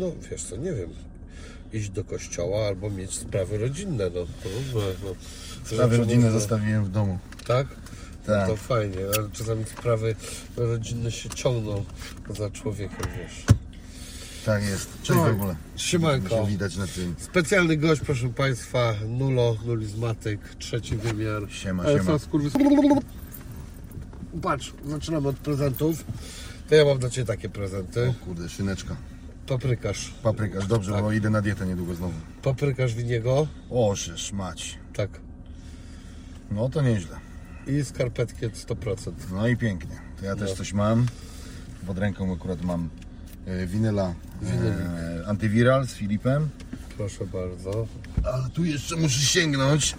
[0.00, 0.90] No wiesz co, nie wiem.
[1.72, 4.90] Iść do kościoła albo mieć sprawy rodzinne, no to różne.
[5.04, 5.14] No.
[5.64, 7.18] Sprawy Rzeczy rodzinne można- zostawiłem w domu.
[7.46, 7.66] Tak?
[8.26, 8.48] Tak.
[8.48, 10.14] No to fajnie, ale czasami sprawy
[10.56, 11.84] rodzinne się ciągną
[12.36, 13.44] za człowiekiem, wiesz.
[14.46, 14.88] Tak jest.
[15.02, 15.56] Cześć w ogóle.
[15.76, 16.46] Siemanko.
[16.46, 17.14] Widać na tym.
[17.18, 21.42] Specjalny gość, proszę Państwa, Nulo, nulizmatyk, trzeci wymiar.
[21.48, 22.18] Siema, Ale siema.
[22.18, 22.52] skurwys...
[24.42, 26.04] Patrz, zaczynamy od prezentów.
[26.68, 28.14] To ja mam dla Ciebie takie prezenty.
[28.24, 28.96] Kurde, szyneczka.
[29.50, 30.10] Paprykarz.
[30.22, 31.02] Paprykarz, dobrze, Tak.
[31.02, 32.12] bo idę na dietę niedługo znowu.
[32.42, 33.46] Paprykarz winiego.
[33.70, 34.78] O, żeż mać.
[34.94, 35.10] Tak.
[36.50, 37.16] No to nieźle.
[37.66, 39.12] I skarpetki 100%.
[39.32, 39.96] No i pięknie.
[40.20, 40.56] To ja też No.
[40.56, 41.06] coś mam.
[41.86, 42.88] Pod ręką akurat mam
[43.46, 44.62] e, winyla Winylik.
[44.64, 46.48] e, antywiral z Filipem.
[46.96, 47.86] Proszę bardzo.
[48.24, 49.94] Ale tu jeszcze muszę sięgnąć,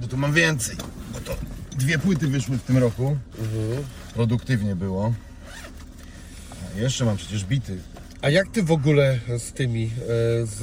[0.00, 0.76] bo tu mam więcej.
[1.12, 1.36] Bo to
[1.78, 3.16] dwie płyty wyszły w tym roku.
[3.38, 3.84] Mhm.
[4.14, 5.14] Produktywnie było.
[6.76, 7.78] A jeszcze mam przecież bity.
[8.24, 9.90] A jak Ty w ogóle z tymi, e,
[10.46, 10.62] z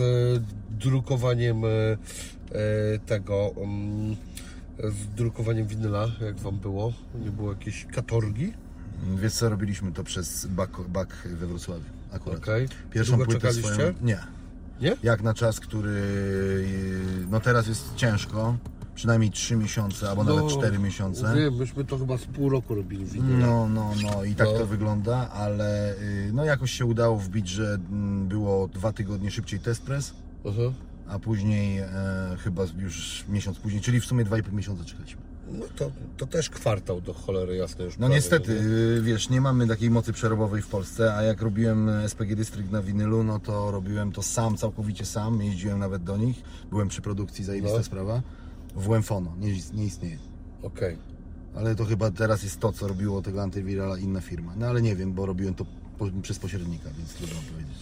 [0.69, 1.97] drukowaniem e, e,
[3.05, 4.15] tego, mm,
[4.79, 6.93] z drukowaniem winyla, jak Wam było?
[7.25, 8.53] Nie było jakiejś katorgi?
[9.15, 12.37] Wiesz co, robiliśmy to przez Bak, Bak we Wrocławiu akurat.
[12.37, 12.67] Okej.
[12.91, 13.73] Pierwszą Długo płytę czekaliście?
[13.73, 13.93] swoją...
[14.01, 14.19] Nie.
[14.81, 14.97] Nie?
[15.03, 16.01] Jak na czas, który
[17.29, 18.57] no teraz jest ciężko,
[19.01, 21.35] przynajmniej 3 miesiące albo nawet 4 miesiące.
[21.35, 23.05] Nie, myśmy to chyba z pół roku robili.
[23.21, 24.59] No, no, no i tak No.
[24.59, 29.59] to wygląda, ale y, no jakoś się udało wbić, że mm, było dwa tygodnie szybciej
[29.59, 30.13] test press,
[31.07, 31.87] a później e,
[32.39, 35.21] chyba już miesiąc później, czyli w sumie 2,5 miesiąca czekaliśmy.
[35.51, 37.93] No to, to też kwartał do cholery jasne już.
[37.93, 38.59] No prawie, niestety, nie?
[38.97, 42.81] y, wiesz, nie mamy takiej mocy przerobowej w Polsce, a jak robiłem SPG District na
[42.81, 47.43] winylu, no to robiłem to sam, całkowicie sam, jeździłem nawet do nich, byłem przy produkcji,
[47.45, 47.83] zajebista No.
[47.83, 48.21] sprawa.
[48.75, 50.17] W Łemfono, nie, nie istnieje.
[50.61, 50.97] Okej.
[51.55, 54.53] Ale to chyba teraz jest to, co robiło tego antywirala inna firma.
[54.57, 55.65] No ale nie wiem, bo robiłem to
[55.97, 57.77] po, przez pośrednika, więc trudno powiedzieć.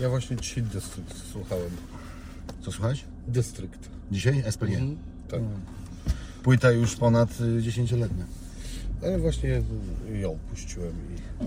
[0.00, 1.70] Ja właśnie dzisiaj District słuchałem.
[2.62, 3.04] Co słuchać?
[3.28, 3.88] District.
[4.10, 4.42] Dzisiaj?
[4.50, 4.74] SPG.
[4.74, 4.96] Mhm.
[5.28, 5.40] Tak.
[6.42, 8.24] Płyta już ponad y, 10-letnia.
[9.02, 9.62] Ale właśnie
[10.12, 11.44] ją puściłem i...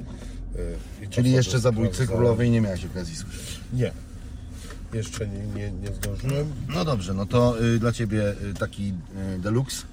[0.58, 2.08] y, i to Czyli jeszcze Zabójcy.
[2.08, 3.59] Królowej nie miałeś okazji słyszeć.
[3.74, 3.92] Nie.
[4.94, 6.48] Jeszcze nie, nie, nie zdążyłem.
[6.70, 8.94] No dobrze, no to y, dla Ciebie y, taki
[9.36, 9.84] y, deluxe,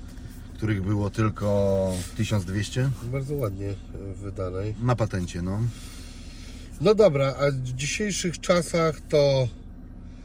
[0.54, 3.74] których było tylko 1200 Bardzo ładnie y,
[4.22, 4.74] wydanej.
[4.82, 5.60] na patencie, no.
[6.80, 9.48] No dobra, a w dzisiejszych czasach to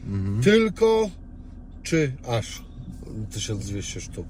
[0.07, 0.41] Mhm.
[0.43, 1.09] tylko
[1.83, 2.61] czy aż
[3.31, 4.27] 1200 sztuk?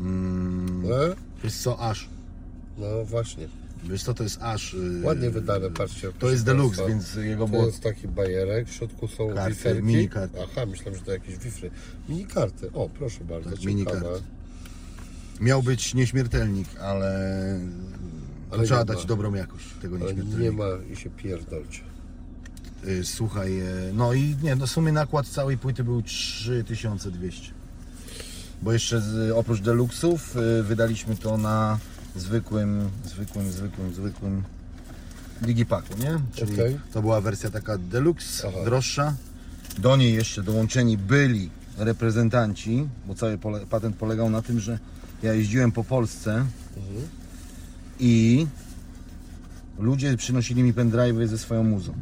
[0.00, 0.96] Mm, No,
[1.44, 2.08] wiesz co, aż.
[2.78, 3.48] no właśnie.
[3.84, 4.74] Wiesz co, to jest aż.
[4.74, 6.12] y, Ładnie wydane, patrzcie.
[6.18, 7.66] To jest deluxe, więc jego To było...
[7.66, 9.82] jest taki bajerek, w środku są Karty, wiferki.
[9.82, 10.38] mini karty.
[10.42, 11.70] Aha, myślałem, że to jakieś wifry.
[12.08, 12.70] Mini karty.
[12.72, 14.06] O, proszę bardzo, Tak, mini karty.
[15.40, 17.60] Miał być nieśmiertelnik, ale,
[18.50, 19.04] to Ale trzeba dać ma.
[19.04, 20.42] dobrą jakość tego Ale nieśmiertelnika.
[20.42, 21.80] nie ma i się pierdolcie.
[22.88, 23.64] Y, Słuchaj, e,
[23.94, 27.50] no i nie, no w sumie nakład całej płyty był 3200.
[28.62, 31.78] Bo jeszcze z, oprócz deluxów y, wydaliśmy to na
[32.16, 34.42] zwykłym, zwykłym, zwykłym, zwykłym
[35.42, 36.18] Digipaku, nie?
[36.34, 36.78] Czyli Okej.
[36.92, 38.58] to była wersja taka deluxe, Aha.
[38.64, 39.14] droższa.
[39.78, 44.78] Do niej jeszcze dołączeni byli reprezentanci, bo cały pole, patent polegał na tym, że
[45.22, 46.32] ja jeździłem po Polsce
[46.76, 47.08] Mhm.
[48.00, 48.46] i
[49.78, 51.92] ludzie przynosili mi pendrive'y ze swoją muzą.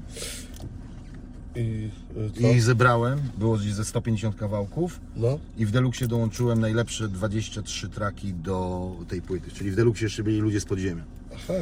[1.56, 1.90] I
[2.36, 2.48] y, co?
[2.48, 8.34] I zebrałem, było gdzieś ze 150 kawałków No, i w Deluxie dołączyłem najlepsze 23 traki
[8.34, 9.50] do tej płyty.
[9.50, 11.04] Czyli w Deluxie jeszcze byli ludzie z podziemia.
[11.34, 11.54] aha.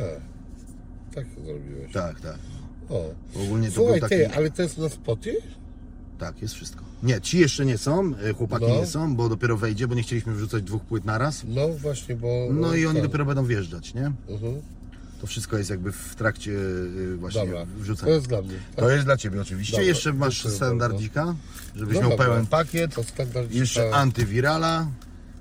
[1.14, 1.92] Tak zrobiłeś.
[1.92, 2.38] Tak, tak.
[2.88, 3.10] O.
[3.44, 4.14] Ogólnie to Słuchaj, był taki...
[4.22, 5.36] ty, ale to jest na spoty?
[6.18, 6.84] Tak, jest wszystko.
[7.02, 8.74] Nie, ci jeszcze nie są, e, chłopaki No.
[8.74, 11.44] nie są, bo dopiero wejdzie, bo nie chcieliśmy wrzucać dwóch płyt naraz.
[11.48, 12.48] No właśnie, bo...
[12.52, 13.04] No i oni tak.
[13.08, 14.12] dopiero będą wjeżdżać, nie?
[14.28, 14.54] Mhm.
[15.20, 18.12] To wszystko jest jakby w trakcie e, właśnie Dobra, to wrzucania.
[18.12, 18.54] jest dla mnie.
[18.76, 18.84] Tak?
[18.84, 19.72] To jest dla Ciebie oczywiście.
[19.72, 21.34] Dobra, jeszcze masz dziękuję standardzika,
[21.76, 22.26] żebyś No miał dobra.
[22.26, 22.94] pełen pakiet.
[22.94, 24.86] To standard Jeszcze antywirala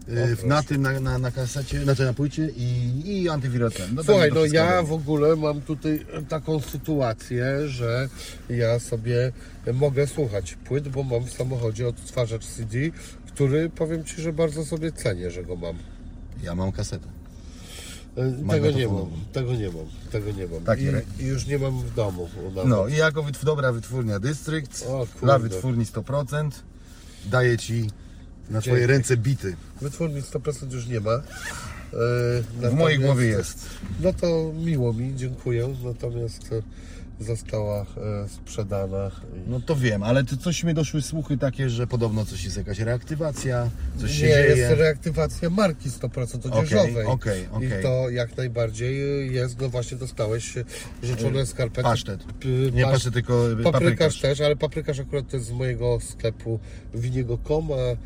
[0.10, 3.96] y, na tym, na, na, na kasecie, znaczy na płycie i, i antywiral ten.
[3.96, 8.10] No, Słuchaj, będzie to no wszystko ja w ogóle mam tutaj taką sytuację, że
[8.50, 9.32] ja sobie
[9.74, 12.78] mogę słuchać płyt, bo mam w samochodzie odtwarzacz CD,
[13.28, 15.76] który powiem Ci, że bardzo sobie cenię, że go mam.
[16.44, 17.17] Ja mam kasetę.
[18.50, 20.64] Tego nie mam, tego nie mam, tego nie mam.
[20.64, 22.30] Taki I, re- I już nie mam w domu.
[22.56, 22.66] Nawet.
[22.70, 24.20] No i jako wytw- dobra wytwórnia O
[25.00, 25.20] kurde.
[25.22, 26.50] dla wytwórni 100%,
[27.26, 27.90] daję Ci
[28.50, 28.92] na Twoje Dzięki.
[28.92, 29.56] ręce bity.
[29.82, 31.12] Wytwórni 100% już nie ma.
[31.12, 31.22] E,
[31.92, 33.66] W natomiast- mojej głowie jest.
[34.02, 35.76] No to miło mi, dziękuję.
[35.84, 36.62] Natomiast e,
[38.28, 39.12] sprzedana.
[39.36, 39.50] I...
[39.50, 42.80] No to wiem, ale to coś mi doszły słuchy takie, że podobno coś jest jakaś
[42.80, 43.70] reaktywacja,
[44.02, 44.56] coś się Nie, dzieje.
[44.56, 47.06] jest reaktywacja marki 100% Okej, odzieżowej.
[47.06, 47.80] okej, okej.
[47.80, 48.98] I to jak najbardziej
[49.34, 50.54] jest, no właśnie dostałeś
[51.04, 51.84] życzone skarpety.
[51.84, 52.24] Pasztet.
[52.24, 54.22] P- Nie pasz- pasztet, tylko Paprykarz paprykarz.
[54.22, 56.60] też, ale paprykarz akurat to jest z mojego sklepu
[56.94, 57.98] winiego.com, a, e,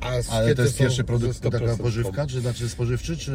[0.00, 3.32] a Ale to jest pierwszy produkt, ze 100% taka pożywka, czy znaczy spożywczy, czy...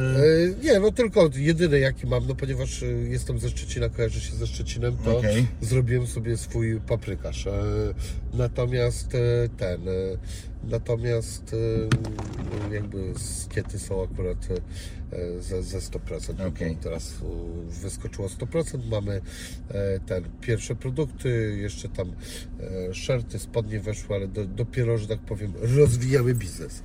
[0.62, 4.36] E, Nie, no tylko jedyny jaki mam, no ponieważ e, jestem ze Szczecina, kojarzę się
[4.36, 5.48] ze Szczecinem, to Okej.
[5.62, 7.48] zrobiłem sobie swój paprykarz.
[7.48, 7.54] E,
[8.34, 9.92] Natomiast e, ten, e,
[10.64, 11.56] natomiast
[12.70, 14.48] e, jakby skiety są akurat
[15.40, 16.48] ze, ze 100%.
[16.48, 16.76] Okej.
[16.76, 17.14] Bo Teraz
[17.82, 19.22] wyskoczyło 100%, mamy
[20.06, 22.12] ten, pierwsze produkty, jeszcze tam
[22.92, 26.84] szerty, spodnie weszły, ale do, dopiero, że tak powiem, rozwijamy biznes.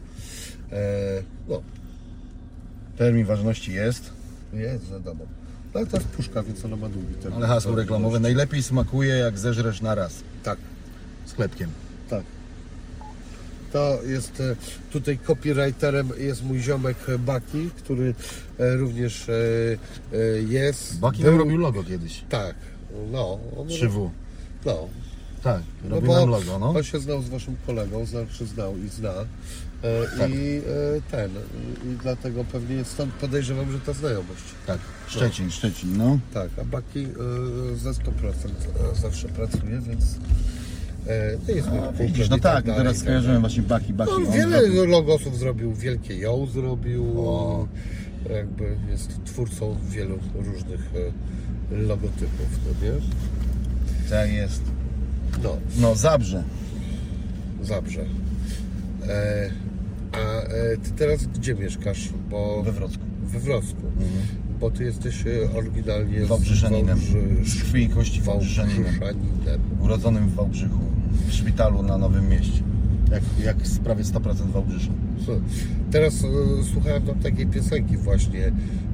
[1.49, 1.63] No,
[2.97, 4.13] Termin ważności jest,
[4.53, 5.40] jest, wiadomo.
[5.75, 7.37] Ale to jest puszka, więc ona ma długi termin.
[7.39, 10.15] ale hasło reklamowe najlepiej smakuje jak zeżresz na raz.
[10.43, 10.59] Tak,
[11.27, 11.71] Z chlebkiem.
[12.11, 12.25] tak.
[13.73, 14.57] To jest e,
[14.93, 18.15] tutaj copywriterem jest mój ziomek Baki, który
[18.59, 19.33] e, również e,
[20.49, 20.99] jest.
[20.99, 22.25] Baki nam robił logo kiedyś.
[22.29, 22.55] Tak,
[23.13, 23.39] no.
[23.59, 24.11] On, 3W.
[24.67, 24.89] No,
[25.43, 26.71] Tak, no robił bo nam logo, no.
[26.71, 29.13] on się znał z waszym kolegą, znaczy znał i zna.
[29.83, 30.31] E, Tak.
[30.31, 30.61] I e,
[31.11, 31.31] ten,
[31.85, 34.43] i dlatego pewnie jest stąd podejrzewam, że ta znajomość.
[34.67, 34.79] Tak,
[35.09, 36.19] Szczecin, Szczecin, no.
[36.35, 38.01] Tak, a Baki e, ze 100%
[39.01, 40.05] zawsze pracuje, więc
[41.47, 44.11] to jest kumplem Widzisz, no tak tak, teraz i tak skojarzyłem właśnie Baki, Baki.
[44.13, 47.21] On on wiele robił- logosów zrobił, wielkie ją zrobił.
[47.29, 47.67] O.
[48.35, 50.81] Jakby jest twórcą wielu różnych
[51.71, 52.93] logotypów, no nie?
[54.11, 54.63] Tak jest.
[55.43, 56.43] No, No, Zabrze.
[57.63, 58.05] Zabrze.
[59.09, 59.51] E,
[60.13, 62.09] a e, ty teraz gdzie mieszkasz?
[62.31, 63.03] Bo We Wrocku.
[63.25, 63.83] we Wrocku.
[64.61, 66.99] Bo ty jesteś e, oryginalnie z Wałbrzeszaninem.
[66.99, 68.23] Wałbrzy- Z krwi i kości.
[69.81, 70.79] Urodzonym w Wałbrzychu,
[71.29, 72.63] w szpitalu na Nowym Mieście.
[73.11, 74.91] Jak, jak prawie 100% Wałbrzysza.
[75.25, 75.43] Słuchaj,
[75.91, 76.29] Teraz e,
[76.73, 78.47] słuchałem tam takiej piosenki właśnie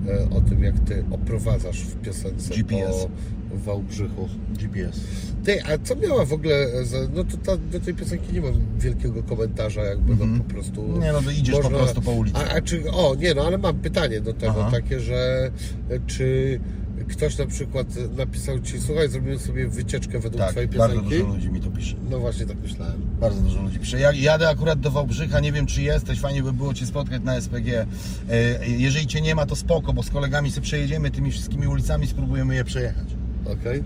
[0.09, 3.07] e, o tym, jak ty oprowadzasz w piosence GPS.
[3.46, 4.29] po Wałbrzychu.
[4.59, 5.01] GPS.
[5.45, 6.99] Ty, a co miała w ogóle za...
[7.15, 10.81] No to ta, do tej piosenki nie mam wielkiego komentarza, jakby no po prostu...
[10.85, 11.01] Mhm.
[11.03, 12.37] Nie no, to idziesz po prostu po ulicy.
[12.39, 12.91] A, a czy...
[12.91, 14.71] O, nie no, ale mam pytanie do tego, Aha.
[14.71, 15.51] takie, że
[15.91, 16.61] e, czy
[17.09, 17.87] ktoś na przykład
[18.17, 21.19] napisał ci, słuchaj, zrobimy sobie wycieczkę według Tak, twojej bardzo piosenki?
[21.19, 21.97] dużo ludzi mi to pisze.
[22.11, 23.03] No właśnie tak myślałem.
[23.21, 24.01] Bardzo dużo ludzi pisze.
[24.01, 27.41] Ja jadę akurat do Wałbrzycha, nie wiem czy jesteś, fajnie by było Cię spotkać na
[27.41, 27.87] SPG.
[28.31, 32.07] E, Jeżeli Cię nie ma, to spoko, bo z kolegami sobie przejedziemy tymi wszystkimi ulicami,
[32.07, 33.07] spróbujemy je przejechać.
[33.53, 33.83] Okej?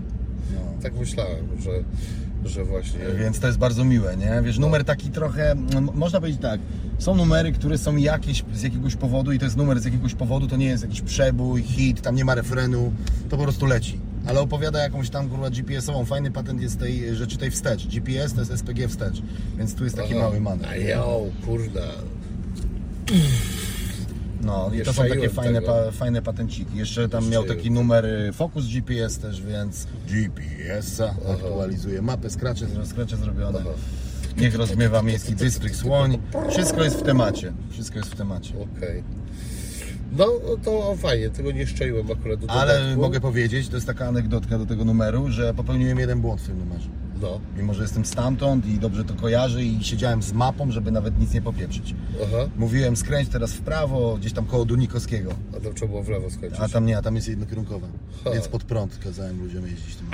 [0.53, 0.59] No.
[0.83, 1.71] Tak myślałem, że,
[2.49, 2.99] że właśnie...
[3.19, 4.41] Więc to jest bardzo miłe, nie?
[4.43, 6.59] Wiesz, numer taki trochę, no, można powiedzieć tak,
[6.99, 10.47] są numery, które są jakieś z jakiegoś powodu i to jest numer z jakiegoś powodu,
[10.47, 12.93] to nie jest jakiś przebój, hit, tam nie ma refrenu,
[13.29, 13.99] to po prostu leci.
[14.25, 17.87] Ale opowiada jakąś tam kurwa GPS-ową, fajny patent jest tej rzeczy tej wstecz.
[17.87, 19.21] GPS to jest SPG wstecz,
[19.57, 20.21] więc tu jest taki Aha.
[20.21, 20.69] mały manewr.
[20.69, 21.81] A jo, kurna.
[24.43, 26.77] No i Nie to są takie fajne, pa, fajne patenciki.
[26.77, 33.17] Jeszcze tam miał taki numer y, Focus GPS też, więc GPS-a aktualizuje mapę, skracze, skracze
[33.17, 33.59] zrobione.
[33.61, 33.69] Aha.
[34.37, 36.17] Niech rozmiewa miejski dystrykt Słoń.
[36.49, 37.53] Wszystko jest w temacie.
[37.71, 38.53] Wszystko jest w temacie.
[38.77, 39.03] Okej.
[40.17, 40.25] No
[40.63, 43.01] to fajnie, tego nie szczaiłem akurat do Ale dodatku.
[43.01, 46.59] mogę powiedzieć, to jest taka anegdotka do tego numeru, że popełniłem jeden błąd w tym
[46.59, 46.89] numerze.
[47.21, 51.19] No, Mimo, że jestem stamtąd i dobrze to kojarzę i siedziałem z mapą, żeby nawet
[51.19, 51.95] nic nie popieprzyć.
[52.23, 52.49] aha.
[52.57, 55.33] Mówiłem skręć teraz w prawo, gdzieś tam koło Dunikowskiego.
[55.57, 56.59] A tam trzeba było w lewo skończyć.
[56.59, 57.87] A tam nie, a tam jest jednokierunkowa.
[58.23, 58.31] Ha.
[58.31, 60.07] Więc pod prąd kazałem ludziom jeździć tym.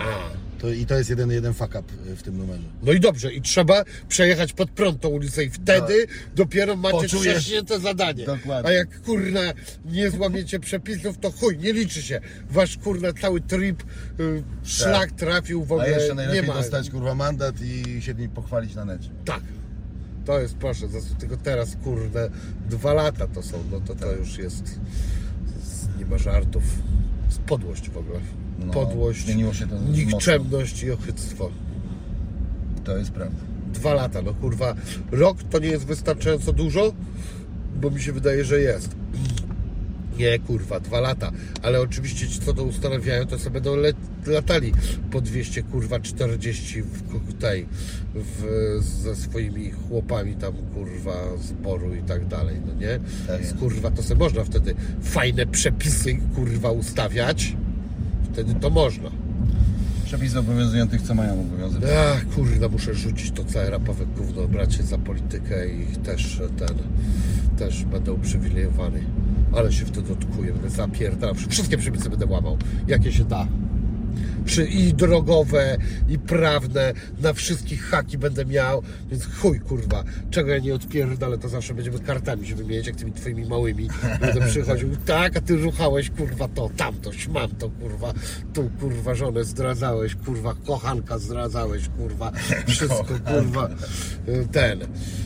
[0.60, 2.64] To, I to jest jeden, jeden fuck up y, w tym numerze.
[2.84, 7.32] No i dobrze, i trzeba przejechać pod prąd tą ulicę i wtedy dopiero macie Poczujesz-
[7.34, 8.26] wcześnięte zadanie.
[8.26, 8.70] Dokładnie.
[8.70, 9.42] A jak kurna
[9.86, 12.22] nie złamiecie przepisów, to chuj, nie liczy się.
[12.50, 13.84] Wasz kurna cały trip,
[14.20, 15.72] y, szlak trafił w Tak.
[15.72, 16.54] A ogóle, jeszcze nie najlepiej ma.
[16.54, 19.10] dostać kurwa mandat i się nim pochwalić na necie.
[19.26, 19.42] Tak.
[20.26, 20.88] To jest, proszę,
[21.20, 22.30] tylko teraz, kurde,
[22.70, 24.20] dwa lata to są, no to to Tak.
[24.20, 24.80] już jest,
[26.00, 26.64] nie ma żartów.
[27.30, 28.20] Z podłość w ogóle.
[28.66, 29.78] No, Podłość, to mocno.
[29.92, 31.50] nikczemność i ochyctwo.
[32.84, 33.38] To jest prawda.
[33.74, 34.76] Dwa lata, no kurwa,
[35.12, 36.94] rok to nie jest wystarczająco dużo,
[37.82, 38.96] bo mi się wydaje, że jest.
[40.18, 41.32] Nie, kurwa, dwa lata.
[41.64, 43.94] Ale oczywiście ci, co to ustanawiają, to sobie będą le-
[44.28, 44.74] latali
[45.12, 47.66] po 200, kurwa, 40 w tej,
[48.16, 53.00] w, ze swoimi chłopami tam, kurwa, zboru i tak dalej, no nie?
[53.28, 53.56] Tak jest.
[53.56, 57.56] Kurwa, to sobie można wtedy fajne przepisy, kurwa, ustawiać.
[58.34, 59.10] Wtedy to można.
[60.06, 61.90] Przepisy obowiązują tych, co mają obowiązywać.
[61.98, 66.78] Ach, kurna, muszę rzucić to całe rapowe gówno, brać się za politykę i też ten,
[67.58, 69.04] też będę uprzywilejowany.
[69.56, 72.58] Ale się wtedy odkuję, będę zapierdalam, wszystkie przepisy będę łamał,
[72.88, 73.48] jakie się da.
[74.48, 75.78] Przy, i drogowe,
[76.10, 81.50] i prawne, na wszystkich haki będę miał, więc chuj kurwa, czego ja nie odpierdolę, to
[81.50, 83.90] zawsze będziemy kartami się wymieniać, jak tymi twoimi małymi.
[84.22, 88.14] Będę przychodził, tak, a ty ruchałeś kurwa to, tamto, śmam to kurwa,
[88.54, 92.32] tu kurwa żonę zdradzałeś, kurwa kochanka zdradzałeś, kurwa,
[92.68, 93.70] wszystko kurwa,
[94.28, 94.80] y, ten,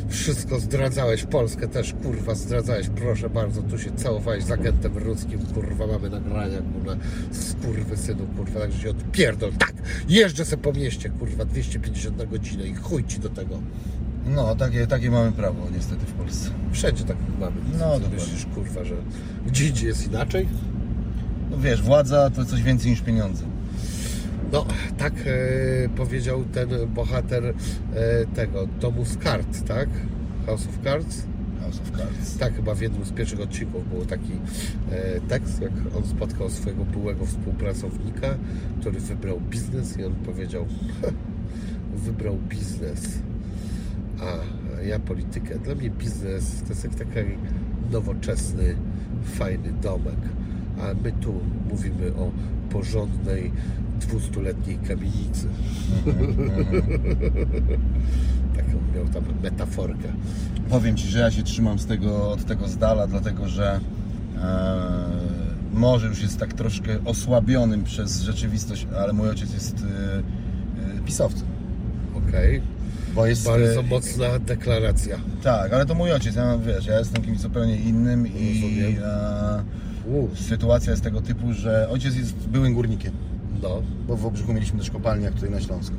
[0.10, 5.88] wszystko zdradzałeś, Polskę też kurwa zdradzałeś, proszę bardzo, tu się całowałeś z agentem ruskim, kurwa,
[5.88, 6.96] mamy nagrania, kurwa,
[7.32, 9.74] skurwy synu, kurwa, także się odpierdol, tak,
[10.10, 13.60] jeżdżę se po mieście, kurwa, 250 na godzinę i chuj ci do tego.
[14.26, 16.50] No, takie, takie mamy prawo niestety w Polsce.
[16.72, 17.56] Wszędzie tak mamy.
[17.72, 18.10] No, dokładnie.
[18.10, 18.96] myślisz, kurwa, że
[19.48, 20.48] gdzie indziej jest inaczej?
[21.52, 23.44] No wiesz, władza to coś więcej niż pieniądze.
[24.52, 24.66] No,
[24.98, 27.54] tak e, powiedział ten bohater e,
[28.36, 29.90] tego domu z kart, tak?
[30.46, 31.24] House of Cards?
[31.62, 32.38] House of Cards.
[32.38, 34.32] Tak, chyba w jednym z pierwszych odcinków był taki
[34.92, 38.28] e, tekst, jak on spotkał swojego byłego współpracownika,
[38.80, 40.66] który wybrał biznes i on powiedział,
[42.06, 43.20] wybrał biznes,
[44.20, 44.36] a
[44.84, 45.60] ja politykę.
[45.60, 47.20] Dla mnie biznes to jest jak taki
[47.92, 48.76] nowoczesny,
[49.24, 50.20] fajny domek,
[50.82, 51.34] a my tu
[51.70, 52.32] mówimy o
[52.70, 53.52] porządnej,
[54.00, 55.48] dwustuletniej kamienicy.
[58.56, 60.08] Taką miał tam metaforkę.
[60.70, 63.80] Powiem Ci, że ja się trzymam z tego, od tego z dala, dlatego że
[64.42, 65.12] e,
[65.74, 70.18] może już jest tak troszkę osłabionym przez rzeczywistość, ale mój ojciec jest e,
[70.98, 71.48] e, pisowcem.
[72.16, 72.62] Okej.
[73.16, 75.18] Bo jest, Bardzo e, mocna deklaracja.
[75.44, 80.92] Tak, ale to mój ojciec, ja wiesz, ja jestem kimś zupełnie innym i e, sytuacja
[80.92, 83.14] jest tego typu, że ojciec jest byłym górnikiem,
[83.62, 83.82] no.
[84.08, 85.96] bo w Obrzychu mieliśmy też kopalnię jak tutaj na Śląsku.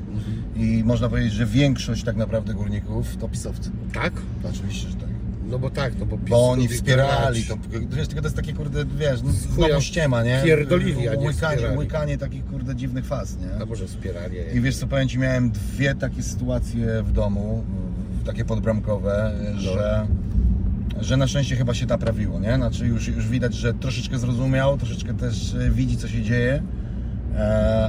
[0.57, 3.71] I można powiedzieć, że większość tak naprawdę górników to pisowcy.
[3.95, 4.13] Tak?
[4.51, 5.09] Oczywiście, że tak.
[5.53, 7.57] No bo tak, no bo PiS Bo oni wspierali, to,
[7.97, 10.43] wiesz, tylko to jest takie kurde, wiesz, no, znowu ściema, nie?
[10.45, 11.79] pierdolili, a nie łykanie, wspierali.
[11.79, 13.63] łykanie takich kurde dziwnych faz, nie?
[13.63, 14.37] A może wspierali.
[14.55, 20.07] I wiesz co, powiem Ci, miałem dwie takie sytuacje w domu, mm, takie podbramkowe, że,
[21.01, 22.57] że na szczęście chyba się naprawiło, nie?
[22.57, 26.63] Znaczy już, już widać, że troszeczkę zrozumiał, troszeczkę też e, widzi, co się dzieje,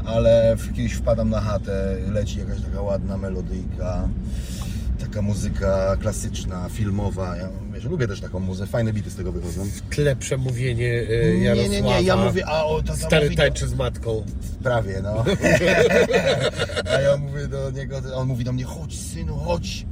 [0.05, 4.09] ale w, kiedyś wpadam na chatę, leci jakaś taka ładna melodyjka,
[4.99, 7.37] taka muzyka klasyczna, filmowa.
[7.37, 9.63] Ja wiesz, lubię też taką muzykę, fajne bity z tego wychodzą.
[9.65, 11.71] W tle przemówienie y, Nie, Jarosława.
[11.73, 14.23] nie, nie, ja mówię, a o, to tam Stary mówi, tańczy z matką.
[14.63, 15.23] Prawie, no.
[16.95, 19.85] A ja mówię do niego, on mówi do mnie, chodź synu, chodź,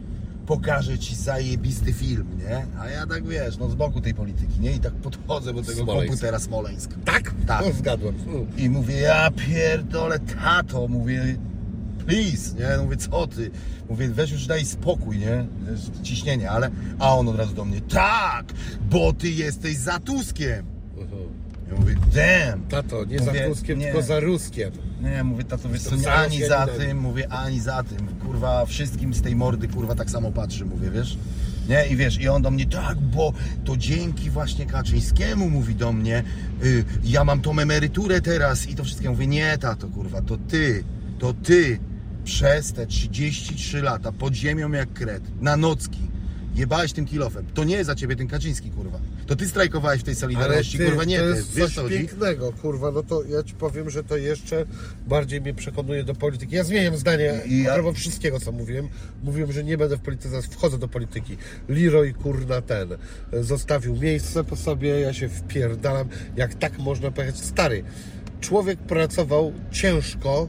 [0.52, 2.66] pokażę ci zajebisty film, nie?
[2.80, 4.72] A ja tak wiesz, no z boku tej polityki, nie?
[4.72, 6.08] I tak podchodzę do tego Smoleńsk.
[6.08, 6.92] komputera Smoleńsk.
[7.06, 7.34] Tak?
[7.48, 7.66] Tak.
[7.66, 8.16] No, zgadłem.
[8.16, 8.62] U.
[8.62, 11.36] I mówię, ja pierdolę, tato, mówię,
[12.06, 12.84] please, nie?
[12.84, 13.52] Mówię, co ty?
[13.90, 15.46] Mówię, weź już daj spokój, nie?
[16.04, 16.72] Ciśnienie, ale...
[17.00, 18.46] A on od razu do mnie, tak,
[18.90, 20.71] bo ty jesteś za Tuskiem.
[21.82, 22.68] Mówię, damn.
[22.68, 23.86] Tato, nie Mówię, za Tuskiem, nie.
[23.86, 24.72] tylko za Ruskiem.
[25.02, 28.08] Nie, mówię, tato, wiesz co, nie, ani za tym, mówię, ani za tym.
[28.08, 31.18] Kurwa, wszystkim z tej mordy, kurwa, tak samo patrzy, mówię, wiesz?
[31.70, 33.34] Nie, i wiesz, i on do mnie, tak, bo
[33.66, 36.24] to dzięki właśnie Kaczyńskiemu, mówi do mnie,
[36.64, 39.06] y, ja mam tą emeryturę teraz i to wszystko.
[39.06, 40.84] Ja mówię, nie, tato, kurwa, to ty,
[41.20, 41.80] to ty
[42.24, 46.00] przez te 33 lata pod ziemią jak kret, na nocki,
[46.56, 47.46] jebałeś tym kilofem.
[47.54, 49.00] To nie jest za ciebie ten Kaczyński, kurwa.
[49.32, 51.30] To ty strajkowałeś w tej Solidarności, kurwa, nie to ty.
[51.30, 54.66] jest Wiesz, coś pięknego, kurwa, no to ja Ci powiem, że to jeszcze
[55.08, 56.56] bardziej mnie przekonuje do polityki.
[56.56, 58.90] Ja zmieniam zdanie I ja- propos wszystkiego, co mówiłem.
[59.24, 61.38] Mówiłem, że nie będę w polityce, zaraz wchodzę do polityki.
[61.70, 62.90] Leroy, kurna, ten,
[63.42, 66.08] zostawił miejsce po sobie, ja się wpierdalam.
[66.36, 67.40] Jak tak można pojechać?
[67.40, 67.84] Stary,
[68.42, 70.48] człowiek pracował ciężko,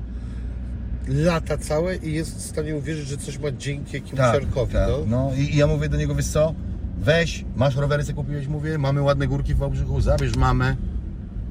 [1.09, 4.89] lata całe i jest w stanie uwierzyć, że coś ma dzięki jakimś Siarkowi, tak.
[4.89, 5.05] no.
[5.07, 5.33] no.
[5.37, 6.55] i, I ja mówię do niego, wiesz co,
[6.99, 10.77] weź, masz rowery, co kupiłeś, mówię, mamy ładne górki w Wałbrzychu, zabierz mamę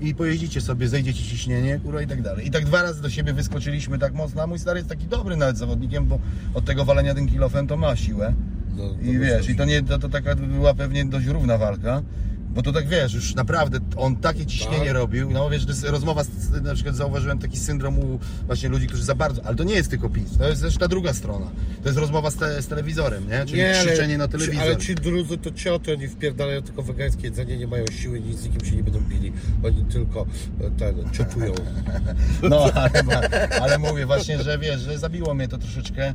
[0.02, 2.48] i pojeździcie sobie, zejdzie ci ciśnienie, kurwa i tak dalej.
[2.48, 5.38] I tak dwa razy do siebie wyskoczyliśmy tak mocno, a mój stary jest taki dobry
[5.38, 6.20] nawet zawodnikiem, bo
[6.54, 8.34] od tego walenia tym kilofem to ma siłę.
[8.76, 12.02] No, I wiesz, i to nie, to, to taka była pewnie dość równa walka.
[12.52, 14.94] Bo to tak wiesz, już naprawdę on takie ciśnienie Tak.
[14.94, 15.32] robił.
[15.32, 19.04] No wiesz, to jest rozmowa, z, na przykład zauważyłem taki syndrom u właśnie ludzi, którzy
[19.04, 21.46] za bardzo, ale to nie jest tylko PiS, to jest też ta druga strona.
[21.84, 23.46] To jest rozmowa z, te, z telewizorem, nie?
[23.46, 24.62] Czyli krzyczenie na ci- telewizor.
[24.64, 28.46] Ale ci drudzy to cioty, oni wpierdalają tylko wegańskie jedzenie, nie mają siły, nic z
[28.46, 29.32] nikim się nie będą bili.
[29.64, 30.26] Oni tylko
[30.62, 31.54] e, ten, ciotują.
[32.50, 36.14] No, ale, ale mówię właśnie, że wiesz, że zabiło mnie to troszeczkę.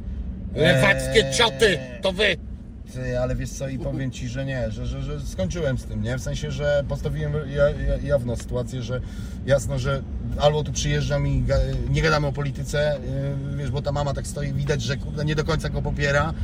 [0.54, 2.36] Lewackie Eee, cioty, to wy!
[2.96, 6.02] Ty, ale wiesz co, i powiem Ci, że nie, że, że, że skończyłem z tym,
[6.02, 6.18] nie?
[6.18, 9.00] W sensie, że postawiłem ja, ja, jawno sytuację, że
[9.46, 10.02] jasno, że
[10.40, 11.44] albo tu przyjeżdżam i
[11.90, 12.98] nie gadamy o polityce,
[13.50, 16.34] yy, wiesz, bo ta mama tak stoi, widać, że nie do końca go popiera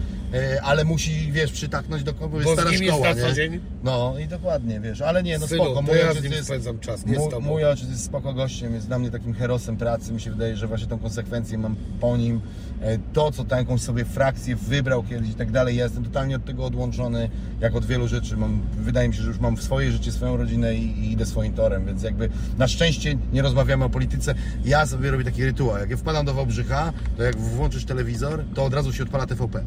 [0.62, 3.34] ale musi, wiesz, przytaknąć do kogoś, Bo stara szkoła, nie?
[3.34, 3.60] dzień?
[3.84, 7.06] No i dokładnie, wiesz, ale nie, no Synu, spoko, mój ja ojciec jest, spędzam czas,
[7.06, 10.30] nie mój, mój ojciec jest spoko gościem, jest dla mnie takim herosem pracy, mi się
[10.30, 12.40] wydaje, że właśnie tą konsekwencję mam po nim,
[12.82, 16.36] E, to, co tam jakąś sobie frakcję wybrał kiedyś i tak dalej, ja jestem totalnie
[16.36, 19.92] od tego odłączony, jak od wielu rzeczy, mam, wydaje mi się, że już mam swoje
[19.92, 23.90] życie, swoją rodzinę i, i idę swoim torem, więc jakby na szczęście nie rozmawiamy o
[23.90, 24.34] polityce,
[24.64, 28.64] ja sobie robię taki rytuał, jak ja wpadam do Wałbrzycha, to jak włączysz telewizor, to
[28.64, 29.64] od razu się odpala TVP.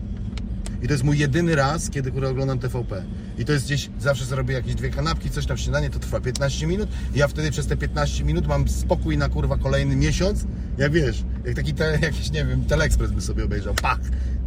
[0.86, 3.04] I to jest mój jedyny raz, kiedy kurwa oglądam TVP.
[3.38, 6.68] I to jest gdzieś, zawsze zrobię jakieś dwie kanapki, coś tam śniadanie, to trwa 15
[6.68, 6.90] minut.
[7.16, 10.46] I ja wtedy przez te 15 minut mam spokój na kurwa kolejny miesiąc.
[10.78, 13.74] Jak wiesz, jak taki te, jakiś, nie wiem, Teleexpress by sobie obejrzał.
[13.74, 14.00] Pach!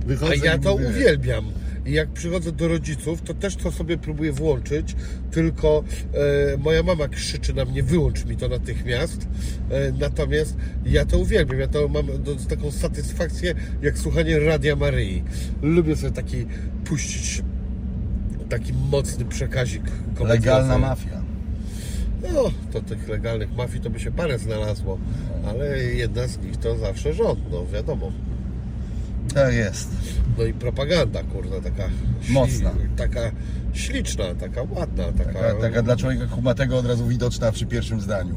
[0.06, 1.44] Wychodzę A ja to mówię, uwielbiam.
[1.88, 4.96] I jak przychodzę do rodziców, to też to sobie próbuję włączyć,
[5.30, 5.84] tylko
[6.54, 9.28] e, moja mama krzyczy na mnie, wyłącz mi to natychmiast.
[9.70, 15.24] E, natomiast ja to uwielbiam, ja to mam do, taką satysfakcję, jak słuchanie Radia Maryi.
[15.62, 16.46] Lubię sobie taki
[16.84, 17.42] puścić
[18.48, 19.82] taki mocny przekazik
[20.14, 20.28] komediowy.
[20.28, 21.22] Legalna mafia.
[22.34, 24.98] No, to tych legalnych mafii to by się parę znalazło,
[25.46, 28.12] ale jedna z nich to zawsze rząd, no wiadomo.
[29.34, 29.88] Tak jest.
[30.38, 31.82] No i propaganda, kurde, taka
[32.22, 32.70] śli- Mocna.
[32.96, 33.20] taka
[33.74, 38.34] śliczna, taka ładna, taka, Taka, taka dla człowieka kumatego od razu widoczna przy pierwszym zdaniu.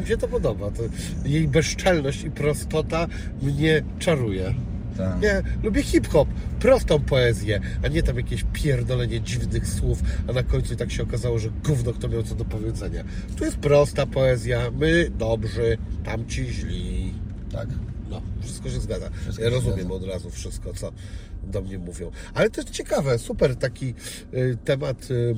[0.00, 0.70] mi się to podoba.
[0.70, 0.82] To
[1.24, 3.06] jej bezczelność i prostota
[3.42, 4.54] mnie czaruje.
[4.96, 5.22] Tak.
[5.22, 5.30] Ja
[5.62, 6.28] lubię hip-hop,
[6.60, 11.38] prostą poezję, a nie tam jakieś pierdolenie dziwnych słów, a na końcu tak się okazało,
[11.38, 13.04] że gówno kto miał co do powiedzenia.
[13.36, 17.14] Tu jest prosta poezja, my dobrzy, tamci źli.
[17.52, 17.68] tak.
[18.10, 19.10] No, wszystko się zgadza.
[19.22, 19.94] Wszystko ja się rozumiem zgadza.
[19.94, 20.92] od razu wszystko, co
[21.44, 22.10] do mnie mówią.
[22.34, 23.94] Ale to jest ciekawe, super taki
[24.34, 25.34] y, temat y,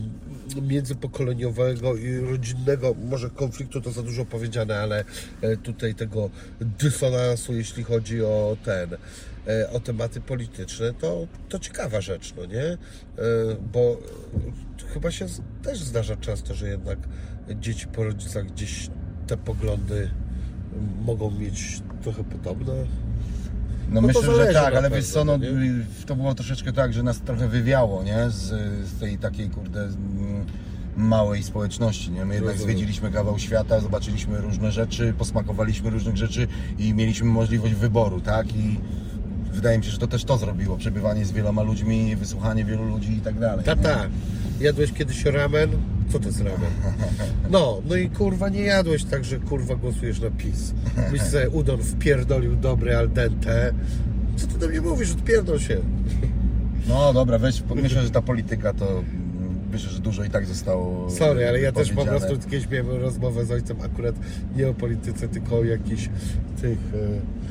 [0.62, 5.04] międzypokoleniowego i rodzinnego, może konfliktu to za dużo powiedziane, ale
[5.44, 8.96] y, tutaj tego dysonansu, jeśli chodzi o ten,
[9.72, 12.78] o tematy polityczne, to, to ciekawa rzecz, no nie?
[13.72, 14.00] Bo
[14.94, 15.26] chyba się
[15.62, 16.98] też zdarza często, że jednak
[17.60, 18.90] dzieci po rodzicach gdzieś
[19.26, 20.10] te poglądy
[21.04, 22.72] mogą mieć trochę podobne.
[23.90, 25.38] No, No myślę, że tak, ale wiesz co, no,
[26.06, 28.30] to było troszeczkę tak, że nas trochę wywiało, nie?
[28.30, 28.48] Z,
[28.88, 30.46] z tej takiej, kurde, mm,
[30.96, 32.24] małej społeczności, nie?
[32.24, 38.20] My jednak zwiedziliśmy kawał świata, zobaczyliśmy różne rzeczy, posmakowaliśmy różnych rzeczy i mieliśmy możliwość wyboru,
[38.20, 38.56] tak?
[38.56, 38.80] I
[39.52, 43.12] wydaje mi się, że to też to zrobiło, przebywanie z wieloma ludźmi, wysłuchanie wielu ludzi
[43.12, 43.58] i tak dalej.
[43.58, 43.64] nie?
[43.64, 44.08] Tata,
[44.60, 45.70] jadłeś kiedyś ramen?
[46.12, 46.70] Co to jest ramen?
[47.50, 50.74] No, no i kurwa nie jadłeś tak, że kurwa głosujesz na PiS.
[51.10, 53.72] Byś se udon wpierdolił dobry al dente.
[54.36, 55.12] Co ty do mnie mówisz?
[55.12, 55.76] Odpierdol się.
[56.88, 59.02] No dobra, weź, myślę, że ta polityka to
[59.72, 63.44] myślę, że dużo i tak zostało Sorry, ale ja też po prostu kiedyś miałem rozmowę
[63.46, 64.14] z ojcem akurat
[64.56, 66.08] nie o polityce, tylko o jakichś
[66.60, 67.41] tych e,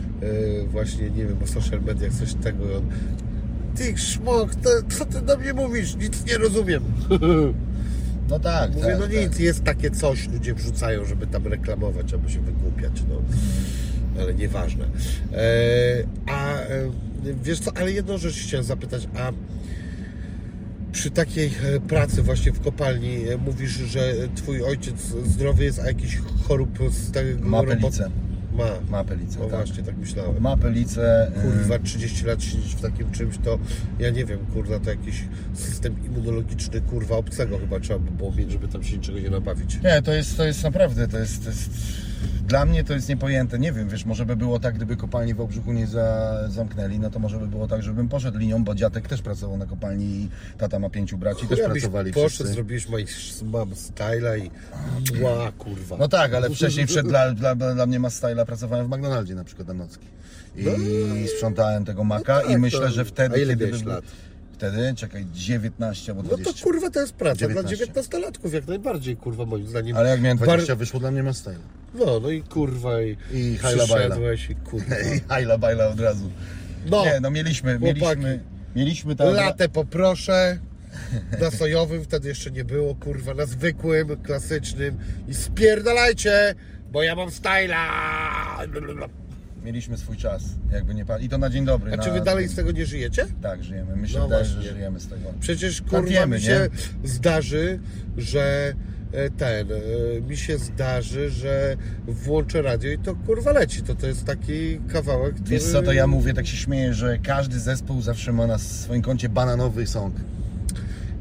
[0.67, 2.83] właśnie, nie wiem, o social mediach, coś tego i on
[3.75, 5.95] ty szmok, to, co ty do mnie mówisz?
[5.95, 6.83] Nic nie rozumiem.
[8.29, 9.15] No tak, Mówię, tak, no tak.
[9.15, 13.21] nic, jest takie coś, ludzie wrzucają, żeby tam reklamować, albo się wygłupiać, no.
[14.21, 14.85] Ale nieważne.
[15.33, 15.41] E,
[16.25, 16.89] a e,
[17.43, 19.31] wiesz co, ale jedną rzecz chciałem zapytać, a
[20.91, 25.87] przy takiej e, pracy właśnie w kopalni e, mówisz, że twój ojciec zdrowy jest, a
[25.87, 28.11] jakiś chorób z tego Ma robot-.
[28.53, 28.65] Ma.
[28.89, 29.65] Ma pelicę, No tak.
[29.65, 30.41] właśnie, tak myślałem.
[30.41, 31.31] Ma pelicę.
[31.37, 33.59] y, Kurwa, 30 lat siedzieć w takim czymś, to
[33.99, 38.51] ja nie wiem, kurwa, to jakiś system immunologiczny, kurwa, obcego chyba trzeba by było mieć,
[38.51, 39.79] żeby tam się niczego nie nabawić.
[39.83, 41.69] Nie, to jest, to jest naprawdę, to jest, to jest...
[42.47, 45.41] Dla mnie to jest niepojęte, nie wiem, wiesz, może by było tak, gdyby kopalni w
[45.41, 49.07] Obrzuchu nie za, zamknęli, no to może by było tak, żebym poszedł linią, bo dziadek
[49.07, 52.53] też pracował na kopalni i tata ma pięciu braci, też pracowali poszedł, wszyscy.
[52.53, 53.11] zrobiłeś moich
[53.43, 54.51] mam styla i
[55.21, 55.97] ła, kurwa.
[55.97, 59.43] No tak, ale wcześniej przed, dla, dla, dla mnie ma styla pracowałem w McDonaldzie na
[59.43, 60.05] przykład na nocki.
[60.55, 63.83] I sprzątałem tego maka No tak, i myślę, to- że wtedy, a ile kiedy miałeś
[63.83, 64.03] by- lat?
[64.61, 66.53] Wtedy, czekaj, 19 albo No 20.
[66.53, 67.85] to kurwa to jest praca 19.
[67.85, 69.97] dla 19-latków, jak najbardziej, kurwa, moim zdaniem.
[69.97, 71.55] Ale jak miałem 20, Bar- wyszło dla mnie ma style.
[71.93, 74.15] No, no i kurwa, i, I hajla bajla.
[74.49, 74.95] i kurwa.
[75.15, 76.31] I hajla bajla od razu.
[76.89, 77.99] No, Nie, no mieliśmy, chłopaki.
[77.99, 78.39] mieliśmy,
[78.75, 79.33] mieliśmy tam...
[79.33, 80.59] latę poproszę.
[81.41, 84.97] Na sojowym wtedy jeszcze nie było, kurwa, na zwykłym, klasycznym
[85.27, 86.55] i spierdalajcie,
[86.91, 87.87] bo ja mam styla.
[89.63, 91.93] Mieliśmy swój czas, jakby nie pa- I to na dzień dobry.
[91.93, 92.03] A na...
[92.03, 93.25] czy wy dalej z tego nie żyjecie?
[93.41, 93.95] Tak, żyjemy.
[93.95, 95.33] My się No wydaje, że żyjemy z tego.
[95.39, 96.67] Przecież kurwa Tantiemy, mi się
[97.03, 97.79] zdarzy,
[98.17, 98.73] że
[99.11, 103.81] e, ten, e, mi się zdarzy, że włączę radio i to kurwa leci.
[103.81, 105.49] To to jest taki kawałek, który...
[105.49, 109.01] Wiesz co, to ja mówię, tak się śmieję, że każdy zespół zawsze ma na swoim
[109.01, 110.15] koncie bananowy song.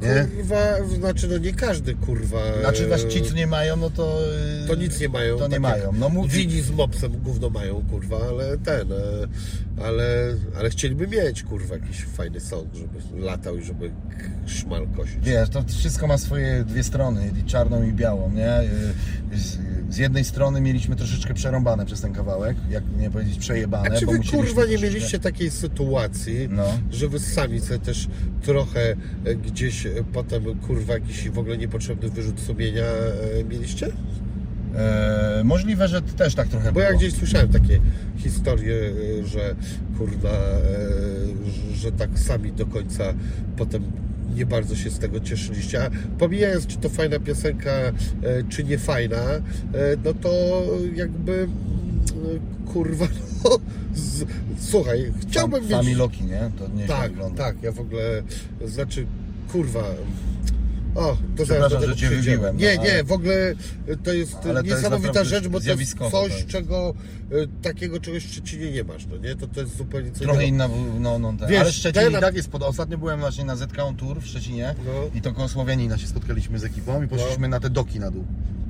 [0.03, 0.25] Nie?
[0.37, 2.39] kurwa, znaczy no nie każdy kurwa.
[2.61, 4.19] Znaczy właśnie ci, co nie mają, no to...
[4.65, 5.39] y, To nic nie mają.
[5.39, 5.93] To nie tak mają.
[5.93, 6.29] No mówi...
[6.31, 8.97] Wini z mopsem gówno mają, kurwa, ale ten, e,
[9.85, 13.91] ale, ale chcieliby mieć, kurwa, jakiś fajny sąd, żeby latał i żeby
[14.47, 15.17] szmal kosić.
[15.23, 18.61] Wiesz, to wszystko ma swoje dwie strony, i czarną i białą, nie?
[19.39, 19.59] Z,
[19.95, 24.07] z jednej strony mieliśmy troszeczkę przerąbane przez ten kawałek, jak nie powiedzieć przejebane, A czy
[24.07, 26.65] wy, kurwa, nie troszeczkę- mieliście takiej sytuacji, No.
[26.91, 28.09] że wy sami sobie też
[28.43, 33.93] trochę e, gdzieś e, potem, kurwa, jakiś w ogóle niepotrzebny wyrzut sumienia e, mieliście?
[34.77, 36.85] E, możliwe, że też tak trochę Bo było.
[36.85, 37.81] ja gdzieś słyszałem takie
[38.17, 38.75] historie,
[39.21, 39.55] e, że
[39.99, 43.15] kurwa, e, że tak sami do końca
[43.57, 43.83] potem
[44.35, 45.85] nie bardzo się z tego cieszyliście.
[45.85, 47.71] A pomijając, czy to fajna piosenka,
[48.49, 49.23] czy nie fajna,
[50.05, 50.63] no to
[50.95, 51.51] jakby mm,
[52.73, 53.07] kurwa,
[53.45, 53.59] no,
[53.95, 54.25] z,
[54.59, 55.97] słuchaj, chciałbym Sam, mieć...
[55.99, 56.51] Sami nie?
[56.59, 57.45] To nie Tak, wygląda.
[57.45, 58.23] tak, ja w ogóle,
[58.67, 59.07] znaczy,
[59.53, 59.81] kurwa.
[60.95, 61.01] O,
[61.37, 63.55] to Przepraszam, zaraz do że tego cię wybiłem, no, Nie, ale- nie, w ogóle
[64.05, 66.95] to jest Ale to jest niesamowita naprawdę rzecz, bo to jest coś, czego
[67.33, 69.37] y, takiego czegoś w Szczecinie nie masz, no nie?
[69.37, 70.75] To, to jest zupełnie co Trochę innego.
[70.75, 71.49] inna, no, no, ten.
[71.49, 72.63] Wiesz, ale Szczecin ten- i tak jest pod...
[72.63, 74.93] Ostatnio byłem właśnie na ZK Tour w Szczecinie No.
[75.15, 78.25] i to koło Słowianina się spotkaliśmy z ekipą i poszliśmy na te doki na dół.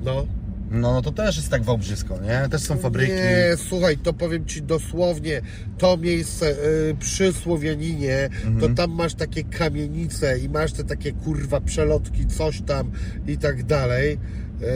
[0.04, 0.26] No.
[0.70, 2.48] No, no to też jest tak wałbrzysko, nie?
[2.50, 3.12] Też są fabryki.
[3.12, 5.40] Nie, słuchaj, to powiem Ci dosłownie,
[5.78, 6.50] to miejsce
[6.90, 8.60] y, przy Słowianinie, Mhm.
[8.60, 12.90] to tam masz takie kamienice i masz te takie kurwa przelotki, coś tam
[13.26, 14.18] i tak dalej.
[14.62, 14.66] E,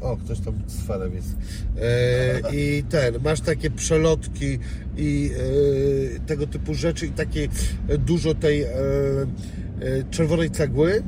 [0.00, 1.28] o, ktoś tam z falem jest.
[1.82, 4.58] E, I ten, masz takie przelotki
[4.96, 5.30] i
[6.16, 7.48] e, tego typu rzeczy i takie
[7.98, 8.68] dużo tej e,
[10.10, 10.92] czerwonej cegły.
[10.94, 11.02] E,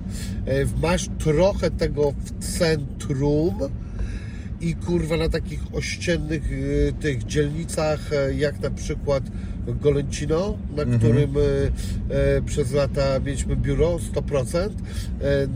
[0.83, 3.55] masz trochę tego w centrum
[4.67, 9.23] i kurwa na takich ościennych y, tych dzielnicach, e, jak na przykład
[9.67, 10.99] Golęcino, na Mhm.
[10.99, 11.41] którym e,
[12.15, 14.71] e, przez lata mieliśmy biuro 100%.
[15.21, 15.47] E,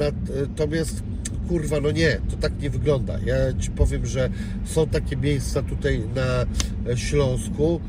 [0.49, 1.03] natomiast
[1.49, 3.19] kurwa, no nie, to tak nie wygląda.
[3.27, 4.31] Ja ci powiem, że
[4.65, 6.47] są takie miejsca tutaj na
[6.97, 7.81] Śląsku,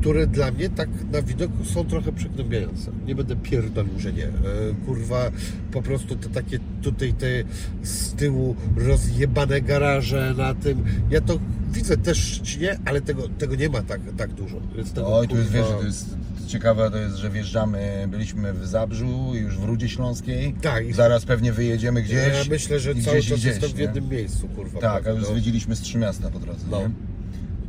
[0.00, 2.90] które dla mnie tak na widok są trochę przygnębiające.
[3.06, 4.24] Nie będę pierdolił, że nie.
[4.26, 4.30] E,
[4.86, 5.30] Kurwa,
[5.72, 7.26] po prostu te takie tutaj te
[7.82, 10.84] z tyłu rozjebane garaże na tym.
[11.10, 11.38] Ja to
[11.72, 14.56] widzę też Szczecinie, ale tego, tego nie ma tak, tak dużo.
[14.76, 18.52] Więc tego, Oj, tu jest, wiesz, kurwa- to jest ciekawe, to jest, że wjeżdżamy, byliśmy
[18.52, 20.54] w Zabrzu, już w Rudzie Śląskiej.
[20.62, 20.94] Tak.
[20.94, 22.14] Zaraz pewnie wyjedziemy gdzieś.
[22.14, 23.82] Ja myślę, że cały gdzieś, czas gdzieś, jestem w nie?
[23.82, 24.80] jednym miejscu, kurwa.
[24.80, 26.78] Tak, a już zwiedziliśmy z trzy miasta po drodze, No.
[26.80, 26.90] nie?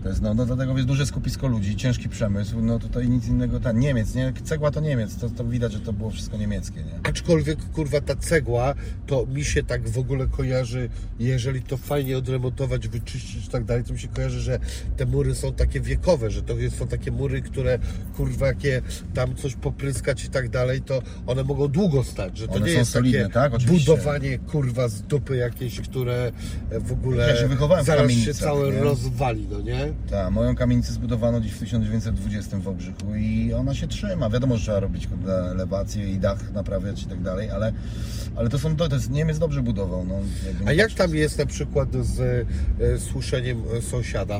[0.03, 3.59] To jest, no, no dlatego jest duże skupisko ludzi, ciężki przemysł, no tutaj nic innego,
[3.59, 4.33] ta Niemiec, nie?
[4.43, 6.99] Cegła to Niemiec, to, to widać, że to było wszystko niemieckie, nie?
[7.03, 8.73] Aczkolwiek kurwa ta cegła
[9.07, 13.83] to mi się tak w ogóle kojarzy, jeżeli to fajnie odremontować, wyczyścić i tak dalej,
[13.83, 14.59] to mi się kojarzy, że
[14.97, 17.79] te mury są takie wiekowe, że to są takie mury, które
[18.17, 18.81] kurwa jakie
[19.13, 22.73] tam coś popryskać i tak dalej, to one mogą długo stać, że to One nie
[22.73, 23.53] są jest solidne, takie tak?
[23.53, 23.91] Oczywiście.
[23.91, 26.31] budowanie kurwa z dupy jakieś, które
[26.79, 28.79] w ogóle Ja się zaraz się całe nie?
[28.79, 29.90] rozwali, no nie?
[30.09, 34.29] Tak, moją kamienicę zbudowano gdzieś w 1920 w Wałbrzychu i ona się trzyma.
[34.29, 35.07] Wiadomo, że trzeba robić
[35.51, 37.73] elewację i dach naprawiać i tak dalej, ale,
[38.35, 40.05] ale to są, to jest, Niemiec dobrze budował.
[40.05, 40.15] No,
[40.65, 42.19] A jak tam jest na przykład z
[42.81, 44.39] e, suszeniem e, sąsiada?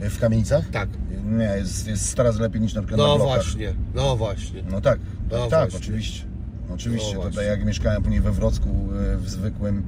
[0.00, 0.70] W kamienicach?
[0.70, 0.88] Tak.
[1.24, 3.34] Nie, jest, jest coraz lepiej niż na przykład na No blokach.
[3.44, 4.62] właśnie, no właśnie.
[4.70, 4.98] No tak,
[5.30, 5.78] No tak, właśnie.
[5.78, 6.24] oczywiście.
[6.74, 8.68] Oczywiście, No tutaj jak mieszkałem później we Wrocku
[9.18, 9.82] w zwykłym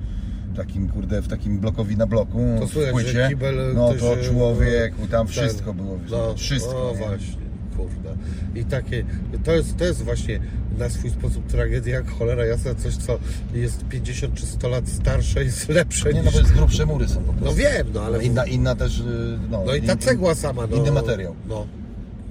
[0.55, 5.07] takim, kurde, w takim blokowi na bloku, To w słychać, płycie, kibel no to człowieku,
[5.07, 6.93] tam ten- wszystko było, No, wszystko.
[6.95, 7.07] No nie?
[7.07, 7.35] właśnie,
[7.77, 8.15] kurde.
[8.55, 9.05] I takie,
[9.45, 10.41] to jest, to jest właśnie
[10.79, 13.19] na swój sposób tragedia, jak cholera jasna, coś co
[13.55, 16.33] jest 50 czy 100 lat starsze jest lepsze Nie, no niż...
[16.33, 17.45] bo jest grubsze mury są po prostu.
[17.45, 18.25] No wiem, no ale...
[18.25, 20.77] Inna, inna też, y, no, No i ta in- cegła sama, no.
[20.77, 21.35] Inny materiał.
[21.49, 21.67] No.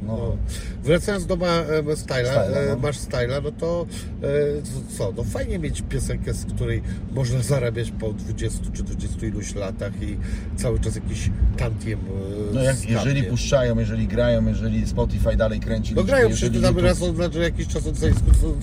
[0.07, 0.37] No, No.
[0.83, 2.77] Wracając do ma, e, styla, Styla, e, no.
[2.77, 3.85] masz styla, no to
[4.23, 9.55] e, co, no fajnie mieć piosenkę, z której można zarabiać po 20 czy 20 iluś
[9.55, 10.17] latach i
[10.57, 15.95] cały czas jakiś tantiem e, no jak, jeżeli puszczają, jeżeli grają, jeżeli Spotify dalej kręci
[15.95, 17.95] No liczby, grają przecież tam YouTube- raz od że jakiś czas od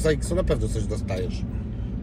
[0.01, 1.43] ZX-u na pewno coś dostajesz.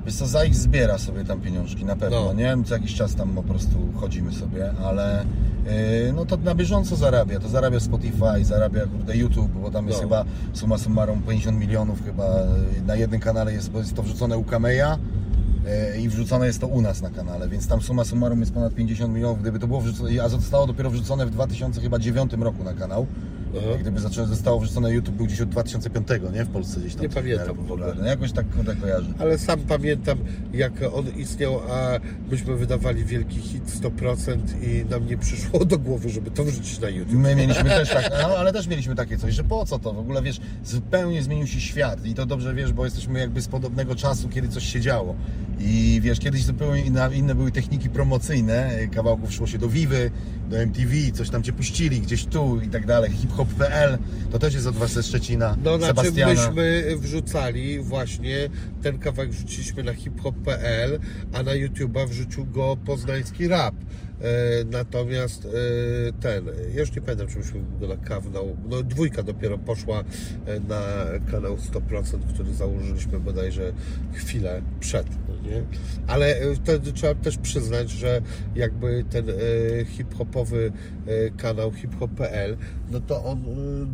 [0.08, 2.34] Wiesz co, ZAX zbiera sobie tam pieniążki, na pewno, No.
[2.34, 2.58] nie?
[2.66, 5.26] Co jakiś czas tam po prostu chodzimy sobie, ale
[6.06, 9.98] yy, no to na bieżąco zarabia, to zarabia Spotify, zarabia kurde YouTube, bo tam jest
[9.98, 10.04] No.
[10.04, 12.26] chyba summa summarum 50 milionów chyba
[12.76, 14.98] yy, na jednym kanale jest, bo jest to wrzucone u Kameja
[15.96, 18.74] yy, i wrzucone jest to u nas na kanale, więc tam summa summarum jest ponad
[18.74, 23.08] 50 milionów, gdyby to było wrzucone, a zostało dopiero wrzucone w 2009 roku na kanał,
[23.58, 23.78] Aha.
[23.80, 26.44] Gdyby zaczęło, zostało wrzucone YouTube był gdzieś od 2005, nie?
[26.44, 27.04] W Polsce gdzieś tam.
[27.04, 27.96] Nie pamiętam w ogóle.
[28.06, 29.14] Jakoś tak kurde kojarzę.
[29.20, 30.18] Ale sam pamiętam,
[30.54, 32.00] jak on istniał, a
[32.32, 36.90] myśmy wydawali wielki hit 100% i nam nie przyszło do głowy, żeby to wrzucić na
[36.90, 37.14] YouTube.
[37.14, 39.94] My mieliśmy też tak, no, ale też mieliśmy takie coś, że po co to?
[39.94, 43.48] W ogóle wiesz, zupełnie zmienił się świat i to dobrze wiesz, bo jesteśmy jakby z
[43.48, 45.16] podobnego czasu, kiedy coś się działo.
[45.60, 50.12] I wiesz, kiedyś zupełnie inne, inne były techniki promocyjne, kawałków szło się do Vivy,
[50.50, 53.98] do MTV, coś tam cię puścili gdzieś tu i tak dalej, hiphop.pl,
[54.32, 56.34] to też jest od was ze Szczecina, No na czym Sebastiana.
[56.34, 58.50] myśmy wrzucali właśnie,
[58.82, 61.00] ten kawałek wrzuciliśmy na hiphop.pl,
[61.34, 63.76] a na YouTube'a wrzucił go poznański rap.
[64.22, 65.50] E, natomiast e,
[66.22, 70.04] ten, ja już nie pamiętam, czy myśmy go nakawnął, no dwójka dopiero poszła
[70.46, 70.82] e, na
[71.32, 73.74] kanał 100%, który założyliśmy bodajże
[74.14, 75.08] chwilę przed,
[75.48, 75.64] nie?
[76.08, 78.22] Ale e, wtedy trzeba też przyznać, że
[78.56, 79.34] jakby ten e,
[79.86, 80.72] hip-hopowy
[81.08, 82.58] e, kanał hiphop.pl,
[82.92, 83.44] no to on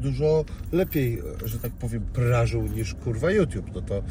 [0.02, 3.72] dużo lepiej, że tak powiem, prażył niż kurwa YouTube.
[3.76, 4.04] No to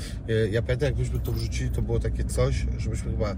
[0.51, 3.37] ja pamiętam, jak myśmy to wrzucili, to było takie coś, żebyśmy chyba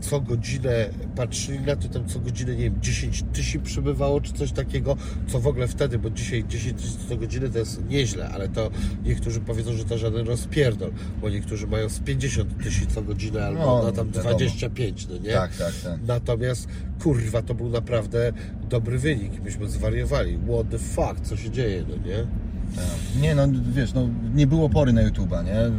[0.00, 4.52] co godzinę patrzyli na to, tam co godzinę, nie wiem, 10 tysięcy przybywało, czy coś
[4.52, 8.48] takiego, co w ogóle wtedy, bo dzisiaj 10 tysięcy co godzinę to jest nieźle, ale
[8.48, 8.70] to
[9.04, 13.58] niektórzy powiedzą, że to żaden rozpierdol, bo niektórzy mają z 50 tysięcy co godzinę, albo
[13.58, 14.30] No, na tam wiadomo.
[14.36, 15.32] 25, no nie?
[15.32, 16.00] Tak, tak, tak.
[16.06, 16.68] Natomiast
[17.02, 18.32] kurwa, to był naprawdę
[18.68, 19.44] dobry wynik.
[19.44, 20.38] Myśmy zwariowali.
[20.38, 22.16] What the fuck, co się dzieje, no nie?
[22.76, 23.22] Tak.
[23.22, 23.42] Nie no,
[23.74, 25.70] wiesz, no nie było pory na YouTube'a, nie?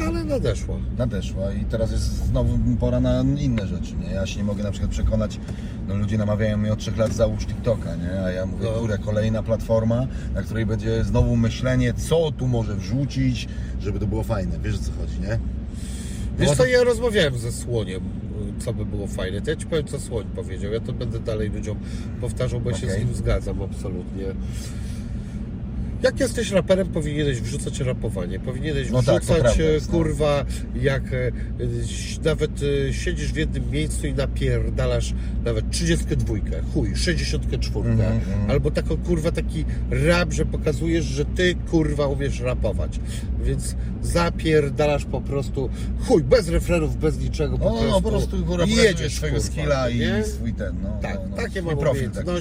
[0.00, 0.76] Ale nadeszła.
[0.98, 4.10] nadeszła i teraz jest znowu pora na inne rzeczy, nie?
[4.10, 5.40] Ja się nie mogę na przykład przekonać,
[5.88, 8.20] no ludzie namawiają mnie od trzech lat załóż TikToka, nie?
[8.24, 8.78] A ja mówię, No.
[8.80, 13.48] kurde, kolejna platforma, na której będzie znowu myślenie, co tu może wrzucić,
[13.80, 15.38] żeby to było fajne, wiesz o co chodzi, nie?
[16.38, 18.00] Wiesz co, ja rozmawiałem ze Słoniem,
[18.58, 19.40] co by było fajne.
[19.40, 20.72] To ja Ci powiem, co Słoń powiedział.
[20.72, 21.78] Ja to będę dalej ludziom
[22.20, 24.24] powtarzał, bo się z nim zgadzam absolutnie.
[26.02, 28.40] Jak jesteś raperem, powinieneś wrzucać rapowanie.
[28.40, 31.32] Powinieneś No tak, wrzucać, prawda e, kurwa, jak e,
[32.24, 32.50] nawet
[32.88, 36.34] e, siedzisz w jednym miejscu i napierdalasz nawet 32,
[36.74, 37.90] chuj, 64.
[37.90, 38.50] Mhm, mhm.
[38.50, 43.00] Albo taką, kurwa, taki rap, że pokazujesz, że ty, kurwa, umiesz rapować.
[43.44, 48.36] Więc zapierdalasz po prostu, chuj, bez refrenów, bez niczego, po No, prostu, no po prostu
[48.66, 50.98] jedziesz, swojego skilla i swój ten, no.
[51.02, 52.32] Tak, no, no, takie mam profil taki, no.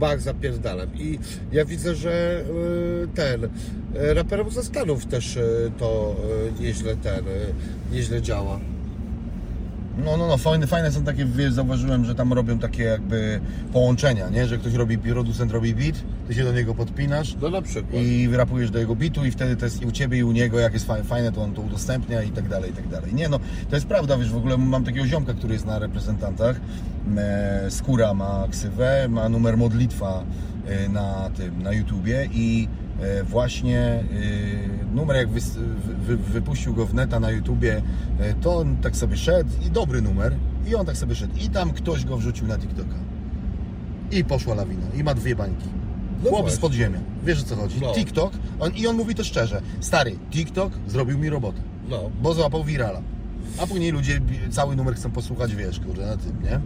[0.00, 0.88] Bach zapierdalam.
[0.94, 1.18] I
[1.52, 2.44] ja widzę, że
[3.04, 3.48] y, ten, y,
[4.14, 6.16] raperom ze Stanów też y, to
[6.60, 7.24] nieźle ten,
[7.92, 8.60] nieźle działa.
[10.04, 13.40] No, no, no, fajne, fajne są takie, wiesz, zauważyłem, że tam robią takie jakby
[13.72, 14.46] połączenia, nie?
[14.46, 15.94] Że ktoś robi, producent robi beat,
[16.28, 18.02] ty się do niego podpinasz No na przykład.
[18.02, 20.58] i rapujesz do jego bitu i wtedy to jest i u Ciebie i u niego,
[20.58, 23.14] jak jest fajne, to on to udostępnia i tak dalej, i tak dalej.
[23.14, 26.60] Nie no, to jest prawda, wiesz, w ogóle mam takiego ziomka, który jest na reprezentantach,
[27.16, 30.24] e, Skóra ma ksywę, ma numer modlitwa
[30.66, 32.68] e, na tym, na YouTubie i
[33.24, 34.04] właśnie e,
[34.94, 35.40] numer jak wy,
[36.06, 37.82] wy, wypuścił go w neta na YouTubie,
[38.18, 40.34] e, to on tak sobie szedł i dobry numer
[40.66, 42.96] i on tak sobie szedł i tam ktoś go wrzucił na TikToka.
[44.12, 44.86] I poszła lawina.
[44.94, 45.68] I ma dwie bańki.
[46.24, 46.98] No Chłop z podziemia.
[47.24, 47.80] Wiesz o co chodzi?
[47.82, 47.92] No.
[47.92, 48.32] TikTok.
[48.60, 49.62] On, I on mówi to szczerze.
[49.80, 51.60] Stary, TikTok zrobił mi robotę.
[51.88, 52.10] No.
[52.22, 53.00] Bo złapał virala.
[53.58, 56.60] A później ludzie cały numer chcą posłuchać, wiesz, kurde, na tym, nie?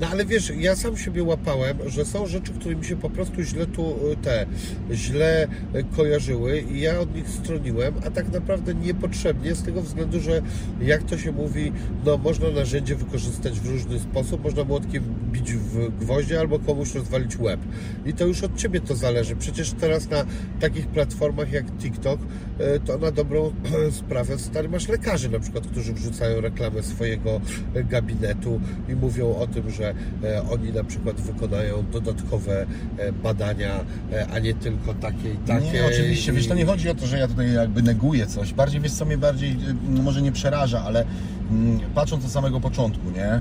[0.00, 3.42] No ale wiesz, ja sam siebie łapałem, że są rzeczy, które mi się po prostu
[3.42, 4.46] źle tu y, te,
[4.92, 10.20] źle y, kojarzyły i ja od nich stroniłem, a tak naprawdę niepotrzebnie z tego względu,
[10.20, 10.42] że
[10.80, 11.72] jak to się mówi,
[12.04, 17.38] no można narzędzie wykorzystać w różny sposób, można młotkiem bić w gwoździe albo komuś rozwalić
[17.38, 17.60] łeb.
[18.06, 19.36] I to już od Ciebie to zależy.
[19.36, 20.24] Przecież teraz na
[20.60, 23.52] takich platformach jak TikTok, y, to na dobrą
[24.00, 27.40] sprawę stary masz lekarzy na przykład, którzy wrzucają reklamę swojego
[27.74, 29.89] gabinetu i mówią o tym, że
[30.24, 32.66] e, oni na przykład wykonają dodatkowe
[32.98, 33.80] e, badania,
[34.12, 35.70] e, a nie tylko takie i takie.
[35.70, 38.52] Nie, oczywiście, wiesz, to nie chodzi o to, że ja tutaj jakby neguję coś.
[38.52, 39.56] Bardziej, wiesz, co mnie bardziej,
[39.88, 41.04] może nie przeraża, ale
[41.50, 43.40] mm, patrząc od samego początku, nie?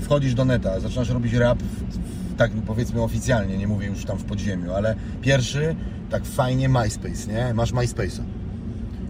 [0.00, 1.58] Wchodzisz do neta, zaczynasz robić rap,
[2.36, 5.76] tak powiedzmy oficjalnie, nie mówię już tam w podziemiu, ale pierwszy,
[6.10, 7.54] tak fajnie MySpace, nie?
[7.54, 8.22] Masz MySpace'a.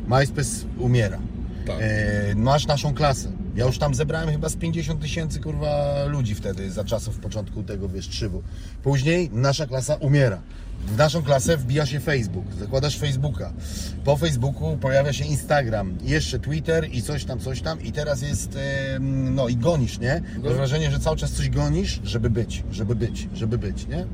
[0.08, 1.18] MySpace umiera.
[1.66, 1.76] Tak.
[2.36, 3.37] Masz naszą klasę.
[3.58, 7.88] Ja już tam zebrałem chyba z 50 tysięcy kurwa ludzi wtedy za czasów początku tego
[7.88, 8.42] wiesz trzybu.
[8.82, 10.42] Później nasza klasa umiera.
[10.86, 13.52] W naszą klasę wbija się Facebook, zakładasz Facebooka.
[14.04, 18.58] Po Facebooku pojawia się Instagram, jeszcze Twitter i coś tam, coś tam i teraz jest,
[19.30, 20.22] no i gonisz, nie?
[20.44, 24.06] Masz wrażenie, że cały czas coś gonisz, żeby być, żeby być, żeby być, nie?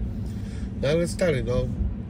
[0.83, 1.55] No ale stary, no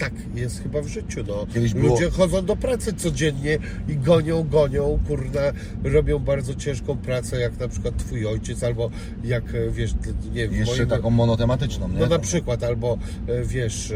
[0.04, 1.46] tak jest chyba w życiu, no.
[1.74, 5.40] Było- Ludzie chodzą do pracy codziennie i gonią, gonią, kurna,
[5.84, 8.90] robią bardzo ciężką pracę, jak na przykład twój ojciec, albo
[9.24, 9.94] jak, e, wiesz,
[10.34, 11.98] nie wiem, Jeszcze moim- taką monotematyczną, nie?
[11.98, 13.94] no na przykład, albo e, wiesz, e,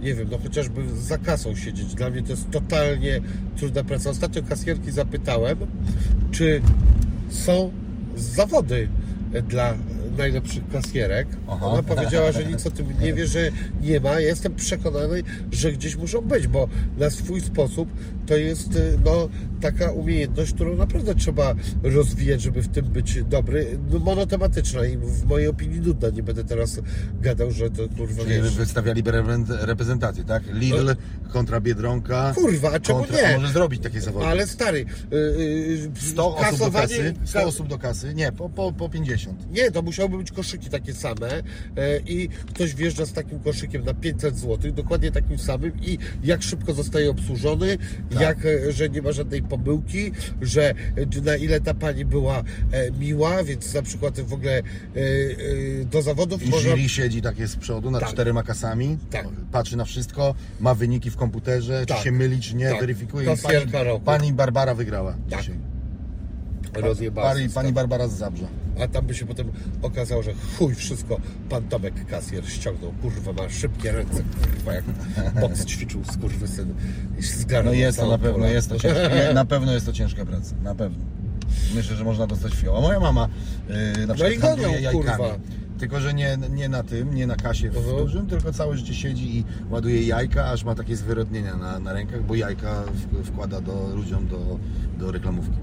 [0.00, 1.94] nie wiem, no chociażby za kasą siedzieć.
[1.94, 3.20] Dla mnie to jest totalnie
[3.56, 4.10] trudna praca.
[4.10, 5.58] Ostatnio kasjerki zapytałem,
[6.30, 6.60] czy
[7.28, 7.70] są
[8.16, 8.88] zawody
[9.48, 9.74] dla
[10.18, 11.28] najlepszych kasjerek.
[11.48, 11.66] Aha.
[11.66, 13.50] Ona powiedziała, że nic o tym nie wie, że
[13.82, 14.10] nie ma.
[14.10, 15.22] Ja jestem przekonany,
[15.52, 17.88] że gdzieś muszą być, bo na swój sposób
[18.26, 19.28] to jest e, no,
[19.64, 23.78] taka umiejętność, którą naprawdę trzeba rozwijać, żeby w tym być dobry.
[23.90, 26.08] No, monotematyczna i w mojej opinii nudna.
[26.08, 26.80] Nie będę teraz
[27.20, 28.54] gadał, że to kurwa Czyli wiesz.
[28.54, 30.42] wystawiali repre- reprezentację, tak?
[30.52, 30.94] Lidl
[31.32, 32.32] kontra Biedronka.
[32.34, 33.36] Kurwa, a czemu kontra, nie?
[33.36, 34.26] A może zrobić takie zawody?
[34.26, 35.44] Ale stary, yy,
[35.94, 37.14] yy, 100 osób do kasy?
[37.24, 38.14] 100 ka- osób do kasy?
[38.14, 39.50] Nie, po, po, po 50.
[39.50, 41.42] Nie, to musiałyby być koszyki takie same e,
[42.06, 46.74] i ktoś wjeżdża z takim koszykiem na 500 zł, dokładnie takim samym i jak szybko
[46.74, 47.78] zostaje obsłużony,
[48.10, 48.20] Tak.
[48.20, 50.12] jak, e, że nie ma żadnej pomyłki,
[50.42, 50.74] że e,
[51.24, 52.38] na ile ta pani była
[52.72, 54.62] e, miła, więc na przykład w ogóle e,
[55.84, 56.70] do zawodów I można...
[56.70, 58.10] jury siedzi takie z przodu nad Tak.
[58.12, 59.28] czterema kasami, Tak.
[59.52, 61.98] patrzy na wszystko, ma wyniki w komputerze, Tak.
[61.98, 62.80] czy się myli, czy nie, Tak.
[62.80, 63.26] weryfikuje.
[63.26, 65.40] Kasjerka pani, pani Barbara wygrała Tak.
[65.40, 65.73] dzisiaj.
[66.80, 68.46] Rozjebała Pani, Barbara z Zabrza.
[68.84, 71.16] A tam by się potem okazało, że chuj wszystko
[71.48, 72.92] pan Tomek kasjer ściągnął.
[73.02, 74.22] Kurwa, ma szybkie ręce,
[74.54, 74.84] kurwa, jak
[75.40, 76.00] boks ćwiczył
[77.18, 79.92] i się zgarnął No jest to na pewno, jest to ciężkie, na pewno jest to
[79.92, 81.04] ciężka praca, na pewno.
[81.74, 82.80] Myślę, że można dostać fioła.
[82.80, 83.28] Moja mama
[83.68, 85.04] yy, na No przykład gonią, handluje jajkami.
[85.04, 85.36] kurwa.
[85.78, 87.96] Tylko, że nie, nie na tym, nie na kasie w Mhm.
[87.96, 92.22] dużym, tylko całe życie siedzi i ładuje jajka, aż ma takie zwyrodnienia na, na rękach,
[92.22, 92.82] bo jajka
[93.12, 94.58] w, wkłada do, ludziom do,
[94.98, 95.56] do reklamówki.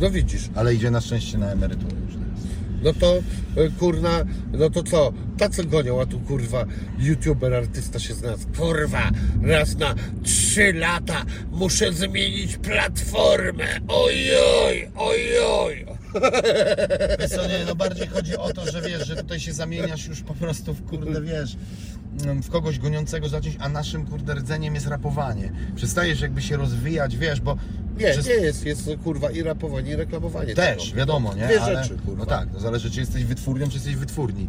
[0.00, 2.44] No widzisz, Ale idzie na szczęście na emeryturę już teraz.
[2.82, 3.16] no to
[3.62, 5.12] y, kurna, no to co?
[5.38, 6.64] Tacy gonią, a tu kurwa
[6.98, 8.48] youtuber, artysta się znalazł.
[8.58, 9.10] Kurwa,
[9.42, 13.64] raz na trzy lata muszę zmienić platformę.
[13.88, 15.86] Ojoj, ojoj.
[17.20, 20.20] Wiesz co, nie, no bardziej chodzi o to, że wiesz, że tutaj się zamieniasz już
[20.22, 21.56] po prostu w kurde, wiesz,
[22.42, 25.52] w kogoś goniącego zacząć, a naszym kurde rdzeniem jest rapowanie.
[25.76, 27.56] Przestajesz jakby się rozwijać, wiesz, bo
[27.98, 30.54] Nie, przez- nie jest, jest kurwa i rapowanie, i reklamowanie.
[30.54, 30.96] też, tego.
[30.96, 31.46] wiadomo, nie?
[31.46, 32.18] Dwie Ale, rzeczy, kurwa.
[32.18, 34.48] No tak, to zależy, czy jesteś wytwórnią, czy jesteś wytwórni.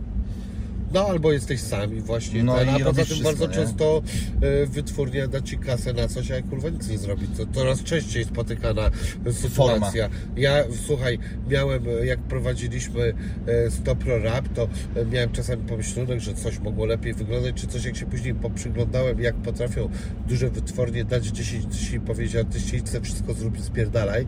[0.94, 3.54] No albo jesteś sami właśnie, No ten, i a poza tym wszystko, bardzo nie?
[3.54, 4.02] często
[4.42, 7.28] e, wytwórnia da Ci kasę na coś, a kurwa nic nie zrobi.
[7.28, 8.92] To coraz częściej spotykana
[9.32, 10.10] sytuacja.
[10.38, 13.14] Ja, słuchaj, miałem, e, jak prowadziliśmy
[13.48, 14.68] e, Stop Pro Rap, to
[15.12, 19.36] miałem czasami pomyślunek, że coś mogło lepiej wyglądać, czy coś, jak się później poprzyglądałem, jak
[19.36, 19.90] potrafią
[20.28, 24.26] duże wytwórnie dać 10 tysięcy i powiedzieć artyście, idź sobie wszystko zrób i spierdalaj,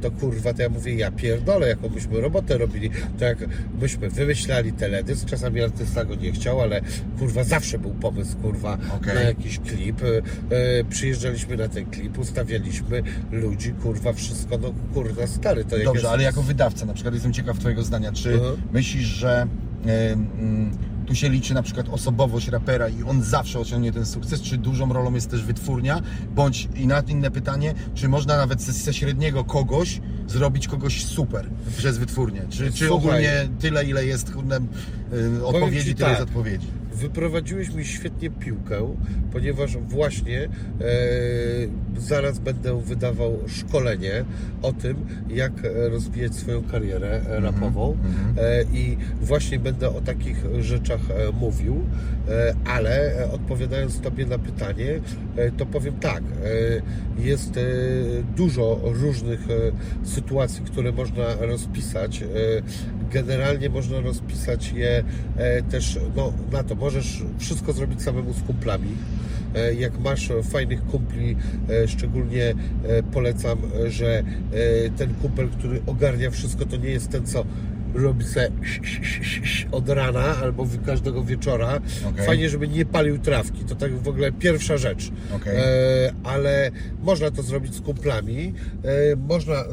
[0.00, 3.38] to kurwa, to ja mówię, ja pierdolę, jaką byśmy robotę robili, to jak
[3.80, 6.80] myśmy wymyślali teledysk, czasami artysta go nie chciał, ale
[7.18, 9.14] kurwa, zawsze był pomysł, kurwa, Okej.
[9.14, 10.06] na jakiś klip, e,
[10.56, 16.04] e, przyjeżdżaliśmy na ten klip, ustawialiśmy ludzi, kurwa, wszystko, no kurwa, stary, to Dobrze, jest...
[16.12, 18.56] ale jako wydawca, na przykład jestem ciekaw Twojego zdania, czy Mhm.
[18.72, 19.46] myślisz, że
[19.86, 20.70] e, mm,
[21.10, 24.92] tu się liczy na przykład osobowość rapera i on zawsze osiągnie ten sukces, czy dużą
[24.92, 26.00] rolą jest też wytwórnia,
[26.34, 31.46] bądź i na inne pytanie, czy można nawet ze, ze średniego kogoś zrobić kogoś super
[31.78, 32.96] przez wytwórnię, czy, czy Słuchaj.
[32.96, 34.60] ogólnie tyle, ile jest kurde,
[35.36, 36.18] e, odpowiedzi, Ci tyle tak.
[36.18, 36.66] jest odpowiedzi.
[36.92, 38.94] Wyprowadziłeś mi świetnie piłkę,
[39.32, 40.48] ponieważ właśnie e,
[41.98, 44.24] zaraz będę wydawał szkolenie
[44.62, 45.52] o tym, jak
[45.90, 47.96] rozwijać swoją karierę e, rapową
[48.36, 51.84] e, i właśnie będę o takich rzeczach e, mówił,
[52.28, 55.00] e, ale odpowiadając Tobie na pytanie,
[55.36, 57.58] e, to powiem tak, e, jest
[58.36, 59.40] dużo różnych
[60.04, 62.24] sytuacji, które można rozpisać.
[63.12, 65.04] Generalnie można rozpisać je
[65.36, 66.74] e, też no, na to.
[66.74, 68.88] Możesz wszystko zrobić samemu z kumplami.
[69.54, 71.36] E, Jak masz fajnych kumpli,
[71.70, 72.54] e, szczególnie
[73.12, 74.22] polecam, że
[74.96, 77.44] ten kumpel, który ogarnia wszystko, to nie jest ten, co
[77.94, 78.50] robi se
[79.72, 81.80] od rana albo każdego wieczora.
[82.10, 82.26] Okej.
[82.26, 83.64] Fajnie, żeby nie palił trawki.
[83.64, 85.10] To tak w ogóle pierwsza rzecz.
[85.36, 85.56] Okej.
[85.56, 85.62] E,
[86.24, 86.70] ale
[87.02, 88.54] można to zrobić z kumplami.
[88.84, 89.64] E, można,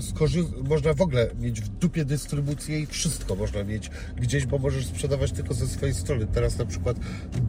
[0.69, 5.31] można w ogóle mieć w dupie dystrybucję i wszystko można mieć gdzieś, bo możesz sprzedawać
[5.31, 6.27] tylko ze swojej strony.
[6.33, 6.97] Teraz na przykład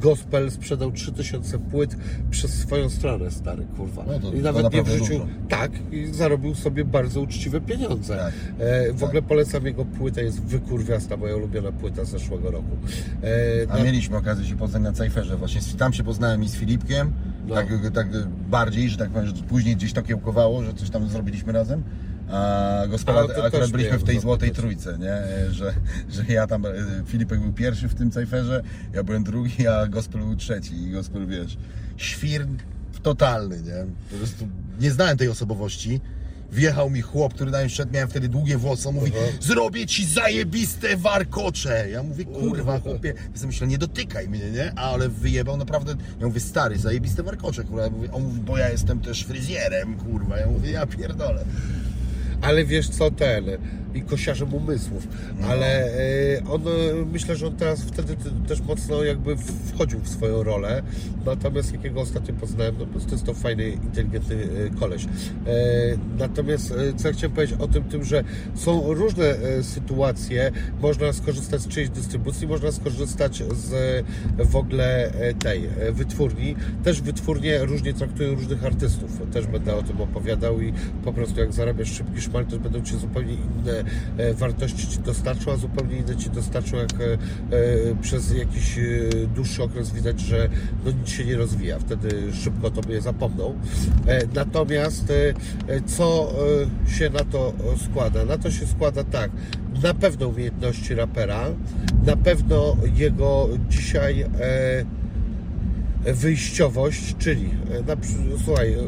[0.01, 1.97] Gospel sprzedał 3000 płyt
[2.31, 4.05] przez swoją stronę, stary kurwa.
[4.07, 5.13] No to- I nawet nie w naprawdę życiu.
[5.13, 5.27] dużo.
[5.49, 8.17] Tak, i zarobił sobie bardzo uczciwe pieniądze.
[8.17, 8.35] Tak.
[8.59, 9.09] E, w Tak.
[9.09, 12.77] ogóle polecam jego płytę, jest wykurwiasta, moja ulubiona płyta z zeszłego roku.
[13.23, 16.55] E, A na- mieliśmy okazję się poznać na Cypherze, właśnie tam się poznałem i z
[16.57, 17.13] Filipkiem,
[17.47, 17.55] No.
[17.55, 18.07] Tak, tak
[18.51, 21.83] bardziej, że tak powiem, że później gdzieś to kiełkowało, że coś tam zrobiliśmy razem.
[22.31, 22.83] A
[23.35, 24.63] to akurat byliśmy w tej złotej zapytać.
[24.63, 25.17] trójce, nie?
[25.53, 25.75] Że,
[26.11, 26.71] że ja tam, e,
[27.07, 28.63] Filipek był pierwszy w tym cajferze,
[28.95, 30.83] ja byłem drugi, a gospel był trzeci.
[30.83, 31.57] I gospel, wiesz,
[31.97, 32.47] świr
[33.03, 33.87] totalny, nie?
[34.11, 34.49] Po prostu
[34.81, 36.01] nie znałem tej osobowości.
[36.53, 40.07] Wjechał mi chłop, który na mnie wszedł, miałem wtedy długie włosy, on mówi, zrobię ci
[40.07, 41.91] zajebiste warkocze.
[41.91, 44.73] Ja mówię, kurwa, chłopie, ja sobie myślę, nie dotykaj mnie, nie?
[44.75, 47.83] Ale wyjebał naprawdę, ja mówię, stary, zajebiste warkocze, kurwa.
[47.83, 50.39] Ja mówię, on mówi, bo ja jestem też fryzjerem, kurwa.
[50.39, 51.45] Ja mówię, ja pierdolę.
[52.43, 53.45] Ale wiesz co, ten
[53.95, 55.09] i kosiarzem umysłów,
[55.41, 55.47] No.
[55.47, 56.71] ale e, on, e,
[57.13, 58.17] myślę, że on teraz wtedy
[58.49, 60.83] też mocno jakby wchodził w swoją rolę,
[61.27, 65.07] natomiast jakiego ostatnio poznałem, no prostu jest to fajny, inteligentny e, koleś.
[66.19, 68.25] Natomiast co ja chciałem powiedzieć o tym, tym, że
[68.55, 74.05] są różne sytuacje, można skorzystać z czyjejś dystrybucji, można skorzystać z
[74.39, 76.57] w ogóle tej wytwórni.
[76.85, 79.11] Też wytwórnie różnie traktują różnych artystów.
[79.33, 80.73] Też będę o tym opowiadał i
[81.05, 83.78] po prostu jak zarabiasz szybki szmal, to będą Ci zupełnie inne
[84.35, 87.19] wartości Ci dostarczą, a zupełnie inne Ci dostarczą jak e, e,
[88.01, 88.83] przez jakiś e,
[89.35, 90.49] dłuższy okres widać, że
[90.85, 91.79] no, nic się nie rozwija.
[91.79, 93.55] Wtedy szybko Tobie zapomną.
[94.07, 95.15] E, Natomiast e,
[95.75, 96.35] e, co
[96.87, 98.25] e, się na to e, składa?
[98.25, 99.31] Na to się składa tak,
[99.83, 101.45] na pewno umiejętności rapera,
[102.07, 104.29] na pewno jego dzisiaj e,
[106.15, 107.97] wyjściowość, czyli e, na,
[108.45, 108.79] słuchaj, e,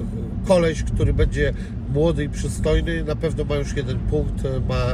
[0.45, 1.53] koleś, który będzie
[1.95, 4.87] młody i przystojny, na pewno ma już jeden punkt, e, ma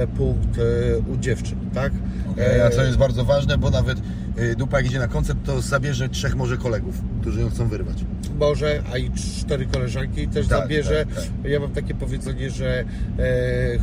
[0.00, 1.92] e, punkt e, u dziewczyn, tak?
[2.32, 3.98] Okay, a co jest bardzo ważne, bo nawet
[4.58, 8.04] dupa jak idzie na koncert, to zabierze trzech może kolegów, którzy ją chcą wyrwać.
[8.38, 11.06] może, a i cztery koleżanki też Tak, zabierze.
[11.14, 12.84] tak, Ja mam takie powiedzenie, że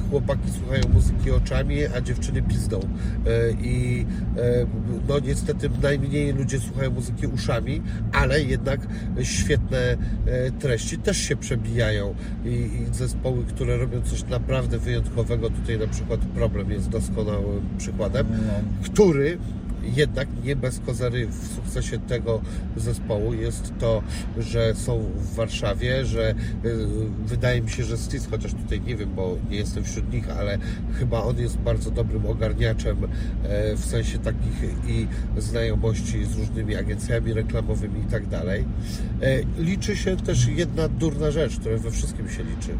[0.09, 2.80] chłopaki słuchają muzyki oczami, a dziewczyny pizdą.
[3.61, 4.05] I
[5.07, 7.82] no niestety najmniej ludzie słuchają muzyki uszami,
[8.13, 8.80] ale jednak
[9.24, 9.97] świetne
[10.59, 12.16] treści też się przebijają.
[12.45, 18.28] I, I zespoły, które robią coś naprawdę wyjątkowego, tutaj na przykład Problem jest doskonałym przykładem,
[18.47, 18.53] No.
[18.84, 19.38] który
[19.84, 22.42] jednak nie bez kozery w sukcesie tego
[22.78, 24.04] zespołu jest to,
[24.38, 26.36] że są w Warszawie, że y,
[27.26, 30.58] wydaje mi się, że Stis, chociaż tutaj nie wiem, bo nie jestem wśród nich, ale
[30.94, 32.98] chyba on jest bardzo dobrym ogarniaczem
[33.44, 35.08] e, w sensie takich i
[35.38, 38.66] znajomości z różnymi agencjami reklamowymi i tak dalej.
[39.22, 42.72] E, Liczy się też jedna durna rzecz, która we wszystkim się liczy.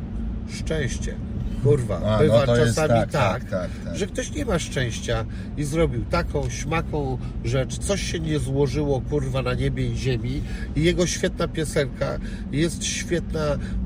[0.50, 1.16] Szczęście.
[1.64, 3.95] Kurwa, A, no bywa jest czasami tak, tak, tak, tak, tak.
[3.97, 5.26] że ktoś nie ma szczęścia
[5.57, 10.41] i zrobił taką śmaką rzecz, coś się nie złożyło kurwa na niebie i ziemi
[10.76, 12.20] i jego świetna piosenka
[12.51, 13.41] jest świetna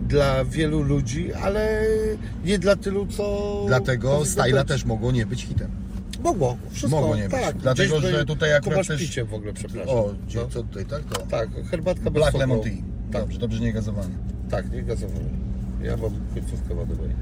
[0.08, 1.82] dla wielu ludzi, ale
[2.46, 3.64] nie dla tylu, co...
[3.68, 5.72] Dlatego Styla też mogło nie być hitem.
[6.24, 7.32] Mogło, wszystko, Mogło nie być.
[7.42, 7.58] tak.
[7.58, 9.96] Dlatego, że tutaj akurat też- picie w ogóle, przepraszam.
[9.96, 10.48] O, gdzie, no.
[10.48, 11.04] co tutaj, tak?
[11.04, 11.22] To.
[11.26, 12.38] Tak, herbatka bez Black.
[12.38, 12.72] Lemon Tea.
[13.12, 14.14] Tak, Dobrze, dobrze nie gazowany.
[14.50, 15.43] tak, nie gazowany.
[15.84, 17.16] Ja mam końcówkę mojej.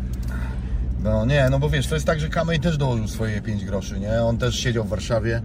[1.04, 4.00] No nie, no bo wiesz, to jest tak, że Kamej też dołożył swoje 5 groszy,
[4.00, 4.24] nie?
[4.24, 5.42] On też siedział w Warszawie,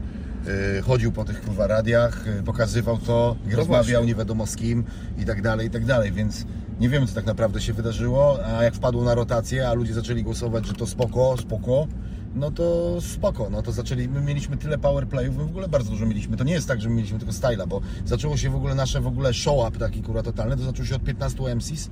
[0.47, 4.07] yy, chodził po tych kurwa radiach, yy, pokazywał to, rozmawiał No właśnie.
[4.07, 4.85] nie wiadomo z kim
[5.19, 6.45] i tak dalej, i tak dalej, więc
[6.81, 10.23] nie wiemy co tak naprawdę się wydarzyło, a jak wpadło na rotację, a ludzie zaczęli
[10.23, 11.87] głosować, że to spoko, spoko,
[12.35, 16.07] no to spoko, no to zaczęli, my mieliśmy tyle powerplayów, my w ogóle bardzo dużo
[16.07, 18.75] mieliśmy, to nie jest tak, że my mieliśmy tylko styla, bo zaczęło się w ogóle
[18.75, 21.91] nasze w ogóle show-up taki kurwa totalny, to zaczął się od 15 MCs,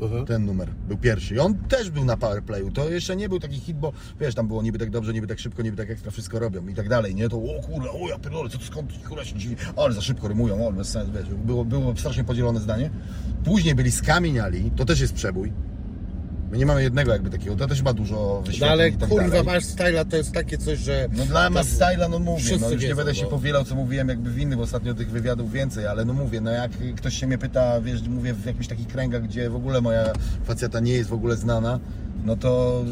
[0.00, 0.26] Mhm.
[0.26, 1.34] ten numer był pierwszy.
[1.34, 2.70] I on też był na powerplayu.
[2.70, 5.38] To jeszcze nie był taki hit, bo wiesz, tam było niby tak dobrze, niby tak
[5.38, 7.28] szybko, niby tak ekstra, wszystko robią i tak dalej, nie?
[7.28, 10.28] To o kurde, o ja pierdolę, co to skąd kurwa się dziwi, ale za szybko
[10.28, 12.90] rymują, o bez sensu, wiesz, było, było strasznie podzielone zdanie.
[13.44, 15.52] Później byli skamieniali, to też jest przebój.
[16.54, 19.08] My nie mamy jednego jakby takiego, to też ma dużo No wyświetleń ale i tak
[19.08, 19.44] kurwa, dalej.
[19.44, 21.08] masz styla, to jest takie coś, że...
[21.12, 23.28] No dla nas styla, no mówię, no już nie wiedzą, będę się no.
[23.28, 26.50] powielał, co mówiłem jakby w innych, bo ostatnio tych wywiadów więcej, ale no mówię, no
[26.50, 30.12] jak ktoś się mnie pyta, wiesz, mówię w jakichś takich kręgach, gdzie w ogóle moja
[30.44, 31.80] facjata nie jest w ogóle znana,
[32.24, 32.82] no to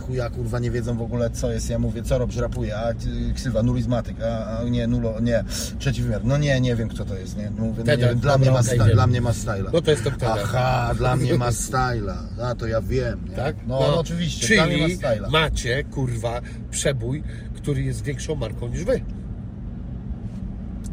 [0.00, 2.94] chuja kurwa nie wiedzą w ogóle co jest, ja mówię, co robisz, rapuję, a y,
[3.34, 5.44] ksywa, nulizmatyk, a, a nie, nulo, nie,
[5.78, 8.18] trzeci wymiar, no nie, nie wiem kto to jest, nie, no mówię, no nie wiem,
[8.18, 9.70] dla mnie ma, sta- dla mnie ma styla.
[9.72, 10.10] No to jest to.
[10.32, 13.36] Aha, dla mnie ma styla, a to ja wiem, nie?
[13.36, 13.56] Tak?
[13.66, 15.28] No, no, oczywiście, dla mnie ma Czyli styla.
[15.28, 17.22] macie, kurwa, przebój,
[17.54, 19.00] który jest większą marką niż wy.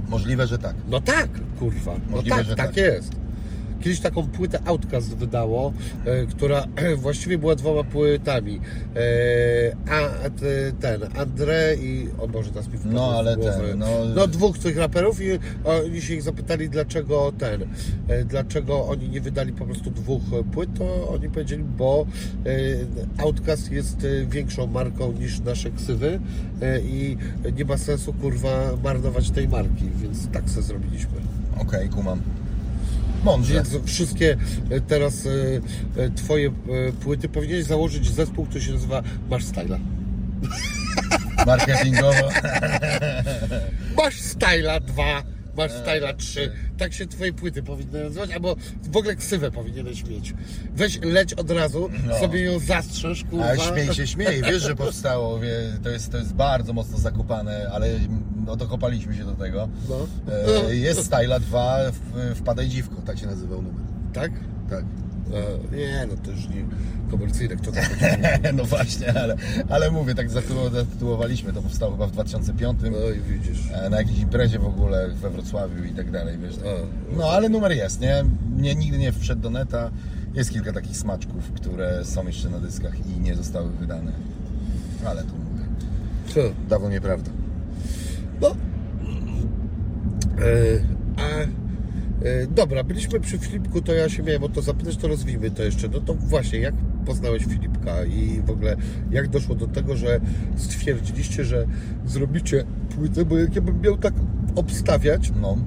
[0.09, 0.75] Możliwe, że tak.
[0.89, 1.29] No tak,
[1.59, 1.93] kurwa.
[1.93, 2.77] No Możliwe, tak, że tak tak.
[2.77, 3.22] jest.
[3.83, 5.73] Kiedyś taką płytę Outcast wydało,
[6.05, 6.65] e, która
[6.97, 8.59] właściwie była dwoma płytami.
[8.95, 8.99] E,
[9.93, 10.29] a
[10.79, 12.07] ten, André i...
[12.19, 13.87] O Boże, teraz mi No, ale ten, no...
[14.15, 15.25] no- dwóch tych raperów i
[15.65, 17.61] oni się ich zapytali, dlaczego ten,
[18.07, 20.21] e, dlaczego oni nie wydali po prostu dwóch
[20.51, 22.05] płyt, to oni powiedzieli, bo
[23.17, 26.19] Outcast jest większą marką niż nasze ksywy
[26.83, 27.17] i
[27.57, 31.15] nie ma sensu, kurwa, marnować tej marki, więc tak sobie zrobiliśmy.
[31.59, 32.21] Okej, kumam.
[33.23, 33.53] Mądrze.
[33.53, 34.37] Więc wszystkie
[34.69, 35.29] e, teraz e,
[36.01, 36.51] e, twoje
[37.01, 39.79] płyty powinieneś założyć zespół, który się nazywa Masz Styla.
[41.45, 42.29] Marketingowo.
[43.97, 45.23] Masz Styla 2,
[45.57, 46.51] Masz Styla 3.
[46.77, 48.55] Tak się twoje płyty powinny nazywać, albo
[48.91, 50.33] w ogóle ksywę powinieneś mieć.
[50.75, 52.19] Weź, leć od razu, No.
[52.19, 53.45] sobie ją zastrzeż, kurwa.
[53.45, 54.41] Ale śmiej się, śmiej.
[54.43, 55.49] Wiesz, że powstało, wie,
[55.83, 57.87] to, jest, to jest bardzo mocno zakopane, ale
[58.45, 59.69] no, dokopaliśmy się do tego.
[59.89, 60.07] No.
[60.69, 63.81] E, jest Styla 2, w- wpadaj dziwko, tak się nazywał numer.
[64.13, 64.31] Tak?
[64.69, 64.85] Tak.
[65.33, 66.65] E, nie, no to już nie
[67.11, 68.39] komercyjne, kto będzie.
[68.57, 69.35] No właśnie, ale,
[69.69, 72.79] ale mówię, tak zatytuł- zatytułowaliśmy, to powstało chyba w 2005.
[72.83, 73.59] No i widzisz.
[73.73, 76.55] e, Na jakiejś imprezie w ogóle we Wrocławiu i tak dalej, wiesz.
[76.55, 76.65] tak.
[76.65, 78.23] A, No ale numer jest, nie?
[78.57, 78.75] nie?
[78.75, 79.91] Nigdy nie wszedł do neta.
[80.33, 84.11] Jest kilka takich smaczków, które są jeszcze na dyskach i nie zostały wydane.
[85.05, 85.65] Ale to mówię.
[86.27, 86.39] Co?
[86.69, 87.31] Dawno nieprawda.
[88.41, 88.55] No.
[90.39, 90.83] E,
[91.17, 91.62] a
[92.49, 95.87] dobra, byliśmy przy Filipku, to ja się miałem o to zapytać, to rozwijmy to jeszcze.
[95.87, 98.75] No to właśnie, jak poznałeś Filipka i w ogóle
[99.11, 100.19] jak doszło do tego, że
[100.57, 101.65] stwierdziliście, że
[102.05, 102.63] zrobicie
[102.95, 104.13] płytę, bo jak ja bym miał tak
[104.55, 105.57] obstawiać, No.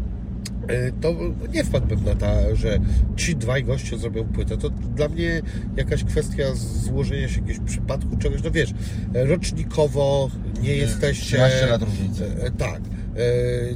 [0.69, 1.15] E, to
[1.55, 2.79] nie wpadłbym na to, że
[3.17, 4.57] ci dwaj goście zrobią płytę.
[4.57, 5.43] To dla mnie
[5.77, 8.75] jakaś kwestia złożenia się jakiegoś przypadku, czegoś, no wiesz,
[9.15, 10.31] e, rocznikowo
[10.63, 11.37] nie jesteście...
[11.37, 12.25] 13 lat różnicy.
[12.41, 13.06] E, Tak, e,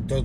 [0.08, 0.24] to, to,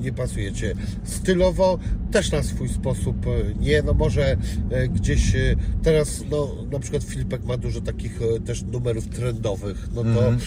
[0.00, 0.74] nie pasujecie.
[1.04, 1.78] Stylowo
[2.12, 3.30] też na swój sposób e,
[3.60, 4.36] nie, no może
[4.70, 9.88] e, gdzieś e, teraz, no na przykład Filipek ma dużo takich e, też numerów trendowych,
[9.94, 10.34] no to Mhm.
[10.36, 10.38] e,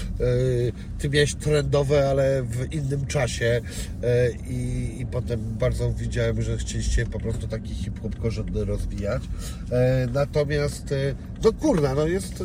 [1.00, 3.62] ty miałeś trendowe, ale w innym czasie
[4.04, 9.24] e, i, i potem bardzo widziałem, że chcieliście po prostu taki hip-hop korzenny rozwijać.
[9.72, 11.16] E, Natomiast, e,
[11.46, 12.44] no kurna, no jest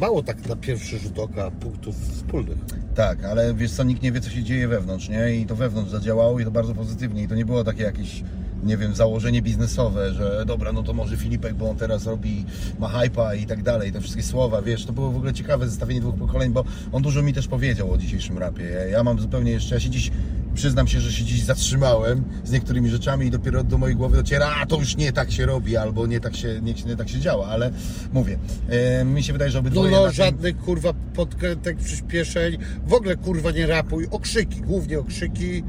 [0.00, 2.58] mało tak na pierwszy rzut oka punktów wspólnych.
[2.94, 5.36] Tak, ale wiesz co, nikt nie wie, co się dzieje wewnątrz, nie?
[5.36, 7.22] I to wewnątrz zadziałało i to bardzo pozytywnie.
[7.22, 8.22] I to nie było takie jakieś,
[8.64, 12.44] nie wiem, założenie biznesowe, że dobra, no to może Filipek, bo on teraz robi,
[12.78, 13.92] ma hypa i tak dalej.
[13.92, 17.22] Te wszystkie słowa, wiesz, to było w ogóle ciekawe zestawienie dwóch pokoleń, bo on dużo
[17.22, 18.64] mi też powiedział o dzisiejszym rapie.
[18.90, 20.10] Ja, mam zupełnie jeszcze, ja się dziś,
[20.54, 24.54] przyznam się, że się dziś zatrzymałem z niektórymi rzeczami i dopiero do mojej głowy dociera,
[24.62, 27.20] a to już nie tak się robi, albo nie tak się, nie, nie tak się
[27.20, 27.70] działa, ale
[28.12, 28.38] mówię,
[28.68, 29.90] e, mi się wydaje, że No, obydwoje...
[29.90, 35.62] no tym- żadnych kurwa podkrętek, przyspieszeń, w ogóle kurwa nie rapuj, okrzyki, głównie okrzyki.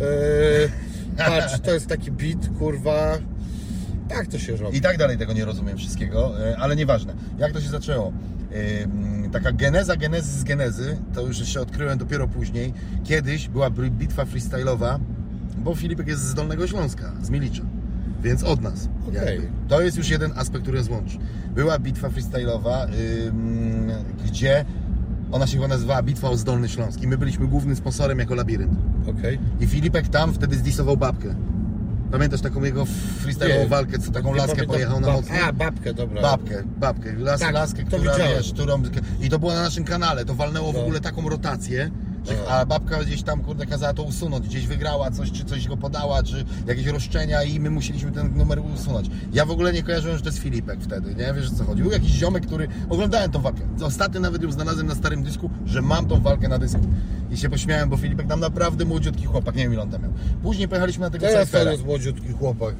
[0.00, 0.68] Eee,
[1.16, 3.18] patrz, to jest taki beat, kurwa.
[4.08, 4.78] Tak to się robi.
[4.78, 7.14] I tak dalej tego nie rozumiem wszystkiego, e, ale nieważne.
[7.38, 8.12] Jak to się zaczęło?
[8.82, 12.72] Ym, Taka geneza genezy z genezy, to już się odkryłem dopiero później.
[13.04, 14.98] Kiedyś była bitwa freestyle'owa,
[15.58, 17.62] bo Filipek jest z Dolnego Śląska, z Milicza,
[18.22, 18.88] więc od nas.
[19.12, 19.48] Jakby.
[19.68, 21.18] To jest już jeden aspekt, który nas łączy.
[21.54, 22.86] Była bitwa freestyle'owa,
[24.24, 24.64] gdzie
[25.32, 28.78] ona się chyba nazywała Bitwa o Zdolny Śląsk i my byliśmy głównym sponsorem jako labirynt.
[29.18, 29.38] Okej.
[29.60, 31.34] I Filipek tam wtedy zdisował babkę.
[32.12, 32.84] Pamiętasz taką jego
[33.24, 33.66] freestyle'ową Nie.
[33.68, 35.34] walkę, co taką Nie laskę pamiętam, pojechał na bab- mocno?
[35.48, 36.22] A, babkę, dobra.
[36.22, 38.36] Babkę, babkę, las, Tak, laskę, to która widziałem.
[38.36, 38.82] wiesz, którą...
[39.20, 40.80] I to było na naszym kanale, to walnęło w No.
[40.82, 41.90] ogóle taką rotację,
[42.26, 42.50] że, No.
[42.50, 46.22] a babka gdzieś tam, kurde, kazała to usunąć, gdzieś wygrała coś, czy coś go podała,
[46.22, 49.10] czy jakieś roszczenia i my musieliśmy ten numer usunąć.
[49.32, 51.34] Ja w ogóle nie kojarzyłem, że to jest Filipek wtedy, nie?
[51.34, 51.82] Wiesz o co chodzi?
[51.82, 52.68] Był jakiś ziomek, który...
[52.90, 53.60] Oglądałem tą walkę.
[53.82, 56.80] Ostatnio nawet ją znalazłem na starym dysku, że mam tą walkę na dysku.
[57.30, 60.12] I się pośmiałem, bo Filipek tam naprawdę młodziutki chłopak, nie wiem ile on tam miał.
[60.42, 61.72] Później pojechaliśmy na tego Teraz Cyphera.
[61.72, 62.74] jest młodziutki chłopak.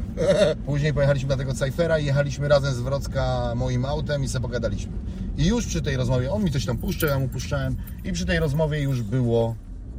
[0.67, 4.93] Później pojechaliśmy na tego Cyphera i jechaliśmy razem z Wrocka moim autem i sobie pogadaliśmy.
[5.39, 8.27] I już przy tej rozmowie, on mi coś tam puszczał, ja mu puszczałem i przy
[8.27, 9.55] tej rozmowie już było,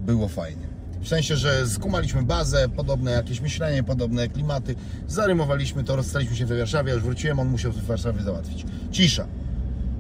[0.06, 0.74] było fajnie.
[1.02, 4.76] W sensie, że skumaliśmy bazę, podobne jakieś myślenie, podobne klimaty,
[5.08, 8.66] zarymowaliśmy to, rozstaliśmy się we Warszawie, ja już wróciłem, on musiał w Warszawie załatwić.
[8.92, 9.28] Cisza.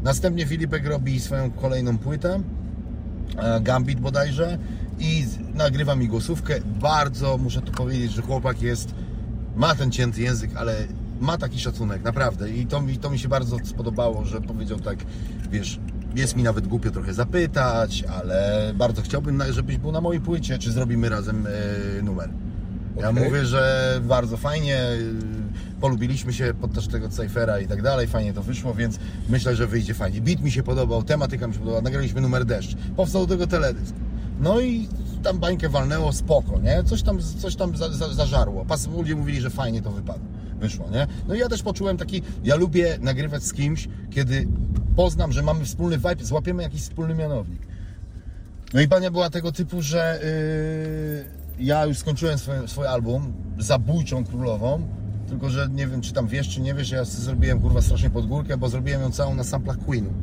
[0.03, 2.41] Następnie Filipek robi swoją kolejną płytę,
[3.37, 4.57] e, Gambit bodajże
[4.99, 6.59] i nagrywa mi głosówkę.
[6.81, 8.95] Bardzo muszę tu powiedzieć, że chłopak jest,
[9.55, 10.75] ma ten cięty język, ale
[11.23, 12.49] ma taki szacunek, naprawdę.
[12.49, 14.97] I to, mi- to mi się bardzo spodobało, że powiedział tak,
[15.51, 15.79] wiesz,
[16.15, 20.71] jest mi nawet głupio trochę zapytać, ale bardzo chciałbym, żebyś był na mojej płycie, czy
[20.71, 22.29] zrobimy razem e, numer.
[22.99, 23.23] Ja Okej.
[23.23, 28.43] mówię, że bardzo fajnie, y, polubiliśmy się podczas tego Cyphera i tak dalej, fajnie to
[28.43, 28.99] wyszło, więc
[29.29, 30.21] myślę, że wyjdzie fajnie.
[30.21, 33.95] Beat mi się podobał, tematyka mi się podobała, nagraliśmy numer deszcz, powstał do tego teledysk.
[34.39, 34.87] No i
[35.23, 36.83] tam bańkę walnęło, spoko, nie?
[36.83, 38.65] Coś tam, coś tam za, za, zażarło.
[38.65, 40.25] Pas, ludzie mówili, że fajnie to wypadło,
[40.63, 41.07] wyszło, nie?
[41.27, 44.47] No i ja też poczułem taki, ja lubię nagrywać z kimś, kiedy
[44.95, 47.61] poznam, że mamy wspólny vibe, złapiemy jakiś wspólny mianownik.
[48.73, 50.19] No i Bania była tego typu, że
[51.59, 54.87] yy, ja już skończyłem swój, swój album, Zabójczą Królową,
[55.27, 58.27] tylko że nie wiem, czy tam wiesz, czy nie wiesz, ja zrobiłem kurwa strasznie pod
[58.27, 60.13] górkę, bo zrobiłem ją całą na samplach Queenu.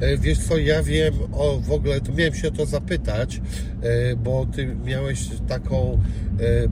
[0.00, 3.40] E, Wiesz co, ja wiem o w ogóle, to miałem się o to zapytać,
[3.82, 5.98] e, bo ty miałeś taką
[6.40, 6.68] e,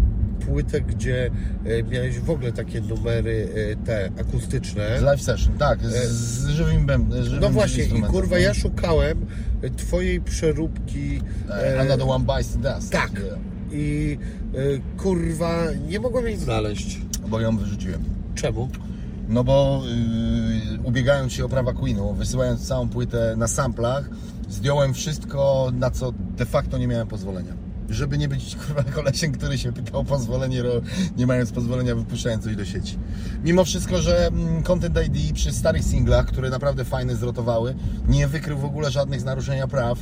[0.46, 1.30] płytę, gdzie
[1.64, 5.00] e, miałeś w ogóle takie numery e, te akustyczne.
[5.00, 7.24] Z live session, tak, z, z żywym bębnem.
[7.40, 8.42] No właśnie, i kurwa, no.
[8.42, 9.26] ja szukałem
[9.62, 11.20] e, twojej przeróbki.
[11.50, 12.92] E, e, Another one bites the dust.
[12.92, 13.10] tak.
[13.72, 14.18] I
[14.54, 14.56] e,
[15.02, 17.00] kurwa, nie mogłem jej znaleźć.
[17.28, 18.04] Bo ją wyrzuciłem.
[18.34, 18.68] Czemu?
[19.28, 19.82] No bo
[20.72, 24.10] yy, ubiegając się o prawa Queenu, wysyłając całą płytę na samplach,
[24.48, 27.52] zdjąłem wszystko, na co de facto nie miałem pozwolenia.
[27.90, 30.62] Żeby nie być kurwa kolesiem, który się pytał o pozwolenie,
[31.16, 32.98] nie mając pozwolenia, wypuszczając coś do sieci.
[33.44, 37.74] Mimo wszystko, że mm, Content ID przy starych singlach, które naprawdę fajne zrotowały,
[38.08, 39.98] nie wykrył w ogóle żadnych naruszenia praw.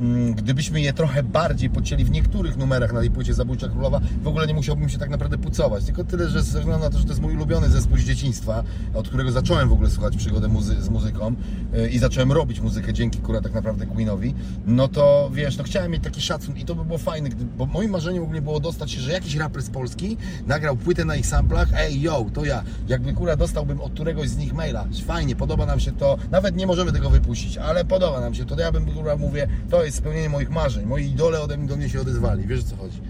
[0.00, 4.28] Mm, Gdybyśmy je trochę bardziej pocięli w niektórych numerach na tej płycie Zabójcza Królowa, w
[4.28, 5.84] ogóle nie musiałbym się tak naprawdę pucować.
[5.84, 8.64] Tylko tyle, że ze względu na to, że to jest mój ulubiony zespół z dzieciństwa,
[8.94, 11.34] od którego zacząłem w ogóle słuchać przygodę muzy- z muzyką
[11.72, 14.34] yy, i zacząłem robić muzykę dzięki kurwa tak naprawdę Queenowi,
[14.66, 17.66] no to wiesz, no chciałem mieć taki szacun i to by było fajne, gdy, bo
[17.66, 21.26] moim marzeniem ogólnie było dostać się, że jakiś raper z Polski nagrał płytę na ich
[21.26, 22.62] samplach, ej yo, to ja.
[22.88, 26.66] Jakby kurwa dostałbym od któregoś z nich maila, fajnie, podoba nam się to, nawet nie
[26.66, 29.98] możemy tego wypuścić, ale podoba nam się to, to ja bym kurwa mówię, to jest
[29.98, 33.00] spełnienie moich marzeń, moi idole ode mnie do mnie się odezwali, wiesz o co chodzi.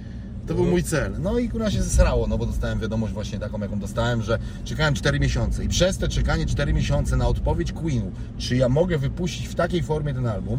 [0.46, 1.12] To był mój cel.
[1.20, 4.94] No i kurwa się zesrało, no bo dostałem wiadomość właśnie taką, jaką dostałem, że czekałem
[4.94, 9.48] 4 miesiące i przez te czekanie 4 miesiące na odpowiedź Queenu, czy ja mogę wypuścić
[9.48, 10.58] w takiej formie ten album,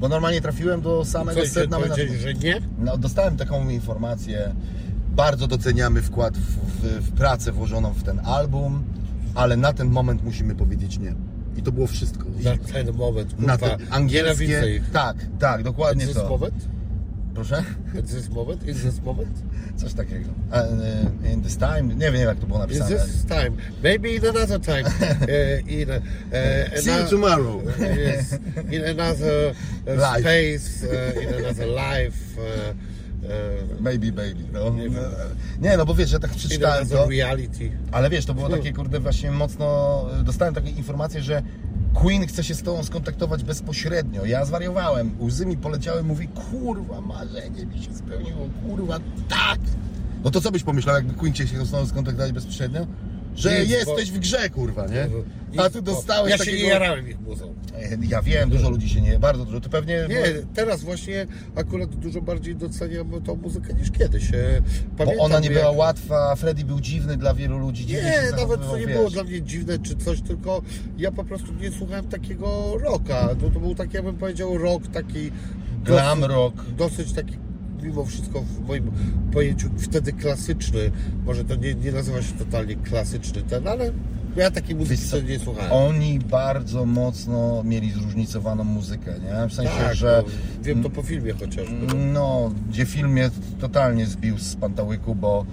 [0.00, 2.20] bo normalnie trafiłem do samego Coś sedna managementu.
[2.22, 2.60] że nie?
[2.78, 4.54] No, dostałem taką informację.
[5.16, 8.84] Bardzo doceniamy wkład w, w, w pracę włożoną w ten album,
[9.34, 11.14] ale na ten moment musimy powiedzieć nie.
[11.56, 12.24] I to było wszystko.
[12.44, 14.76] Na ten moment, na te nienawidzę angielskie.
[14.76, 14.90] ich.
[14.90, 16.28] Tak, tak, dokładnie Is this to.
[16.28, 16.54] moment?
[17.34, 17.64] Proszę?
[18.04, 18.68] Is this moment?
[18.68, 19.42] Is this moment?
[19.76, 20.28] Coś takiego.
[20.52, 21.82] E, In this time?
[21.94, 22.96] Nie wiem jak to było Is napisane.
[23.06, 23.50] this time?
[23.82, 24.84] Maybe in another time.
[24.86, 27.62] uh, in uh, See you tomorrow.
[27.96, 28.32] yes,
[28.72, 29.54] in another
[29.86, 30.20] uh, Life.
[30.20, 32.16] space, uh, in another life.
[33.26, 34.44] Uh, Maybe baby.
[34.52, 34.70] No.
[34.70, 35.04] Nie wiem.
[35.60, 37.06] Nie, no bo wiesz, ja tak przeczytałem to.
[37.10, 37.70] reality.
[37.92, 40.04] Ale wiesz, to było takie kurde właśnie mocno.
[40.24, 41.42] Dostałem takie informacje, że
[41.94, 44.24] Queen chce się z tobą skontaktować bezpośrednio.
[44.24, 48.98] Ja zwariowałem, łzy mi poleciały, mówi, kurwa, marzenie mi się spełniło, kurwa,
[49.28, 49.58] tak!
[50.24, 52.86] No to co byś pomyślał, jakby Queen chciał się z tobą skontaktować bezpośrednio?
[53.36, 55.08] Że Nic, jesteś bo- w grze, kurwa, nie?
[55.60, 56.62] A ty dostałeś Ja się takiego...
[56.62, 57.54] nie jarałem ich muzą.
[58.08, 60.06] Ja wiem, dużo ludzi się nie, bardzo dużo, to pewnie...
[60.08, 60.24] Nie,
[60.54, 61.26] teraz właśnie
[61.56, 64.30] akurat dużo bardziej doceniam tą muzykę niż kiedyś.
[64.30, 67.86] E, Bo Pamiętam, ona nie jak- była łatwa, Freddy był dziwny dla wielu ludzi.
[67.86, 68.96] dziwnie Nie, nawet to nie wiesz.
[68.96, 70.62] było dla mnie dziwne czy coś, tylko
[70.98, 73.28] ja po prostu nie słuchałem takiego rocka.
[73.40, 75.30] To, to był taki, ja bym powiedział, rock taki...
[75.84, 76.54] Glam dosyć- rock.
[76.76, 77.32] Dosyć taki,
[77.86, 78.90] mimo wszystko w moim
[79.32, 80.90] pojęciu wtedy klasyczny.
[81.24, 83.92] Może to nie, nie nazywa się totalnie klasyczny ten, ale
[84.36, 85.72] ja takiej muzyki Wiesz nie słuchałem.
[85.72, 89.48] Oni bardzo mocno mieli zróżnicowaną muzykę, nie?
[89.48, 90.32] W sensie, tak, że no,
[90.62, 91.94] wiem to po filmie chociażby.
[91.94, 93.30] no, gdzie film mnie
[93.60, 95.46] totalnie zbił z pantałyku, bo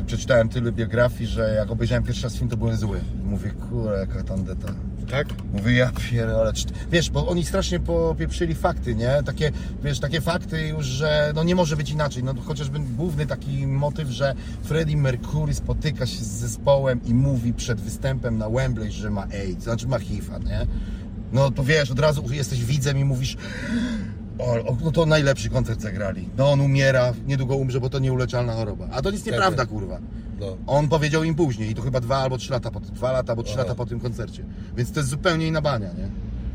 [0.00, 3.00] y, przeczytałem tyle biografii, że jak obejrzałem pierwszy raz film, to byłem zły.
[3.24, 4.74] Mówię, kurwa, jaka tandeta.
[5.10, 5.26] Tak?
[5.52, 6.52] Mówię, ja pierdolę.
[6.92, 9.22] Wiesz, bo oni strasznie popieprzyli fakty, nie?
[9.26, 9.52] Takie,
[9.84, 12.24] wiesz, takie fakty już, że no nie może być inaczej.
[12.24, 17.80] No chociażby główny taki motyw, że Freddie Mercury spotyka się z zespołem i mówi przed
[17.80, 20.66] występem na Wembley, że ma AIDS, znaczy ma HIV, nie?
[21.32, 23.36] No to wiesz, od razu jesteś widzem i mówisz
[24.38, 26.28] o, o, no to najlepszy koncert zagrali.
[26.36, 28.88] No on umiera, niedługo umrze, bo to nieuleczalna choroba.
[28.92, 30.00] A to nic nieprawda, kurwa.
[30.40, 30.56] No.
[30.66, 33.42] On powiedział im później i to chyba dwa albo trzy lata po, dwa lata albo
[33.42, 33.62] trzy Aha.
[33.62, 34.44] lata po tym koncercie.
[34.76, 36.08] Więc to jest zupełnie inna bania, nie?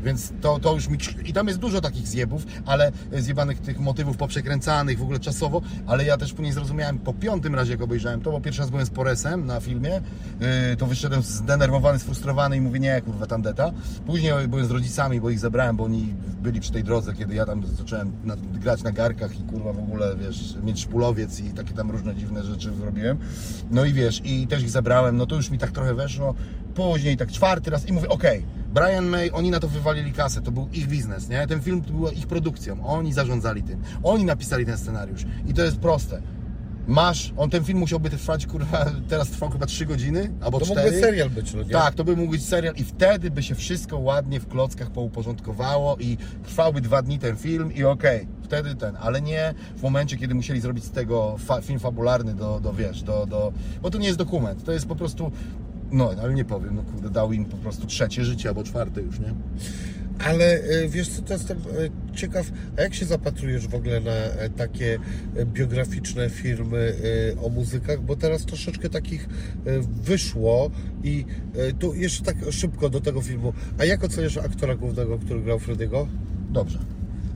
[0.04, 0.98] Więc to, to już mi...
[1.24, 5.60] I tam jest dużo takich zjebów, ale e, zjebanych tych motywów poprzekręcanych w ogóle czasowo,
[5.86, 8.86] ale ja też później zrozumiałem po piątym razie, jak obejrzałem to, bo pierwszy raz byłem
[8.86, 13.72] z Poresem na filmie, yy, to wyszedłem zdenerwowany, sfrustrowany i mówię, nie, kurwa, tandeta.
[14.06, 17.46] Później byłem z rodzicami, bo ich zebrałem, bo oni byli przy tej drodze, kiedy ja
[17.46, 21.74] tam zacząłem na, grać na garkach i kurwa w ogóle, wiesz, mieć szpulowiec i takie
[21.74, 23.18] tam różne dziwne rzeczy robiłem.
[23.70, 26.34] No i wiesz, i też ich zebrałem, no to już mi tak trochę weszło.
[26.74, 28.42] Później tak czwarty raz i mówię, okej,
[28.74, 31.46] Brian May, oni na to wywalili kasę, to był ich biznes, nie?
[31.46, 35.62] Ten film to była ich produkcją, oni zarządzali tym, oni napisali ten scenariusz i to
[35.62, 36.22] jest proste.
[36.86, 40.80] Masz, on ten film musiałby trwać, kurwa, teraz trwał chyba 3 godziny albo To 4.
[40.82, 41.68] mógłby serial być, no nie?
[41.70, 45.96] Tak, to by mógł być serial i wtedy by się wszystko ładnie w klockach pouporządkowało
[45.96, 46.16] i
[46.46, 50.60] trwałby dwa dni ten film i okej, wtedy ten, ale nie w momencie, kiedy musieli
[50.60, 53.52] zrobić z tego fa- film fabularny do, do wiesz, do, do,
[53.82, 55.32] bo to nie jest dokument, to jest po prostu,
[55.94, 59.20] no, ale nie powiem, no kurde, dał im po prostu trzecie życie albo czwarte już,
[59.20, 59.34] nie?
[60.18, 64.10] Ale e, wiesz co, to jestem e, ciekaw, a jak się zapatrujesz w ogóle na
[64.10, 64.98] e, takie
[65.44, 66.94] biograficzne filmy
[67.42, 69.28] o muzykach, bo teraz troszeczkę takich
[70.02, 70.70] wyszło
[71.02, 71.24] i
[71.78, 73.52] tu jeszcze tak szybko do tego filmu.
[73.78, 76.08] A jak oceniasz aktora głównego, który grał Frediego?
[76.50, 76.78] Dobrze.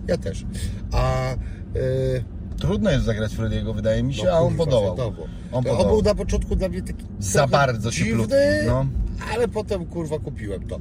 [0.09, 0.47] Ja też.
[0.93, 1.35] A
[2.61, 4.97] trudno jest zagrać Frediego, wydaje mi się, No, a on podołał.
[5.01, 5.15] On
[5.53, 5.87] on podołał.
[5.89, 8.87] był na początku dla mnie taki Za bardzo dziwny, no.
[9.35, 10.77] ale potem kurwa kupiłem to.
[10.77, 10.81] E,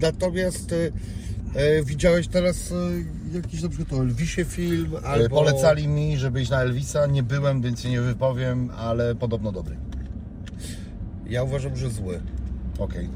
[0.00, 0.76] Natomiast e,
[1.60, 2.74] e, widziałeś teraz e,
[3.36, 5.36] jakiś na przykład o Elvisie film E, albo...
[5.36, 9.76] Polecali mi, żeby iść na Elvisa, nie byłem, więc się nie wypowiem, ale podobno dobry.
[11.28, 12.20] Ja uważam, że zły.
[12.78, 13.08] Okej.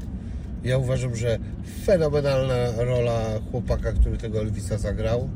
[0.63, 1.37] Ja uważam, że
[1.85, 3.21] fenomenalna rola
[3.51, 5.29] chłopaka, który tego Elvisa zagrał.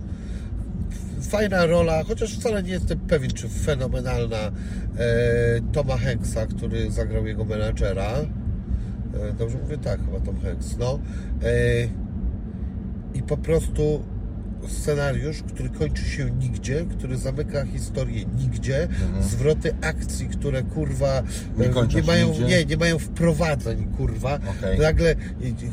[1.21, 4.51] Fajna rola, chociaż wcale nie jestem pewien, czy fenomenalna e,
[5.71, 8.11] Toma Hanksa, który zagrał jego menadżera.
[8.11, 9.77] E, dobrze mówię?
[9.77, 10.77] Tak, chyba Tom Hanks.
[10.77, 10.99] No.
[11.43, 11.49] E,
[13.13, 14.03] I po prostu
[14.67, 18.87] scenariusz, który kończy się nigdzie, który zamyka historię nigdzie,
[19.21, 21.23] zwroty akcji, które kurwa Mhm.
[21.57, 22.45] Nie e, nie mają, nigdzie.
[22.45, 24.39] nie, nie mają wprowadzeń, kurwa.
[24.57, 24.79] Okej.
[24.79, 25.15] Nagle,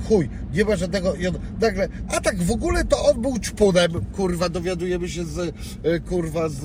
[0.09, 3.93] chuj, nie ma żadnego, i on nagle, a tak w ogóle to on był czpunem,
[4.13, 6.65] kurwa, dowiadujemy się z, e, kurwa, z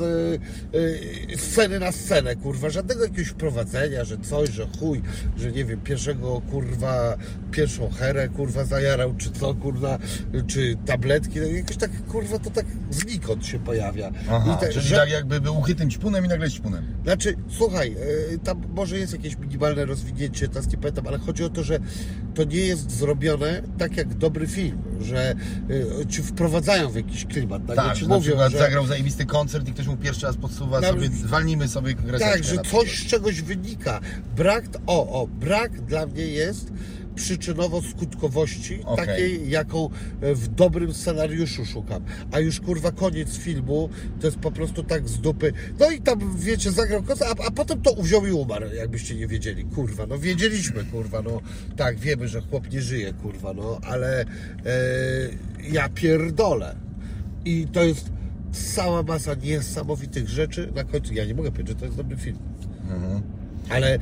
[1.34, 5.02] e, sceny na scenę, kurwa, żadnego jakiegoś wprowadzenia, że coś, że chuj,
[5.38, 7.18] że nie wiem, pierwszego, kurwa,
[7.52, 10.00] pierwszą herę, kurwa, zajarał, czy co, kurwa,
[10.48, 14.11] czy tabletki, no, jakoś tak, kurwa, to tak znikąd się pojawia.
[14.32, 16.86] Aha, I tak, czyli że- tak jakby był uchytym ćpunem i nagle ćpunem.
[17.03, 17.95] znaczy, słuchaj,
[18.34, 21.80] e, tam może jest jakieś minimalne rozwinięcie, teraz nie pamiętam, ale chodzi o to, że
[22.36, 25.36] to nie jest zrobione tak jak dobry film, że
[26.01, 27.65] e, ci wprowadzają w jakiś klimat.
[27.67, 30.38] Tak, Tak, ci na mówią, przykład że, zagrał zajebisty koncert i ktoś mu pierwszy raz
[30.38, 33.99] podsuwa Tam- sobie, walnijmy sobie kreseczkę tak, że coś z czegoś wynika.
[34.36, 36.72] Brak, o, o, brak dla mnie jest
[37.20, 39.07] przyczynowo-skutkowości, Okej.
[39.07, 39.89] takiej, jaką
[40.22, 42.03] e, w dobrym scenariuszu szukam.
[42.32, 43.89] A już kurwa koniec filmu
[44.22, 45.53] to jest po prostu tak z dupy.
[45.80, 49.28] No i tam wiecie, zagrał koncert, a, a potem to wziął i umarł, jakbyście nie
[49.28, 49.63] wiedzieli.
[49.63, 51.41] Kurwa, no wiedzieliśmy, kurwa, no
[51.78, 54.26] tak, wiemy, że chłop nie żyje, kurwa, no ale e,
[55.72, 56.76] ja pierdolę.
[57.45, 58.11] I to jest
[58.51, 60.72] cała masa niesamowitych rzeczy.
[60.76, 62.38] Na końcu ja nie mogę powiedzieć, że to jest dobry film.
[63.70, 63.99] Ale e,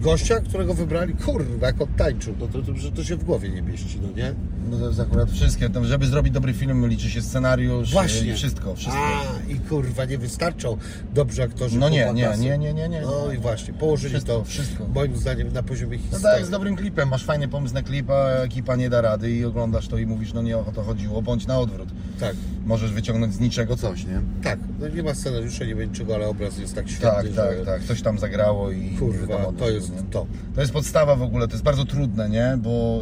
[0.00, 3.48] gościa, którego wybrali, kurwa, jak on tańczył, no to, to, że to się w głowie
[3.48, 4.34] nie mieści, no nie?
[4.70, 8.30] No to jest akurat wszystkie, to, żeby zrobić dobry film liczy się scenariusz Właśnie.
[8.32, 9.02] i wszystko, wszystko.
[9.02, 10.76] A, i kurwa, nie wystarczą
[11.14, 11.78] dobrzy aktorzy.
[11.78, 13.00] No nie, nie, nie, nie, nie, nie.
[13.00, 14.86] No i właśnie, położyli Wszystko, to wszystko.
[14.94, 16.36] moim zdaniem na poziomie No historii.
[16.38, 19.44] tak, z dobrym klipem, masz fajny pomysł na klip, a ekipa nie da rady i
[19.44, 21.88] oglądasz to i mówisz, no nie o to chodziło, bądź na odwrót.
[22.20, 22.36] Tak,
[22.66, 24.20] Możesz wyciągnąć z niczego coś, nie?
[24.42, 24.58] tak.
[24.80, 27.32] No nie ma scenariusza, nie ma niczego, ale obraz jest tak świetny, Tak, że...
[27.34, 27.82] tak, tak.
[27.84, 30.02] Coś tam zagrało i Kurwa, to jest nie?
[30.10, 30.26] to.
[30.54, 32.58] To jest podstawa w ogóle, to jest bardzo trudne, nie?
[32.62, 33.00] Bo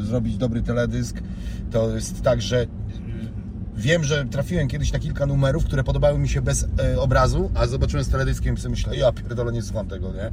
[0.00, 1.16] y, zrobić dobry teledysk
[1.70, 2.68] to jest tak, że y,
[3.76, 6.62] wiem, że trafiłem kiedyś na kilka numerów, które podobały mi się bez
[6.94, 10.30] y, obrazu, a zobaczyłem z teledyskiem i sobie myślę, ja pierdolę, nie słucham tego, nie?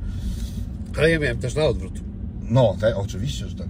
[0.97, 1.93] Ale ja miałem też na odwrót.
[2.41, 3.67] No, te, oczywiście, że tak.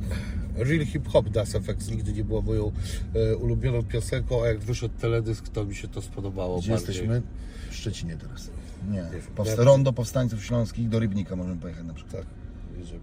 [0.63, 2.71] Real Hip Hop Das FX nigdy nie była moją
[3.15, 6.87] e, ulubioną piosenką, a jak wyszedł teledysk, to mi się to spodobało Gdzie bardziej.
[6.87, 7.21] jesteśmy?
[7.69, 8.49] W Szczecinie teraz.
[8.91, 9.05] Nie.
[9.35, 12.21] Powsta- rondo powstańców śląskich do Rybnika możemy pojechać na przykład.
[12.23, 12.99] Tak, jedziemy.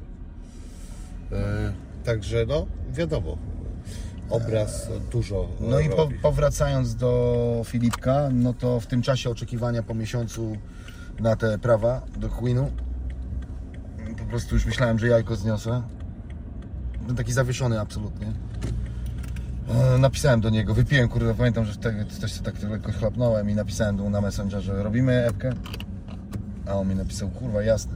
[1.32, 1.72] E,
[2.04, 3.38] także no, wiadomo,
[4.30, 6.14] obraz dużo No i po, robi.
[6.14, 10.56] powracając do Filipka, no to w tym czasie oczekiwania po miesiącu
[11.20, 12.70] na te prawa do Queenu,
[14.18, 15.82] po prostu już myślałem, że jajko zniosę.
[17.16, 18.26] Taki zawieszony absolutnie.
[19.94, 23.96] E, Napisałem do niego, wypiłem, kurde, pamiętam, że wtedy się tak lekko chlapnąłem i napisałem
[23.96, 25.52] mu na Messengerze, robimy epkę?
[26.66, 27.92] A on mi napisał, kurwa, jasne.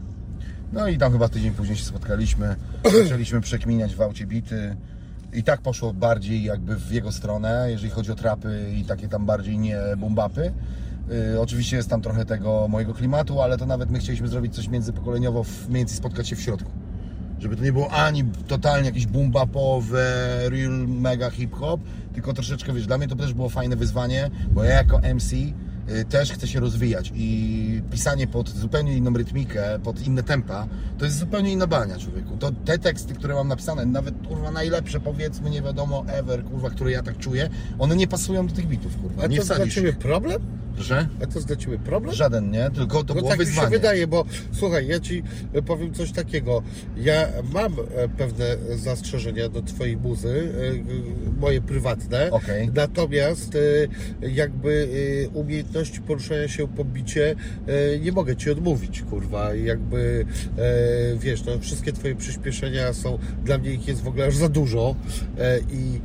[0.73, 2.57] No i tam chyba tydzień później się spotkaliśmy,
[3.05, 4.77] zaczęliśmy przekminiać w aucie bity
[5.33, 9.27] i tak poszło bardziej jakby w jego stronę, jeżeli chodzi o trapy i takie tam
[9.27, 10.53] bardziej nie bumbapy.
[11.33, 14.69] Yy, oczywiście jest tam trochę tego mojego klimatu, ale to nawet my chcieliśmy zrobić coś
[14.69, 16.71] międzypokoleniowo, w- mniej więcej spotkać się w środku.
[17.41, 20.05] Żeby to nie było ani totalnie jakieś boombapowe,
[20.51, 21.81] real mega hip-hop,
[22.15, 25.33] tylko troszeczkę, wiesz, dla mnie to też było fajne wyzwanie, bo ja jako MC
[26.09, 30.67] też chcę się rozwijać i pisanie pod zupełnie inną rytmikę, pod inne tempa,
[30.99, 32.37] to jest zupełnie inna bania, człowieku.
[32.37, 36.91] To te teksty, które mam napisane, nawet kurwa najlepsze, powiedzmy, nie wiadomo, ever, kurwa, które
[36.91, 39.23] ja tak czuję, one nie pasują do tych bitów, kurwa.
[39.23, 40.43] A Nie to jest dla Ciebie problem?
[40.75, 41.09] Proszę?
[41.23, 42.15] A to jest dla Ciebie problem?
[42.15, 42.71] Żaden, nie?
[42.71, 43.71] Tylko to No było tak mi się wyzwanie.
[43.71, 45.23] wydaje, bo słuchaj, ja Ci
[45.53, 46.63] e, powiem coś takiego.
[46.97, 48.45] Ja mam e, pewne
[48.77, 50.53] zastrzeżenia do Twojej muzy,
[51.37, 52.31] e, moje prywatne.
[52.31, 52.71] Okej.
[52.75, 53.57] Natomiast
[54.21, 54.89] jakby
[55.27, 55.39] e,
[55.81, 59.55] umiejętności poruszania się po bicie e, nie mogę Ci odmówić, kurwa.
[59.55, 60.27] Jakby
[60.59, 64.49] e, wiesz, no, wszystkie Twoje przyspieszenia są, dla mnie ich jest w ogóle aż za
[64.49, 64.95] dużo
[65.39, 66.01] e, i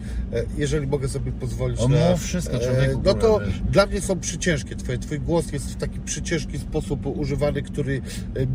[0.57, 2.15] jeżeli mogę sobie pozwolić O, na...
[2.15, 3.61] wszystko, człowieku, no to wiesz.
[3.71, 4.97] dla mnie są przyciężkie twoje.
[4.97, 8.01] Twój głos jest w taki przyciężki sposób używany, który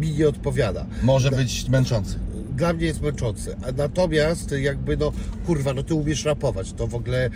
[0.01, 0.87] mi nie odpowiada.
[1.03, 2.19] Może być męczący.
[2.57, 3.57] Dla mnie jest męczący.
[3.69, 5.13] A natomiast jakby no,
[5.47, 6.73] kurwa, no ty umiesz rapować.
[6.73, 7.31] To w ogóle e,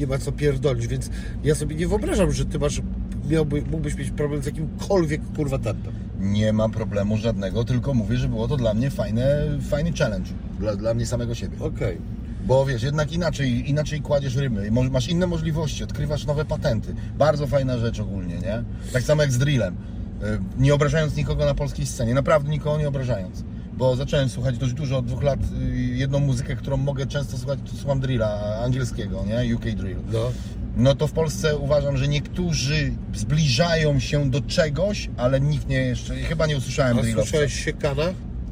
[0.00, 1.10] nie ma co pierdolić, więc
[1.44, 2.82] ja sobie nie wyobrażam, że ty masz,
[3.30, 5.92] miałby, mógłbyś mieć problem z jakimkolwiek kurwa tempem.
[6.20, 9.38] Nie mam problemu żadnego, tylko mówię, że było to dla mnie fajne,
[9.70, 10.30] fajny challenge.
[10.58, 11.56] Dla, dla mnie samego siebie.
[11.60, 11.98] Okej.
[12.46, 16.94] Bo wiesz, jednak inaczej, inaczej kładziesz ryby, Mo- masz inne możliwości, odkrywasz nowe patenty.
[17.18, 18.64] Bardzo fajna rzecz ogólnie, nie?
[18.92, 19.74] Tak samo jak z drillem.
[19.74, 20.26] Y,
[20.58, 23.44] Nie obrażając nikogo na polskiej scenie, naprawdę nikogo nie obrażając.
[23.80, 27.58] Bo zacząłem słuchać dość dużo od dwóch lat y, jedną muzykę, którą mogę często słuchać,
[27.70, 29.56] to słucham drilla angielskiego, nie?
[29.56, 29.96] UK drill.
[30.12, 30.32] No.
[30.76, 36.16] No to w Polsce uważam, że niektórzy zbliżają się do czegoś, ale nikt nie jeszcze,
[36.16, 37.30] chyba nie usłyszałem A drillowca.
[37.30, 38.02] słyszałeś Siekana?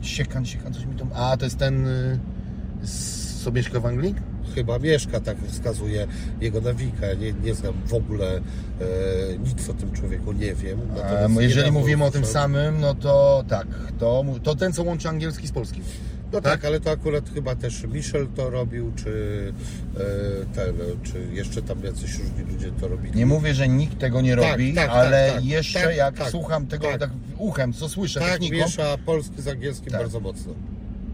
[0.03, 1.11] Siekan, siekan, coś mi tam...
[1.15, 1.87] A, to jest ten...
[1.87, 2.19] Y,
[3.53, 4.15] mieszka w Anglii?
[4.59, 6.07] Chyba mieszka, tak wskazuje
[6.41, 7.15] jego nawika.
[7.15, 8.41] Nie, nie znam w ogóle e,
[9.39, 10.81] nic o tym człowieku, nie wiem.
[10.97, 13.67] Natomiast A, jeżeli mówimy o tym samym, no to tak,
[13.99, 15.85] to, to ten, co łączy angielski z polskim.
[16.33, 19.13] No tak, ale to akurat chyba też Michel to robił, czy
[19.97, 23.17] e, ten, czy jeszcze tam jacyś różni ludzie to robili.
[23.17, 26.19] Nie mówię, że nikt tego nie Tak, robi, tak, ale tak, tak, jeszcze tak, jak
[26.19, 27.01] tak, słucham tego tak.
[27.01, 27.11] tak.
[27.39, 30.01] uchem, co słyszę tak, techniką, miesza polski z angielskim Tak.
[30.01, 30.55] bardzo mocno.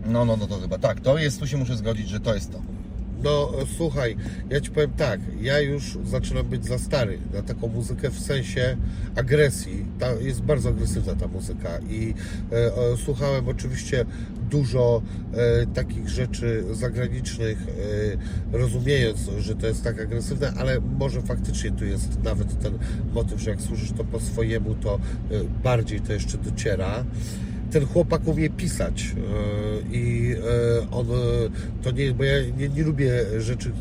[0.06, 2.52] no, no, no to chyba tak, to jest, tu się muszę zgodzić, że to jest
[2.52, 2.58] to.
[3.24, 4.16] No słuchaj,
[4.50, 8.76] ja ci powiem tak, ja już zaczynam być za stary na taką muzykę w sensie
[9.16, 9.86] agresji.
[9.98, 12.14] Ta, jest bardzo agresywna ta muzyka i
[12.52, 14.04] e, e, słuchałem oczywiście
[14.50, 15.02] dużo
[15.32, 17.58] e, takich rzeczy zagranicznych,
[18.52, 22.78] e, rozumiejąc, że to jest tak agresywne, ale może faktycznie tu jest nawet ten
[23.14, 24.98] motyw, że jak słyszysz to po swojemu, to e,
[25.62, 27.04] bardziej to jeszcze dociera
[27.74, 31.14] ten chłopak umie pisać e, i e, on e,
[31.82, 33.72] to nie, bo ja nie, nie lubię rzeczy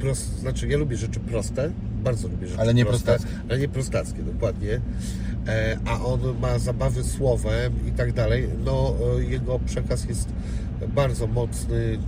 [0.00, 1.70] proste, znaczy ja lubię rzeczy proste,
[2.04, 3.36] bardzo lubię rzeczy Ale nie proste, prostackie.
[3.48, 4.80] ale nie prostackie, dokładnie.
[5.86, 8.48] A on ma zabawy słowem i tak dalej.
[8.64, 8.94] No,
[9.28, 10.28] jego przekaz jest
[10.94, 11.98] bardzo mocny,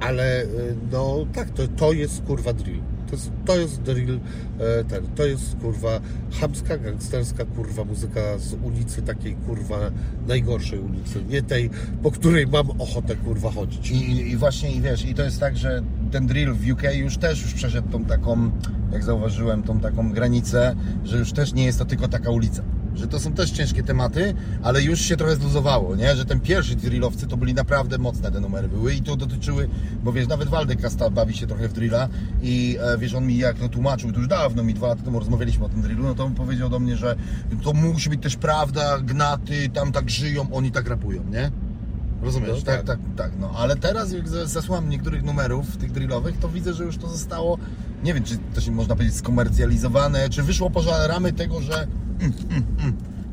[0.00, 0.46] ale
[0.92, 2.80] no tak, to, to jest kurwa drill.
[3.10, 4.20] To jest, to jest drill,
[4.58, 6.00] e, ten, to jest kurwa
[6.40, 9.78] chamska, gangsterska kurwa muzyka z ulicy, takiej kurwa
[10.26, 11.70] najgorszej ulicy, nie tej,
[12.02, 13.90] po której mam ochotę kurwa chodzić.
[13.90, 17.16] I, I właśnie, i wiesz, i to jest tak, że ten drill w UK już
[17.16, 18.50] też już przeszedł tą taką,
[18.92, 22.62] jak zauważyłem, tą taką granicę, że już też nie jest to tylko taka ulica.
[22.98, 26.16] Że to są też ciężkie tematy, ale już się trochę zluzowało, nie?
[26.16, 29.68] Że ten pierwszy drillowcy to byli naprawdę mocne te numery były i to dotyczyły,
[30.04, 32.08] bo wiesz, nawet Waldek Kasta bawi się trochę w drilla
[32.42, 35.18] i e, wiesz, on mi jak to tłumaczył, to już dawno mi dwa lata temu
[35.18, 37.16] rozmawialiśmy o tym drillu, no to on powiedział do mnie, że
[37.62, 41.50] to musi być też prawda, gnaty, tam tak żyją, oni tak rapują, nie?
[42.22, 42.50] Rozumiesz?
[42.50, 42.86] No tak, tak.
[42.86, 43.32] tak, tak.
[43.40, 47.08] No, ale teraz jak za- zasłucham niektórych numerów tych drillowych, to widzę, że już to
[47.08, 47.58] zostało,
[48.04, 51.86] nie wiem, czy to się można powiedzieć skomercjalizowane, czy wyszło poza ramy tego, że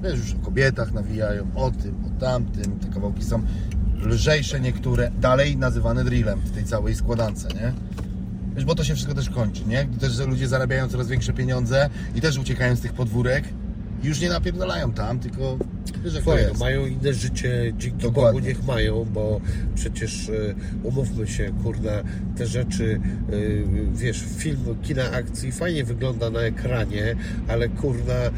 [0.04, 3.42] wiesz, już o kobietach nawijają, o tym, o tamtym, te kawałki są
[4.02, 7.74] lżejsze niektóre, dalej nazywane drillem w tej całej składance, nie?
[8.56, 9.86] Wiesz, bo to się wszystko też kończy, nie?
[9.86, 13.44] Gdy też ludzie zarabiają coraz większe pieniądze i też uciekają z tych podwórek
[14.06, 15.58] już nie napierdalają tam, tylko
[16.04, 16.60] wiesz jak to Słuchaj, jest.
[16.60, 18.34] mają inne życie, dzięki Dokładnie.
[18.34, 19.42] Bogu niech mają, bo
[19.76, 20.34] przecież e,
[20.84, 21.92] umówmy się, kurna,
[22.38, 23.32] te rzeczy, e,
[23.94, 27.16] wiesz, film kina akcji fajnie wygląda na ekranie,
[27.48, 28.32] ale kurna, e,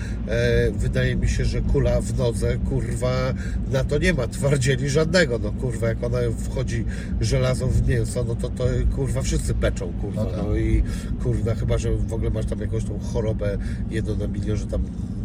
[0.71, 3.33] wydaje mi się, że kula w nodze, kurwa,
[3.71, 6.85] na to nie ma twardzieli żadnego, no kurwa, jak ona wchodzi
[7.21, 8.65] żelazo w mięso, no to to
[8.95, 10.39] kurwa wszyscy beczą, kurwa, No tak.
[10.43, 10.83] no i
[11.23, 13.57] kurna, chyba, że w ogóle masz tam jakąś tą chorobę
[13.91, 14.81] jedno na milion, że tam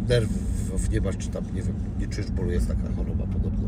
[0.09, 3.67] nerwów nie masz, czy tam, nie wiem, nie czujesz bólu, jest taka choroba podobno.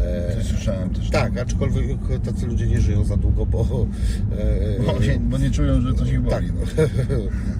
[0.00, 1.10] E, słyszałem też.
[1.10, 3.86] tak, aczkolwiek tacy ludzie nie żyją za długo, bo...
[4.38, 6.52] E, Bo nie, bo nie czują, że coś ich tak, boli.
[6.52, 6.84] No.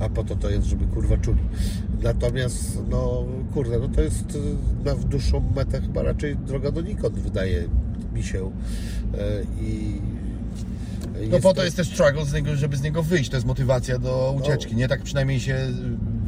[0.07, 1.41] a po to to jest, żeby kurwa czuli.
[2.03, 4.39] Natomiast, no kurde, no to jest y,
[4.85, 7.69] na w dłuższą metę chyba raczej droga donikąd, wydaje
[8.15, 8.51] mi się.
[9.15, 10.01] E, I
[11.31, 13.31] no po to jest też struggle, z niego, żeby z niego wyjść.
[13.31, 14.89] To jest motywacja do ucieczki, nie?
[14.89, 15.57] Tak przynajmniej się,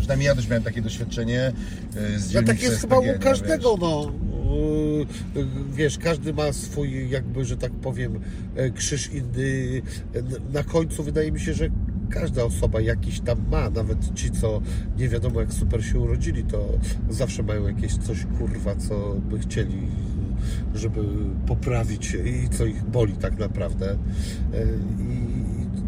[0.03, 1.53] przynajmniej ja też miałem takie doświadczenie
[2.17, 3.81] y, z No tak jest chyba u każdego, wiesz.
[3.81, 4.13] no.
[5.35, 8.21] Yy, Wiesz, każdy ma swój, jakby, że tak powiem,
[8.57, 9.83] e, krzyż inny.
[10.53, 11.69] Na końcu wydaje mi się, że
[12.11, 14.61] każda osoba jakiś tam ma, nawet ci, co
[14.99, 16.69] nie wiadomo jak super się urodzili, to
[17.11, 19.79] zawsze mają jakieś coś kurwa, co by chcieli,
[20.75, 21.01] żeby
[21.47, 23.91] poprawić i co ich boli tak naprawdę.
[23.91, 23.97] E,
[25.03, 25.42] I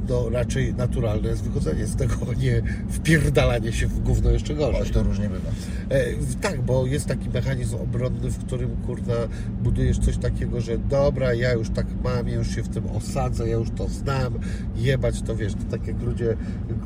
[0.09, 4.80] no, raczej naturalne jest wychodzenie z tego, nie wpierdalanie się w gówno jeszcze gorzej.
[4.80, 5.50] Choć to różnie bywa.
[5.90, 6.05] E,
[6.40, 9.14] tak, bo jest taki mechanizm obronny, w którym kurna
[9.62, 13.48] budujesz coś takiego, że dobra, ja już tak mam, ja już się w tym osadzę,
[13.48, 14.38] ja już to znam,
[14.76, 16.36] jebać to wiesz, to tak jak ludzie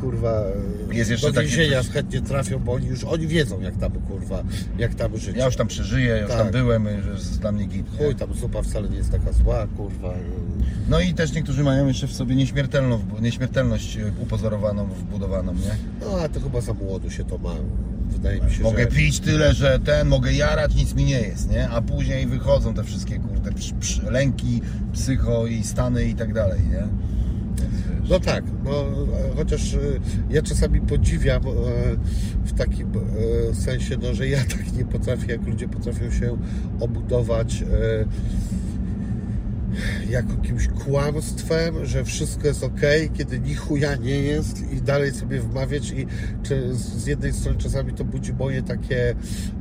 [0.01, 0.43] kurwa
[0.91, 3.93] e, Jest jeszcze do więzienia coś- chętnie trafią, bo oni już oni wiedzą jak tam
[3.93, 4.43] kurwa,
[4.79, 5.37] jak tam żyć.
[5.37, 6.39] Ja już tam przeżyję, ja już Tak.
[6.39, 7.87] tam byłem, że jest dla mnie git.
[7.99, 10.15] Chuj, tam zupa wcale nie jest taka zła, kurwa.
[10.89, 15.77] No i też niektórzy mają jeszcze w sobie nieśmiertelną nieśmiertelność y, upozorowaną, wbudowaną, nie?
[16.01, 17.55] No a to chyba za młodo się to ma.
[18.09, 18.87] Wydaje mi się, Mogę że...
[18.87, 21.69] pić tyle, że ten, mogę jarać, nic mi nie jest, nie?
[21.69, 24.61] A później wychodzą te wszystkie, kurde, psz, psz, lęki,
[24.93, 26.89] psycho i stany i tak dalej, nie?
[28.09, 29.79] No tak, no e, chociaż e,
[30.31, 31.51] ja czasami podziwiam e,
[32.45, 32.93] w takim
[33.51, 36.37] e, sensie, no, że ja tak nie potrafię, jak ludzie potrafią się
[36.81, 37.67] obudować e,
[40.11, 42.81] jakimś kłamstwem, że wszystko jest ok,
[43.15, 46.07] kiedy ni chuja nie jest i dalej sobie wmawiać i
[46.43, 49.15] czy z jednej strony czasami to budzi moje takie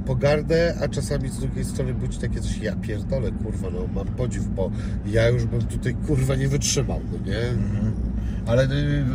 [0.05, 4.47] pogardę, a czasami z drugiej strony budzi takie coś, ja pierdolę, kurwa, no mam podziw,
[4.47, 4.71] bo
[5.05, 7.39] ja już bym tutaj, kurwa, nie wytrzymał, no nie?
[8.45, 9.05] Ale y,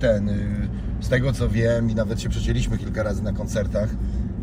[0.00, 0.68] ten, y,
[1.00, 3.90] z tego co wiem i nawet się przecięliśmy kilka razy na koncertach,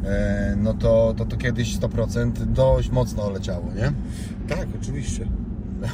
[0.06, 3.92] e, no to, to, to kiedyś 100% dość mocno leciało, nie?
[4.56, 5.28] Tak, oczywiście.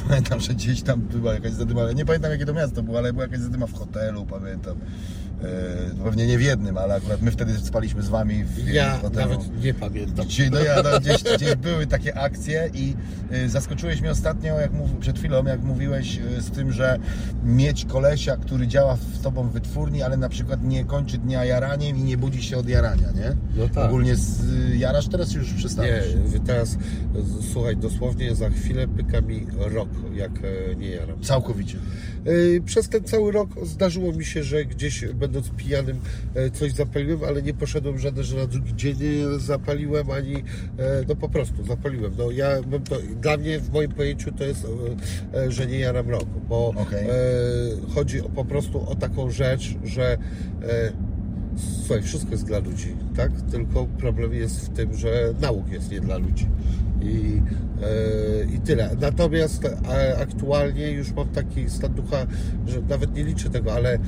[0.08, 3.12] Pamiętam, że gdzieś tam była jakaś zadyma, ale nie pamiętam jakie to miasto było, ale
[3.12, 4.76] była jakaś zadyma w hotelu, pamiętam.
[5.44, 9.28] E, pewnie nie w jednym, ale akurat my wtedy spaliśmy z Wami w Ja hotelu.
[9.28, 10.26] nawet nie pamiętam.
[10.26, 12.94] Gdzie, no ja, no, gdzieś, gdzieś były takie akcje i
[13.32, 16.98] y, zaskoczyłeś mnie ostatnio, jak mów, przed chwilą, jak mówiłeś y, z tym, że
[17.44, 21.96] mieć kolesia, który działa z tobą w wytwórni, ale na przykład nie kończy dnia jaraniem
[21.96, 23.36] i nie budzi się od jarania, nie?
[23.56, 23.84] No tak.
[23.84, 24.40] Ogólnie z,
[24.72, 26.14] y, jarasz, teraz już Nie, przestałeś.
[26.26, 26.76] wy teraz,
[27.52, 30.30] słuchaj, dosłownie za chwilę pyka mi rok, jak
[30.70, 31.20] e, nie jaram.
[31.22, 31.78] Całkowicie.
[32.24, 36.00] E, Przez ten cały rok zdarzyło mi się, że gdzieś będąc pijanym
[36.34, 40.42] e, coś zapaliłem, ale nie poszedłem żaden, że na drugi dzień nie zapaliłem, ani e,
[41.08, 42.12] no po prostu zapaliłem.
[42.18, 44.66] No ja bym to, dla mnie w moim pojęciu to jest,
[45.34, 47.06] e, e, że nie jaram roku, bo e,
[47.94, 50.12] chodzi po prostu o taką rzecz, że
[50.62, 51.13] e,
[51.56, 53.32] Słuchaj, wszystko jest dla ludzi, tak?
[53.50, 56.46] Tylko problem jest w tym, że nauk jest nie dla ludzi.
[57.02, 57.42] I,
[57.82, 58.90] e, i tyle.
[59.00, 62.26] Natomiast e, aktualnie już mam taki stan ducha,
[62.66, 63.98] że nawet nie liczę tego, ale e,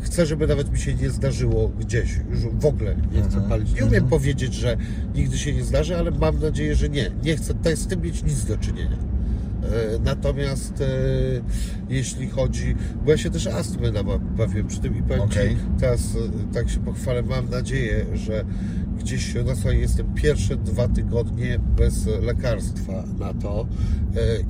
[0.00, 2.20] chcę, żeby nawet mi się nie zdarzyło gdzieś.
[2.30, 3.48] Już w ogóle nie chcę Mhm.
[3.48, 3.74] palić.
[3.74, 4.76] Nie umiem powiedzieć, że
[5.14, 7.10] nigdy się nie zdarzy, ale mam nadzieję, że nie.
[7.24, 8.96] Nie chcę z tym mieć nic do czynienia.
[9.68, 10.86] E, Natomiast e,
[11.88, 15.28] jeśli chodzi, bo ja się też astmę nabawiłem przy tym i powiem.
[15.28, 15.38] Ci,
[15.80, 18.44] teraz e, tak się pochwalę, mam nadzieję, że
[18.98, 23.66] gdzieś na swoje jestem pierwsze dwa tygodnie bez lekarstwa na to.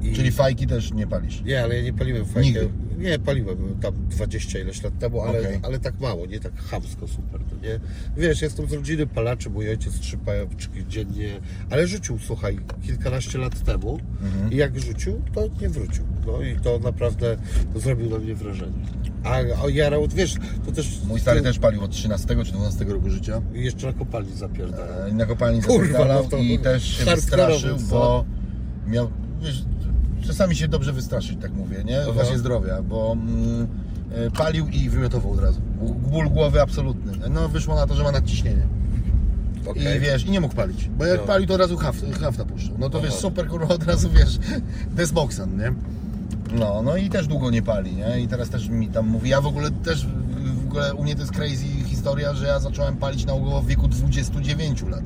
[0.02, 1.42] I, Czyli fajki też nie palisz.
[1.44, 2.40] nie, ale ja nie paliłem fajkę.
[2.48, 2.68] Nigdy?
[2.98, 5.58] Nie, paliłem tam 20 ileś lat temu, ale, Okej.
[5.62, 7.80] ale tak mało, nie tak chamsko super, no nie?
[8.16, 11.40] Wiesz, jestem z rodziny palaczy, mój ojciec trzy pajączki dziennie,
[11.70, 14.52] ale rzucił, słuchaj, kilkanaście lat temu Mhm.
[14.52, 16.04] i jak rzucił, to nie wrócił.
[16.26, 17.36] No i to naprawdę
[17.76, 18.72] zrobił na mnie wrażenie.
[19.24, 20.34] A o jarał, wiesz,
[20.66, 21.00] to też...
[21.08, 23.42] Mój stary też palił od 13 czy 12 roku życia.
[23.54, 25.06] I jeszcze na kopalni zapierdala.
[25.06, 28.24] E, na kopalni Kurwa, zapierdalał no to i też się wystraszył, bo
[28.86, 29.10] miał,
[29.42, 29.64] wiesz,
[30.26, 32.00] czasami się dobrze wystraszyć, tak mówię, nie?
[32.02, 32.12] Aha.
[32.12, 33.66] Właśnie zdrowia, bo mm,
[34.14, 35.60] e, palił i wymiotował od razu.
[36.10, 37.12] Ból głowy absolutny.
[37.30, 38.62] No wyszło na to, że ma nadciśnienie.
[39.66, 39.96] Okej.
[39.96, 40.88] I wiesz, i nie mógł palić.
[40.98, 41.26] Bo jak No.
[41.26, 42.74] palił, to od razu haft, hafta puszczał.
[42.78, 43.06] No to Aha.
[43.06, 44.38] wiesz, super kurwa, od razu wiesz,
[44.90, 45.72] desboxan, nie?
[46.58, 48.20] No, no i też długo nie pali, nie?
[48.20, 50.06] I teraz też mi tam mówi, ja w ogóle też,
[50.64, 53.88] w ogóle u mnie to jest crazy historia, że ja zacząłem palić nałogowo w wieku
[53.88, 55.02] 29 lat.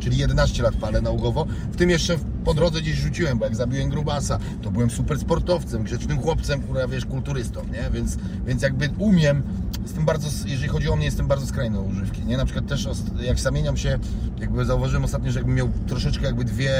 [0.00, 1.46] Czyli 11 lat palę nałogowo.
[1.72, 5.82] W tym jeszcze po drodze gdzieś rzuciłem, bo jak zabiłem grubasa, to byłem super sportowcem,
[5.82, 7.90] grzecznym chłopcem, kurwa, wiesz, kulturystą, nie?
[7.92, 9.42] Więc, więc jakby umiem,
[9.82, 12.36] jestem bardzo, jeżeli chodzi o mnie, jestem bardzo skrajny używki, nie?
[12.36, 12.88] Na przykład też
[13.20, 13.98] jak zamieniam się,
[14.38, 16.72] jakby zauważyłem ostatnio, że jakbym miał troszeczkę jakby dwie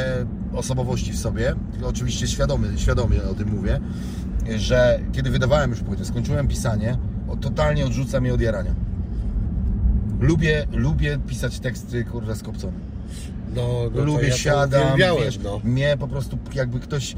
[0.52, 1.54] osobowości w sobie,
[1.84, 3.80] oczywiście świadomy, świadomie o tym mówię,
[4.56, 6.98] że kiedy wydawałem już płytę, skończyłem pisanie,
[7.40, 8.74] totalnie odrzuca mnie od jarania.
[10.20, 12.95] Lubię, lubię pisać teksty, kurwa, skopcone.
[13.57, 15.61] No, no to lubię, ja to siadam, wiesz, no.
[15.64, 17.16] mnie po prostu jakby ktoś,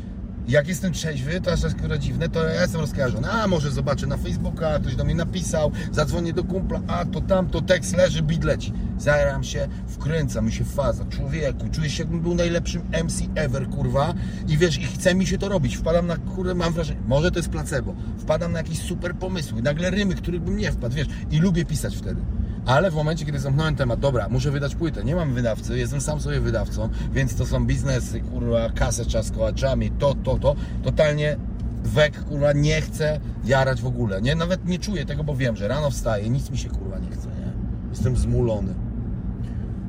[0.48, 4.16] jak jestem trzeźwy, to aż tak dziwne, to ja jestem rozkojarzony, a może zobaczę na
[4.16, 8.72] Facebooka, ktoś do mnie napisał, zadzwonię do kumpla, a to tamto, tekst leży, beat leci.
[8.98, 14.14] Zaram się, wkręca mi się faza, człowieku, czuję się jakbym był najlepszym MC ever, kurwa,
[14.48, 17.38] i wiesz, i chce mi się to robić, wpadam na, kurwa, mam wrażenie, może to
[17.38, 21.38] jest placebo, wpadam na jakieś super pomysły, nagle rymy, których bym nie wpadł, wiesz, i
[21.38, 22.20] lubię pisać wtedy.
[22.68, 26.20] Ale w momencie, kiedy zamknąłem temat, dobra, muszę wydać płytę, nie mam wydawcy, jestem sam
[26.20, 31.36] sobie wydawcą, więc to są biznesy, kurwa, kasę trzeba z kołaczami, to, to, to, totalnie
[31.84, 35.68] wek, kurwa, nie chcę jarać w ogóle, nie, nawet nie czuję tego, bo wiem, że
[35.68, 37.52] rano wstaję, nic mi się, kurwa, nie chce, nie,
[37.90, 38.74] jestem zmulony.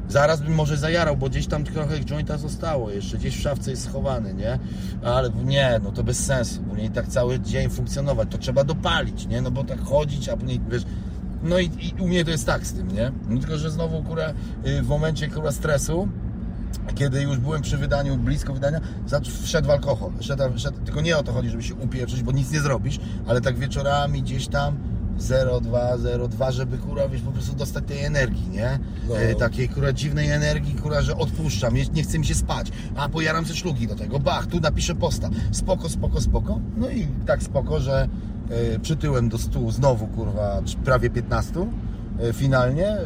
[0.10, 2.90] Zaraz bym może zajarał, bo gdzieś tam trochę jointa zostało.
[2.90, 4.60] Jeszcze, gdzieś w szafce jest schowany, nie?
[5.04, 9.28] Ale nie, no to bez sensu, bo nie tak cały dzień funkcjonować, to trzeba dopalić,
[9.28, 9.42] nie?
[9.42, 10.84] No bo tak chodzić, a później, wiesz,
[11.44, 13.12] no i, i u mnie to jest tak z tym, nie?
[13.30, 14.30] No tylko, że znowu, kurwa,
[14.68, 16.08] y, w momencie, kurwa, stresu,
[16.96, 18.80] kiedy już byłem przy wydaniu, blisko wydania,
[19.44, 20.12] wszedł alkohol.
[20.22, 23.42] Wszedł, wszedł, tylko nie o to chodzi, żeby się upieprzyć, bo nic nie zrobisz, ale
[23.42, 24.78] tak wieczorami gdzieś tam
[25.20, 28.80] 0,2, 0,2, żeby kurwa, wiesz, po prostu dostać tej energii, nie?
[29.10, 29.18] No.
[29.18, 33.10] E, takiej kurwa dziwnej energii, kurwa, że odpuszczam, nie, nie chce mi się spać, a
[33.10, 37.44] pojaram ze szlugi do tego, bach, tu napiszę posta, spoko, spoko, spoko, no i tak
[37.44, 38.08] spoko, że
[38.82, 41.68] przytyłem do stół znowu, kurwa, prawie 15
[42.20, 43.06] e, finalnie, e,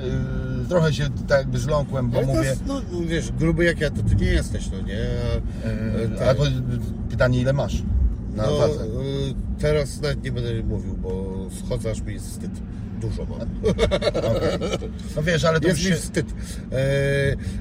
[0.70, 2.44] trochę się tak jakby zląkłem, bo mówię...
[2.44, 5.00] jest, no, wiesz, gruby jak ja, to ty nie jesteś, no nie?
[5.66, 6.38] A, E, tak.
[6.40, 7.84] A pytanie ile masz
[8.36, 8.84] na no, wadze?
[8.84, 8.90] y,
[9.60, 12.52] teraz nawet nie będę mówił, bo schodza aż mi jest wstyd.
[13.02, 13.40] Dużo mam.
[14.38, 14.60] Okej.
[15.16, 16.02] No wiesz, ale to Jest już mi się...
[16.02, 16.26] wstyd.
[16.72, 16.76] E,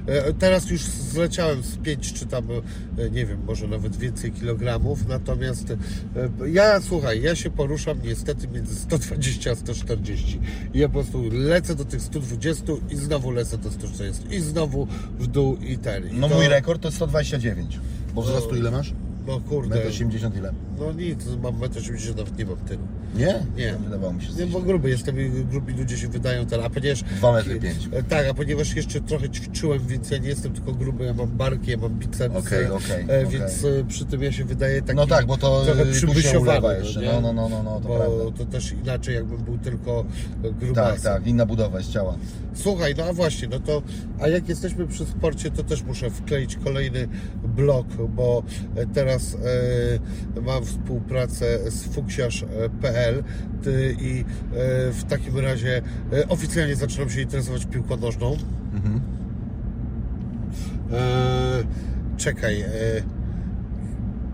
[0.07, 2.45] e, teraz już zleciałem z 5 czy tam,
[2.99, 5.73] e, nie wiem, może nawet więcej kilogramów, natomiast
[6.47, 10.41] ja, słuchaj, ja się poruszam niestety między 120 a 140.
[10.75, 14.87] I ja po prostu lecę do tych 120 i znowu lecę do 140 i znowu
[15.19, 16.09] w dół i ten.
[16.11, 17.81] I No to- mój rekord to 129.
[18.15, 18.93] Bo wzrostu ile masz?
[19.27, 20.53] No kurde, 1,80 m ile?
[20.79, 22.83] no nic, mam 1,80 m, nawet nie mam tylu.
[23.15, 23.47] Nie?
[23.57, 23.75] Nie.
[23.85, 24.33] Wydawało mi się.
[24.33, 27.03] Nie, bo gruby jestem i grubi ludzie się wydają ten, a ponieważ...
[27.03, 27.89] Dwa metry pięć.
[27.93, 31.29] E, Tak, a ponieważ jeszcze trochę ćwiczyłem, więc ja nie jestem tylko gruby, ja mam
[31.29, 33.27] barki, ja mam biceps, Okej, e, okej, e, okej.
[33.27, 36.07] więc e, przy tym ja się wydaje taki No tak, bo to trochę tu się
[36.07, 37.01] przybysiowany, ulewa jeszcze.
[37.01, 38.39] No, no, no, no, no to bo prawda.
[38.39, 40.05] to też inaczej jakbym był tylko
[40.43, 40.95] grubasem.
[40.95, 42.17] Tak, tak, inna budowa jest ciała.
[42.55, 43.83] Słuchaj, no a właśnie, no to,
[44.21, 47.09] a jak jesteśmy przy sporcie, to też muszę wkleić kolejny
[47.45, 48.43] blok, bo
[48.77, 49.35] e, teraz
[50.37, 53.02] e, mam współpracę z fuksiarz.pl
[53.63, 54.25] ty- i e,
[54.93, 55.83] w takim razie
[56.13, 58.37] e, oficjalnie zaczynam się interesować piłką nożną.
[58.75, 59.01] Mhm.
[60.93, 61.63] E,
[62.17, 62.65] czekaj,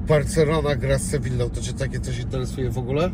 [0.09, 3.11] Barcelona gra z Sevillą, to Cię takie coś interesuje w ogóle?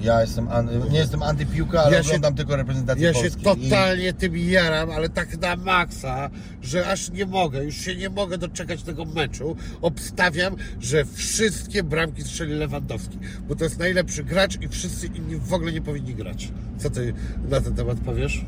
[0.00, 0.68] Ja jestem, an...
[0.90, 3.44] nie jestem antypiłka, ale Ja się- oglądam tylko reprezentację Ja się Polski.
[3.44, 6.30] totalnie tym jaram, ale tak na maksa,
[6.62, 9.56] że aż nie mogę, już się nie mogę doczekać tego meczu.
[9.82, 13.18] Obstawiam, że wszystkie bramki strzeli Lewandowski,
[13.48, 16.48] bo to jest najlepszy gracz i wszyscy inni w ogóle nie powinni grać.
[16.78, 17.14] Co ty
[17.48, 18.44] na ten temat powiesz?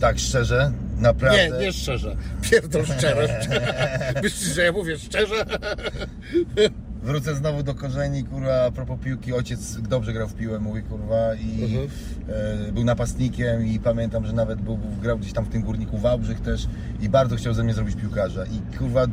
[0.00, 1.50] Tak, szczerze, naprawdę.
[1.50, 2.16] Nie, nie szczerze.
[2.42, 3.48] Pierdol szczerość.
[4.22, 5.44] Myślisz, że ja mówię szczerze?
[7.02, 11.34] Wrócę znowu do korzeni, kurwa, a propos piłki, ojciec dobrze grał w piłę, mówi, kurwa,
[11.34, 11.88] i Mhm.
[12.68, 16.40] e, był napastnikiem i pamiętam, że nawet był, grał gdzieś tam w tym Górniku Wałbrzych
[16.40, 16.66] też
[17.00, 19.06] i bardzo chciał ze mnie zrobić piłkarza i kurwa,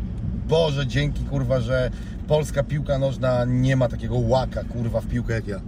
[0.48, 1.92] Boże, dzięki, kurwa, że
[2.28, 5.62] polska piłka nożna nie ma takiego łaka, kurwa, w piłkę jak ja.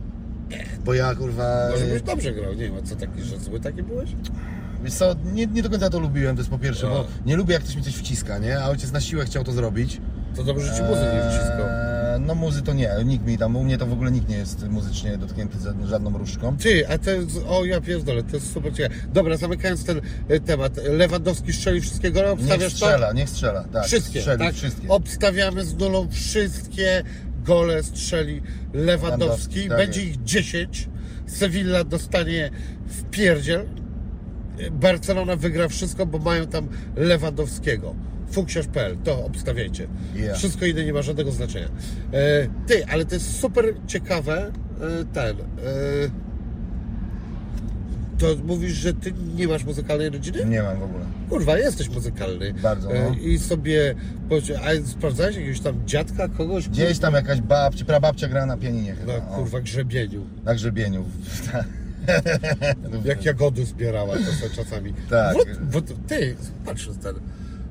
[0.85, 3.83] Bo ja, kurwa, Może byś e, dobrze grał, nie ma co taki, że zły taki
[3.83, 4.09] byłeś?
[4.83, 6.89] Wiesz co, nie, nie do końca to lubiłem, to jest po pierwsze, A.
[6.89, 9.51] bo nie lubię jak ktoś mi coś wciska, nie, a ojciec na siłę chciał to
[9.51, 10.01] zrobić.
[10.35, 11.59] To dobrze, że ci muzy nie wciskał.
[11.69, 14.37] Eee, No muzy to nie, nikt mi tam, u mnie to w ogóle nikt nie
[14.37, 16.57] jest muzycznie dotknięty żadną różdżką.
[16.57, 18.95] Ty, a to jest, o ja pierdolę, to jest super ciekawe.
[19.13, 20.77] Dobra, zamykając ten e, temat.
[20.83, 23.85] Lewandowski strzeli wszystkiego, Niech obstawiasz strzela, niech strzela, tak.
[23.85, 24.55] Wszystkie, strzeli, tak?
[24.55, 24.87] wszystkie.
[24.89, 27.03] Obstawiamy z nulą wszystkie
[27.45, 28.41] gole strzeli
[28.73, 28.85] Lewandowski.
[28.85, 30.15] Lewandowski, tak Będzie jest.
[30.15, 30.89] ich 10.
[31.27, 32.49] Sevilla dostanie
[32.87, 33.65] w pierdziel.
[34.71, 37.95] Barcelona wygra wszystko, bo mają tam Lewandowskiego.
[38.31, 39.87] Fuksiarz.pl, to obstawiajcie.
[40.15, 40.37] Yeah.
[40.37, 41.67] Wszystko inne nie ma żadnego znaczenia.
[42.13, 44.51] E, ty, ale to jest super ciekawe.
[45.01, 45.37] E, ten.
[45.39, 45.43] E,
[48.17, 50.45] to mówisz, że ty nie masz muzykalnej rodziny?
[50.45, 51.05] Nie mam w ogóle.
[51.29, 52.53] Kurwa, jesteś muzykalny.
[52.53, 53.15] Bardzo, E, no.
[53.15, 53.95] I sobie,
[54.63, 56.69] a sprawdzałeś jakiegoś tam dziadka, kogoś?
[56.69, 59.17] Gdzieś tam jakaś babcia, prababcia gra na pianinie chyba.
[59.17, 60.25] Na o, kurwa grzebieniu.
[60.45, 61.05] na grzebieniu.
[63.05, 64.93] Jak jagody zbierała to czasami.
[65.09, 65.35] Tak.
[65.61, 66.35] Wod, ty,
[66.65, 67.15] patrz ten.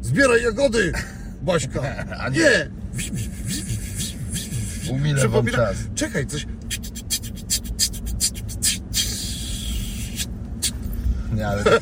[0.03, 0.93] Zbieraj jagody,
[1.43, 2.05] Baśka.
[2.20, 2.39] A nie.
[2.39, 2.70] nie.
[4.91, 5.76] Umilę wam czas.
[5.95, 6.47] Czekaj, coś.
[11.32, 11.64] Nie, ale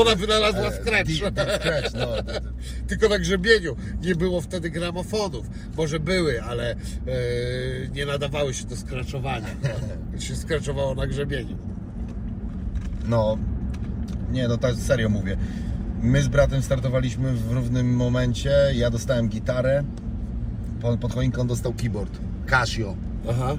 [0.00, 1.06] Ona wynalazła scratch.
[1.20, 2.06] deep, deep scratch, no.
[2.90, 3.76] Tylko na grzebieniu.
[4.02, 5.46] Nie było wtedy gramofonów.
[5.76, 6.76] Może były, ale e,
[7.94, 9.46] nie nadawały się do skraczowania.
[10.18, 11.56] się skraczowało na grzebieniu.
[13.08, 13.38] No,
[14.32, 15.36] nie, no tak serio mówię.
[16.02, 18.52] My z bratem startowaliśmy w równym momencie.
[18.74, 19.84] Ja dostałem gitarę.
[20.80, 22.18] Po- Pod choinką dostał keyboard.
[22.46, 22.96] Casio.
[23.30, 23.56] Aha.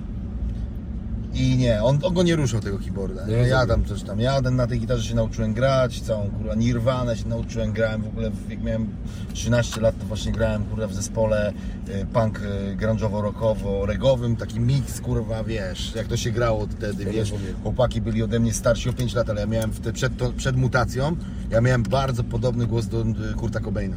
[1.33, 3.25] I nie, on, on go nie ruszał tego keyboarda.
[3.27, 3.67] Nie Ja rozumiem.
[3.67, 7.71] tam coś tam, ja na tej gitarze się nauczyłem grać, całą kurwa Nirvanę się nauczyłem,
[7.71, 8.87] grałem w ogóle, jak miałem
[9.33, 11.53] 13 lat to właśnie grałem kurwa w zespole
[11.89, 17.11] y, punk y, grunge'owo-rockowo, regowym, taki mix kurwa, wiesz, jak to się grało wtedy, Ja
[17.11, 17.55] wiesz, rozumiem.
[17.63, 20.55] chłopaki byli ode mnie starsi o 5 lat, ale ja miałem wtedy, przed, to, przed
[20.57, 21.15] mutacją,
[21.49, 23.95] ja miałem bardzo podobny głos do y, Kurta Cobaina.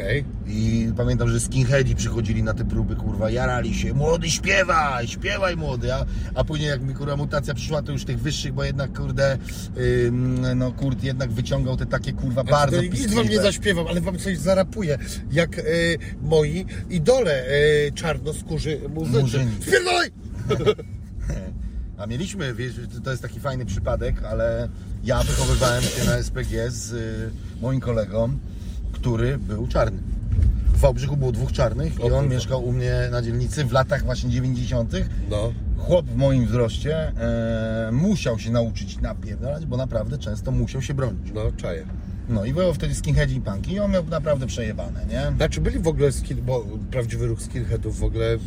[0.00, 0.24] Okej.
[0.46, 5.94] I pamiętam, że skinheadzi przychodzili na te próby, kurwa, jarali się, młody śpiewaj, śpiewaj młody,
[5.94, 9.38] a, a później jak mi kurwa mutacja przyszła, to już tych wyższych, bo jednak kurde,
[10.06, 14.00] ym, no kurt jednak wyciągał te takie kurwa bardzo Znaczy, Nic wam nie zaśpiewam, ale
[14.00, 14.98] wam coś zarapuję.
[15.32, 15.62] Jak e,
[16.22, 19.20] moi idole e, czarnoskórzy muzycy.
[19.20, 19.52] Murzyni.
[19.60, 20.10] Spierdolaj!
[21.98, 22.74] A mieliśmy, wiesz,
[23.04, 24.68] to jest taki fajny przypadek, ale
[25.04, 27.30] ja wychowywałem się na SPG z y,
[27.60, 28.38] moim kolegą,
[29.00, 29.98] który był czarny.
[30.74, 34.30] W Wałbrzychu było dwóch czarnych i on mieszkał u mnie na dzielnicy w latach właśnie
[34.30, 34.92] 90.
[35.30, 35.52] No.
[35.78, 41.32] Chłop w moim wzroście e, musiał się nauczyć napierdalać, bo naprawdę często musiał się bronić.
[41.34, 41.86] No, czaję.
[42.30, 45.32] No i było wtedy skinheadzi i punki i on miał naprawdę przejebane, nie?
[45.36, 48.38] Znaczy byli w ogóle skin, bo prawdziwy ruch skinheadów w ogóle e,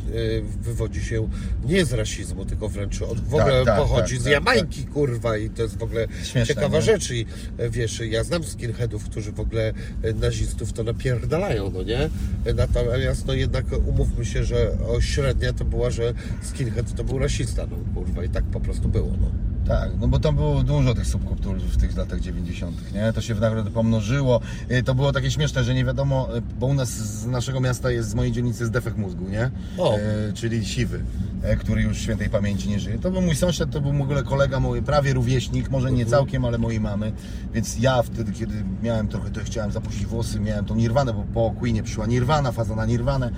[0.62, 1.30] wywodzi się
[1.66, 4.86] nie z rasizmu, tylko wręcz od, w Tak, ogóle tak, pochodzi tak, z tak, Jamajki,
[4.86, 6.82] kurwa, i to jest w ogóle Śmieszne, ciekawa nie?
[6.82, 7.26] rzecz i
[7.58, 9.74] e, wiesz, ja znam skinheadów, którzy w ogóle
[10.04, 12.10] e, nazistów to napierdalają, no nie?
[12.56, 17.68] Natomiast no jednak umówmy się, że o, średnia to była, że skinhead to był rasista,
[17.72, 19.53] no kurwa, i tak po prostu było, no.
[19.68, 23.14] Tak, no bo tam było dużo tych subkultur w tych latach 90., nie?
[23.14, 24.42] To się nagle pomnożyło.
[24.72, 27.92] Y, To było takie śmieszne, że nie wiadomo, y, bo u nas z naszego miasta
[27.92, 29.52] jest, z mojej dzielnicy jest defekt mózgu, nie?
[29.78, 29.96] O.
[29.98, 30.00] E,
[30.34, 31.02] czyli siwy,
[31.44, 33.00] e, który już świętej pamięci nie żyje.
[33.00, 36.46] To był mój sąsiad, to był w ogóle kolega mój, prawie rówieśnik, może nie całkiem,
[36.46, 37.12] ale mojej mamy.
[37.54, 41.52] Więc ja wtedy, kiedy miałem trochę, to chciałem zapuścić włosy, miałem tą nirwanę, bo po
[41.60, 43.32] Queenie przyszła nirwana, faza na nirwanę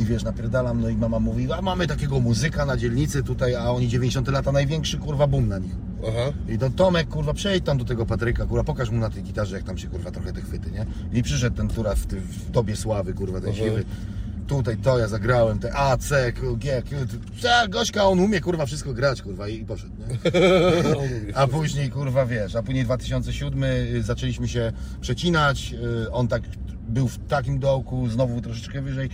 [0.00, 3.70] i wiesz, napierdalam, no i mama mówi, a mamy takiego muzyka na dzielnicy tutaj, a
[3.70, 5.71] oni 90 lata, największy kurwa boom na nich.
[6.08, 6.32] Aha.
[6.48, 9.56] I to Tomek, kurwa, przejdź tam do tego Patryka, kurwa, pokaż mu na tej gitarze,
[9.56, 10.86] jak tam się, kurwa, trochę te chwyty, nie?
[11.12, 13.84] I przyszedł ten, kurwa, w, ty, w tobie sławy, kurwa, ten siwy.
[14.46, 17.06] Tutaj to ja zagrałem, te A, C, G, Q,
[17.42, 20.32] T- Gośka, on umie, kurwa, wszystko grać, kurwa, i, i poszedł, nie?
[21.34, 25.74] A później, kurwa, wiesz, a później 2007 y, zaczęliśmy się przecinać,
[26.06, 26.42] y, on tak
[26.88, 29.10] był w takim dołku, znowu troszeczkę wyżej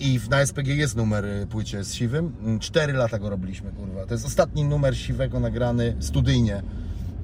[0.00, 2.32] i w- na SPG jest numer y, płycie z Siwym.
[2.42, 4.06] Mm, Cztery lata go robiliśmy, kurwa.
[4.06, 6.62] To jest ostatni numer Siwego nagrany studyjnie.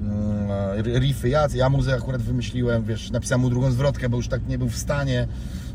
[0.01, 4.49] Mm, Riffy, ja, ja muzę akurat wymyśliłem, wiesz, napisałem mu drugą zwrotkę, bo już tak
[4.49, 5.29] nie był w stanie.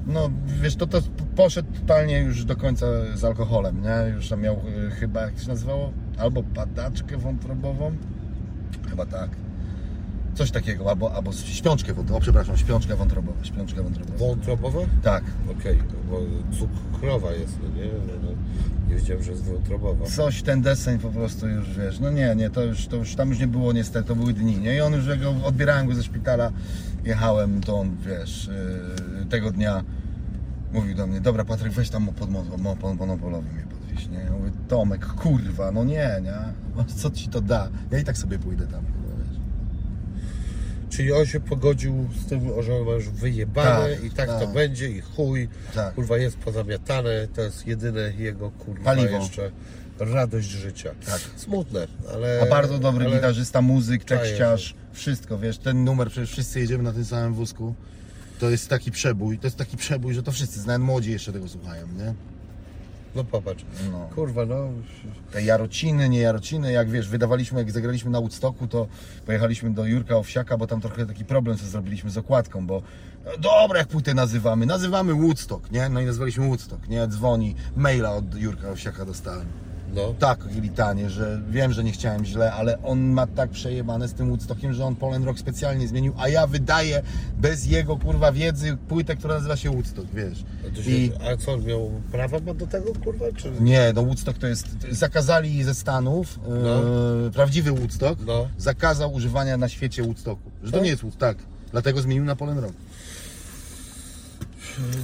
[0.08, 0.30] No,
[0.62, 1.02] wiesz, to, to
[1.36, 4.14] poszedł totalnie już do końca z alkoholem, nie?
[4.16, 4.56] Już tam miał
[4.88, 5.92] y, chyba, jak się nazywało?
[6.18, 7.92] Albo padaczkę wątrobową,
[8.90, 9.30] Chyba tak.
[10.36, 14.18] Coś takiego, albo, albo śpiączkę wątrobową, o przepraszam, śpiączkę wątrobową, śpiączkę wątrobową.
[14.28, 14.80] Wątrobowa?
[15.04, 15.24] Tak.
[15.60, 15.78] Okej,
[16.10, 16.20] bo
[16.60, 17.90] cukrowa jest, no nie?
[18.24, 18.30] No,
[18.90, 20.06] nie wiedziałem, że jest wątrobowa.
[20.06, 23.30] Coś, ten deseń po prostu już, wiesz, no nie, nie, to już, to już tam
[23.30, 24.76] już nie było niestety, to były dni, nie?
[24.76, 26.52] I on już, jak go odbierałem go ze szpitala,
[27.06, 28.50] jechałem, to on, wiesz,
[29.20, 29.84] yy, tego dnia
[30.74, 34.18] mówił do mnie, dobra Patryk, weź tam pod mo- mo- mo- monopolowy mnie podwieź, nie?
[34.20, 36.84] Ja mówię, Tomek, kurwa, no nie, nie?
[36.96, 37.70] Co ci to da?
[37.92, 38.84] Ja i tak sobie pójdę tam.
[40.92, 44.54] Czyli on się pogodził z tym, że masz wyjebane Tak, i tak, to tak.
[44.54, 45.50] będzie i chuj.
[45.76, 45.96] Tak.
[45.96, 49.18] Kurwa jest pozamiatane, to jest jedyne jego kurwa Paliwo.
[49.18, 49.52] jeszcze
[50.00, 50.92] radość życia.
[51.06, 51.22] Tak.
[51.36, 52.40] Smutne, ale...
[52.42, 53.16] A bardzo dobry ale...
[53.16, 57.76] gitarzysta, muzyk, tekściarz, wszystko, wiesz, ten numer, przecież wszyscy jedziemy na tym samym wózku.
[58.40, 61.48] To jest taki przebój, to jest taki przebój, że to wszyscy, nawet młodzi jeszcze tego
[61.48, 62.14] słuchają, nie?
[63.16, 63.66] No popatrz.
[63.92, 64.10] No.
[64.16, 64.70] Kurwa, no...
[65.32, 68.88] Te jarociny, nie jarociny, jak wiesz, wydawaliśmy, jak zagraliśmy na Woodstocku, to
[69.26, 72.82] pojechaliśmy do Jurka Owsiaka, bo tam trochę taki problem sobie zrobiliśmy z okładką, bo
[73.26, 75.90] no dobra, jak płytę nazywamy, nazywamy Woodstock, nie?
[75.90, 77.08] No i nazwaliśmy Woodstock, nie?
[77.08, 79.71] Dzwoni, maila od Jurka Owsiaka dostałem.
[79.96, 80.14] No.
[80.20, 84.28] tak litanie, że wiem, że nie chciałem źle, ale on ma tak przejebane z tym
[84.30, 87.02] Woodstockiem, że on Polen Rock specjalnie zmienił, a ja wydaję
[87.38, 90.44] bez jego kurwa wiedzy płytę, która nazywa się Woodstock, wiesz.
[90.72, 93.52] A, to się, I a co, miał prawa ma do tego, kurwa, czy...
[93.60, 97.28] nie, no Woodstock to jest, zakazali ze Stanów, No.
[97.28, 98.48] e, prawdziwy Woodstock, No.
[98.58, 100.84] zakazał używania na świecie Woodstocku, że to Tak?
[100.84, 101.38] nie jest Woodstock, tak.
[101.72, 102.74] Dlatego zmienił na Polen Rock.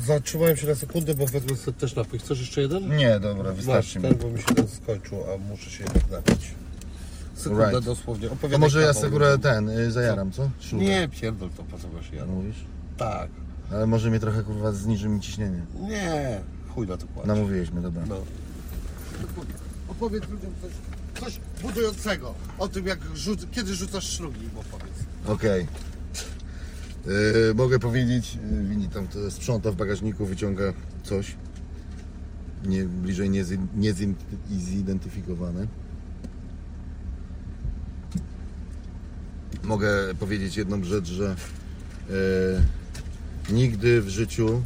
[0.05, 2.19] Zatrzymałem się na sekundę, bo wezmę sobie też napój.
[2.19, 2.95] Chcesz jeszcze jeden?
[2.97, 4.05] Nie, dobra, Masz wystarczy mi.
[4.07, 6.51] ten, bo mi się ten skończył, a muszę się jednak napić.
[7.35, 7.85] Sekundę Right.
[7.85, 8.27] dosłownie.
[8.27, 9.01] To Opowiadaj może ja kawał.
[9.11, 10.49] sobie ten, y, zajaram, co?
[10.73, 12.25] Nie, pierdol to, po co masz ja?
[12.25, 12.55] Mówisz?
[12.97, 13.29] Tak.
[13.71, 15.61] Ale może mnie trochę kurwa zniży mi ciśnienie.
[15.81, 16.41] Nie,
[16.75, 17.27] chuj na to kładzie.
[17.27, 18.03] Namówiłeś mnie, dobra.
[18.07, 18.15] No.
[19.87, 20.71] Opowiedz ludziom coś,
[21.23, 22.33] coś budującego.
[22.59, 24.95] O tym, jak rzuc, kiedy rzucasz szlugi, im opowiedz.
[25.27, 25.67] Okej.
[27.05, 31.35] Yy, mogę powiedzieć, yy, Wini tam sprząta w bagażniku, wyciąga coś.
[32.65, 33.29] Nie, bliżej
[34.49, 35.67] niezidentyfikowane.
[39.63, 41.35] Mogę powiedzieć jedną rzecz, że
[42.09, 42.15] yy,
[43.55, 44.63] nigdy w życiu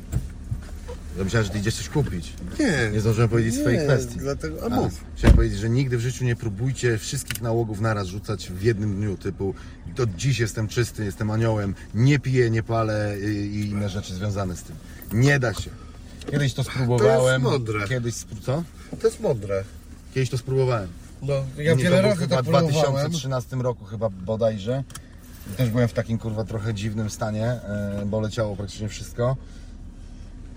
[1.17, 2.33] Ja myślałem, że ty idziesz coś kupić.
[2.59, 2.89] Nie.
[2.93, 4.17] Nie zdążyłem powiedzieć swojej Nie, kwestii.
[4.19, 4.93] dlatego- a mów.
[5.15, 9.17] Chciałem powiedzieć, że nigdy w życiu nie próbujcie wszystkich nałogów naraz rzucać w jednym dniu,
[9.17, 9.53] typu
[9.95, 14.63] to dziś jestem czysty, jestem aniołem, nie piję, nie palę i, inne rzeczy związane z
[14.63, 14.75] tym.
[15.13, 15.69] Nie da się.
[16.31, 17.41] Kiedyś to spróbowałem.
[17.41, 17.87] mądre.
[17.87, 18.63] Kiedyś, spró- co?
[19.01, 19.63] To jest mądre.
[20.13, 20.89] Kiedyś to spróbowałem.
[21.21, 22.71] No, ja Nie, wiele to razy chyba w próbowałem.
[22.71, 24.83] 2013 roku chyba bodajże.
[25.57, 29.37] Też byłem w takim kurwa trochę dziwnym stanie, e, bo leciało praktycznie wszystko.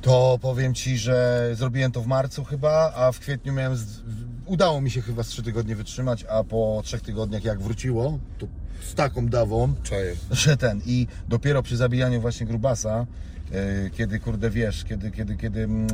[0.05, 3.77] To powiem Ci, że zrobiłem to w marcu chyba, a w kwietniu miałem...
[3.77, 4.03] Z...
[4.47, 8.47] Udało mi się chyba z 3 tygodnie wytrzymać, a po 3 tygodniach jak wróciło, to
[8.83, 10.17] z taką dawą, Czaję.
[10.31, 13.07] że ten i dopiero przy zabijaniu właśnie grubasa,
[13.53, 15.89] e, kiedy kurde wiesz, kiedy, kiedy, kiedy mm,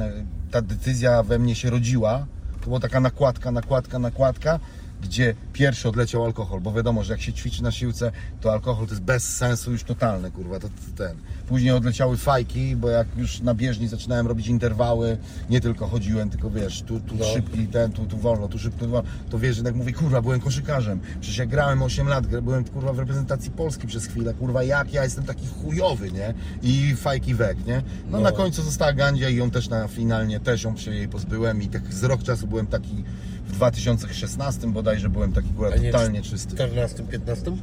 [0.51, 2.27] ta decyzja we mnie się rodziła,
[2.61, 4.61] to była taka nakładka, nakładka, nakładka,
[5.02, 8.93] gdzie pierwszy odleciał alkohol, bo wiadomo, że jak się ćwiczy na siłce, to alkohol to
[8.93, 10.74] jest bez sensu już totalny, kurwa, to, to
[11.05, 11.16] ten.
[11.48, 15.18] Później odleciały fajki, bo jak już na bieżni zaczynałem robić interwały,
[15.51, 17.24] nie tylko chodziłem, tylko wiesz, tu, tu No.
[17.24, 20.22] szybki, ten, tu, tu wolno, tu szybko, tu wolno, to wiesz, że tak mówię, kurwa,
[20.22, 24.62] byłem koszykarzem, przecież jak grałem 8 lat, byłem kurwa w reprezentacji Polski przez chwilę, kurwa,
[24.62, 26.35] jak ja jestem taki chujowy, nie?
[26.62, 27.82] I fajki wek, nie?
[28.10, 28.20] No, No.
[28.20, 31.68] na końcu została Gandzia i ją też na finalnie, też ją się jej pozbyłem i
[31.68, 33.05] tak z rok czasu byłem taki
[33.61, 36.55] 2016 bodajże byłem taki kurwa A nie totalnie w czysty.
[36.55, 37.57] 14, 15?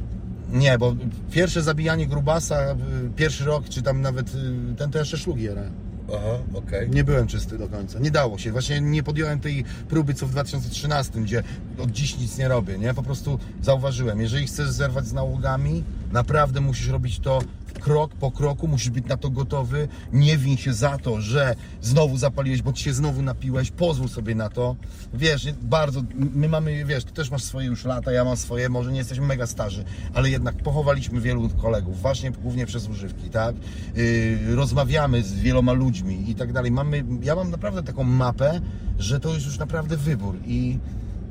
[0.52, 0.96] Nie, bo
[1.30, 2.76] pierwsze zabijanie grubasa,
[3.16, 5.72] pierwszy rok, czy tam nawet y, ten to jeszcze szlugi jarałem.
[6.08, 6.90] Aha, okej.
[6.90, 7.98] Nie byłem czysty do końca.
[7.98, 8.52] Nie dało się.
[8.52, 11.42] Właśnie nie podjąłem tej próby co w 2013, gdzie
[11.78, 12.94] od dziś nic nie robię, nie?
[12.94, 17.40] Po prostu zauważyłem, jeżeli chcesz zerwać z nałogami, naprawdę musisz robić to
[17.78, 19.88] krok po kroku, musisz być na to gotowy.
[20.12, 23.70] Nie win się za to, że znowu zapaliłeś, bo ci się znowu napiłeś.
[23.70, 24.76] Pozwól sobie na to.
[25.14, 28.92] Wiesz, bardzo, my mamy, wiesz, ty też masz swoje już lata, ja mam swoje, może
[28.92, 33.56] nie jesteśmy mega starzy, ale jednak pochowaliśmy wielu kolegów, właśnie głównie przez używki, tak?
[33.94, 36.70] Yy, rozmawiamy z wieloma ludźmi i tak dalej.
[36.70, 38.60] Mamy, ja mam naprawdę taką mapę,
[38.98, 40.78] że to jest już naprawdę wybór i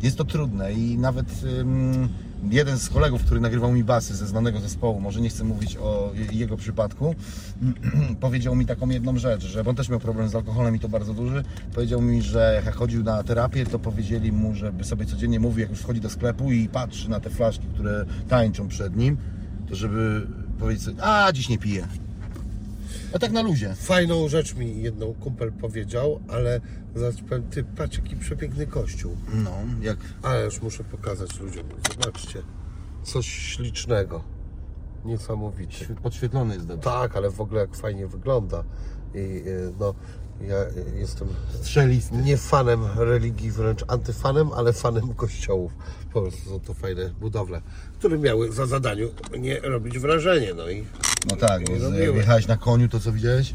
[0.01, 2.09] jest to trudne i nawet ym,
[2.51, 6.11] jeden z kolegów, który nagrywał mi basy ze znanego zespołu, może nie chcę mówić o
[6.15, 7.15] je- jego przypadku,
[8.19, 11.13] powiedział mi taką jedną rzecz, że on też miał problem z alkoholem i to bardzo
[11.13, 11.43] duży,
[11.73, 15.69] powiedział mi, że jak chodził na terapię, to powiedzieli mu, żeby sobie codziennie mówił, jak
[15.69, 19.17] już wchodzi do sklepu i patrzy na te flaszki, które tańczą przed nim,
[19.69, 20.27] to żeby
[20.59, 21.87] powiedzieć sobie, a dziś nie piję.
[23.17, 23.75] A tak na luzie.
[23.75, 26.61] Fajną rzecz mi jedną kumpel powiedział, ale
[26.95, 29.17] zaraz powiem, ty patrz jaki przepiękny kościół.
[29.33, 31.63] No, jak Ale już muszę pokazać ludziom.
[31.93, 32.41] Zobaczcie.
[33.03, 34.23] Coś ślicznego.
[35.05, 35.95] Niesamowite.
[36.03, 36.83] podświetlony jest dobrze.
[36.83, 38.63] Tak, ale w ogóle jak fajnie wygląda.
[39.13, 39.93] I y, no,
[40.41, 40.55] ja
[40.99, 41.27] jestem
[41.61, 42.15] Strzelisty.
[42.15, 45.71] nie fanem religii, wręcz antyfanem, ale fanem kościołów.
[46.13, 47.61] Po prostu są to fajne budowle,
[47.99, 49.09] które miały za zadaniu
[49.39, 50.53] nie robić wrażenia.
[50.55, 50.85] No i
[51.29, 53.53] No tak, bo Nie jak jechałeś na koniu, to co widziałeś?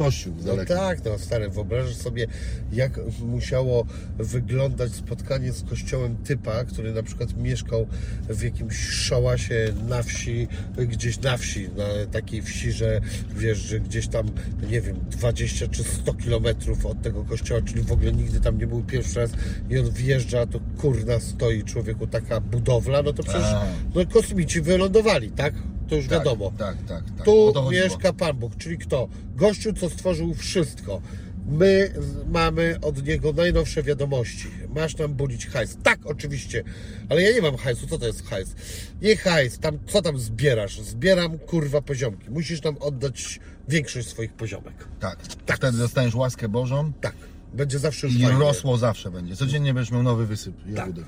[0.00, 2.26] Kościół No tak, no stary, wyobrażasz sobie,
[2.72, 3.86] jak musiało
[4.18, 7.86] wyglądać spotkanie z kościołem typa, który na przykład mieszkał
[8.28, 10.48] w jakimś szałasie na wsi,
[10.78, 13.00] gdzieś na wsi, na takiej wsi, że
[13.36, 14.30] wiesz, że gdzieś tam,
[14.70, 18.66] nie wiem, 20 czy 100 kilometrów od tego kościoła, czyli w ogóle nigdy tam nie
[18.66, 19.30] był pierwszy raz
[19.70, 23.46] i on wjeżdża, to kurna stoi człowieku taka budowla, no to przecież
[23.94, 25.54] no, kosmici wylądowali, tak?
[25.90, 26.52] To już tak, wiadomo.
[26.58, 27.24] Tak, tak, tak.
[27.24, 29.08] Tu mieszka Pan Bóg, czyli kto?
[29.36, 31.00] Gościu, co stworzył wszystko.
[31.46, 31.92] My
[32.28, 34.46] mamy od niego najnowsze wiadomości.
[34.74, 35.76] Masz nam budzić hajs.
[35.82, 36.64] Tak, oczywiście,
[37.08, 37.86] ale ja nie mam hajsu.
[37.86, 38.54] Co to jest hajs?
[39.02, 40.80] Nie hajs, tam, co tam zbierasz?
[40.80, 42.30] Zbieram kurwa poziomki.
[42.30, 44.74] Musisz nam oddać większość swoich poziomek.
[45.00, 45.18] Tak.
[45.56, 47.14] Wtedy dostaniesz łaskę Bożą Tak,
[47.54, 48.40] będzie zawsze już i fajnie.
[48.40, 49.36] rosło zawsze będzie.
[49.36, 50.76] Codziennie będziesz miał nowy wysyp Tak.
[50.76, 51.04] jagódek.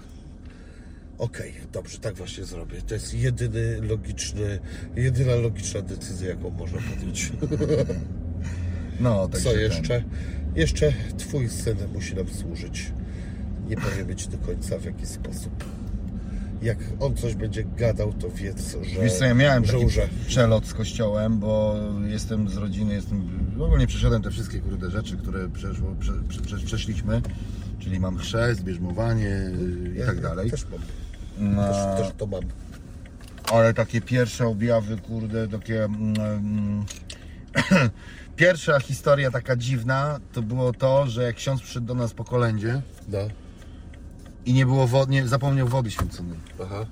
[1.22, 2.82] Okej, dobrze, tak właśnie zrobię.
[2.86, 4.58] To jest jedyny logiczny,
[4.96, 7.32] jedyna logiczna decyzja, jaką można podjąć.
[9.00, 10.02] No, tak Co jeszcze?
[10.54, 12.92] Jeszcze twój syn musi nam służyć.
[13.68, 15.64] Nie powiemy ci do końca w jaki sposób.
[16.62, 19.86] Jak on coś będzie gadał, to wiedz, że, Wiesz co, ja miałem że taki
[20.26, 21.76] przelot z kościołem, bo
[22.06, 26.12] jestem z rodziny, jestem, w ogóle nie przeszedłem te wszystkie kurde rzeczy, które przeszło, prze,
[26.28, 27.22] prze, prze, przeszliśmy,
[27.78, 29.50] czyli mam chrzest, bierzmowanie
[29.84, 30.50] yy, i tak dalej.
[30.50, 30.80] Też mam.
[31.42, 32.40] No, Też, też to mam.
[33.52, 35.84] ale takie pierwsze objawy, kurde, takie...
[35.84, 36.84] Mm, mm,
[38.36, 42.82] Pierwsza historia taka dziwna, to było to, że jak ksiądz przyszedł do nas po kolędzie
[43.08, 43.18] No.
[44.46, 46.38] i nie było wody, nie, zapomniał wody święconej.
[46.62, 46.86] Aha.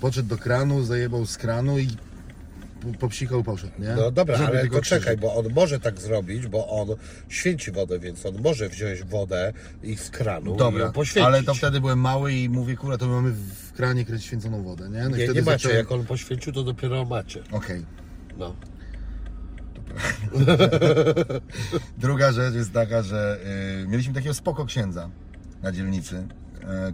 [0.00, 1.88] Podszedł do kranu, zajebał z kranu i
[3.00, 3.88] popsikał poszedł, nie?
[3.88, 5.20] No dobra, Żeby ale tylko to czekaj, krzyżyk.
[5.20, 6.88] bo on może tak zrobić, bo on
[7.28, 9.52] święci wodę, więc on może wziąć wodę
[9.82, 11.26] i z kranu i ją Dobra, poświęcić.
[11.26, 14.62] ale to wtedy byłem mały i mówię, kurwa, to my mamy w kranie kryć święconą
[14.62, 15.02] wodę, nie?
[15.02, 17.42] No Nie, wtedy nie macie, zacząłem- jak on poświęcił, to dopiero macie.
[17.50, 17.84] Okej.
[18.38, 18.54] No.
[21.98, 23.38] Druga rzecz jest taka, że
[23.84, 25.10] y, mieliśmy takiego spoko księdza
[25.62, 26.26] na dzielnicy,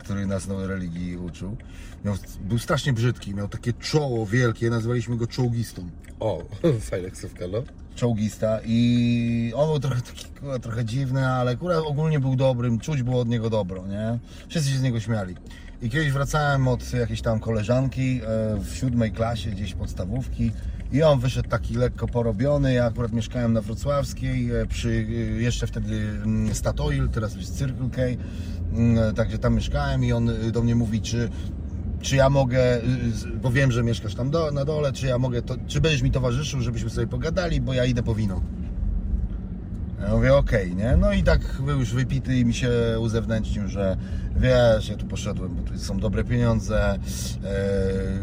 [0.01, 1.57] który nas no, religii uczył.
[2.05, 5.89] Miał, był strasznie brzydki, miał takie czoło wielkie, nazwaliśmy go czołgistą.
[6.21, 6.45] O,
[6.91, 7.63] fajna ksywka, no.
[7.95, 13.03] Czołgista i on był trochę taki, kurwa, trochę dziwny, ale akurat ogólnie był dobrym, czuć
[13.03, 14.19] było od niego dobro, nie?
[14.49, 15.35] Wszyscy się z niego śmiali.
[15.83, 20.53] I kiedyś wracałem od jakiejś tam koleżanki e, w siódmej klasie, gdzieś podstawówki
[20.93, 25.13] i on wyszedł taki lekko porobiony, ja akurat mieszkałem na Wrocławskiej, e, przy e,
[25.43, 28.03] jeszcze wtedy mm, Statoil, teraz jest Circle K,
[28.73, 31.29] Mm, także tam mieszkałem i on e, do mnie mówi, czy
[32.01, 32.81] czy ja mogę,
[33.43, 36.11] bo wiem, że mieszkasz tam do, na dole, czy ja mogę, to, czy będziesz mi
[36.11, 38.43] towarzyszył, żebyśmy sobie pogadali, bo ja idę po wino.
[40.01, 40.97] Ja mówię, okej, nie?
[40.97, 42.71] No i tak był już wypity i mi się
[43.01, 43.97] uzewnętrznił, że
[44.37, 46.99] wiesz, ja tu poszedłem, bo tu są dobre pieniądze, e,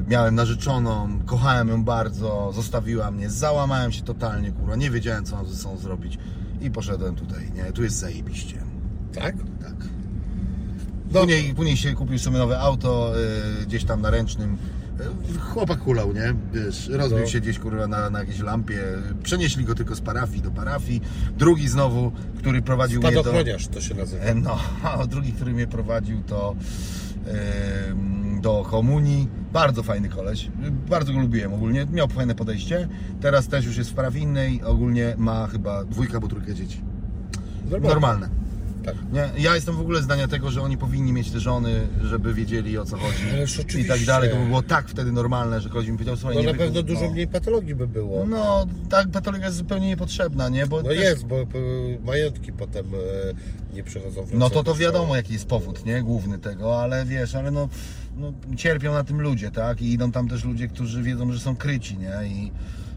[0.07, 5.47] miałem narzeczoną, kochałem ją bardzo, zostawiła mnie, załamałem się totalnie, kurwa, nie wiedziałem, co mam
[5.47, 6.17] ze sobą zrobić
[6.61, 7.63] i poszedłem tutaj, nie?
[7.63, 8.57] Tu jest zajebiście.
[9.13, 9.35] Tak?
[9.61, 9.75] Tak.
[11.13, 13.13] Później, później się kupił sobie nowe auto
[13.61, 14.57] y, gdzieś tam na ręcznym.
[15.39, 16.33] Chłopak hulał, nie?
[16.53, 17.25] Wiesz, rozbił No.
[17.25, 18.79] się gdzieś kurwa na, na jakiejś lampie.
[19.23, 21.01] Przenieśli go tylko z parafii do parafii.
[21.37, 23.23] Drugi znowu, który prowadził mnie do...
[23.73, 24.23] To się nazywa.
[24.23, 26.55] E, No, a drugi, który mnie prowadził to
[27.27, 29.27] em, do komunii.
[29.53, 30.51] Bardzo fajny koleś.
[30.89, 31.85] Bardzo go lubiłem ogólnie.
[31.91, 32.87] Miał fajne podejście.
[33.21, 36.81] Teraz też już jest w parafii Ogólnie ma chyba dwójka, bo trójkę dzieci.
[37.81, 38.44] Normalne.
[38.85, 38.95] Tak.
[39.13, 42.77] Nie, ja jestem w ogóle zdania tego, że oni powinni mieć te żony, żeby wiedzieli
[42.77, 44.05] o co chodzi Ależ i tak oczywiście.
[44.05, 44.29] dalej.
[44.29, 46.81] To by było tak wtedy normalne, że ktoś mi powiedział, słuchaj, No nie na pewno
[46.81, 47.11] wykup- dużo no.
[47.11, 48.25] mniej patologii by było.
[48.25, 50.67] No, tak, patologia jest zupełnie niepotrzebna, nie?
[50.67, 51.45] Bo No też- jest, bo e,
[52.05, 56.01] majątki potem e, nie przychodzą w No to to wiadomo jaki jest powód, nie?
[56.03, 57.69] Główny tego, ale wiesz, ale no,
[58.17, 59.81] no cierpią na tym ludzie, tak?
[59.81, 62.27] I idą tam też ludzie, którzy wiedzą, że są kryci, nie?
[62.27, 62.51] I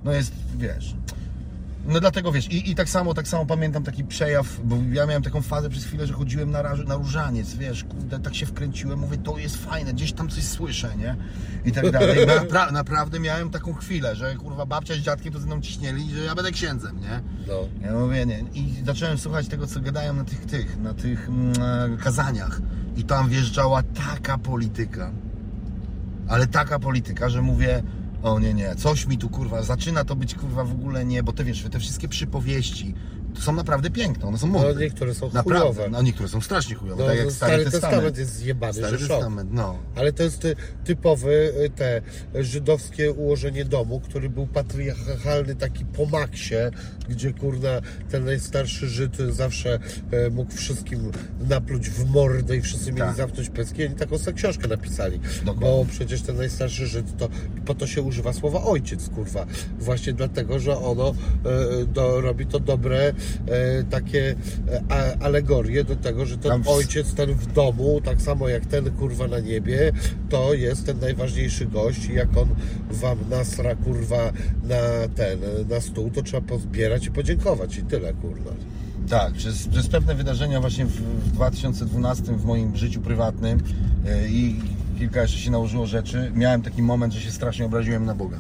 [0.04, 0.94] no jest, wiesz...
[1.88, 5.22] No dlatego wiesz, i, i tak samo, tak samo pamiętam taki przejaw, bo ja miałem
[5.22, 9.16] taką fazę przez chwilę, że chodziłem na, na różaniec, wiesz, kurde, tak się wkręciłem, mówię,
[9.16, 11.16] to jest fajne, gdzieś tam coś słyszę, nie?
[11.64, 12.26] I tak dalej.
[12.26, 16.20] Napra- naprawdę miałem taką chwilę, że kurwa babcia z dziadkiem to ze mną ciśnieli, że
[16.20, 17.20] ja będę księdzem, nie?
[17.46, 17.86] No.
[17.86, 18.44] Ja mówię, nie.
[18.54, 22.60] I zacząłem słuchać tego, co gadają na tych, tych, na tych mm, kazaniach.
[22.96, 25.10] I tam wjeżdżała taka polityka.
[26.28, 27.82] Ale taka polityka, że mówię,
[28.22, 31.32] o nie, nie, coś mi tu kurwa, zaczyna to być kurwa w ogóle nie, bo
[31.32, 32.94] te wiesz, te wszystkie przypowieści
[33.40, 34.84] są naprawdę piękne, one są no mądre.
[34.84, 35.90] niektóre są Naprawdę, chujowe.
[35.90, 38.18] no niektóre są strasznie chujowe, No, tak jak no, Stary, Testament.
[38.18, 39.08] jest zjebany, Stary że.
[39.08, 39.78] Testament, no.
[39.96, 42.02] Ale to jest ty, typowy y, te
[42.34, 46.54] żydowskie ułożenie domu, który był patriarchalny taki po maksie,
[47.08, 47.68] gdzie kurna
[48.10, 49.78] ten najstarszy Żyd zawsze
[50.10, 51.10] e, mógł wszystkim
[51.48, 53.16] napluć w mordę i wszyscy mieli Tak.
[53.16, 53.84] zamknąć pyski.
[53.86, 55.18] Oni taką sobie książkę napisali.
[55.44, 55.60] Dokładnie.
[55.60, 57.28] Bo przecież ten najstarszy Żyd to
[57.66, 59.46] po to się używa słowa ojciec, kurwa.
[59.78, 61.14] Właśnie dlatego, że ono e,
[61.86, 63.12] do, robi to dobre
[63.90, 64.34] takie
[64.90, 69.28] e, alegorie do tego, że ten ojciec ten w domu, tak samo jak ten kurwa
[69.28, 69.92] na niebie,
[70.28, 72.48] to jest ten najważniejszy gość i jak on
[72.90, 74.32] wam nasra kurwa
[74.64, 75.38] na ten,
[75.68, 78.50] na stół, to trzeba pozbierać i podziękować i tyle kurwa.
[79.08, 83.60] Tak, przez, przez pewne wydarzenia właśnie w, w 2012 w moim życiu prywatnym
[84.06, 84.60] e, i
[84.98, 88.38] kilka jeszcze się nałożyło rzeczy, miałem taki moment, że się strasznie obraziłem na Boga.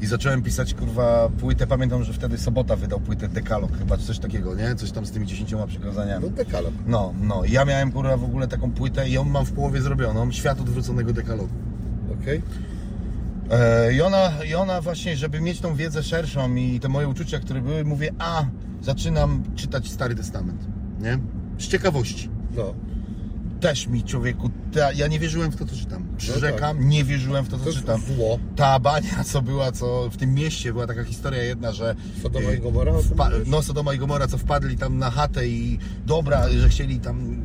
[0.00, 1.66] I zacząłem pisać, kurwa, płytę.
[1.66, 4.74] Pamiętam, że wtedy Sobota wydał płytę Dekalog, chyba czy coś takiego, nie?
[4.74, 6.24] Coś tam z tymi dziesięcioma przykazaniami.
[6.24, 6.72] No dekalog.
[6.86, 7.44] No, no.
[7.44, 10.60] I ja miałem, kurwa, w ogóle taką płytę i ją mam w połowie zrobioną, świat
[10.60, 11.54] odwróconego Dekalogu.
[12.20, 12.42] Okej?
[13.50, 17.38] E, I ona, I ona właśnie, żeby mieć tą wiedzę szerszą i te moje uczucia,
[17.38, 18.44] które były, mówię, a,
[18.82, 20.66] zaczynam czytać Stary Testament,
[21.00, 21.18] nie?
[21.58, 22.30] Z ciekawości.
[22.56, 22.74] No.
[23.60, 26.06] Też mi, człowieku, ta, ja nie wierzyłem w to, co czytam.
[26.16, 28.00] Przyrzekam, nie wierzyłem w to, co To czytam.
[28.16, 28.38] zło.
[28.56, 31.94] Ta bania, co była, co w tym mieście, była taka historia jedna, że...
[32.22, 33.30] Sodoma e, i Gomora, wpa-?
[33.46, 37.36] No, Sodoma i Gomora, co wpadli tam na chatę i dobra, że chcieli tam,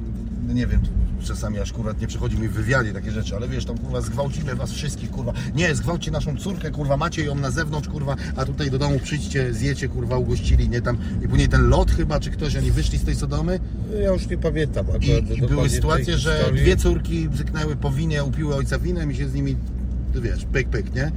[0.47, 0.81] no nie wiem,
[1.23, 4.55] czasami aż kurwa nie przechodzi mi w wywiadzie takie rzeczy, ale wiesz, tam kurwa zgwałcimy
[4.55, 5.33] was wszystkich, kurwa.
[5.55, 9.53] Nie, zgwałcie naszą córkę, kurwa, macie ją na zewnątrz, kurwa, a tutaj do domu przyjdźcie,
[9.53, 10.97] zjecie, kurwa, ugościli, nie tam.
[11.25, 13.59] I później ten lot chyba, czy ktoś, oni wyszli z tej Sodomy
[14.03, 16.61] Ja już nie pamiętam i, i były sytuacje, że historii.
[16.61, 19.55] dwie córki bzyknęły po winie, upiły ojca winem i się z nimi,
[20.13, 21.11] ty wiesz, pyk, pyk, nie?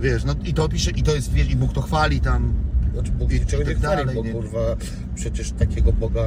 [0.00, 2.52] Wiesz, no i to pisze, i to jest, wiesz, i Bóg to chwali tam.
[2.92, 4.76] Znaczy Bóg I tak chwali, bo kurwa
[5.14, 6.24] przecież takiego Boga,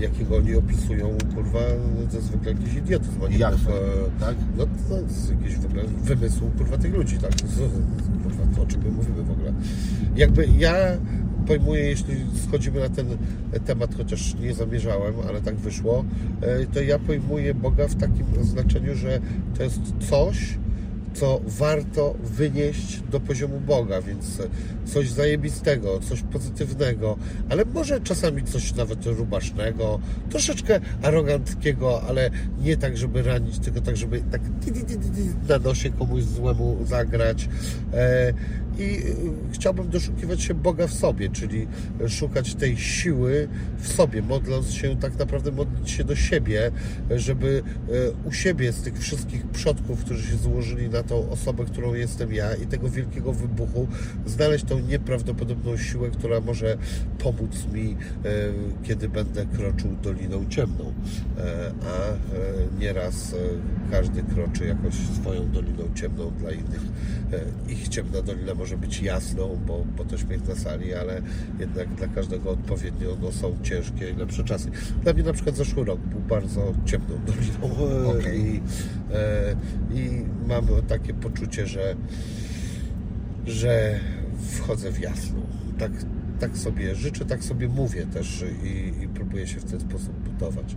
[0.00, 1.60] jakiego oni opisują, kurwa,
[2.10, 3.22] to jest zwykle jakiś idiotyzm.
[3.22, 3.72] Oni kurwa,
[4.20, 4.36] tak?
[4.56, 7.32] No to jest jakiś w ogóle wymysł kurwa tych ludzi, tak?
[8.22, 9.52] Kurwa, to o czym my mówimy w ogóle.
[10.16, 10.74] Jakby ja
[11.46, 12.14] pojmuję, jeśli
[12.48, 13.06] schodzimy na ten
[13.64, 16.04] temat, chociaż nie zamierzałem, ale tak wyszło,
[16.40, 19.20] e, to ja pojmuję Boga w takim znaczeniu, że
[19.56, 20.58] to jest coś,
[21.20, 24.38] co warto wynieść do poziomu Boga, więc
[24.84, 27.16] coś zajebistego, coś pozytywnego,
[27.50, 32.30] ale może czasami coś nawet rubasznego, troszeczkę aroganckiego, ale
[32.60, 34.40] nie tak, żeby ranić, tylko tak, żeby tak
[35.48, 37.48] na nosie komuś złemu zagrać.
[37.92, 38.32] E,
[38.78, 39.14] i y,
[39.52, 41.66] chciałbym doszukiwać się Boga w sobie, czyli
[42.08, 43.48] szukać tej siły
[43.78, 46.70] w sobie, modląc się tak naprawdę, modlić się do siebie,
[47.10, 51.94] żeby y, u siebie z tych wszystkich przodków, którzy się złożyli na tą osobę, którą
[51.94, 53.88] jestem ja i tego wielkiego wybuchu,
[54.26, 56.76] znaleźć tą nieprawdopodobną siłę, która może
[57.18, 57.96] pomóc mi, y,
[58.82, 60.92] kiedy będę kroczył doliną ciemną.
[61.82, 62.16] A
[62.80, 63.34] nieraz
[63.90, 66.82] każdy kroczy jakoś swoją doliną ciemną dla innych.
[67.68, 71.22] Ich ciemna dolina może może być jasną, bo, bo to śmiech na sali, ale
[71.58, 74.70] jednak dla każdego odpowiednio no, są ciężkie i lepsze czasy.
[75.02, 78.36] Dla mnie na przykład zeszły rok był bardzo ciemną doliną okay.
[78.36, 78.60] i,
[79.12, 79.56] e,
[79.94, 81.96] i mam takie poczucie, że,
[83.46, 84.00] że
[84.50, 85.40] wchodzę w jasną.
[85.78, 85.92] Tak,
[86.40, 90.76] tak sobie życzę, tak sobie mówię też i, i próbuję się w ten sposób budować.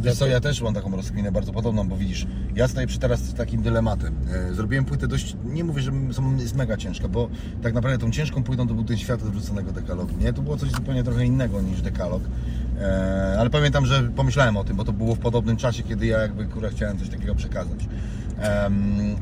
[0.00, 3.20] Wiesz co, ja też mam taką rozkminę bardzo podobną, bo widzisz, ja stoję przy teraz
[3.20, 4.14] z takim dylematem.
[4.50, 5.92] E, zrobiłem płytę dość, nie mówię, że
[6.38, 7.28] jest mega ciężka, bo
[7.62, 10.32] tak naprawdę tą ciężką płytą to był ten świat odwróconego dekalogu, nie?
[10.32, 12.22] To było coś zupełnie trochę innego niż dekalog.
[12.80, 16.18] E, ale pamiętam, że pomyślałem o tym, bo to było w podobnym czasie, kiedy ja
[16.18, 17.88] jakby kurwa chciałem coś takiego przekazać.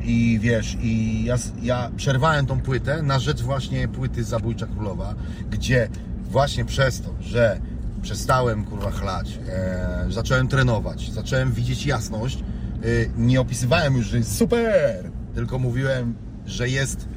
[0.03, 5.15] I wiesz, i ja, ja przerwałem tą płytę na rzecz właśnie płyty Zabójcza Królowa,
[5.51, 5.89] gdzie
[6.29, 7.59] właśnie przez to, że
[8.01, 12.43] przestałem kurwa chlać, e, zacząłem trenować, zacząłem widzieć jasność, e,
[13.17, 16.15] nie opisywałem już, że jest super, tylko mówiłem,
[16.45, 17.07] że jest,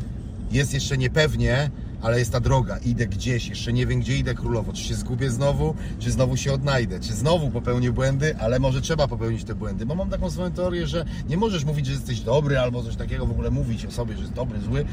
[0.51, 1.71] jest jeszcze niepewnie,
[2.03, 5.31] ale jest ta droga, idę gdzieś, jeszcze nie wiem gdzie idę królowo, czy się zgubię
[5.31, 9.87] znowu, czy znowu się odnajdę, czy znowu popełnię błędy, ale może trzeba popełnić te błędy,
[9.87, 13.27] bo mam taką swoją teorię, że nie możesz mówić, że jesteś dobry albo coś takiego,
[13.27, 14.85] w ogóle mówić o sobie, że jest dobry, zły,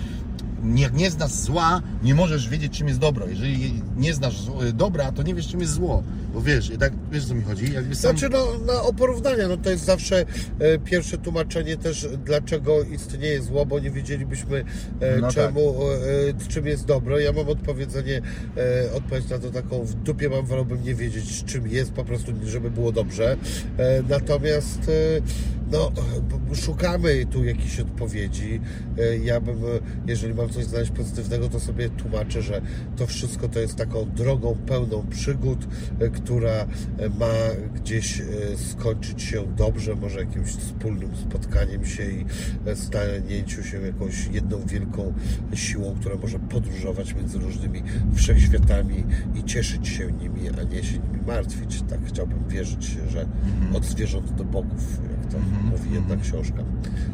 [0.76, 3.28] jak nie znasz zła, nie możesz wiedzieć, czym jest dobro.
[3.28, 4.36] Jeżeli nie znasz
[4.74, 6.04] dobra, to nie wiesz, czym jest zło.
[6.34, 7.74] Bo wiesz, tak, wiesz, co mi chodzi?
[7.74, 8.18] Jakby sam...
[8.18, 10.26] Znaczy, no, no, o porównania, no to jest zawsze
[10.60, 14.66] e, pierwsze tłumaczenie też, dlaczego istnieje zło, bo nie wiedzielibyśmy,
[15.00, 15.76] e, no czemu,
[16.34, 16.46] tak.
[16.48, 17.20] e, czym jest dobro.
[17.20, 18.22] Ja mam odpowiedzenie,
[18.58, 22.32] e, odpowiedź na to taką, w dupie mam, wolałbym nie wiedzieć, czym jest, po prostu,
[22.46, 23.38] żeby było dobrze.
[23.78, 25.22] E, natomiast, e,
[25.72, 25.92] no,
[26.54, 28.62] szukamy tu jakichś odpowiedzi.
[29.24, 29.56] ja bym,
[30.08, 32.62] jeżeli mam coś znaleźć pozytywnego, to sobie tłumaczę, że
[32.96, 35.68] to wszystko to jest taką drogą pełną przygód,
[36.00, 36.68] e, która e,
[37.20, 37.34] ma
[37.76, 38.24] gdzieś e,
[38.58, 42.26] skończyć się dobrze, może jakimś wspólnym spotkaniem się i
[42.76, 45.14] stanięciu się jakąś jedną wielką
[45.54, 47.84] siłą, która może podróżować między różnymi
[48.16, 49.04] wszechświatami
[49.36, 51.82] i cieszyć się nimi, a nie się nimi martwić.
[51.82, 53.76] Tak chciałbym wierzyć, że mhm.
[53.76, 55.66] od zwierząt do bogów, jak to mhm.
[55.66, 56.22] mówi jedna mhm.
[56.22, 56.64] książka.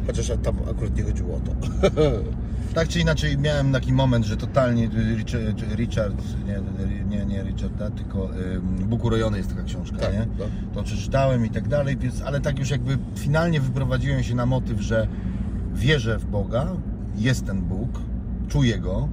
[0.08, 1.52] Chociaż tam akurat nie chodziło o to.
[2.74, 8.30] Tak czy inaczej miałem taki moment, że totalnie Richard, Richard nie, nie, nie Richarda, tylko
[8.86, 10.28] Bóg urojony jest taka książka, tak, nie?
[10.40, 10.46] No.
[10.74, 14.82] To przeczytałem i tak dalej, więc, ale tak już jakby finalnie wyprowadziłem się na motyw,
[14.82, 15.08] że
[15.74, 16.68] wierzę w Boga,
[17.16, 17.90] jest ten Bóg,
[18.48, 19.10] czuję Go,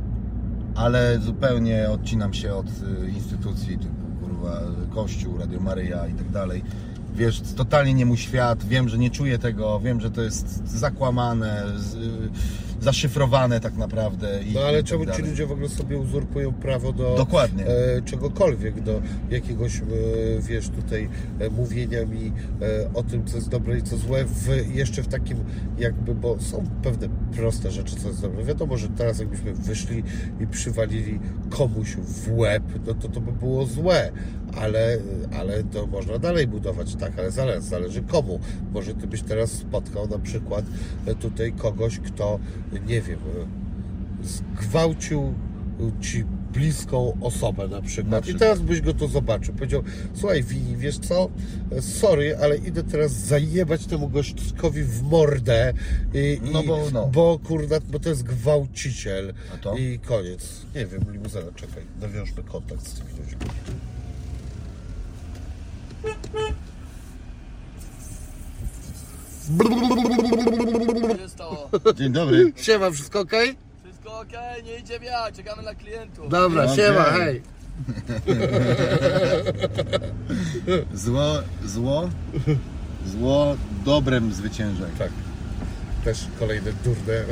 [0.74, 4.60] ale zupełnie odcinam się od y, instytucji typu kurwa
[4.94, 6.62] Kościół, Radio Maryja i tak dalej
[7.14, 11.62] wiesz, totalnie nie mój świat, wiem, że nie czuję tego, wiem, że to jest zakłamane,
[11.76, 11.96] z,
[12.80, 14.42] zaszyfrowane tak naprawdę.
[14.42, 15.22] I, no ale i tak czemu dalej.
[15.22, 17.66] ci ludzie w ogóle sobie uzurpują prawo do Dokładnie.
[17.66, 19.82] E, czegokolwiek, do jakiegoś, e,
[20.40, 21.08] wiesz, tutaj
[21.38, 22.32] e, mówienia mi
[22.62, 25.38] e, o tym, co jest dobre i co złe, w, jeszcze w takim
[25.78, 28.44] jakby, bo są pewne proste rzeczy, co jest dobre.
[28.44, 30.02] Wiadomo, że teraz jakbyśmy wyszli
[30.40, 31.18] i przywalili
[31.50, 34.12] komuś w łeb, no to to by było złe,
[34.56, 34.98] ale,
[35.38, 38.40] ale to można dalej budować, tak, ale zależy, zależy komu.
[38.72, 40.64] Może ty byś teraz spotkał na przykład
[41.20, 42.38] tutaj kogoś, kto,
[42.86, 43.18] nie wiem,
[44.22, 45.34] zgwałcił
[46.00, 48.10] ci bliską osobę na przykład.
[48.10, 48.36] na przykład.
[48.36, 49.54] I teraz byś go tu zobaczył.
[49.54, 49.82] Powiedział,
[50.14, 51.30] słuchaj Wini, wiesz co,
[51.80, 55.72] sorry, ale idę teraz zajebać temu gościowi w mordę
[56.14, 57.06] i, no bo, no.
[57.06, 57.40] bo
[57.90, 59.34] bo to jest gwałciciel.
[59.78, 60.60] I koniec.
[60.74, 63.36] Nie wiem, limuzyna, czekaj, nawiążmy kontakt z tymi ludźmi.
[71.28, 71.70] Stało?
[71.94, 72.52] Dzień dobry.
[72.56, 73.32] Siema, wszystko ok?
[73.84, 74.32] Wszystko ok,
[74.64, 76.28] nie idzie ja, czekamy na klientów.
[76.28, 76.76] Dobra, okay.
[76.76, 77.42] siema, hej.
[80.94, 82.10] Zło, zło,
[83.06, 84.84] zło dobrem zwycięża.
[84.98, 85.10] Tak.
[86.04, 87.24] Też kolejne durne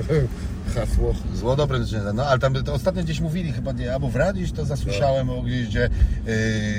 [0.69, 1.15] hasło.
[1.35, 2.13] Zło dobre zwycięstwa.
[2.13, 5.43] No ale tam to ostatnio gdzieś mówili chyba nie, albo w radiu to zasłyszałem o
[5.43, 5.89] gdzieś gdzie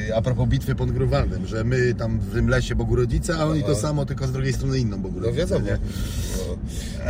[0.07, 3.63] yy, a propos bitwy pod Grunwaldem, że my tam w tym lesie Bogurodzica, a oni
[3.63, 5.37] to samo, tylko z drugiej strony inną No Bogurodicę.
[5.39, 5.65] wiadomo.
[5.65, 5.77] nie?
[6.37, 6.57] No,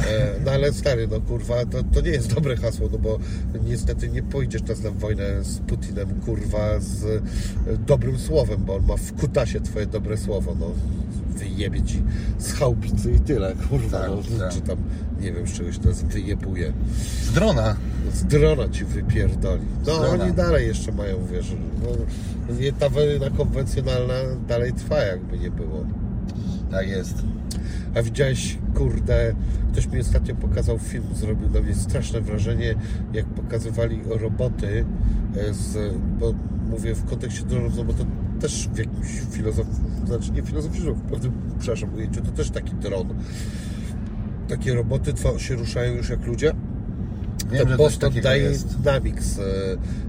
[0.02, 3.20] e, no ale stary, no kurwa, to, to nie jest dobre hasło, no bo
[3.64, 8.86] niestety nie pójdziesz teraz na wojnę z Putinem, kurwa, z e, dobrym słowem, bo on
[8.86, 10.72] ma w kutasie twoje dobre słowo, no.
[11.40, 12.04] Wyjebie ci
[12.40, 12.54] z
[13.16, 14.54] i tyle, kurwa, Tak, no, tak.
[14.54, 14.78] czy tam,
[15.22, 16.74] nie wiem, z czegoś to jest wyjebuje.
[17.24, 17.76] Z drona.
[18.14, 19.62] Z drona ci wypierdoli.
[19.88, 21.52] No oni dalej jeszcze mają, wiesz,
[21.84, 24.14] no, nie, ta wojna konwencjonalna
[24.48, 25.86] dalej trwa, jakby nie było.
[26.72, 27.14] Tak jest.
[27.96, 29.36] A widziałeś, kurde,
[29.72, 32.76] ktoś mi ostatnio pokazał film, zrobił na mnie straszne wrażenie,
[33.14, 34.86] jak pokazywali roboty
[35.38, 36.34] e, z, bo
[36.70, 38.06] mówię w kontekście dronów, no bo to
[38.40, 39.68] też w jakimś filozof,
[40.06, 43.14] znaczy nie filozoficznym, w pewnym, przepraszam, ujęciu, to też taki dron.
[44.48, 46.52] Takie roboty, co się ruszają już jak ludzie.
[47.52, 48.14] Wiem, to Boston.
[48.84, 49.40] Dynamics,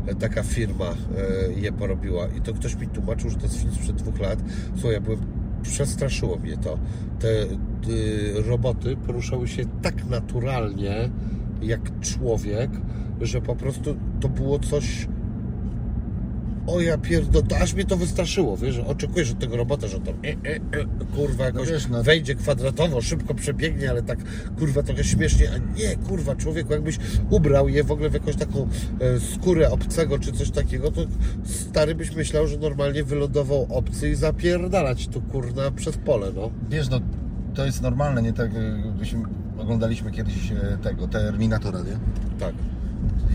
[0.06, 3.72] e, taka firma e, je porobiła i to ktoś mi tłumaczył, że to jest film
[3.74, 4.38] sprzed dwóch lat.
[4.74, 5.20] Słuchaj, ja byłem,
[5.62, 6.78] przestraszyło mnie to.
[7.20, 11.10] Te y, roboty poruszały się tak naturalnie,
[11.62, 12.70] jak człowiek,
[13.20, 15.06] że po prostu to było coś
[16.70, 20.10] o ja pierdolę, aż mnie to wystraszyło, wiesz, że oczekujesz od tego robota, że to
[20.10, 20.60] e, e, e,
[21.16, 22.02] kurwa jakoś wiesz, no.
[22.02, 24.18] wejdzie kwadratowo, szybko przebiegnie, ale tak
[24.58, 26.98] kurwa trochę śmiesznie, a nie kurwa człowieku, jakbyś
[27.30, 28.68] ubrał je w ogóle w jakąś taką
[29.00, 31.00] e, skórę obcego czy coś takiego, to
[31.44, 36.50] stary byś myślał, że normalnie wylądował obcy i zapierdalać tu kurna przez pole, no.
[36.70, 37.00] Wiesz, no
[37.54, 38.50] to jest normalne, nie tak
[38.84, 39.22] jakbyśmy
[39.58, 41.98] oglądaliśmy kiedyś e, tego, Terminatora, nie?
[42.38, 42.54] Tak.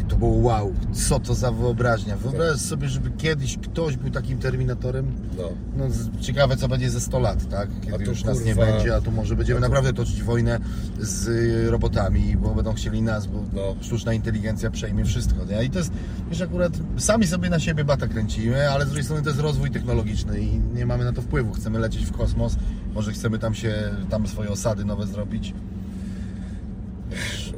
[0.07, 2.17] To było wow, co to za wyobraźnia.
[2.17, 5.11] Wyobraź sobie, żeby kiedyś ktoś był takim Terminatorem.
[5.37, 5.43] No.
[5.77, 5.85] No,
[6.21, 7.69] ciekawe co będzie ze 100 lat, tak?
[7.81, 10.59] Kiedy już nas nie będzie, a tu może będziemy tu- naprawdę toczyć wojnę
[10.99, 13.75] z y, robotami, bo będą chcieli nas, bo No.
[13.81, 15.45] sztuczna inteligencja przejmie wszystko.
[15.45, 15.63] Nie?
[15.63, 15.91] I to jest,
[16.29, 19.71] wiesz, akurat sami sobie na siebie bata kręcimy, ale z drugiej strony to jest rozwój
[19.71, 21.53] technologiczny i nie mamy na to wpływu.
[21.53, 22.55] Chcemy lecieć w kosmos,
[22.93, 23.73] może chcemy tam się,
[24.09, 25.53] tam swoje osady nowe zrobić.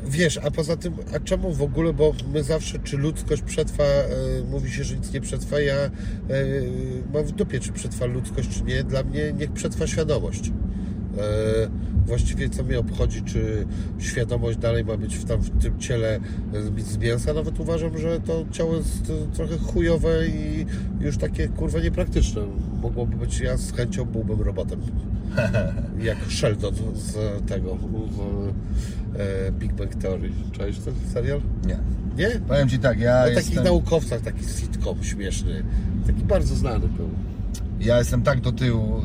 [0.05, 4.07] Wiesz, a poza tym, a czemu w ogóle, bo my zawsze, czy ludzkość przetrwa, e,
[4.51, 5.91] mówi się, że nic nie przetrwa, ja e,
[7.13, 8.84] mam w dupie, czy przetrwa ludzkość, czy nie.
[8.84, 10.51] Dla mnie niech przetrwa świadomość.
[11.18, 11.69] E,
[12.06, 13.65] właściwie co mnie obchodzi, czy
[13.99, 16.19] świadomość dalej ma być w, tam, w tym ciele
[16.53, 17.34] e, z mięsa.
[17.34, 20.65] Nawet uważam, że to ciało jest e, trochę chujowe i
[20.99, 22.41] już takie kurwa niepraktyczne.
[22.81, 24.81] Mogłoby być, ja z chęcią byłbym robotem.
[25.99, 27.15] Jak Sheldon z
[27.45, 28.53] tego w
[29.19, 30.30] e, Big Bang Theory.
[30.52, 31.41] Czaisz ten serial?
[31.65, 31.77] Nie.
[32.18, 32.30] Nie?
[32.48, 33.44] Powiem Ci tak, ja O jestem...
[33.44, 35.64] takich naukowcach, taki sitcom śmieszny.
[36.07, 37.10] Taki bardzo znany był.
[37.80, 39.02] Ja jestem tak do tyłu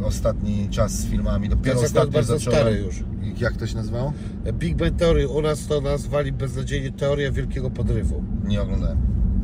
[0.00, 1.48] y, ostatni czas z filmami.
[1.48, 2.60] Dopiero jest akurat ostatnio bardzo zacząłem.
[2.60, 3.04] stary już.
[3.40, 4.12] Jak to się nazywało?
[4.52, 8.22] Big Bang Theory, u nas to nazwali beznadziejnie teoria wielkiego podrywu.
[8.44, 8.98] Nie oglądałem.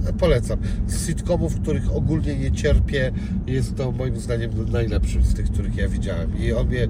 [0.06, 0.58] E, Polecam.
[0.86, 3.12] Z sitcomów, których ogólnie nie cierpię,
[3.46, 6.38] jest to moim zdaniem najlepszy z tych, których ja widziałem.
[6.38, 6.88] I on mnie...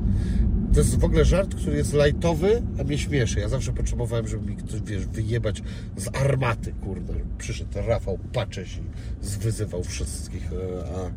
[0.74, 3.40] To jest w ogóle żart, który jest lajtowy, a mnie śmieszy.
[3.40, 5.62] Ja zawsze potrzebowałem, żeby mi ktoś, wiesz, wyjebać
[5.96, 7.14] z armaty, kurde.
[7.38, 10.50] Przyszedł Rafał Paczesz i zwyzywał wszystkich.
[10.52, 10.56] e,
[10.96, 11.10] A,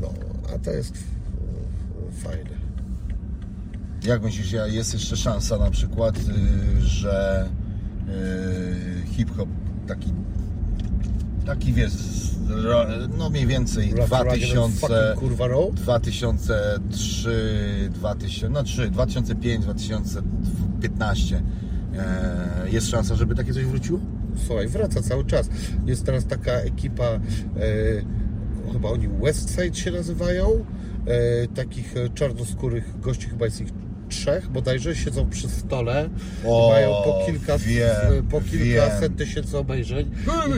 [0.00, 0.12] no,
[0.54, 0.94] a to jest
[2.12, 2.50] fajne.
[4.04, 6.22] Jak myślisz, jest jeszcze szansa na przykład, y,
[6.80, 7.48] że
[8.08, 9.48] y, hip-hop
[9.86, 10.12] taki,
[11.46, 11.92] taki wiesz,
[13.18, 15.74] no mniej więcej Rough Rugged and 2000, fucking Kurwa Row?
[15.74, 21.42] 2003, 2000, no 3, 2005, 2015
[21.96, 24.00] e, jest szansa, żeby takie coś wróciło?
[24.46, 25.48] Słuchaj, wraca cały czas.
[25.86, 27.20] Jest teraz taka ekipa, e,
[28.72, 30.64] chyba oni Westside się nazywają,
[31.06, 33.68] e, takich e, czarnoskórych gości, chyba jest ich
[34.08, 36.08] trzech, bodajże siedzą przy stole,
[36.44, 40.10] O, mają po kilka, wiem, po kilkaset tysięcy obejrzeń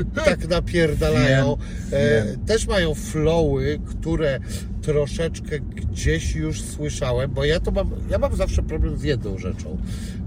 [0.02, 1.56] i tak napierdalają.
[1.56, 2.44] Wiem, E, wiem.
[2.46, 4.40] też mają flowy, które
[4.82, 9.78] troszeczkę gdzieś już słyszałem, bo ja to mam, ja mam zawsze problem z jedną rzeczą,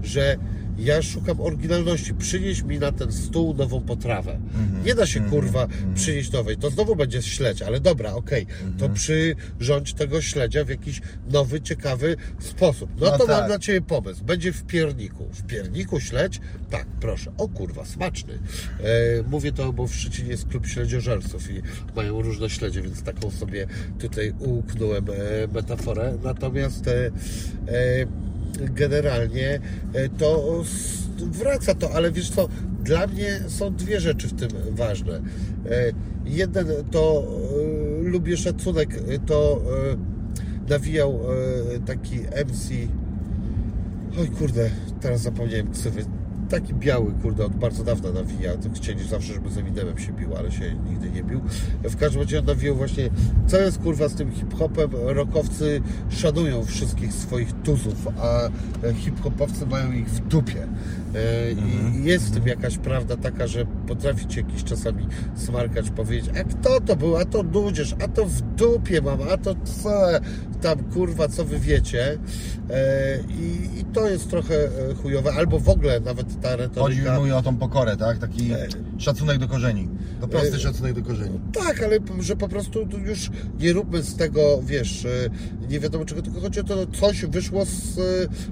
[0.02, 0.36] że
[0.78, 2.14] ja szukam oryginalności.
[2.14, 4.38] Przynieś mi na ten stół nową potrawę.
[4.84, 6.56] Nie da się kurwa przynieść nowej.
[6.56, 8.46] To znowu będzie śledź, ale dobra, okej.
[8.78, 12.90] To przyrządź tego śledzia w jakiś nowy, ciekawy sposób.
[13.00, 13.28] No, No to tak.
[13.38, 14.24] mam dla Ciebie pomysł.
[14.24, 15.24] Będzie w pierniku.
[15.32, 16.40] W pierniku śledź?
[16.70, 17.32] Tak, proszę.
[17.38, 18.34] O kurwa, smaczny.
[18.80, 21.62] E, mówię to, bo w Szczecinie jest klub śledziożerców i
[21.96, 23.66] mają różne śledzie, więc taką sobie
[23.98, 25.12] tutaj uknąłem e,
[25.54, 26.18] metaforę.
[26.22, 27.10] Natomiast e, e,
[28.60, 29.60] generalnie
[29.92, 30.62] e, to
[31.18, 32.48] wraca to, ale wiesz co,
[32.84, 35.16] dla mnie są dwie rzeczy w tym ważne.
[35.70, 35.92] E,
[36.24, 37.26] Jeden to
[38.00, 39.62] e, lubię szacunek, to
[40.68, 41.20] nawijał
[41.86, 42.88] taki MC
[44.20, 44.70] Oj kurde,
[45.00, 46.04] teraz zapomniałem ksywy.
[46.54, 48.52] Taki biały, kurde, od bardzo dawna nawija.
[48.74, 51.40] Chcieli zawsze, żeby z Eminemem się bił, ale się nigdy nie bił.
[51.82, 53.10] W każdym razie on nawijał właśnie,
[53.46, 54.90] co jest kurwa z tym hip-hopem?
[54.92, 58.50] Rockowcy szanują wszystkich swoich tuzów, a
[58.92, 60.66] hip-hopowcy mają ich w dupie.
[61.14, 66.30] E, I jest w tym jakaś prawda taka, że potrafi ci jakiś czasami smarkacz powiedzieć,
[66.40, 69.90] a kto to był, a to nudziesz, a to w dupie mam, a to co
[70.62, 72.18] tam kurwa, co wy wiecie.
[72.70, 77.18] E, I, I to jest trochę e, chujowe, albo w ogóle nawet ta Chodzi retoryka.
[77.18, 78.18] mówi o tą pokorę, tak?
[78.18, 78.50] Taki
[78.98, 79.88] szacunek do korzeni.
[80.20, 81.40] To prosty szacunek do korzeni.
[81.52, 85.06] Tak, ale że po prostu tu już nie róbmy z tego, wiesz,
[85.68, 88.00] nie wiadomo czego, tylko chodzi o to, coś wyszło z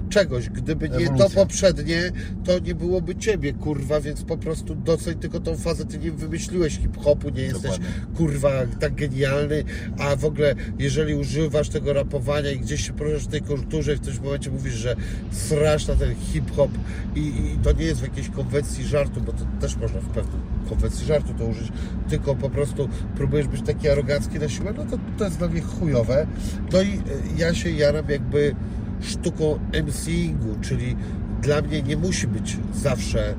[0.09, 0.49] czegoś.
[0.49, 1.29] Gdyby nie to Ewolucja.
[1.29, 2.11] poprzednie,
[2.43, 5.85] to nie byłoby ciebie, kurwa, więc po prostu doceń tylko tą fazę.
[5.85, 7.87] Ty nie wymyśliłeś hip-hopu, nie jesteś, Dokładnie.
[8.15, 9.63] kurwa, tak genialny,
[9.99, 13.95] a w ogóle, jeżeli używasz tego rapowania i gdzieś się poruszasz w tej kulturze i
[13.95, 14.95] w którymś momencie mówisz, że
[15.31, 16.71] srasz na ten hip-hop
[17.15, 20.41] i, i to nie jest w jakiejś konwencji żartu, bo to też można w pewnym
[20.69, 21.67] konwencji żartu to użyć,
[22.09, 25.61] tylko po prostu próbujesz być taki arogancki na siłę, no to, to jest dla mnie
[25.61, 26.27] chujowe.
[26.73, 26.99] No i e,
[27.37, 28.55] ja się jaram jakby
[29.01, 30.95] sztuką MCingu, czyli
[31.43, 33.33] dla mnie nie musi być zawsze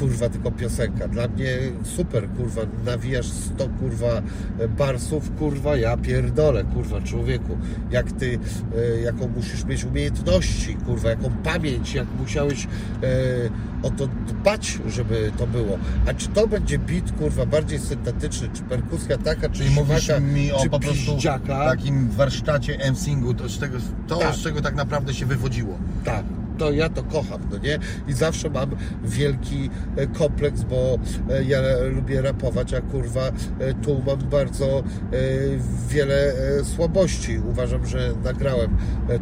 [0.00, 1.08] kurwa tylko piosenka.
[1.08, 1.46] Dla mnie
[1.96, 4.22] super, kurwa, nawijasz 100 kurwa
[4.78, 7.56] barsów, kurwa, ja pierdolę, kurwa, człowieku.
[7.90, 8.38] Jak ty,
[8.96, 12.68] e, jaką musisz mieć umiejętności, kurwa, jaką pamięć, jak musiałeś e,
[13.82, 15.78] o to dbać, żeby to było.
[16.06, 20.58] A czy to będzie beat, kurwa, bardziej syntetyczny, czy perkusja taka, czy siwaka, mi o
[20.62, 21.64] czy po prostu piździaka.
[21.64, 23.78] takim warsztacie emsingu, to, z tego,
[24.08, 24.34] to Tak.
[24.34, 25.78] z czego tak naprawdę się wywodziło.
[26.04, 26.24] Tak,
[26.58, 27.78] to ja to kocham, no nie?
[28.08, 28.70] I zawsze mam
[29.04, 30.98] wielki e, kompleks, bo
[31.30, 31.58] e, ja
[31.90, 33.32] lubię rapować, a kurwa e,
[33.74, 34.82] tu mam bardzo
[35.88, 36.32] wiele
[36.64, 37.38] słabości.
[37.38, 38.76] Uważam, że nagrałem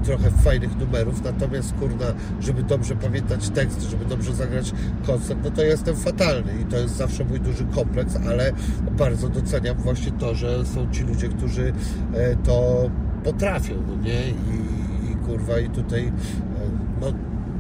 [0.05, 2.07] trochę fajnych numerów, natomiast kurna,
[2.41, 4.73] żeby dobrze pamiętać tekst, żeby dobrze zagrać
[5.07, 8.53] koncert, no to jestem fatalny i to jest zawsze mój duży kompleks, ale
[8.91, 11.73] bardzo doceniam właśnie to, że są ci ludzie, którzy
[12.45, 12.91] to
[13.25, 14.29] potrafią, no nie?
[14.29, 16.13] I, i kurwa i tutaj
[17.05, 17.13] no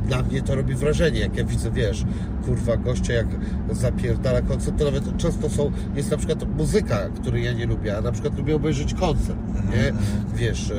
[0.08, 2.04] na mnie to robi wrażenie, jak ja widzę, wiesz,
[2.46, 3.26] kurwa, gościa jak
[3.72, 8.00] zapierdala koncert, to nawet często są, jest na przykład muzyka, której ja nie lubię, a
[8.00, 9.38] na przykład lubię obejrzeć koncert,
[9.70, 9.92] nie?
[10.34, 10.70] Wiesz...
[10.70, 10.74] e,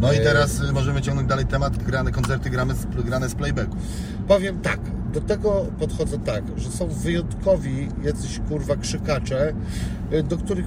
[0.00, 3.34] No i e, teraz y, możemy ciągnąć dalej temat, grane koncerty grane z, grane z
[3.34, 3.76] playbacku.
[4.28, 4.80] Powiem tak,
[5.12, 9.52] do tego podchodzę tak, że są wyjątkowi jacyś kurwa krzykacze,
[10.12, 10.66] y, do których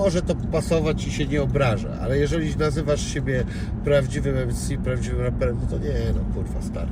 [0.00, 3.44] może to pasować i się nie obraża, ale jeżeli nazywasz siebie
[3.84, 6.90] prawdziwym MC, prawdziwym raperem, no to nie, no kurwa stary.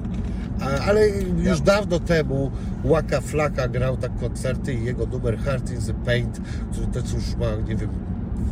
[0.60, 1.08] A, ale
[1.38, 2.50] już dawno temu
[2.84, 6.40] Łaka Flaka grał tak koncerty i jego numer Heart in the Paint,
[6.72, 7.90] który to już ma, nie wiem,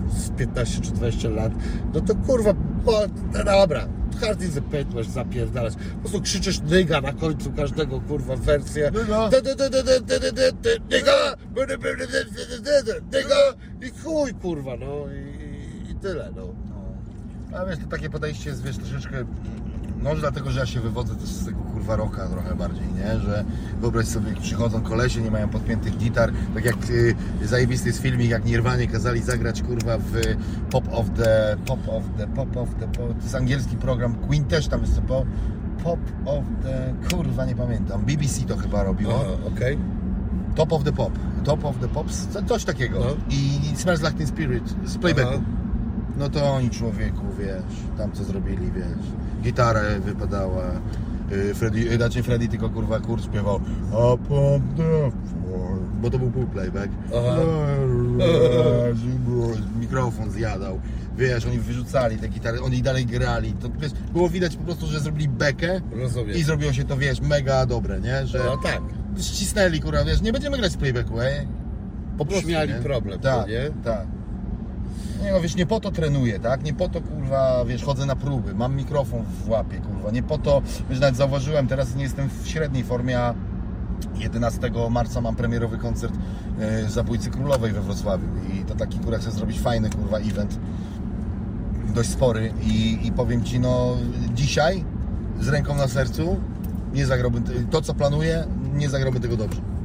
[0.09, 1.53] z 15 czy 20 lat,
[1.95, 2.55] no to kurwa,
[2.87, 2.93] no,
[3.33, 3.89] no dobra,
[4.21, 5.75] hard is a pain, możesz zapierdalać.
[5.75, 8.91] Po prostu krzyczysz nyga na końcu każdego kurwa wersję.
[10.91, 11.31] Nyga!
[13.13, 13.37] Nyga!
[13.83, 16.43] I chuj kurwa, no i, i tyle, no.
[17.59, 19.25] A wiesz, to takie podejście jest, wiesz, troszeczkę
[20.03, 23.21] może dlatego, że ja się wywodzę też z tego kurwa rocka trochę bardziej, nie?
[23.21, 23.45] Że
[23.81, 28.45] wyobraź sobie, przychodzą kolesie, nie mają podpiętych gitar, tak jak y, zajebisty jest filmik, jak
[28.45, 30.13] Nirwanie kazali zagrać kurwa w
[30.71, 31.57] Pop of the...
[31.67, 32.27] Pop of the...
[32.27, 32.87] Pop of the...
[32.89, 35.27] Pop, to jest angielski program, Queen też tam jest to po,
[35.85, 36.95] Pop of the...
[37.17, 39.25] kurwa nie pamiętam, BBC to chyba robiło.
[39.55, 39.79] Okej.
[40.55, 41.13] Top of the Pop,
[41.45, 42.99] Top of the Pops, co- coś takiego.
[43.01, 43.07] No.
[43.31, 45.31] I Smells Like Teen Spirit z playbacku.
[45.35, 45.56] Aha.
[46.17, 49.07] No to oni człowieku, wiesz, tam co zrobili, wiesz,
[49.43, 50.65] gitarę wypadała,
[51.33, 53.57] y, Freddy, y, znaczy Freddy tylko kurwa kurt śpiewał
[53.91, 56.89] Up on the floor, bo to był pół playback.
[57.17, 57.37] Aha.
[59.81, 60.81] Mikrofon zjadał,
[61.19, 65.01] wiesz, oni wyrzucali te gitary, oni dalej grali, to wiesz, było widać po prostu, że
[65.01, 66.37] zrobili bekę Rozumiem.
[66.37, 68.81] i zrobiło się to, wiesz, mega dobre, nie, że No tak.
[69.21, 71.47] ścisnęli, kurwa, wiesz, nie będziemy grać z playbacku, ej.
[72.19, 72.79] Po prostu, Śmiali nie?
[72.81, 73.71] problem, tak, nie?
[73.85, 74.07] Tak.
[75.23, 76.65] Nie no, wiesz, nie po to trenuję, tak?
[76.65, 80.39] Nie po to, kurwa, wiesz, chodzę na próby, mam mikrofon w łapie, kurwa, nie po
[80.39, 83.35] to, wiesz, nawet zauważyłem, teraz nie jestem w średniej formie, a
[84.19, 86.15] 11 marca mam premierowy koncert
[86.61, 88.27] e, Zabójcy Królowej we Wrocławiu.
[88.55, 90.59] I to taki, kurwa, chcę zrobić fajny, kurwa, event,
[91.95, 92.53] dość spory.
[92.63, 93.97] I, i powiem Ci, no,
[94.35, 94.85] dzisiaj
[95.41, 96.41] z ręką na sercu
[96.95, 98.45] nie zagrałbym, to co planuję,
[98.75, 99.76] nie zagrałbym tego dobrze.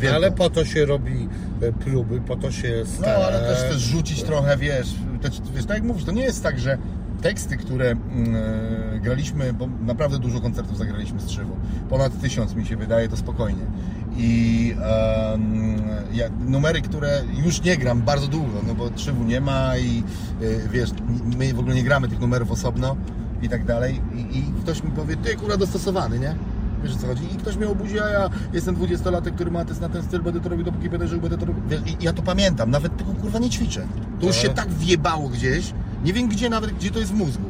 [0.00, 0.16] Wielko.
[0.16, 1.28] Ale po to się robi
[1.62, 3.26] e, próby, po to się No, stara.
[3.26, 4.94] ale też też rzucić trochę, wiesz,
[5.54, 6.78] wiesz, tak jak mówisz, to nie jest tak, że
[7.22, 7.96] teksty, które e,
[9.00, 11.50] graliśmy, bo naprawdę dużo koncertów zagraliśmy z Trzywą,
[11.88, 13.62] ponad tysiąc mi się wydaje, to spokojnie.
[14.16, 14.74] I
[15.32, 15.82] em,
[16.12, 20.02] ja, numery, które już nie gram bardzo długo, no bo Trzywu nie ma i
[20.42, 20.90] e, wiesz,
[21.38, 22.96] my w ogóle nie gramy tych numerów osobno
[23.42, 24.00] i tak dalej.
[24.14, 26.34] I, i ktoś mi powie, ty kurwa dostosowany, nie?
[26.82, 27.24] Wiesz o co chodzi?
[27.34, 30.40] I ktoś mnie obudzi, a ja jestem 20-latek, który ma test na ten styl, będę
[30.40, 31.62] to robił, dopóki będę żył, będę to robił.
[31.68, 33.86] Wiesz, I ja to pamiętam, nawet tego kurwa nie ćwiczę.
[34.20, 34.48] To już Aha.
[34.48, 35.72] się tak wjebało gdzieś,
[36.04, 37.44] nie wiem gdzie nawet, gdzie to jest w mózgu.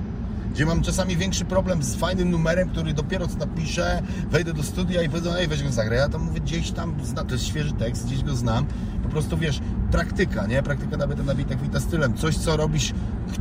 [0.55, 5.03] Gdzie mam czasami większy problem z fajnym numerem, który dopiero co napiszę, wejdę do studia
[5.03, 5.99] i powiedzą, ej weź go zagraj.
[5.99, 8.67] Ja tam mówię, gdzieś tam, zna, to jest świeży tekst, gdzieś go znam.
[9.03, 10.63] Po prostu wiesz, praktyka, nie?
[10.63, 12.15] Praktyka nawet na bitach wita stylem.
[12.15, 12.93] Coś, co robisz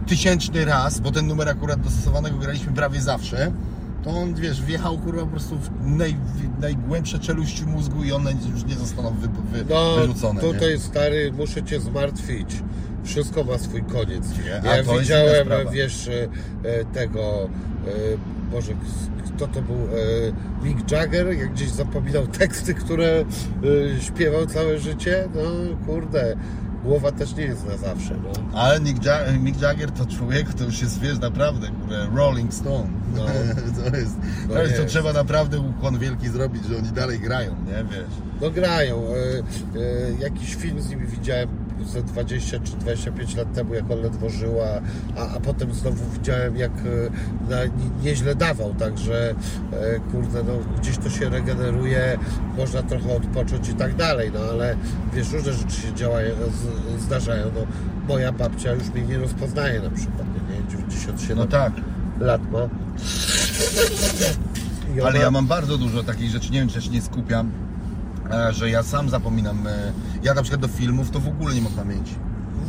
[0.07, 3.52] tysięczny raz, bo ten numer akurat dostosowanego graliśmy prawie zawsze,
[4.04, 6.14] to on, wiesz, wjechał kurwa po prostu w naj,
[6.58, 10.42] w najgłębsze czeluści mózgu i one już nie zostaną wy, wy, No, wyrzucone.
[10.42, 10.54] nie?
[10.54, 12.64] tutaj stary, muszę cię zmartwić.
[13.04, 14.26] Wszystko ma swój koniec.
[14.38, 14.70] Nie?
[14.70, 16.24] Ja to widziałem, wiesz, e,
[16.70, 17.50] e, tego,
[17.88, 17.92] e,
[18.52, 18.74] Boże,
[19.26, 19.76] kto to był?
[20.64, 23.26] Mick Jagger, jak gdzieś zapominał teksty, które
[24.02, 25.28] śpiewał całe życie.
[25.36, 25.42] No,
[25.86, 26.36] kurde,
[26.84, 28.15] głowa też nie jest na zawsze.
[28.23, 28.60] No.
[28.60, 32.89] Ale Mick, ja Mick Jagger to człowiek, to już jest, wiesz, naprawdę, kurde, Rolling Stone.
[33.15, 33.26] No.
[33.89, 34.15] to jest,
[34.47, 38.10] No to, jest, to trzeba naprawdę ukłon wielki zrobić, że oni dalej grają, nie, wiesz.
[38.41, 39.03] No grają.
[39.03, 39.38] E,
[39.80, 41.49] e, jakiś film z nimi widziałem
[41.85, 44.65] ze 20 czy 25 lat temu, jak on ledwo żyła,
[45.18, 49.30] a, a potem znowu widziałem, jak e, na, nie- nieźle dawał, także
[49.73, 52.18] e, kurde, no gdzieś to się regeneruje,
[52.57, 54.76] można trochę odpocząć i tak dalej, no ale
[55.14, 56.35] wiesz, różne rzeczy się działają,
[56.97, 57.61] z, zdarzają, no
[58.07, 61.73] moja babcia już mnie nie rozpoznaje na przykład, nie, 97 No tak,
[62.19, 62.60] lat ma.
[64.95, 67.01] I ale ona- ja mam bardzo dużo takich rzeczy, nie wiem, czy ja się nie
[67.01, 67.51] skupiam,
[68.51, 69.68] że ja sam zapominam.
[69.68, 69.91] e,
[70.23, 72.15] Ja na przykład do filmów to w ogóle nie mam pamięci.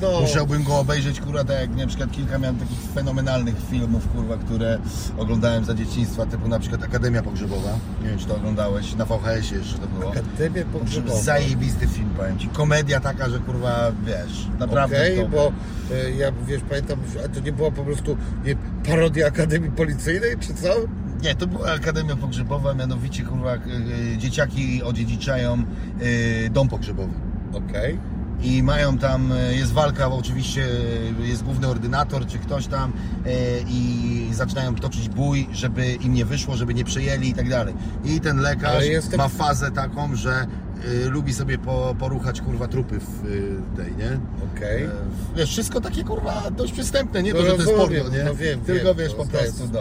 [0.02, 4.36] no, Musiałbym go obejrzeć, kurwa, tak jak na przykład kilka miałem takich fenomenalnych filmów, kurwa,
[4.36, 4.78] które
[5.18, 7.70] oglądałem za dzieciństwa, typu na przykład Akademia Pogrzebowa.
[8.02, 10.10] Nie wiem, czy to oglądałeś, na VHS-ie jeszcze to było.
[10.10, 11.20] Akademię Pogrzebową.
[11.22, 12.48] Zajebisty film, powiem Ci.
[12.48, 15.52] Komedia taka, że kurwa, wiesz, naprawdę Okej, bo
[15.94, 18.56] e, ja wiesz, pamiętam, a to nie była po prostu nie,
[18.86, 20.68] parodia Akademii Policyjnej, czy co?
[21.22, 25.52] Nie, to była Akademia Pogrzebowa, mianowicie, kurwa, e, e, dzieciaki odziedziczają
[26.46, 27.12] e, dom pogrzebowy.
[27.52, 27.98] Okej.
[28.42, 30.66] I mają tam, jest walka, bo oczywiście
[31.22, 32.92] jest główny ordynator czy ktoś tam
[33.68, 37.74] i zaczynają toczyć bój, żeby im nie wyszło, żeby nie przejęli i tak dalej.
[38.04, 38.84] I ten lekarz
[39.18, 40.46] ma fazę taką, że
[40.84, 44.20] e, lubi sobie po, poruchać kurwa trupy w e, tej, nie?
[44.56, 44.84] Okej.
[44.84, 44.90] E,
[45.36, 48.24] Wiesz, wszystko takie kurwa dość przystępne, nie No to, że to jest porno, nie?
[48.24, 49.80] no wiem, Tylko wiem, wiesz, no po prostu, no.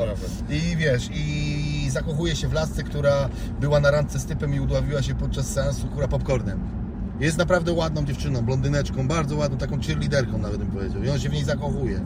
[0.56, 3.30] I wiesz, i zakochuje się w lasce, która
[3.62, 6.60] była na randce z typem i udławiła się podczas seansu kurwa popcornem.
[7.20, 11.04] Jest naprawdę ładną dziewczyną, blondyneczką, bardzo ładną, taką cheerleaderką nawet bym powiedział.
[11.04, 12.00] I on się w niej zakochuje.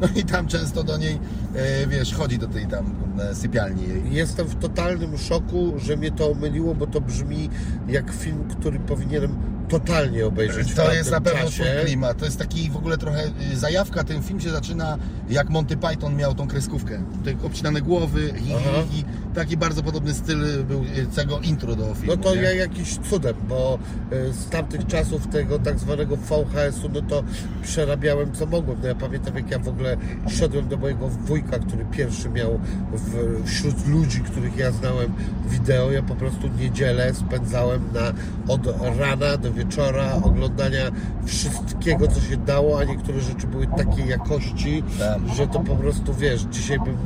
[0.00, 1.18] No i tam często do niej,
[1.54, 4.02] e, wiesz, chodzi do tej tam e, sypialni jej.
[4.14, 7.50] Jestem w totalnym szoku, że mnie to omyliło, bo to brzmi
[7.88, 9.36] jak film, który powinienem
[9.68, 11.64] totalnie obejrzeć To jest na pewno czasie.
[11.64, 12.18] twój klimat.
[12.18, 14.04] To jest taki w ogóle trochę y, zajawka.
[14.04, 17.02] Ten film się zaczyna jak Monty Python miał tą kreskówkę.
[17.24, 18.70] Te obcinane głowy, Aha.
[18.90, 19.04] hi, hi.
[19.36, 22.16] Taki bardzo podobny styl był y, całego intro do filmu.
[22.16, 22.42] No to nie?
[22.42, 23.78] ja jakiś cudem, bo
[24.12, 27.22] e, z tamtych czasów tego tak zwanego VHS-u, no to
[27.62, 28.78] przerabiałem co mogłem.
[28.82, 29.96] No ja pamiętam jak ja w ogóle
[30.28, 32.60] szedłem do mojego wujka, który pierwszy miał
[32.92, 35.12] w, wśród ludzi, których ja znałem
[35.48, 35.90] wideo.
[35.90, 38.12] Ja po prostu niedzielę spędzałem na,
[38.52, 38.60] od
[38.98, 40.90] rana do wieczora oglądania
[41.24, 45.18] wszystkiego, co się dało, a niektóre rzeczy były takiej jakości, Tak.
[45.36, 46.96] że to po prostu, wiesz, dzisiaj bym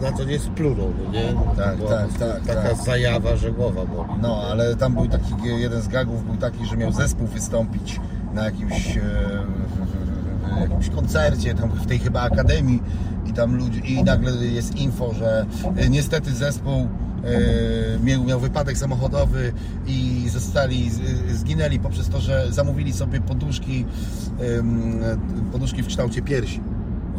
[0.00, 1.21] e, na to nie splunął, no nie?
[1.56, 2.84] Tak, Była tak, tak, Taka tak.
[2.84, 4.08] zajawa, że głowa boli.
[4.22, 8.00] No, ale tam był taki, jeden z gagów był taki, że miał zespół wystąpić
[8.34, 9.00] na jakimś, e,
[10.60, 12.82] jakimś koncercie, tam w tej chyba akademii
[13.26, 15.46] i tam ludzie, i nagle jest info, że
[15.76, 16.86] e, niestety zespół e,
[18.04, 19.52] miał, miał wypadek samochodowy
[19.86, 23.84] i zostali, z- zginęli poprzez to, że zamówili sobie poduszki,
[25.52, 26.60] poduszki w kształcie piersi.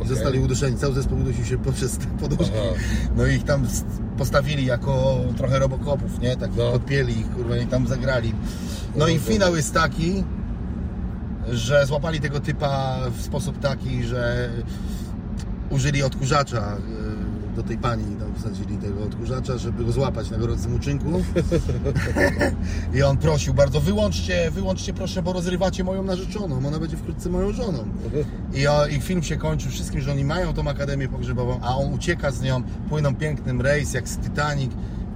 [0.04, 0.16] I Okej.
[0.16, 2.52] Zostali uduszeni, cały zespół udusił się poprzez te poduszki.
[2.58, 2.80] Aha.
[3.18, 3.68] No i ich tam
[4.18, 6.38] postawili jako trochę robokopów, nie?
[6.38, 6.72] Tak No.
[6.72, 8.34] podpięli ich, kurwa, i tam zagrali.
[8.96, 9.20] No i Rozumiem.
[9.34, 10.24] finał jest taki,
[11.52, 14.50] że złapali tego typa w sposób taki, że
[15.70, 17.23] użyli odkurzacza y,
[17.56, 21.06] do tej pani, tam wsadzili tego odkurzacza, żeby go złapać na gorącym uczynku.
[22.96, 27.52] I on prosił bardzo, wyłączcie, wyłączcie proszę, bo rozrywacie moją narzeczoną, ona będzie wkrótce moją
[27.52, 27.86] żoną.
[28.54, 31.94] I, o, I film się kończy wszystkim, że oni mają tą akademię pogrzebową, a on
[31.94, 34.72] ucieka z nią, płyną pięknym rejs jak z Titanic.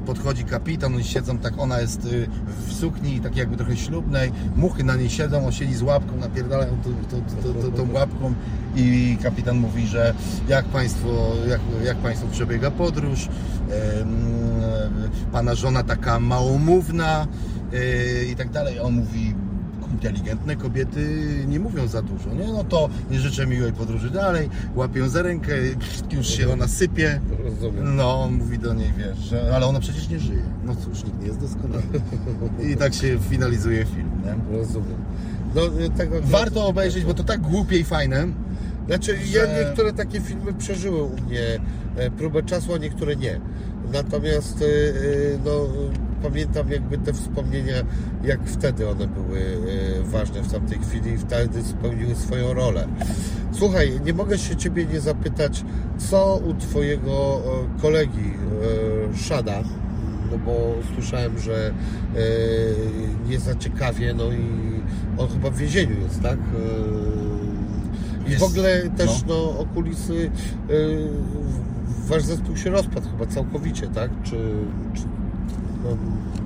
[0.08, 2.28] Podchodzi kapitan, oni siedzą tak, ona jest y,
[2.68, 6.78] w sukni takiej jakby trochę ślubnej, muchy na niej siedzą, on siedzi z łapką, napierdalają
[6.84, 6.90] tą,
[7.44, 8.34] tą, tą, tą, łapką
[8.76, 10.14] i kapitan mówi, że
[10.48, 13.30] jak państwo, jak, jak państwo przebiega podróż,
[15.32, 17.28] pana żona taka małomówna
[17.74, 18.80] y, i tak dalej.
[18.80, 19.36] On mówi,
[19.92, 22.48] inteligentne kobiety nie mówią za dużo, nie?
[22.54, 25.54] No to nie życzę miłej podróży dalej, łapią za rękę,
[26.12, 27.22] już się ona sypie.
[27.44, 27.96] Rozumiem.
[27.96, 30.44] No, on mówi do niej, wiesz, że, ale ona przecież nie żyje.
[30.66, 31.84] No cóż, nikt nie jest doskonały.
[32.72, 34.58] I tak się finalizuje film, nie?
[34.58, 34.98] Rozumiem.
[35.56, 38.28] No, y, tego, Warto obejrzeć, bo to tak głupie i fajne.
[38.88, 41.42] Znaczy, że- ja niektóre takie filmy przeżyły u mnie
[41.98, 43.40] e, próbę czasu, a niektóre nie.
[43.94, 45.52] Natomiast e, e, no,
[46.24, 47.74] pamiętam jakby te wspomnienia,
[48.24, 52.88] jak wtedy one były e, ważne w tamtej chwili i wtedy spełniły swoją rolę.
[53.52, 55.66] Słuchaj, nie mogę się Ciebie nie zapytać,
[55.98, 57.42] co u Twojego
[57.78, 58.34] e, kolegi
[59.14, 59.64] e, Szada,
[60.32, 61.74] no bo słyszałem, że
[63.30, 64.48] nie za ciekawie, no i
[65.18, 66.38] on chyba w więzieniu jest, tak?
[68.28, 69.36] I Jest, w ogóle też no.
[69.36, 70.32] no, okulisy,
[72.08, 74.12] wasz zespół się rozpadł chyba całkowicie, tak?
[74.24, 74.38] Czy,
[74.94, 75.04] czy,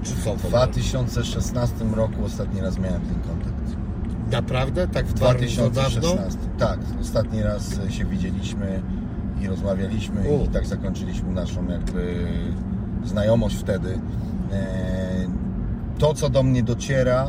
[0.03, 0.35] czy co?
[0.35, 0.67] W w ogóle?
[0.67, 3.75] 2016 roku ostatni raz miałem ten kontakt.
[4.31, 4.87] Naprawdę?
[4.87, 5.71] Tak W bardzo dawno?
[5.71, 6.39] 2016.
[6.57, 8.81] Tak, ostatni raz się widzieliśmy
[9.41, 10.45] i rozmawialiśmy U.
[10.45, 12.27] i tak zakończyliśmy naszą jakby
[13.05, 13.99] znajomość wtedy.
[14.51, 14.81] E,
[15.99, 17.27] To, co do mnie dociera,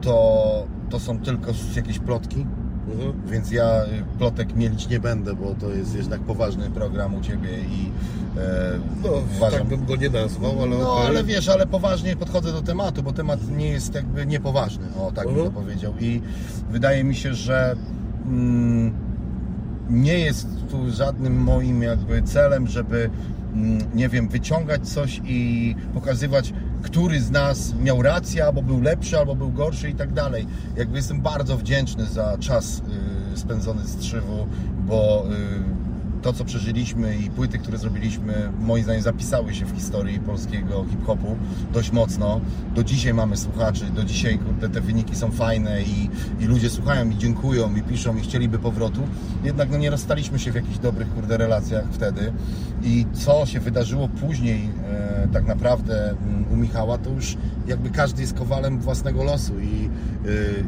[0.00, 2.46] to, to są tylko jakieś plotki,
[2.92, 3.12] Mhm.
[3.30, 7.48] więc ja y, plotek mielić nie będę, bo to jest jednak poważny program u Ciebie
[7.60, 7.90] i
[8.38, 9.58] e, No, uważam...
[9.60, 13.12] tak bym go nie nazwał, ale No, ale wiesz, ale poważnie podchodzę do tematu, bo
[13.12, 15.54] temat nie jest jakby niepoważny, o tak bym Mhm.
[15.54, 15.94] to powiedział.
[16.00, 16.20] I
[16.70, 17.76] wydaje mi się, że
[18.26, 18.92] mm,
[19.90, 23.10] nie jest tu żadnym moim jakby celem, żeby
[23.54, 26.52] mm, nie wiem, wyciągać coś i pokazywać,
[26.82, 30.46] który z nas miał rację, albo był lepszy, albo był gorszy i tak dalej.
[30.76, 32.82] Jakby jestem bardzo wdzięczny za czas
[33.34, 34.46] y, spędzony z Trzywu,
[34.86, 35.81] bo y,
[36.22, 41.36] to, co przeżyliśmy i płyty, które zrobiliśmy, moim zdaniem zapisały się w historii polskiego hip-hopu
[41.72, 42.40] dość mocno.
[42.74, 47.10] Do dzisiaj mamy słuchaczy, do dzisiaj kurde, te wyniki są fajne i, i ludzie słuchają
[47.10, 49.00] i dziękują i piszą i chcieliby powrotu.
[49.44, 52.32] Jednak no, nie rozstaliśmy się w jakichś dobrych kurde relacjach wtedy.
[52.82, 57.36] I co się wydarzyło później e, tak naprawdę mm, u Michała, to już
[57.66, 59.90] jakby każdy jest kowalem własnego losu i,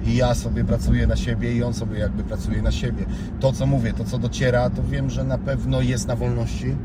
[0.06, 3.04] i ja sobie pracuję na siebie i on sobie jakby pracuje na siebie.
[3.40, 6.76] To co mówię, to co dociera, to wiem, że na pewno jest na wolności.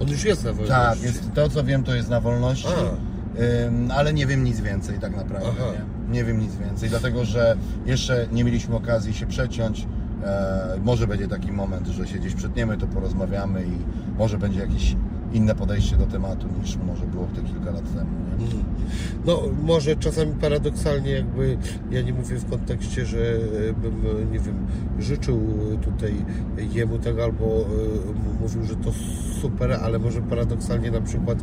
[0.00, 0.74] On już jest na wolności.
[0.74, 2.68] Tak, jest, to co wiem, to jest na wolności.
[3.66, 5.48] Ym, ale nie wiem nic więcej tak naprawdę.
[5.48, 6.14] Nie?
[6.14, 7.56] nie wiem nic więcej, dlatego że
[7.86, 9.86] jeszcze nie mieliśmy okazji się przeciąć.
[10.24, 13.72] E, może będzie taki moment, że się gdzieś przetniemy, to porozmawiamy i
[14.18, 14.96] może będzie jakieś
[15.32, 18.10] inne podejście do tematu niż może było te kilka lat temu.
[18.38, 18.44] Nie?
[18.44, 18.64] Mhm.
[19.26, 21.58] No może czasami paradoksalnie jakby,
[21.90, 24.66] ja nie mówię w kontekście, że e, bym, e, nie wiem,
[24.98, 25.40] życzył
[25.84, 26.14] tutaj
[26.72, 28.92] jemu tego albo e, mówił, że to
[29.40, 31.38] super, ale może paradoksalnie na przykład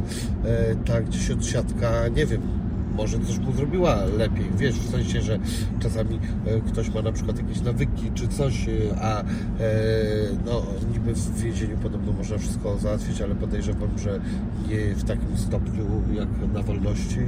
[0.46, 2.42] e, ta gdzieś odsiadka, nie wiem,
[3.00, 5.40] może coś mu zrobiła lepiej, wiesz, w sensie, że
[5.80, 8.72] czasami e, ktoś ma na przykład jakieś nawyki czy coś, e,
[9.02, 9.26] a e,
[10.46, 14.20] no niby w więzieniu podobno można wszystko załatwić, ale podejrzewam, że
[14.70, 17.20] nie w takim stopniu jak na wolności.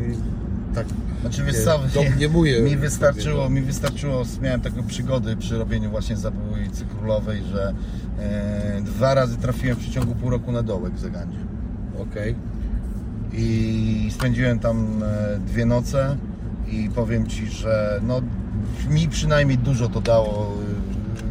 [0.75, 0.87] Tak
[1.21, 3.49] Znaczy wiesz Nie, co, domniemuję mi wystarczyło, sobie, no.
[3.49, 7.73] mi wystarczyło, miałem taką przygody przy robieniu właśnie zabójcy królowej, że
[8.19, 11.37] e, dwa razy trafiłem w przeciągu pół roku na dołek w Zagandzie.
[12.01, 12.35] okej.
[13.33, 16.17] I spędziłem tam e, dwie noce
[16.67, 18.21] i powiem Ci, że no,
[18.89, 20.53] mi przynajmniej dużo to dało.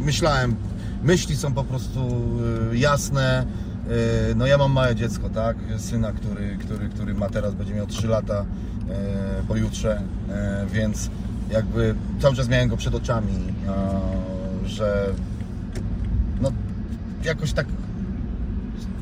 [0.01, 0.55] E, Myślałem,
[1.02, 2.01] myśli są po prostu
[2.72, 3.47] e, jasne.
[4.36, 5.56] No ja mam małe dziecko, tak?
[5.78, 8.44] Syna, który, który, który ma teraz, będzie miał 3 lata
[9.48, 10.02] pojutrze,
[10.72, 11.10] więc
[11.51, 13.32] jakby cały czas miałem go przed oczami,
[14.64, 15.06] że
[16.40, 16.52] no
[17.24, 17.66] jakoś tak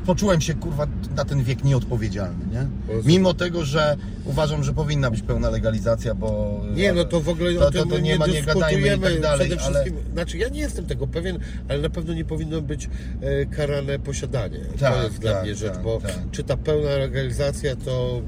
[0.09, 2.67] poczułem się kurwa na ten wiek nieodpowiedzialny, nie?
[3.05, 7.53] Mimo tego, że uważam, że powinna być pełna legalizacja, bo Nie, no to w ogóle
[7.53, 9.83] to, o tym to, to nie, nie ma, nie gadajmy i tak dalej, przede ale
[9.83, 10.11] wszystkim.
[10.13, 12.89] Znaczy ja nie jestem tego pewien, ale na pewno nie powinno być
[13.21, 14.59] e, karane posiadanie.
[14.79, 16.11] Tak, to jest dla tak, mnie rzecz, tak, bo tak.
[16.31, 18.21] czy ta pełna legalizacja to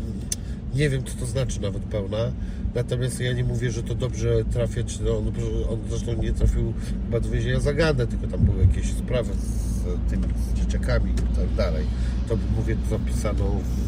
[0.75, 2.31] nie wiem co to znaczy nawet pełna.
[2.75, 5.27] Natomiast ja nie mówię, że to dobrze trafiać, no, on,
[5.69, 6.73] on zresztą nie trafił
[7.05, 9.31] chyba do więzienia za Gandę, tylko tam były jakieś sprawy
[9.81, 11.85] z tymi z dzieciakami i tak dalej.
[12.29, 13.43] To mówię, zapisano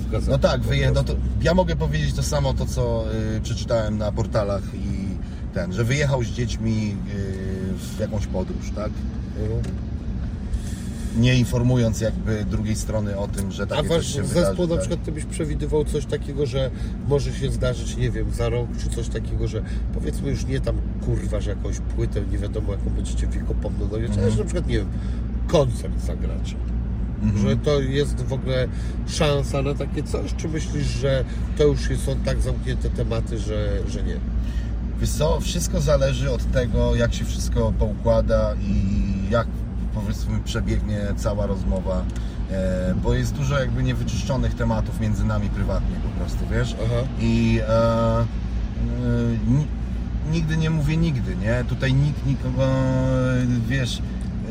[0.08, 0.32] w gazecie.
[0.32, 3.06] no tak, wyje, no to ja mogę powiedzieć to samo, to co
[3.38, 5.08] y, przeczytałem na portalach i
[5.54, 8.92] ten, że wyjechał z dziećmi y, w jakąś podróż, tak?
[9.42, 9.62] Mhm.
[11.18, 14.70] Nie informując jakby drugiej strony o tym, że takie A coś wasz się zespół wydarzy.
[14.70, 14.80] na tak?
[14.80, 16.72] przykład ty byś przewidywał coś takiego, że
[17.08, 19.64] może się zdarzyć, nie wiem, za rok, czy coś takiego, że
[19.94, 20.76] powiedzmy już nie tam
[21.06, 24.78] kurwa, że jakąś płytę, nie wiadomo jaką będziecie wiekopomną dowiedzieć, ale że na przykład, nie
[24.78, 24.88] wiem,
[25.48, 26.56] koncert zagracie.
[27.24, 27.50] Mhm.
[27.50, 28.68] Że to jest w ogóle
[29.08, 31.24] szansa na takie coś, czy myślisz, że
[31.58, 34.16] to już są tak zamknięte tematy, że, że nie?
[35.00, 38.94] Wiesz co, wszystko zależy od tego, jak się wszystko poukłada i
[39.30, 39.48] jak
[39.94, 42.04] powiedzmy przebiegnie cała rozmowa,
[42.52, 46.76] e, bo jest dużo jakby niewyczyszczonych tematów między nami prywatnie po prostu, wiesz?
[46.86, 47.08] Aha.
[47.20, 48.26] I e, e,
[49.48, 49.68] ni-
[50.32, 51.64] nigdy nie mówię nigdy, nie?
[51.70, 54.02] Tutaj nikt nikogo, e, wiesz,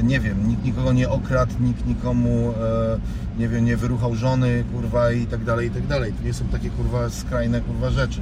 [0.03, 2.99] nie wiem, nikt nikogo nie okradł, nikt nikomu, e,
[3.39, 6.13] nie wiem, nie wyruchał żony, kurwa i tak dalej, i tak dalej.
[6.13, 8.21] To nie są takie, kurwa, skrajne, kurwa, rzeczy.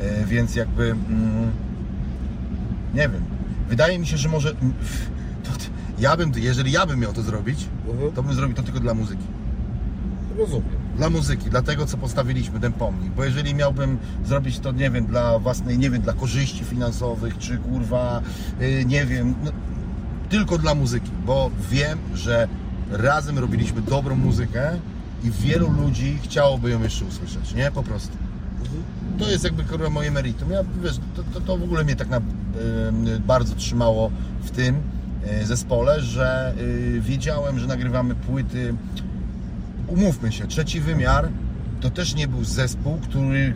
[0.00, 1.50] E, więc jakby, mm,
[2.94, 3.22] nie wiem,
[3.68, 5.64] wydaje mi się, że może, to, to,
[5.98, 8.12] ja bym, jeżeli ja bym miał to zrobić, Mhm.
[8.12, 9.22] to bym zrobił to tylko dla muzyki
[10.38, 10.64] Rozumiem.
[10.96, 15.06] dla muzyki, dla tego co postawiliśmy ten pomnik, bo jeżeli miałbym zrobić to, nie wiem,
[15.06, 18.22] dla własnej, nie wiem, dla korzyści finansowych, czy kurwa,
[18.62, 19.50] y, nie wiem, no,
[20.32, 22.48] tylko dla muzyki, bo wiem, że
[22.90, 24.70] razem robiliśmy dobrą muzykę
[25.24, 27.70] i wielu ludzi chciałoby ją jeszcze usłyszeć, nie?
[27.70, 28.16] Po prostu.
[29.18, 30.50] To jest jakby moje meritum.
[30.50, 32.22] Ja, wiesz, to, to, to w ogóle mnie tak na, y,
[33.26, 34.10] bardzo trzymało
[34.42, 34.76] w tym
[35.42, 38.74] y, zespole, że y, wiedziałem, że nagrywamy płyty
[39.88, 41.28] umówmy się, trzeci wymiar
[41.80, 43.54] to też nie był zespół, który, y,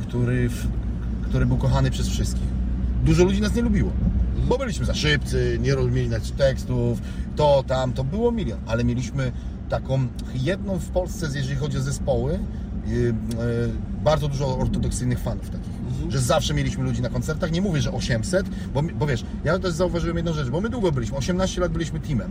[0.00, 0.50] który,
[1.22, 2.48] który był kochany przez wszystkich.
[3.04, 3.92] Dużo ludzi nas nie lubiło.
[4.48, 6.98] Bo byliśmy za szybcy, nie rozumieli nas tekstów,
[7.36, 9.32] to, tam, to było milion, ale mieliśmy
[9.68, 12.32] taką jedną w Polsce, jeżeli chodzi o zespoły,
[12.88, 13.14] y, y,
[14.04, 15.76] bardzo dużo ortodoksyjnych fanów takich.
[16.08, 19.72] Że zawsze mieliśmy ludzi na koncertach, nie mówię, że 800, bo, bo wiesz, ja też
[19.72, 22.30] zauważyłem jedną rzecz, bo my długo byliśmy, 18 lat byliśmy teamem.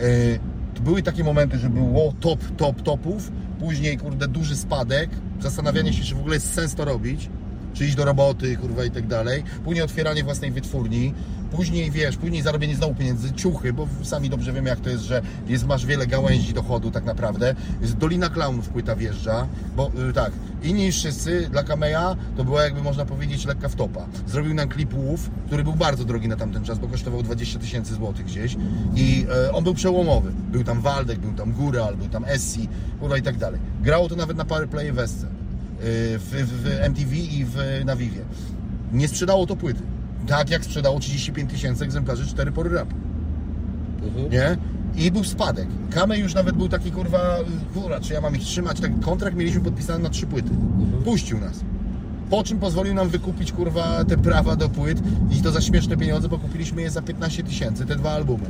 [0.00, 0.38] Y,
[0.80, 5.10] były takie momenty, że było top, top, topów, później, kurde, duży spadek,
[5.40, 7.28] zastanawianie się, czy w ogóle jest sens to robić,
[7.76, 11.14] czy iść do roboty, kurwa, i tak dalej, później otwieranie własnej wytwórni,
[11.50, 15.22] później, wiesz, później zarobienie znowu pieniędzy, ciuchy, bo sami dobrze wiemy, jak to jest, że
[15.48, 19.46] jest, masz wiele gałęzi dochodu tak naprawdę, jest Dolina Klaunów płyta wjeżdża,
[19.76, 20.32] bo y, tak,
[20.62, 24.06] inni wszyscy, dla Kameja to była jakby można powiedzieć lekka wtopa.
[24.26, 27.94] Zrobił nam klip Łów, który był bardzo drogi na tamten czas, bo kosztował 20 tysięcy
[27.94, 28.56] złotych gdzieś
[28.94, 30.32] i e, on był przełomowy.
[30.52, 32.68] Był tam Waldek, był tam Góral, był tam Essi,
[33.00, 33.60] kurwa i tak dalej.
[33.82, 35.26] Grało to nawet na Power Play Wesce,
[35.80, 38.20] w, w, w MTV i w, na Vivie.
[38.92, 39.82] Nie sprzedało to płyty.
[40.26, 42.94] Tak jak sprzedało 35 tysięcy egzemplarzy 4 pory rapu
[44.06, 44.30] Mhm.
[44.30, 44.56] nie?
[45.04, 45.66] I był spadek.
[45.90, 47.36] Kamej już nawet był taki kurwa,
[47.74, 48.80] kurwa, czy ja mam ich trzymać?
[48.80, 50.50] Taki kontrakt mieliśmy podpisany na trzy płyty.
[51.04, 51.60] Puścił nas.
[52.30, 54.98] Po czym pozwolił nam wykupić kurwa te prawa do płyt
[55.30, 58.44] i to za śmieszne pieniądze, bo kupiliśmy je za 15 tysięcy, te dwa albumy.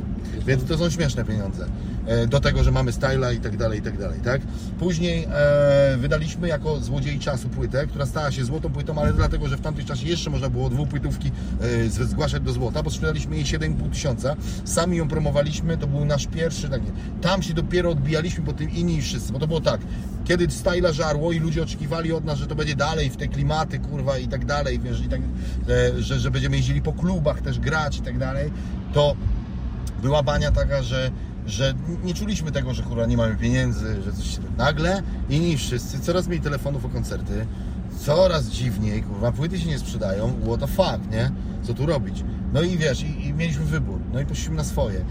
[0.47, 1.65] Więc to są śmieszne pieniądze.
[2.07, 4.41] E, Do tego, że mamy styla i tak dalej, i tak dalej, tak?
[4.79, 9.57] Później e, wydaliśmy jako Złodziei Czasu płytę, która stała się złotą płytą, ale dlatego, że
[9.57, 11.31] w tamtym czasie jeszcze można było dwupłytówki
[11.61, 14.35] e, zgłaszać do złota, bo sprzedaliśmy jej 7,5 tysiąca.
[14.65, 16.85] Sami ją promowaliśmy, to był nasz pierwszy taki.
[17.21, 19.81] Tam się dopiero odbijaliśmy po tym inni wszyscy, bo to było tak,
[20.25, 23.79] kiedy styla żarło i ludzie oczekiwali od nas, że to będzie dalej w te klimaty,
[23.79, 25.21] kurwa i tak dalej, wiesz, i tak,
[25.69, 28.51] e, że, że będziemy jeździli po klubach też grać i tak dalej,
[28.93, 29.15] to
[30.01, 31.11] była bania taka, że,
[31.47, 34.41] że nie czuliśmy tego, że kurwa nie mamy pieniędzy, że coś się...
[34.57, 37.47] Nagle inni wszyscy coraz mniej telefonów o koncerty,
[37.99, 41.31] coraz dziwniej, kurwa, płyty się nie sprzedają, what the fuck, nie?
[41.63, 42.23] Co tu robić?
[42.53, 45.05] No i wiesz, i, i mieliśmy wybór, no i poszliśmy na swoje.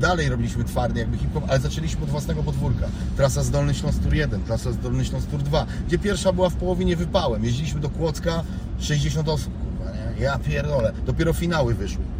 [0.00, 2.86] Dalej robiliśmy twardy jakby hip-hop, ale zaczęliśmy od własnego podwórka.
[3.16, 6.50] Trasa z Dolny Śląsk Tour 1, trasa z Dolny Śląsk Tour 2, gdzie pierwsza była
[6.50, 7.44] w połowie wypałem.
[7.44, 8.42] Jeździliśmy do Kłodzka,
[8.78, 10.22] 60 osób, kurwa, nie?
[10.22, 10.92] Ja pierdolę.
[11.06, 12.17] Dopiero finały wyszły.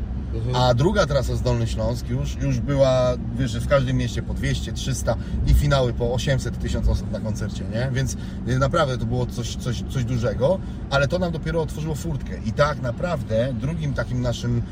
[0.54, 3.14] A druga trasa z Dolny Śląsk już, już była,
[3.46, 7.64] że w każdym mieście po 200, 300 i finały po 800 tysiąc osób na koncercie,
[7.74, 7.90] nie?
[7.92, 8.16] Więc
[8.48, 10.58] y, naprawdę to było coś, coś, coś dużego,
[10.90, 12.32] ale to nam dopiero otworzyło furtkę.
[12.46, 14.62] I tak naprawdę drugim takim naszym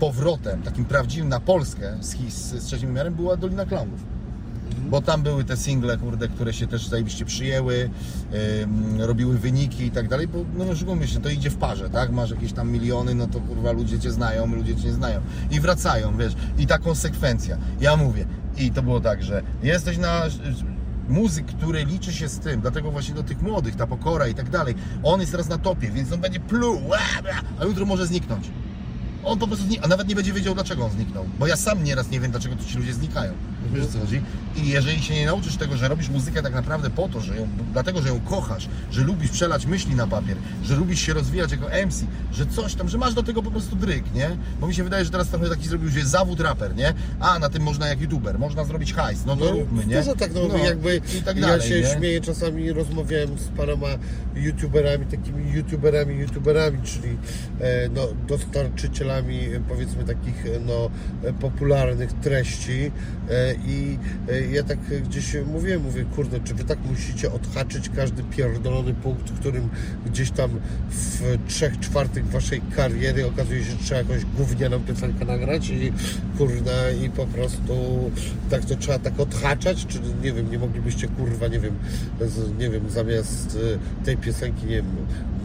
[0.00, 4.00] powrotem, takim prawdziwym na Polskę z, his- z trzecim wymiarem była Dolina Klaunów.
[4.88, 7.90] Bo tam były te single, kurde, które się też zajebiście przyjęły,
[8.62, 12.12] ym, robiły wyniki i tak dalej, bo no oszukujmy się, to idzie w parze, tak?
[12.12, 15.20] Masz jakieś tam miliony, no to kurwa ludzie Cię znają, ludzie Cię nie znają.
[15.50, 17.58] I wracają, wiesz, i ta konsekwencja.
[17.80, 20.22] Ja mówię, i to było tak, że jesteś na
[21.08, 24.50] muzyk, który liczy się z tym, dlatego właśnie do tych młodych, ta pokora i tak
[24.50, 26.80] dalej, on jest teraz na topie, więc on będzie pluł,
[27.60, 28.50] a jutro może zniknąć.
[29.24, 31.24] On po prostu a nawet nie będzie wiedział, dlaczego on zniknął.
[31.38, 33.32] Bo ja sam nieraz nie wiem, dlaczego ci ludzie znikają.
[33.74, 34.20] Wiesz o co chodzi?
[34.56, 37.48] I jeżeli się nie nauczysz tego, że robisz muzykę tak naprawdę po to, że ją,
[37.72, 41.66] dlatego, że ją kochasz, że lubisz przelać myśli na papier, że lubisz się rozwijać jako
[41.86, 44.30] MC, że coś tam, że masz do tego po prostu dryk, nie?
[44.60, 46.94] Bo mi się wydaje, że teraz trochę taki zrobił, jest zawód raper, nie?
[47.20, 49.96] A, na tym można jak youtuber, można zrobić hajs, no to No, róbmy, nie?
[49.96, 51.86] Dużo tak, no, jakby i tak ja dalej, się nie?
[51.86, 53.88] śmieję czasami, rozmawiałem z paroma
[54.34, 57.18] youtuberami, takimi youtuberami, youtuberami, czyli
[57.60, 60.90] e, no, dostarczycielami e, powiedzmy takich e, no,
[61.40, 62.92] popularnych treści
[63.66, 63.98] I
[64.28, 69.32] e, ja tak gdzieś mówiłem, mówię, kurde, czy wy tak musicie odhaczyć każdy pierdolony punkt,
[69.32, 69.68] którym
[70.06, 70.50] gdzieś tam
[70.90, 75.92] w trzech czwartych waszej kariery okazuje się, że trzeba jakąś gównianą piosenkę nagrać i
[76.38, 77.74] kurna i po prostu
[78.50, 81.74] tak to trzeba tak odhaczać, czy nie wiem, nie moglibyście kurwa, nie wiem,
[82.58, 83.58] nie wiem, zamiast
[84.02, 84.86] e, tej piosenki, nie wiem,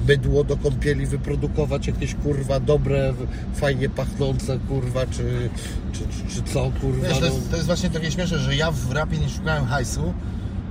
[0.05, 3.13] bydło do kąpieli wyprodukować jakieś kurwa dobre,
[3.55, 5.49] fajnie pachnące kurwa, czy,
[5.91, 7.07] czy, czy, czy co kurwa.
[7.07, 7.25] Wiesz, to, no.
[7.25, 10.13] jest, to jest właśnie takie śmieszne, że ja w rapie nie szukałem hajsu.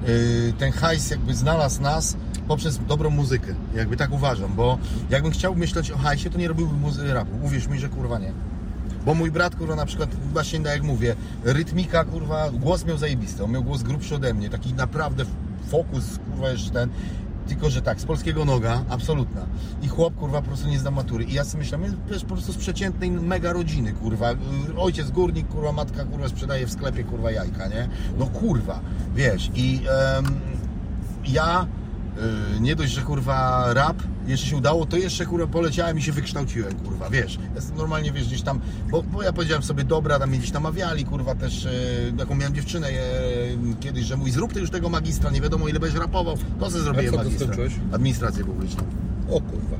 [0.06, 2.16] Yy, ten hajs jakby znalazł nas
[2.48, 3.54] poprzez dobrą muzykę.
[3.74, 4.78] Jakby tak uważam, bo
[5.10, 7.30] jakbym chciał myśleć o hajsie, to nie robiłbym muzy- rapu.
[7.42, 8.32] Uwierz mi, że kurwa nie.
[9.06, 13.44] Bo mój brat, kurwa, na przykład, właśnie tak jak mówię, rytmika, kurwa, głos miał zajebisty.
[13.44, 15.24] On miał głos grubszy ode mnie, taki naprawdę
[15.68, 16.88] fokus, kurwa, jeszcze ten.
[17.48, 19.46] Tylko, że tak, z polskiego noga, absolutna.
[19.82, 21.24] I chłop, kurwa, po prostu nie zna matury.
[21.24, 24.30] I ja sobie myślałem, jest po prostu z przeciętnej mega rodziny, kurwa.
[24.76, 27.88] Ojciec górnik, kurwa, matka, kurwa, sprzedaje w sklepie, kurwa, jajka, nie?
[28.18, 28.80] No kurwa,
[29.14, 29.50] wiesz.
[29.54, 29.80] I
[30.18, 30.24] em,
[31.24, 31.81] ja y,
[32.60, 36.74] nie dość, że kurwa rap jeszcze się udało, to jeszcze kurwa poleciałem i się wykształciłem,
[36.74, 37.38] kurwa, wiesz.
[37.54, 38.60] Jestem normalnie, wiesz, gdzieś tam,
[38.90, 42.54] bo, bo ja powiedziałem sobie, dobra, tam mnie gdzieś namawiali, kurwa, też y, taką miałem
[42.54, 42.92] dziewczynę y,
[43.80, 46.84] kiedyś, że mój zrób ty już tego magistra, nie wiadomo ile będziesz rapował, to sobie
[46.84, 47.54] zrobiłem magistra.
[47.92, 48.84] Administrację publiczną.
[49.30, 49.76] O kurwa.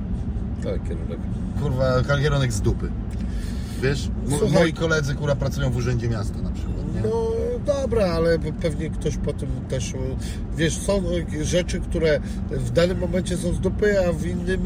[0.64, 1.18] Ale kierunek.
[1.62, 2.90] Kurwa, kierunek z dupy.
[3.82, 4.58] Wiesz, Mo- Słuchaj.
[4.62, 7.00] moi koledzy, kurwa, pracują w urzędzie miasta na przykład, nie?
[7.00, 7.30] No
[7.66, 9.92] dobra, ale pewnie ktoś po tym też,
[10.56, 11.02] wiesz, są
[11.42, 14.62] rzeczy, które w danym momencie są z dupy, a w innym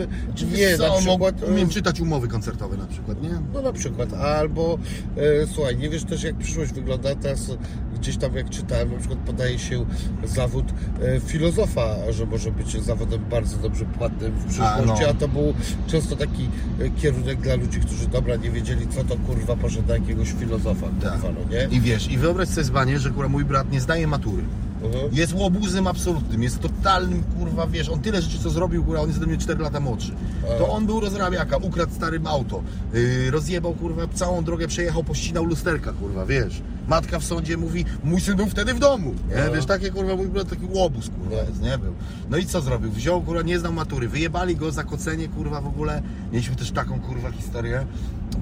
[0.56, 1.42] nie, Co, na przykład...
[1.48, 3.30] Umiem czytać umowy koncertowe na przykład, nie?
[3.54, 4.78] No na przykład, albo
[5.16, 7.50] e, słuchaj, nie wiesz też jak przyszłość wygląda, teraz
[7.98, 9.86] gdzieś tam jak czytałem, na przykład podaje się
[10.24, 10.64] zawód
[11.02, 15.14] e, filozofa, że może być zawodem bardzo dobrze płatnym w przyszłości, a, no.
[15.18, 15.54] to był
[15.86, 16.48] często taki
[16.80, 20.86] e, kierunek dla ludzi, którzy dobra, nie wiedzieli co to kurwa poszedł na jakiegoś filozofa,
[21.02, 21.12] Tak.
[21.12, 21.76] kurwa, no nie?
[21.76, 24.42] I wiesz, i wyobraź sobie zbanie, że kurwa mój brat nie zdaje matury.
[24.82, 25.08] Mhm.
[25.12, 29.18] Jest łobuzem absolutnym, jest totalnym, kurwa, wiesz, on tyle rzeczy co zrobił, kurwa, on jest
[29.18, 30.12] ode mnie 4 lata młodszy.
[30.58, 32.62] To on był rozrabiaka, ukradł starym auto,
[32.92, 36.62] yy, rozjebał, kurwa, całą drogę przejechał, pościnał lusterka, kurwa, wiesz.
[36.88, 39.44] Matka w sądzie mówi, mój syn był wtedy w domu, nie?
[39.46, 39.52] No.
[39.52, 41.78] Wiesz, takie, kurwa, mój brat taki łobuz, kurwa, jest, nie?
[41.78, 41.92] Był.
[42.30, 42.90] No i co zrobił?
[42.90, 46.02] Wziął, kurwa, nie znał matury, wyjebali go za kocenie, kurwa, w ogóle.
[46.32, 47.86] Mieliśmy też taką, kurwa, historię,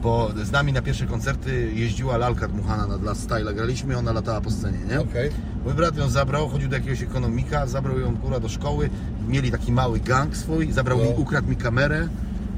[0.03, 4.41] bo z nami na pierwsze koncerty jeździła lalka dmuchana na dla Style, graliśmy, ona latała
[4.41, 5.01] po scenie, nie?
[5.01, 5.31] Okej.
[5.65, 8.91] Mój brat ją zabrał, chodził do jakiegoś ekonomika, zabrał ją kurwa do szkoły,
[9.29, 11.05] mieli taki mały gang swój, zabrał No.
[11.05, 12.09] mi, ukradł mi kamerę,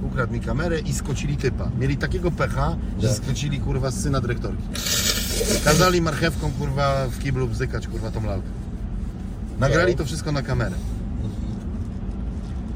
[0.02, 1.70] ukradł mi kamerę i skocili typa.
[1.78, 3.16] Mieli takiego pecha, że Tak.
[3.16, 4.62] skocili kurwa syna dyrektorki.
[5.64, 8.48] Kazali marchewką kurwa w kiblu bzykać kurwa tą lalkę.
[9.58, 10.76] Nagrali to wszystko na kamerę.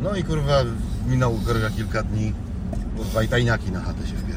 [0.02, 0.62] No i kurwa
[1.06, 2.32] minął kurwa kilka dni,
[2.96, 4.29] kurwa i tajniaki na chatę się.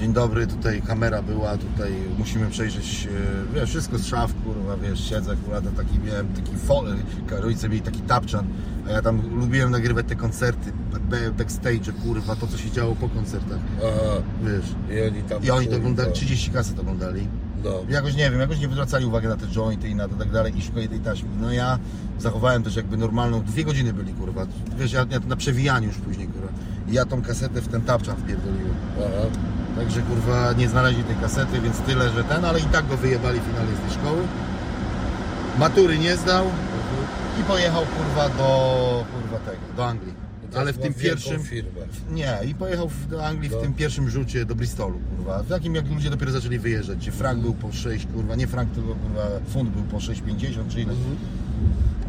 [0.00, 3.08] Dzień dobry, tutaj kamera była, tutaj musimy przejrzeć,
[3.52, 6.86] e, wiesz, wszystko z szaf, kurwa, wiesz, siedzę, kurwa, to taki miałem taki fol,
[7.30, 8.46] rodzice mieli taki tapczan,
[8.88, 10.72] a ja tam lubiłem nagrywać te koncerty,
[11.10, 14.22] b- backstage, kurwa, to co się działo po koncertach, Aha.
[14.44, 14.96] wiesz.
[14.98, 15.42] I oni tam...
[15.44, 17.28] I oni to oglądali, 30 kaset oglądali.
[17.64, 17.70] No.
[17.88, 20.58] Jakoś nie wiem, jakoś nie zwracali uwagi na te jointy i na to tak dalej
[20.58, 21.28] i szukali tej taśmy.
[21.40, 21.78] No ja
[22.18, 24.46] zachowałem też jakby normalną, dwie godziny byli kurwa.
[24.78, 26.48] Wiesz, ja, ja na przewijaniu już później kurwa.
[26.88, 28.74] I ja tą kasetę w ten tapczan wpierdoliłem.
[28.98, 29.26] Aha.
[29.78, 33.40] Także kurwa nie znaleźli tej kasety, więc tyle, że ten, ale i tak go wyjebali
[33.40, 34.22] finalnie z tej szkoły.
[35.58, 36.44] Matury nie zdał
[37.40, 40.14] i pojechał kurwa do kurwa tego, do Anglii.
[40.56, 41.42] Ale w tym pierwszym.
[41.42, 41.80] firmę.
[42.10, 45.42] Nie, i pojechał do Anglii w tym pierwszym rzucie do Bristolu, kurwa.
[45.42, 48.70] W takim jak ludzie dopiero zaczęli wyjeżdżać, gdzie frank był po 6, kurwa, nie frank,
[48.72, 50.92] tylko kurwa funt był po 6,50 czy ile.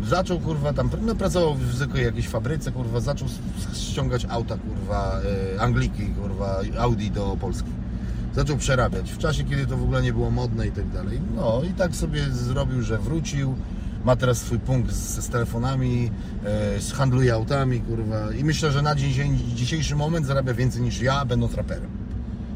[0.07, 3.27] Zaczął kurwa tam, no pracował w zwykłej jakiejś fabryce, kurwa, zaczął
[3.73, 5.19] ściągać auta, kurwa,
[5.55, 7.69] e, Angliki, kurwa, Audi do Polski.
[8.35, 11.21] Zaczął przerabiać w czasie, kiedy to w ogóle nie było modne i tak dalej.
[11.35, 13.55] No i tak sobie zrobił, że wrócił.
[14.05, 16.11] Ma teraz swój punkt z, z telefonami,
[16.45, 18.33] e, handluje autami, kurwa.
[18.33, 21.89] I myślę, że na dzień, dzisiejszy moment zarabia więcej niż ja, będąc raperem.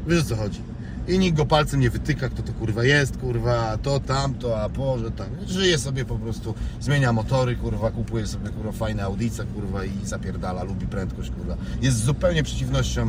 [0.06, 0.60] Wiesz o co chodzi?
[1.08, 5.10] I nikt go palcem nie wytyka, kto to kurwa jest, kurwa, to, tamto, a Boże,
[5.10, 5.28] tak.
[5.46, 10.62] Żyje sobie po prostu, zmienia motory, kurwa, kupuje sobie kurwa fajne audice, kurwa i zapierdala,
[10.62, 11.56] lubi prędkość, kurwa.
[11.82, 13.02] Jest zupełnie przeciwnością,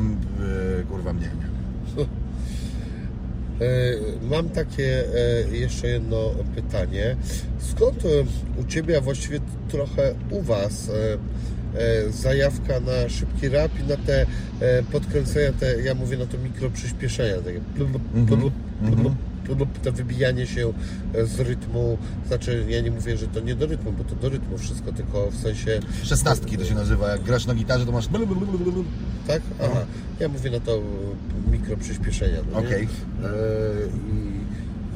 [0.80, 1.56] e, kurwa, mnie, nie?
[3.62, 3.68] E,
[4.30, 5.04] Mam takie
[5.50, 7.16] e, jeszcze jedno pytanie.
[7.60, 8.04] Skąd
[8.58, 9.40] u Ciebie, a właściwie
[9.70, 10.92] trochę u Was,
[12.10, 14.26] zajawka na szybki rap i na te
[14.60, 19.80] e, podkręcenia, te, ja mówię na to mikroprzyspieszenia, takie blub, blub, Mhm, blub, blub, blub,
[19.80, 20.74] to wybijanie się
[21.14, 21.98] e, z rytmu,
[22.28, 25.32] znaczy ja nie mówię, że to nie do rytmu, bo to do rytmu wszystko, tylko
[25.32, 25.80] w sensie...
[26.04, 28.08] Szesnastki to się nazywa, jak grasz na gitarze, to masz...
[29.28, 29.42] Tak?
[29.64, 29.86] Aha.
[30.20, 32.38] Ja mówię na to e, mikroprzyspieszenia.
[32.52, 32.58] No?
[32.58, 32.84] Okej.
[32.84, 33.28] E,
[34.12, 34.36] I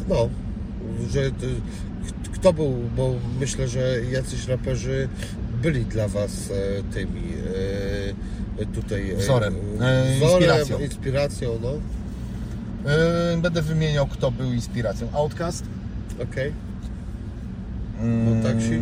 [0.10, 0.30] No,
[1.10, 1.31] że
[2.34, 5.07] kto był, bo myślę, że jacyś raperzy
[5.61, 7.22] byli dla Was e, tymi
[8.60, 9.56] e, tutaj e, Wzorem,
[10.15, 10.80] wzorem, inspiracją.
[10.80, 11.72] inspiracją, no,
[13.41, 15.07] będę wymieniał, kto był inspiracją.
[15.14, 15.64] Outcast.
[16.23, 16.53] okej.
[18.02, 18.80] Mm, Taxi?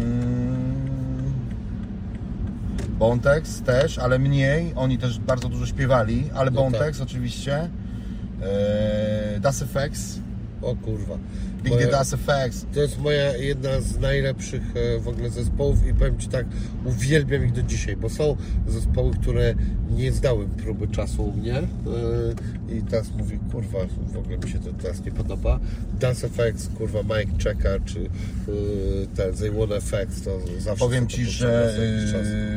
[2.99, 4.73] Bontex też, ale mniej.
[4.75, 7.57] Oni też bardzo dużo śpiewali, ale No Bontex oczywiście.
[8.41, 10.19] Eee, Das FX.
[10.61, 11.17] O kurwa.
[11.69, 12.65] Big Moja-.
[12.73, 16.45] To jest moja jedna z najlepszych e, w ogóle zespołów i powiem Ci tak,
[16.85, 18.37] uwielbiam ich do dzisiaj, bo są
[18.67, 19.55] zespoły, które
[19.89, 23.79] nie zdały próby czasu u mnie e, i teraz mówię, kurwa,
[24.13, 25.59] w ogóle mi się to teraz nie podoba.
[25.99, 28.09] Dance Effects, kurwa, Mike Checker czy e,
[29.15, 31.73] ten They Want Effects, to zawsze Powiem Ci, że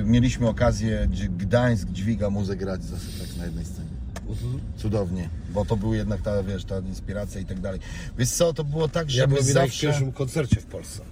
[0.05, 3.89] mieliśmy okazję, gdzie Gdańsk dźwiga muzę grać z FX na jednej scenie.
[4.29, 4.61] Mhm.
[4.77, 7.81] Cudownie, bo to był jednak ta, wiesz, ta inspiracja i tak dalej.
[8.19, 9.87] Wiesz co, to było tak, że Ja byłem na ich zawsze...
[9.87, 11.03] pierwszym koncercie w Polsce.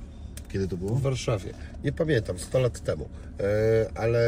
[0.52, 0.94] Kiedy to było?
[0.94, 1.54] W Warszawie.
[1.84, 3.08] Nie pamiętam, 100 lat temu.
[3.40, 4.20] E, ale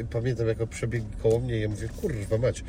[0.00, 2.64] e, pamiętam, jako przebiegli koło mnie ja mówię, kurwa mać.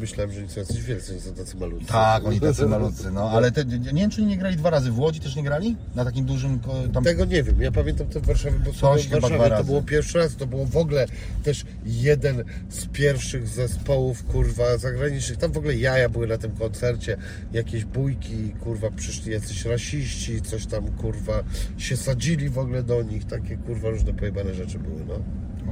[0.00, 1.86] Myślałem, że oni są jacyś wielcy, oni są tacy malutcy.
[1.86, 4.90] Tak, oni tacy malutcy, no, ale te, nie wiem, czy nie grali dwa razy.
[4.90, 5.76] W Łodzi też nie grali?
[5.94, 6.60] Na takim dużym,
[6.92, 7.04] tam...
[7.04, 10.18] Tego nie wiem, ja pamiętam to w Warszawie, bo Coś w Warszawie to było pierwszy
[10.18, 11.06] raz, to było w ogóle
[11.42, 15.38] też jeden z pierwszych zespołów, kurwa, zagranicznych.
[15.38, 17.16] Tam w ogóle jaja były na tym koncercie,
[17.52, 21.42] jakieś bójki, kurwa, przyszli jacyś rasiści, coś tam, kurwa,
[21.78, 25.19] się sadzili w ogóle do nich, takie, kurwa, różne pojebane rzeczy były, no.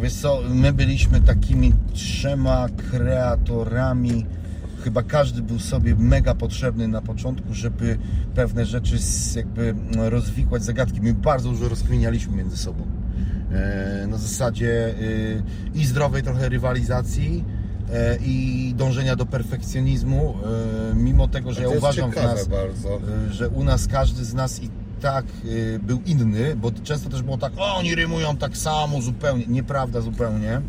[0.02, 4.26] Wiesz co, my byliśmy takimi trzema kreatorami.
[4.84, 7.98] Chyba każdy był sobie mega potrzebny na początku, żeby
[8.34, 8.96] pewne rzeczy
[9.36, 11.00] jakby mm, rozwikłać zagadki.
[11.00, 12.86] My bardzo dużo rozkminialiśmy między sobą.
[13.52, 15.42] E, Na zasadzie y,
[15.74, 17.44] i zdrowej trochę rywalizacji
[17.92, 20.34] e, i dążenia do perfekcjonizmu,
[20.92, 22.48] e, mimo tego, że ja uważam nas,
[23.30, 24.70] że u nas każdy z nas i
[25.00, 29.44] tak y, był inny, bo często też było tak, o oni rymują tak samo zupełnie,
[29.46, 30.60] nieprawda zupełnie.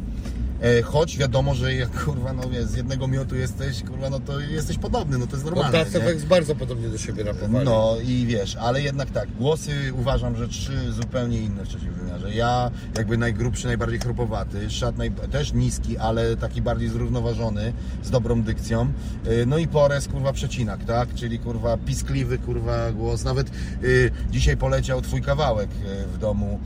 [0.62, 4.40] E, Choć wiadomo, że jak kurwa, no wiesz, z jednego miotu jesteś, kurwa, no to
[4.40, 5.78] jesteś podobny, no to jest No, normalne.
[5.78, 5.86] Nie?
[5.86, 7.66] Effects bardzo podobnie do siebie rapowali.
[7.66, 12.34] No i wiesz, ale jednak tak, głosy uważam, że trzy zupełnie inne w trzecim wymiarze.
[12.34, 15.12] Ja jakby najgrubszy, najbardziej chropowaty, szat naj...
[15.12, 17.74] też niski, ale taki bardziej zrównoważony,
[18.04, 18.92] z dobrą dykcją.
[19.28, 21.14] Y, No i Pores, kurwa, przecinak, tak?
[21.14, 23.24] Czyli kurwa piskliwy, kurwa głos.
[23.24, 23.52] Nawet
[23.84, 26.60] y, dzisiaj poleciał twój kawałek y, w domu,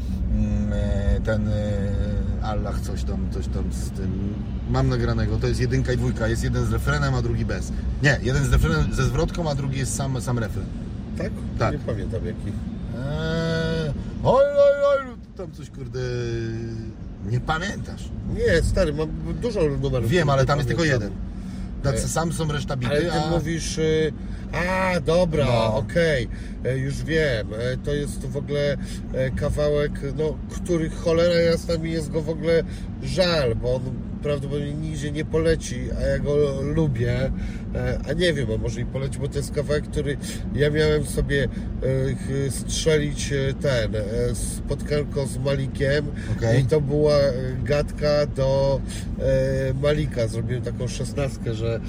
[1.18, 1.52] y, ten y,
[2.44, 4.34] Allah coś tam, coś tam z tym.
[4.70, 7.72] Mam nagranego, to jest jedynka i dwójka, jest jeden z refrenem, a drugi bez.
[8.03, 10.65] Nie, jeden z refrenem ze zwrotką, a drugi jest sam, sam refren.
[11.18, 11.32] Tak?
[11.60, 11.72] Tak.
[11.74, 12.48] Nie pamiętam jaki.
[12.48, 13.94] Eee,
[14.24, 15.99] oj, oj, oj, tam coś kurde.
[17.30, 18.10] Nie pamiętasz.
[18.34, 19.10] Nie, stary, mam
[19.41, 20.10] dużo numerów.
[20.10, 21.11] Wiem, ale tam jest tylko jeden.
[21.84, 23.30] Tacy sam są reszta Ale bity, ty a...
[23.30, 24.14] mówisz, y,
[24.54, 25.76] a dobra, No.
[25.78, 26.28] okej,
[26.66, 28.78] e, już wiem, e, to jest w ogóle
[29.14, 32.64] e, kawałek, no, który cholera jasna mi jest go w ogóle
[33.04, 33.82] żal, bo on
[34.24, 37.32] prawdopodobnie nigdzie nie poleci, a ja go lubię,
[37.76, 40.18] e, a nie wiem, a może i poleci, bo to jest kawałek, który
[40.56, 41.44] ja miałem sobie
[42.48, 43.91] e, strzelić e, ten,
[44.34, 46.06] spotkanko z Malikiem
[46.38, 46.62] Okej.
[46.62, 47.16] i to była
[47.64, 48.82] gadka do
[49.82, 50.28] Malika.
[50.28, 51.80] Zrobiłem taką szesnastkę, że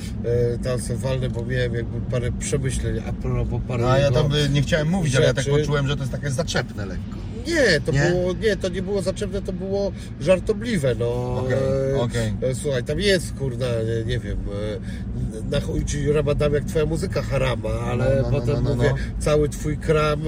[0.63, 4.35] tam sobie walnę, bo miałem jakby parę przemyśleń a propos parę No, a ja tam
[4.35, 5.59] y, nie chciałem mówić, ale ja tak rzeczy.
[5.59, 7.34] poczułem, że to jest takie zaczepne lekko.
[7.47, 8.01] Nie, to Nie?
[8.01, 11.37] było, nie, to nie było zaczepne, to było żartobliwe, no.
[11.39, 11.59] Okej,
[11.93, 12.35] E, okej.
[12.43, 16.87] e, Słuchaj, tam jest, kurna, nie, nie wiem, e, na chuj ci ramadam jak twoja
[16.87, 19.23] muzyka harama, ale No, no, no, potem no, no, mówię, no.
[19.23, 20.23] cały twój kram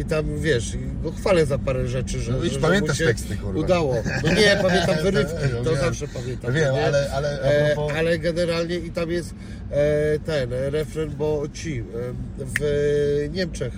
[0.00, 0.72] i tam, wiesz,
[1.02, 3.60] go chwalę za parę rzeczy, że, No że, pamiętasz że mu się teksty, kurwa.
[3.60, 3.94] udało.
[4.24, 5.80] No nie, pamiętam wyrywki, No to wiem.
[5.80, 6.52] zawsze pamiętam.
[6.52, 6.84] Wiem, nie?
[6.86, 7.38] ale- ale
[7.74, 9.34] propos- ale generalnie i tam jest
[10.26, 11.82] ten refren, bo ci
[12.38, 13.74] w Niemczech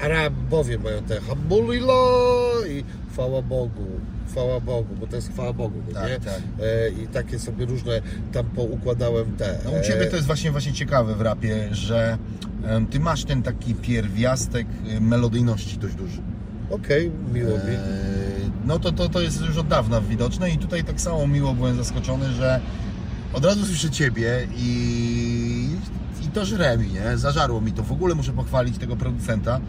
[0.00, 3.86] Arabowie mają te Hamdulillah i chwała Bogu,
[4.30, 6.20] chwała Bogu, bo to jest chwała Bogu, no Tak, nie?
[6.20, 6.40] tak.
[6.62, 8.02] E, I takie sobie różne
[8.32, 9.58] tam poukładałem te.
[9.64, 12.18] No u Ciebie to jest właśnie, właśnie ciekawe w rapie, że
[12.90, 16.22] Ty masz ten taki pierwiastek y, melodyjności dość duży.
[16.70, 17.56] Okej, miło mi.
[17.74, 21.54] Eee, No to, to, to jest już od dawna widoczne i tutaj tak samo miło
[21.54, 22.60] byłem zaskoczony, że
[23.32, 24.70] od razu słyszę Ciebie i
[26.30, 27.18] to żre mi, nie?
[27.18, 27.82] Zażarło mi to.
[27.82, 29.60] W ogóle muszę pochwalić tego producenta.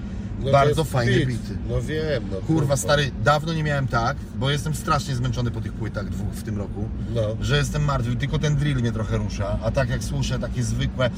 [0.46, 1.58] No Bardzo fajne bity.
[1.70, 5.74] No wiem, no Kurwa stary, dawno nie miałem tak, bo jestem strasznie zmęczony po tych
[5.74, 7.22] płytach dwóch w tym roku, No.
[7.42, 11.10] że jestem martwy, tylko ten drill mnie trochę rusza, a tak jak słyszę takie zwykłe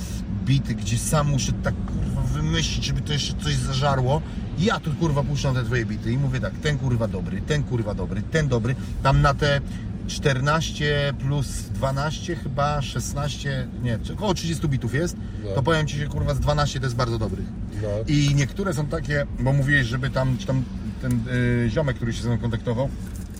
[0.45, 4.21] bity, gdzie sam muszę tak kurwa wymyślić, żeby to jeszcze coś zażarło,
[4.59, 7.93] ja tu kurwa puszczam te twoje bity i mówię tak, ten kurwa dobry, ten kurwa
[7.93, 9.61] dobry, ten dobry, tam na te
[10.07, 15.49] 14 plus 12 chyba 16, nie, około 30 bitów jest, No.
[15.55, 17.45] to powiem Ci, że kurwa z 12 to jest bardzo dobrych.
[17.81, 17.87] No.
[18.07, 20.63] I niektóre są takie, bo mówiłeś, żeby tam, tam
[21.01, 22.89] ten y, ziomek, który się ze mną kontaktował,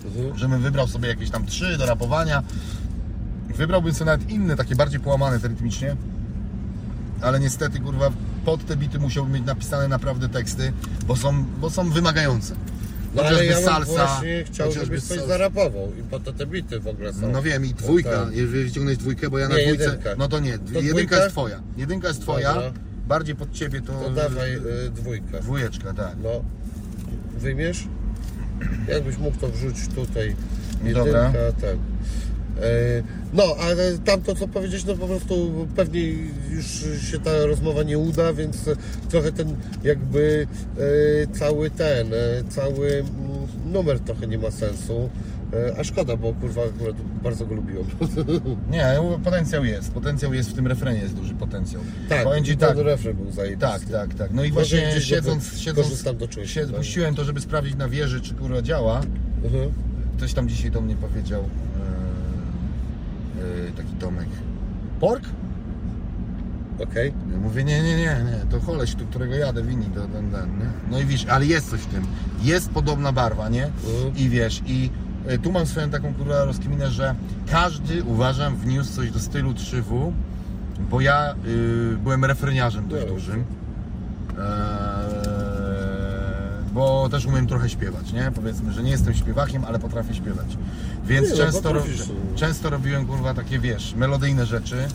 [0.04, 0.38] Mhm.
[0.38, 2.42] żebym wybrał sobie jakieś tam trzy do rapowania.
[3.56, 5.96] Wybrałbym sobie nawet inne, takie bardziej połamane te rytmicznie.
[7.22, 8.10] Ale niestety, kurwa,
[8.44, 10.72] pod te bity musiałbym mieć napisane naprawdę teksty,
[11.06, 12.54] bo są, bo są wymagające.
[13.14, 15.26] No ale ja bym salsa, właśnie chciał, żebyś coś salsa.
[15.26, 17.32] zarapował i po to te bity w ogóle są.
[17.32, 18.34] No wiem, i dwójka, tak.
[18.36, 19.84] jeżeli ściągnąć dwójkę, bo ja na Nie, dwójce...
[19.84, 20.10] jedynka.
[20.18, 21.16] No to nie, To jedynka dwójka?
[21.16, 21.60] jest twoja.
[21.76, 22.72] Jedynka jest twoja, Dobra.
[23.08, 23.92] bardziej pod ciebie to...
[23.92, 24.60] To dawaj y,
[24.90, 25.40] dwójkę.
[25.40, 26.16] Dwójeczka, tak.
[26.22, 26.30] No.
[27.38, 27.84] Wyjmiesz?
[28.88, 30.36] Jakbyś mógł to wrzucić tutaj.
[30.94, 31.24] Dobra.
[31.26, 31.76] Jedynka, tak.
[32.62, 33.02] E,
[33.32, 36.00] No, ale tamto co powiedzieć, no po prostu pewnie
[36.50, 36.66] już
[37.10, 38.70] się ta rozmowa nie uda, więc
[39.10, 40.46] trochę ten jakby
[40.78, 42.16] e, cały ten, e,
[42.48, 43.04] cały mm,
[43.72, 45.10] numer trochę nie ma sensu.
[45.78, 47.84] A szkoda, bo kurwa akurat bardzo go lubiłem.
[48.70, 49.92] Nie, potencjał jest.
[49.92, 51.82] Potencjał jest w tym refrenie, jest duży potencjał.
[52.08, 53.66] Tak, Powiem tak, ten refren był zajebisty.
[53.66, 54.30] Tak, tak, tak.
[54.32, 56.76] No i Może właśnie gdzieś siedząc, siedząc, do czegoś takiego.
[56.76, 59.00] puściłem to, żeby sprawdzić na wieży, czy kurwa działa.
[59.44, 59.72] Mhm.
[60.16, 61.44] Ktoś tam dzisiaj do mnie powiedział,
[63.76, 64.28] taki Tomek,
[65.00, 65.24] pork?
[66.82, 67.12] Okej.
[67.32, 70.58] Ja mówię, nie, nie, nie, nie, to koleś, do którego jadę, wini, to ten, ten,
[70.58, 70.66] nie?
[70.90, 72.06] No i wiesz, ale jest coś w tym,
[72.42, 73.64] jest podobna barwa, nie?
[73.64, 74.16] Mhm.
[74.16, 74.90] I wiesz, i
[75.26, 77.14] e, tu mam swoją taką kurwa rozkminę, że
[77.50, 80.12] każdy, uważam, wniósł coś do stylu 3W,
[80.90, 83.44] bo ja y, byłem refreniarzem dość dużym.
[86.74, 88.30] Bo też umiem trochę śpiewać, nie?
[88.34, 90.56] Powiedzmy, że nie jestem śpiewakiem, ale potrafię śpiewać.
[91.06, 92.02] Więc Nie, no, często, potrafisz.
[92.36, 94.88] często robiłem kurwa takie, wiesz, melodyjne rzeczy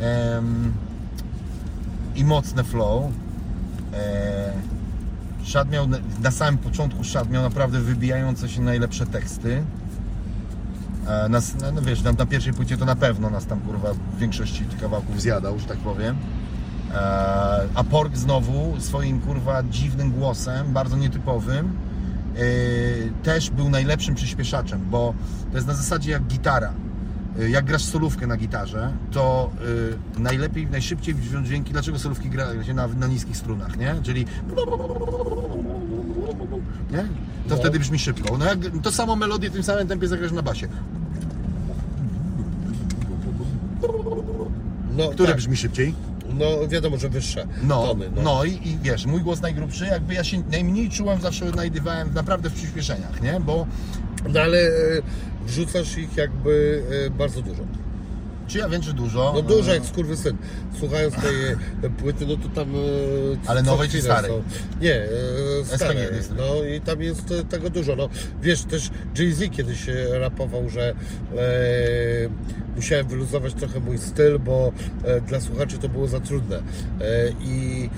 [0.00, 0.72] em,
[2.16, 3.04] i mocne flow.
[3.04, 4.00] Eee,
[5.44, 9.62] Szad miał, na- na samym początku Szad miał naprawdę wybijające się najlepsze teksty.
[11.08, 13.92] E, Nas, no, no wiesz, tam na pierwszej płycie to na pewno nas tam kurwa
[13.94, 16.16] w większości kawałków zjadał, że tak powiem.
[16.94, 21.72] E, a Pork znowu swoim kurwa dziwnym głosem, bardzo nietypowym,
[22.36, 22.40] e,
[23.22, 25.14] też był najlepszym przyspieszaczem, bo
[25.50, 26.72] to jest na zasadzie jak gitara.
[27.40, 29.50] E, Jak grasz solówkę na gitarze, to
[30.18, 31.72] najlepiej, najszybciej brzmią dźwięki.
[31.72, 33.94] Dlaczego solówki gra się na, na niskich strunach, nie?
[34.02, 34.24] Czyli
[36.90, 36.98] nie?
[37.48, 37.56] To No.
[37.56, 38.38] wtedy brzmi szybko.
[38.38, 40.68] No jak to samo melodię w tym samym tempie zagrasz na basie.
[44.96, 45.36] No, Które tak.
[45.36, 45.94] brzmi szybciej?
[46.38, 48.10] No wiadomo, że wyższe No, tony.
[48.24, 52.50] no, i, i wiesz, mój głos najgrubszy, jakby ja się najmniej czułem, zawsze znajdowałem naprawdę
[52.50, 53.40] w przyspieszeniach, nie?
[53.40, 53.66] Bo
[54.28, 54.70] No ale e,
[55.46, 57.62] wrzucasz ich jakby e, bardzo dużo.
[58.50, 59.32] Czy ja wiem, czy dużo?
[59.34, 60.36] No dużo jak skurwysyn.
[60.78, 61.46] Słuchając tej
[61.82, 62.74] e, płyty, no to tam...
[62.74, 62.78] e,
[63.46, 64.30] Ale nowej czy starej?
[64.30, 64.42] są.
[64.80, 65.98] Nie, e, starej.
[66.36, 67.96] No i tam jest tego dużo.
[67.96, 68.08] No
[68.42, 70.94] wiesz, też Jay-Z kiedyś rapował, że
[72.76, 74.72] musiałem wyluzować trochę mój styl, bo
[75.28, 76.62] dla słuchaczy to było za trudne.
[77.40, 77.88] I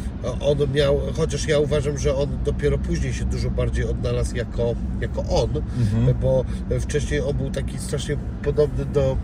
[0.41, 5.21] on miał, chociaż ja uważam, że on dopiero później się dużo bardziej odnalazł jako, jako
[5.43, 6.19] on, Mhm.
[6.21, 6.45] bo
[6.81, 9.17] wcześniej on był taki strasznie podobny do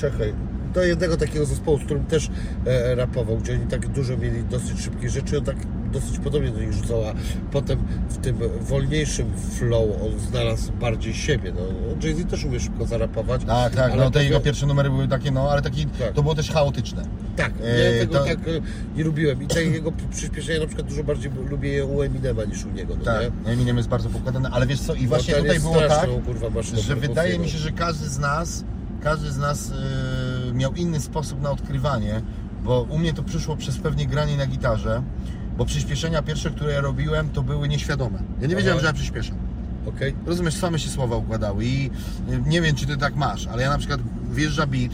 [0.00, 0.34] czekaj,
[0.74, 2.30] do jednego takiego zespołu, z którym też
[2.66, 5.56] e, rapował, gdzie oni tak dużo mieli dosyć szybkie rzeczy, on tak
[5.92, 7.12] dosyć podobnie do nich rzucał, a
[7.52, 9.26] potem w tym wolniejszym
[9.58, 11.52] flow on znalazł bardziej siebie.
[11.56, 11.60] No,
[12.08, 13.44] Jay-Z też umie szybko zarapować.
[13.44, 16.12] Tak, tak, no te jego pierwsze numery były takie, no ale taki, Tak.
[16.12, 17.02] to było też chaotyczne.
[17.36, 18.40] Tak, E, ja tego to- tak e,
[18.96, 22.64] nie lubiłem i te jego przyspieszenia na przykład dużo bardziej lubię je u Eminema niż
[22.64, 23.52] u niego, no Tak, nie?
[23.52, 26.96] Eminem jest bardzo pokładany, ale wiesz co, i właśnie ten tutaj było tak, kurwa, że
[26.96, 28.64] wydaje mi się, że każdy z nas,
[29.02, 29.72] każdy z nas
[30.46, 32.22] yy, miał inny sposób na odkrywanie,
[32.64, 35.02] bo u mnie to przyszło przez pewnie granie na gitarze,
[35.56, 38.22] bo przyspieszenia pierwsze, które ja robiłem, to były nieświadome.
[38.40, 39.36] Ja nie wiedziałem, że ja przyspieszam.
[39.86, 40.14] Okej?
[40.26, 41.90] Rozumiesz, same się słowa układały i
[42.30, 44.00] y, nie wiem, czy ty tak masz, ale ja na przykład
[44.30, 44.92] wjeżdża beat,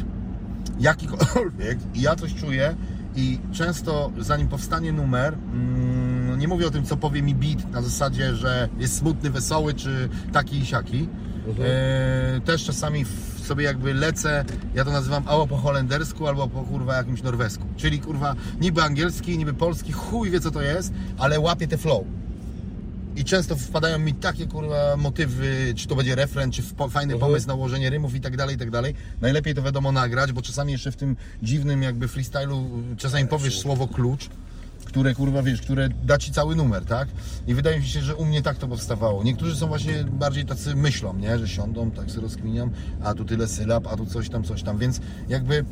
[0.81, 2.77] jakikolwiek i ja coś czuję
[3.17, 7.83] i często zanim powstanie numer, mm, nie mówię o tym, co powie mi beat na
[7.83, 11.09] zasadzie, że jest smutny, wesoły, czy taki i siaki.
[11.49, 11.69] Mhm.
[11.71, 14.45] E, też czasami w sobie jakby lecę,
[14.75, 17.65] ja to nazywam albo po holendersku, albo po kurwa jakimś norwesku.
[17.77, 22.05] Czyli kurwa niby angielski, niby polski, chuj wie co to jest, ale łapię te flow.
[23.17, 27.21] I często wpadają mi takie kurwa motywy, czy to będzie refren, czy fajny Mhm.
[27.21, 28.95] pomysł na ułożenie rymów i tak dalej, i tak dalej.
[29.21, 33.89] Najlepiej to wiadomo nagrać, bo czasami jeszcze w tym dziwnym jakby freestylu czasami powiesz słowo
[33.89, 34.29] klucz
[34.95, 37.09] które kurwa wiesz, które da ci cały numer, tak?
[37.47, 39.25] I wydaje mi się, że u mnie tak to powstawało.
[39.25, 41.39] Niektórzy są właśnie bardziej tacy myślą, nie?
[41.39, 42.71] Że siądą, tak sobie rozkminią,
[43.05, 45.55] a tu tyle sylab, a tu coś tam, coś tam, więc jakby...
[45.59, 45.65] e,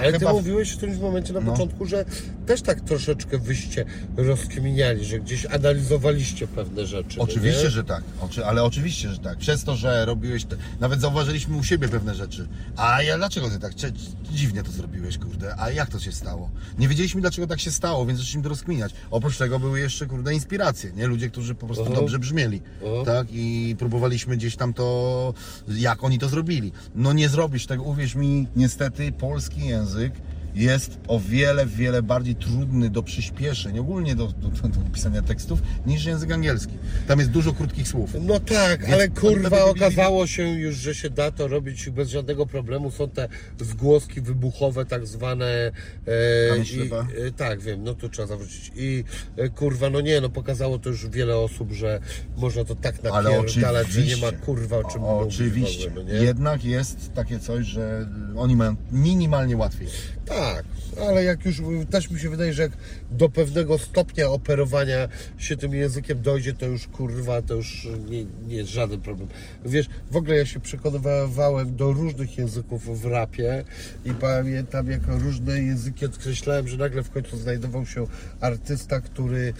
[0.00, 1.52] Ale ty chyba w- mówiłeś w którymś momencie na No.
[1.52, 2.04] początku, że
[2.46, 3.84] też tak troszeczkę wyście
[4.16, 7.18] rozkminiali, że gdzieś analizowaliście pewne rzeczy.
[7.18, 7.70] no Oczywiście, nie?
[7.70, 9.38] że tak, Oczy, ale oczywiście, że tak.
[9.38, 12.48] Przez to, że robiłeś, te, nawet zauważyliśmy u siebie pewne rzeczy.
[12.76, 13.92] A ja dlaczego ty tak cze-
[14.32, 15.54] dziwnie to zrobiłeś, kurde?
[15.58, 16.50] A jak to się stało?
[16.78, 18.92] Nie wiedzieliśmy, dlaczego tak się stało, więc zaczęliśmy to rozkminiać.
[19.10, 21.06] Oprócz tego były jeszcze, kurde, inspiracje, nie?
[21.06, 21.94] Ludzie, którzy po prostu Aha.
[21.94, 23.04] dobrze brzmieli, Aha.
[23.04, 23.26] tak?
[23.30, 25.34] I próbowaliśmy gdzieś tam to,
[25.68, 26.72] jak oni to zrobili.
[26.94, 30.12] No nie zrobisz tego, uwierz mi, niestety polski język
[30.54, 36.04] jest o wiele, wiele bardziej trudny do przyspieszeń, ogólnie do, do, do, pisania tekstów, niż
[36.04, 36.72] język angielski.
[37.08, 38.10] Tam jest dużo krótkich słów.
[38.20, 42.46] No tak, Więc ale kurwa okazało się już, że się da to robić bez żadnego
[42.46, 42.90] problemu.
[42.90, 43.28] Są te
[43.60, 45.72] zgłoski wybuchowe, tak zwane.
[46.06, 46.90] E, i,
[47.26, 48.72] e, tak, wiem, no tu trzeba zawrócić.
[48.76, 49.04] I
[49.36, 52.00] e, kurwa, no nie, no pokazało to już wiele osób, że
[52.36, 55.34] można to tak napierdalać, że nie ma kurwa o czym mówić.
[55.34, 55.88] Oczywiście.
[55.88, 56.22] Ogóle, no?
[56.22, 59.88] Jednak jest takie coś, że oni mają minimalnie łatwiej.
[60.30, 60.64] Tak,
[61.08, 62.72] ale jak już też mi się wydaje, że jak
[63.10, 65.08] do pewnego stopnia operowania
[65.38, 69.28] się tym językiem dojdzie, to już kurwa, to już nie, nie jest żaden problem.
[69.64, 73.64] Wiesz, w ogóle ja się przekonywałem do różnych języków w rapie
[74.04, 78.06] i pamiętam jak różne języki odkreślałem, że nagle w końcu znajdował się
[78.40, 79.54] artysta, który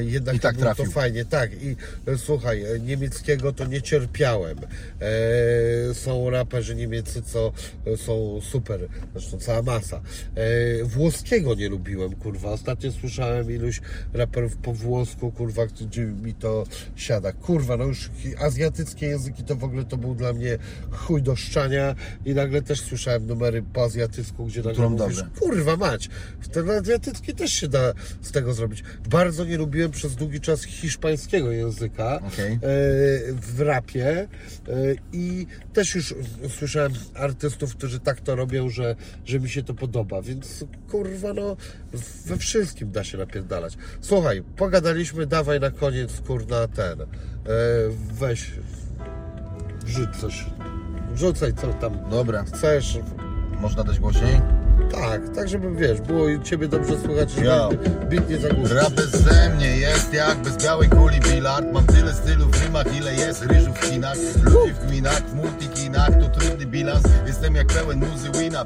[0.00, 0.86] jednak I tak to trafił.
[0.90, 1.24] fajnie.
[1.24, 4.58] Tak, i e, słuchaj, e, niemieckiego to nie cierpiałem.
[5.00, 7.52] E, są raperzy niemieccy, co
[7.86, 8.80] e, są super,
[9.12, 10.00] zresztą cała masa.
[10.34, 12.50] E, włoskiego nie lubiłem, kurwa.
[12.50, 13.80] Ostatnio słyszałem iluś
[14.12, 16.64] raperów po włosku, kurwa, gdzie mi to
[16.96, 17.32] siada.
[17.32, 18.10] Kurwa, no już
[18.40, 20.58] azjatyckie języki to w ogóle to był dla mnie
[20.90, 21.94] chuj do szczania
[22.24, 25.30] i nagle też słyszałem numery po azjatycku, gdzie nagle Którą mówisz, dobrze.
[25.40, 26.08] kurwa mać,
[26.52, 27.92] ten azjatycki też się da
[28.22, 28.84] z tego zrobić.
[29.10, 32.52] Bardzo nie lubiłem przez długi czas hiszpańskiego języka Okej.
[32.52, 32.58] e,
[33.32, 34.28] w rapie e,
[35.12, 36.14] i też już
[36.48, 41.56] słyszałem artystów, którzy tak to robią, że, że mi się to podoba, więc kurwa no
[42.26, 43.76] we wszystkim da się napierdalać.
[44.00, 47.06] Słuchaj, pogadaliśmy, dawaj na koniec kurna ten, e,
[48.12, 48.50] weź
[49.84, 50.46] wrzuć coś,
[51.14, 52.98] wrzucaj co tam Dobra, chcesz,
[53.60, 54.40] można dać głośniej?
[54.90, 57.78] tak, tak żeby wiesz, było i Ciebie dobrze słychać, żeby
[58.08, 58.76] bit nie zagłuszyć.
[58.76, 61.66] Rap ze mnie jest jak bez białej kuli bilard.
[61.72, 64.16] Mam tyle stylu w rymach, ile jest ryżu w kinach.
[64.44, 67.04] Ludzi w gminach, w multikinach, to trudny bilans.
[67.26, 68.64] Jestem jak pełen muzy wina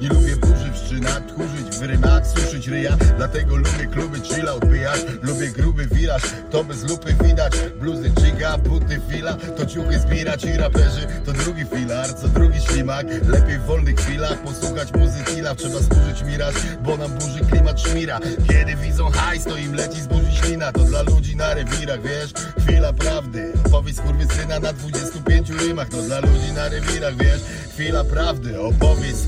[0.00, 2.96] Nie lubię burzy w szczynach, tchórzyć w rymach, suszyć ryja.
[3.16, 7.52] Dlatego lubię kluby chilla odbijać Lubię gruby wiraż, to bez lupy widać.
[7.80, 11.06] Bluzy chiga, buty fila, to ciuchy zbierać I raperzy.
[11.24, 13.06] To drugi filar, co drugi ślimak.
[13.28, 18.20] Lepiej w wolnych chwilach posłuchać muzy tila Trzeba służyć miraż, bo nam burzy klimat szmira.
[18.48, 20.72] Kiedy widzą hajs, to im leci z burzy ślina.
[20.72, 23.52] To dla ludzi na rewirach, wiesz, chwila prawdy.
[23.66, 24.00] Opowiedz
[24.36, 25.88] syna na 25 rymach.
[25.88, 27.40] To dla ludzi na rewirach, wiesz,
[27.78, 28.60] chwila prawdy.
[28.60, 29.26] Opowiedz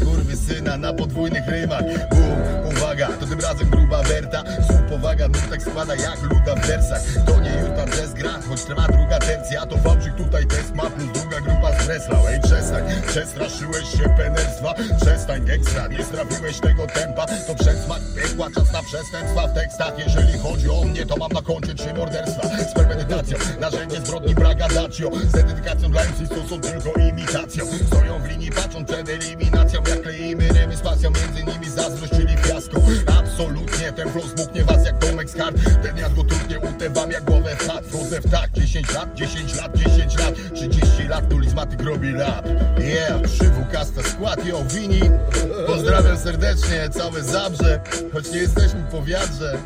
[0.49, 1.83] syna na podwójnych rymach.
[2.11, 7.03] Bum, uwaga, to tym razem gruba werta Słów powaga, nutek składa jak luda w wersach
[7.27, 9.67] To nie Utah Jazz gra, choć trwa druga tercja.
[9.67, 12.27] To Wałbrzych tutaj test ma plus druga grupa z Breslau.
[12.29, 14.75] Ej, przestań, przestraszyłeś się penerstwa.
[15.01, 17.27] Przestań gangsta, nie strafiłeś tego tempa.
[17.47, 19.47] To przesmak piekła, czas na przestępstwa.
[19.47, 22.43] W tekstach Jeżeli chodzi o mnie, to mam na koncie trzy morderstwa.
[22.71, 27.65] Z premedytacją, narzędzie zbrodni bragadatio Z dedykacją dla MCs, to są tylko imitacją.
[27.87, 32.37] Stoją w linii, patrzą przed eliminacją Jak kleimy rymy z pasją, między nimi zazdrość, czyli
[32.37, 32.81] fiasko.
[33.19, 35.57] Absolutnie, ten flow zmuknie was jak Tomek z kart.
[35.83, 37.85] Ten jak go trudnie utewam jak głowę w chat.
[37.87, 40.35] Wchodzę w tak, 10 lat, 10 lat, 10 lat.
[40.55, 42.47] 30 lat, tulizmatyk robi rap.
[42.79, 45.01] Yeah, 3W kasta skład, yo, Wini.
[45.67, 47.81] Pozdrawiam serdecznie, całe Zabrze
[48.13, 49.59] Choć nie jesteśmy w powiadrze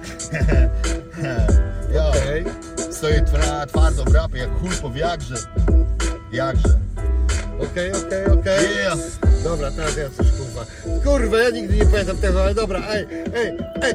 [1.94, 2.44] Yo, Okej.
[2.92, 5.34] stoję twa- twardo w rapie jak chuj po wiagrze
[6.32, 6.68] Jakże
[7.60, 8.76] Okej, okej, okej.
[8.76, 8.98] Yeah
[9.44, 10.64] Dobra, teraz ja coś kurwa.
[11.04, 13.94] Kurwa, ja nigdy nie pamiętam tego, ale dobra, ej, ej, ej.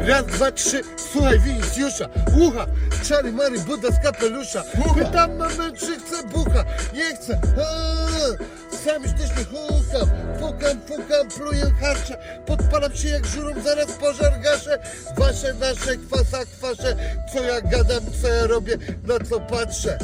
[0.00, 2.08] Raz, dwa, trzy, słuchaj Winicjusza,
[2.40, 2.66] ucha,
[3.08, 4.62] czary mary, Buda z kapelusza.
[4.94, 6.64] Pytam mamę, czy chce bucha,
[6.94, 7.32] nie chcę.
[7.32, 8.36] Eee,
[8.84, 10.10] Sam już też nie hukam,
[10.40, 12.16] pukam, pukam, pluję harcze,
[12.46, 14.78] podpalam się jak żurą, zaraz pożar gaszę.
[15.16, 16.96] Wasze, nasze, kwasa, kwasze,
[17.32, 19.98] co ja gadam, co ja robię, na co patrzę.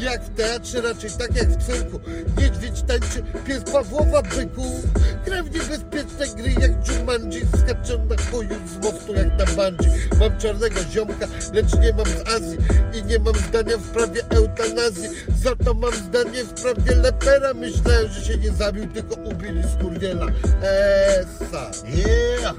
[0.00, 2.00] Jak w teatrze, raczej tak jak w cyrku.
[2.38, 4.82] Niedźwiedź tańczy, pies Pawłowa byku.
[5.24, 7.40] Gram niebezpieczne gry jak Jumanji.
[7.40, 9.90] Skaczę na chuju z mostu jak bungee.
[10.20, 12.58] Mam czarnego ziomka, lecz nie mam z Azji.
[12.94, 15.08] I nie mam zdania w sprawie eutanazji.
[15.42, 17.54] Za to mam zdanie w sprawie lepera.
[17.54, 20.26] Myślałem, że się nie zabił, tylko ubili skurwiela.
[20.62, 21.70] Esa.
[21.84, 22.54] Yeah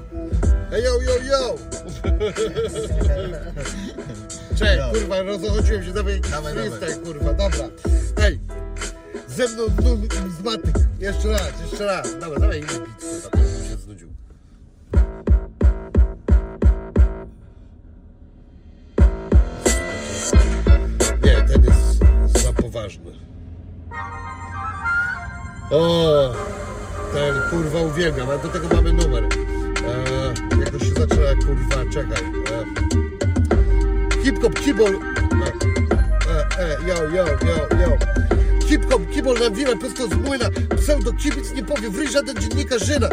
[0.74, 1.56] Ej, yo, yo, yo!
[4.60, 4.92] Cześć, Yo.
[4.92, 7.04] kurwa, rozochodziłem się, dawaj jakiś Dawaj, freestyle, dawaj.
[7.06, 7.70] kurwa, dobra.
[8.24, 8.40] Ej,
[9.28, 12.20] ze mną numizmatyk, jeszcze raz, jeszcze raz.
[12.20, 13.30] Dawaj inny beat, kurwa,
[22.98, 23.12] poważny.
[25.72, 26.34] O,
[27.14, 29.24] ten kurwa uwielbiam, a do tego mamy numer.
[29.24, 29.28] E,
[30.60, 32.24] jak to się zaczyna, kurwa, czekaj.
[32.24, 32.66] E,
[34.24, 34.94] Hip-hop, kibol.
[34.94, 34.98] E,
[36.60, 37.98] e, yo, yo, yo, yo.
[38.68, 40.46] Hip-hop, kibol na winę, prosto z młyna.
[40.78, 43.10] Pseudo kibic nie powie, wryj żaden dziennikarzyna.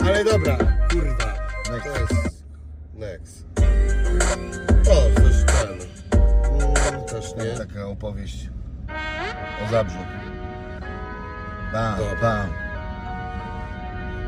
[0.06, 0.58] Ale dobra,
[0.90, 1.34] kurwa.
[1.70, 1.84] Next.
[1.84, 2.44] To jest
[2.94, 3.39] next.
[7.32, 7.66] Mm, też nie.
[7.66, 8.48] Taka opowieść
[9.66, 9.98] o Zabrzu.
[11.72, 12.16] Bam, Dobra.
[12.20, 12.46] bam.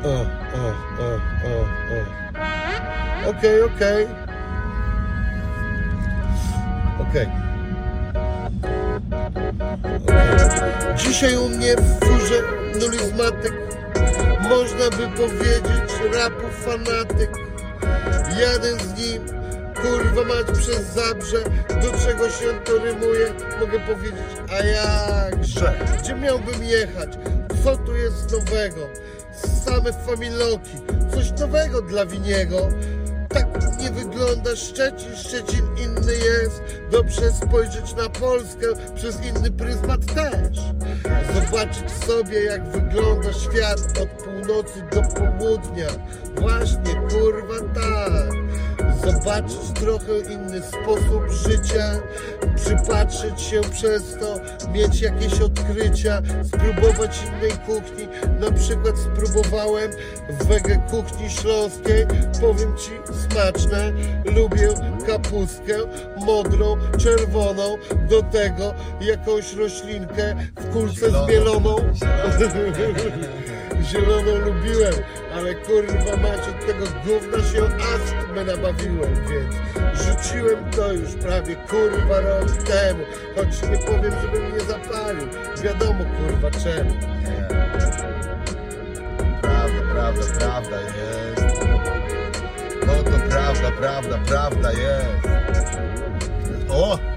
[0.04, 0.66] O, o,
[1.02, 1.08] o,
[1.44, 1.60] o,
[1.94, 3.30] o.
[3.30, 4.06] Okej, okej.
[7.00, 7.26] Okej.
[7.28, 7.52] Okej.
[10.96, 12.42] Dzisiaj u mnie w furze
[12.80, 13.52] nulizmatyk.
[14.42, 17.30] Można by powiedzieć rapu fanatyk.
[18.40, 19.22] Jadę z nim,
[19.82, 26.64] kurwa mać przez Zabrze Do czego się to rymuje, mogę powiedzieć A jakże, gdzie miałbym
[26.64, 27.18] jechać?
[27.64, 28.88] Co tu jest nowego?
[29.64, 30.76] Same familoki,
[31.14, 32.68] coś nowego dla Winiego.
[33.28, 33.46] Tak
[33.80, 36.62] nie wygląda Szczecin, Szczecin inny jest.
[36.90, 40.58] Dobrze spojrzeć na Polskę przez inny pryzmat też.
[41.34, 45.88] Zobaczyć sobie jak wygląda świat od północy do południa.
[46.36, 48.41] Właśnie kurwa tak
[49.04, 52.00] Zobaczyć trochę inny sposób życia
[52.56, 54.34] Przypatrzeć się przez to
[54.72, 58.08] Mieć jakieś odkrycia Spróbować innej kuchni.
[58.40, 59.90] Na przykład spróbowałem
[60.48, 62.06] wege kuchni śląskiej
[62.40, 62.90] Powiem Ci
[63.30, 63.92] smaczne.
[64.24, 64.68] Lubię
[65.06, 65.74] kapustkę
[66.26, 67.76] Modrą, czerwoną
[68.10, 71.26] Do tego jakąś roślinkę W kulce Zieloną.
[71.26, 71.76] zmieloną
[73.82, 74.94] Zieloną lubiłem,
[75.34, 79.54] ale kurwa mać od tego gówna się astmę nabawiłem, więc
[79.94, 83.04] rzuciłem to już prawie kurwa rok temu.
[83.36, 85.28] Choć nie powiem, żebym nie zapalił.
[85.62, 86.90] Wiadomo kurwa czemu.
[86.90, 87.48] Nie.
[89.42, 91.66] Prawda, prawda, prawda jest.
[92.86, 95.28] No to prawda, prawda, prawda jest.
[96.70, 97.11] O!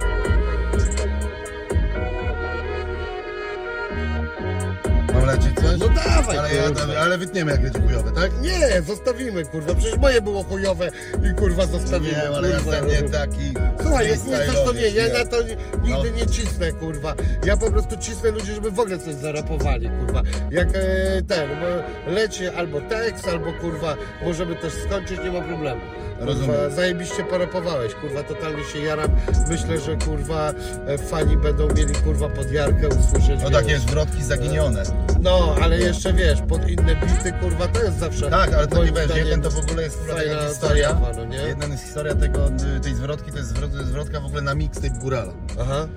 [5.34, 5.80] Coś?
[5.80, 7.00] No dawaj, ale, ja, kurwa.
[7.00, 8.32] ale wytniemy jak będzie chujowe, tak?
[8.42, 10.90] Nie, zostawimy kurwa, przecież moje było chujowe
[11.32, 12.12] i kurwa zostawimy.
[12.12, 12.76] Nie, ale ja kurwa.
[12.76, 16.18] jestem nie taki Słuchaj, chcesz, to nie, ja na to ni- nigdy No.
[16.18, 17.16] nie cisnę, kurwa.
[17.46, 20.22] Ja po prostu cisnę ludzi, żeby w ogóle coś zarapowali, kurwa.
[20.52, 25.82] Jak e, ten, bo leci albo tekst, albo kurwa, możemy też skończyć, nie ma problemu.
[26.20, 26.72] Rozumiem.
[26.76, 29.10] zajebiście porapowałeś, kurwa, totalnie się jaram.
[29.50, 30.54] Myślę, że kurwa
[30.88, 33.40] e, fani będą mieli kurwa podjarkę usłyszeć.
[33.44, 34.84] No takie zwrotki zaginione.
[35.22, 38.30] No, ale jeszcze wiesz, pod inne bity, kurwa, to jest zawsze.
[38.30, 40.88] Tak, ale to nie wiesz, jeden to w ogóle jest kurwa fajna taka historia.
[40.90, 41.36] zabawa, no?
[41.36, 42.50] Jedna jest historia tego,
[42.84, 45.34] tej zwrotki, to jest zwrot, zwrotka w ogóle na mixtape Górala.
[45.62, 45.88] Aha.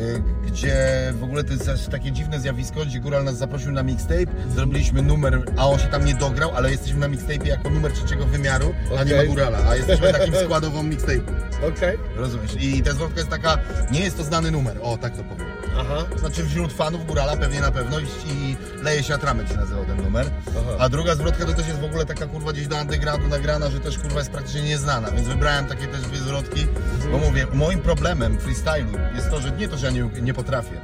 [0.00, 0.76] Y, gdzie
[1.20, 5.42] w ogóle to jest takie dziwne zjawisko, gdzie Góral nas zaprosił na mixtape, zrobiliśmy numer,
[5.56, 9.04] a on się tam nie dograł, ale jesteśmy na mixtape jako numer trzeciego wymiaru, a
[9.04, 9.24] nie ma.
[9.24, 11.32] Górala, a jesteśmy takim składową mixtape'u,
[11.68, 11.98] Okej.
[12.16, 12.50] rozumiesz?
[12.60, 13.58] I ta zwrotka jest taka,
[13.92, 15.46] nie jest to znany numer, o tak to powiem.
[15.78, 16.04] Aha.
[16.18, 19.96] Znaczy wśród fanów Górala pewnie na pewno i, i leje się atramet się nazywał ten
[19.96, 20.30] numer.
[20.48, 20.70] Aha.
[20.78, 23.80] A druga zwrotka to też jest w ogóle taka kurwa gdzieś do undergroundu nagrana, że
[23.80, 26.66] też kurwa jest praktycznie nieznana, więc wybrałem takie też dwie zwrotki,
[27.12, 30.80] bo mówię, moim problemem freestylu jest to, że nie to, że ja nie, nie potrafię,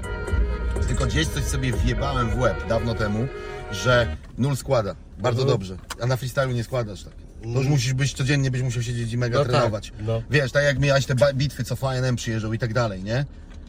[0.89, 3.27] tylko gdzieś coś sobie wjebałem w łeb dawno temu,
[3.73, 5.59] że nul składa, bardzo Mhm.
[5.59, 7.12] dobrze, a na freestylu nie składasz tak.
[7.43, 9.93] To już musisz być codziennie, byś musiał siedzieć i mega No tak, trenować.
[10.01, 10.23] no.
[10.31, 13.24] Wiesz, tak jak miałeś te ba- bitwy, co FNM przyjeżdżał i tak dalej, nie?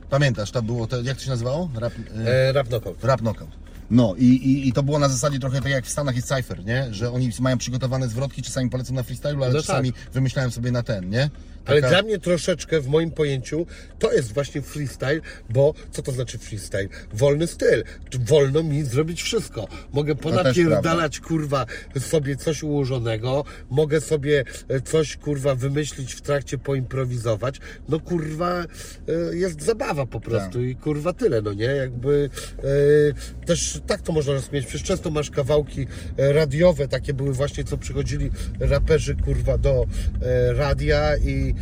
[0.09, 1.69] Pamiętasz, to było, to, jak to się nazywało?
[1.75, 3.03] Rap, y, E, rap knockout.
[3.03, 3.49] Rap knockout.
[3.91, 6.65] No i, i, i to było na zasadzie trochę tak jak w Stanach jest Cypher,
[6.65, 6.87] nie?
[6.91, 10.83] Że oni mają przygotowane zwrotki, czasami polecą na freestylu, ale No czasami wymyślałem sobie na
[10.83, 11.29] ten, nie?
[11.67, 13.65] Ale Taka- dla mnie troszeczkę w moim pojęciu
[13.99, 16.87] to jest właśnie freestyle, bo co to znaczy freestyle?
[17.13, 17.83] Wolny styl.
[18.19, 19.67] Wolno mi zrobić wszystko.
[19.93, 21.65] Mogę ponapierdalać kurwa
[21.99, 27.59] sobie coś ułożonego, mogę sobie e, coś kurwa wymyślić w trakcie poimprowizować.
[27.89, 28.65] No kurwa e,
[29.35, 30.61] jest zabawa po prostu Tak.
[30.61, 31.65] i kurwa tyle, no nie?
[31.65, 32.29] Jakby
[33.41, 34.65] e, też tak to można rozumieć.
[34.65, 35.87] Przecież często masz kawałki
[36.17, 39.85] radiowe, takie były właśnie co przychodzili raperzy kurwa do
[40.21, 41.55] e, radia i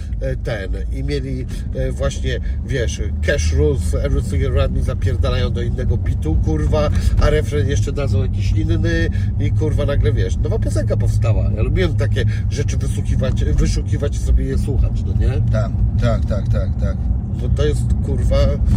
[0.44, 1.46] ten, i mieli
[1.76, 6.90] e, właśnie, wiesz, cash rules, everything around me zapierdalają do innego bitu, kurwa,
[7.22, 9.10] a refren jeszcze dadzą jakiś inny
[9.40, 11.52] i kurwa nagle, wiesz, nowa piosenka powstała.
[11.56, 15.52] Ja lubiłem takie rzeczy wysłuchiwać, wyszukiwać i sobie je słuchać, no nie?
[15.52, 16.98] Tak, tak, tak, tak, tak.
[17.42, 18.36] Bo to jest, kurwa,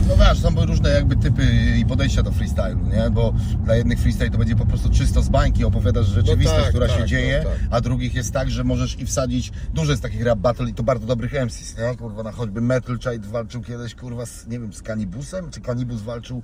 [0.08, 1.42] No wiesz, są różne jakby typy
[1.78, 3.10] i podejścia do freestylu, nie?
[3.10, 6.88] Bo dla jednych freestyle to będzie po prostu czysto z bańki, opowiadasz rzeczywistość, tak, która
[6.88, 7.58] się tak, dzieje, no tak.
[7.70, 10.82] a drugich jest tak, że możesz i wsadzić, dużo jest takich rap battle i to
[10.82, 11.96] bardzo dobrych MCs, nie?
[11.96, 16.02] Kurwa, na choćby Metal Child walczył kiedyś, kurwa, z, nie wiem, z Kanibusem, czy Kanibus
[16.02, 16.42] walczył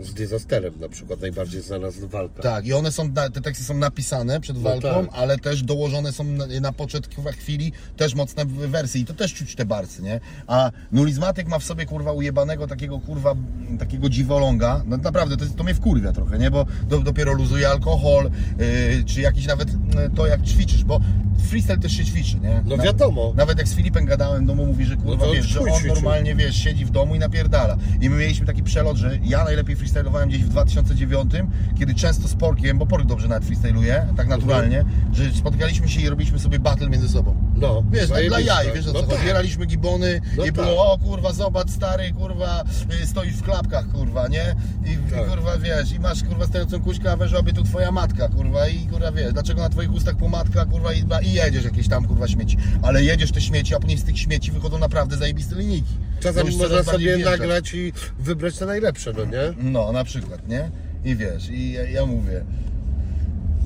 [0.00, 2.42] z disasterem na przykład najbardziej znana z walka.
[2.42, 5.08] Tak, i one są, te teksty są napisane przed walką, tak.
[5.12, 9.54] ale też dołożone są na, na poczet chwili też mocne wersje i to też czuć
[9.54, 10.20] te barcy, nie?
[10.46, 13.34] A nulizmatyk ma w sobie kurwa ujebanego takiego kurwa,
[13.78, 16.50] takiego dziwoląga, no naprawdę to, to mnie wkurwia trochę, nie?
[16.50, 21.00] Bo do, dopiero luzuje alkohol, yy, czy jakiś nawet yy, to jak ćwiczysz, bo
[21.48, 22.62] freestyle też się ćwiczy, nie?
[22.64, 23.32] No wiadomo.
[23.36, 25.94] Nawet jak z Filipem gadałem domu, mówi, że kurwa, No wiesz, że on ćwiczył.
[25.94, 27.76] normalnie, wiesz, siedzi w domu i napierdala.
[28.00, 31.32] I my mieliśmy taki przelot, że ja najlepiej freestylowałem gdzieś w 2009,
[31.78, 36.08] kiedy często z Porkiem, bo Pork dobrze nawet freestyluje, tak naturalnie, że spotykaliśmy się i
[36.08, 37.36] robiliśmy sobie battle między sobą.
[37.56, 39.16] No, Wiesz, tak dla jaj, wiesz o co no chodzi.
[39.16, 39.26] tak.
[39.26, 40.54] Bieraliśmy gibony No i tak.
[40.54, 42.64] było, o kurwa, zobacz stary, kurwa,
[43.02, 44.54] y, stoisz w klapkach, kurwa, nie?
[44.86, 45.28] I Tak.
[45.28, 49.12] kurwa, wiesz, i masz kurwa stojącą kuśkę, a wężoby tu twoja matka, kurwa, i kurwa,
[49.12, 52.56] wiesz, dlaczego na twoich ustach pomadka, kurwa, i, i jedziesz jakieś tam, kurwa, śmieci.
[52.82, 55.92] Ale jedziesz te śmieci, a później z tych śmieci wychodzą naprawdę zajebiste linijki.
[56.20, 59.70] Czasami można sobie nagrać i wybrać te najlepsze, no nie?
[59.70, 60.70] No, na przykład, nie?
[61.04, 62.44] I wiesz, i ja, ja mówię.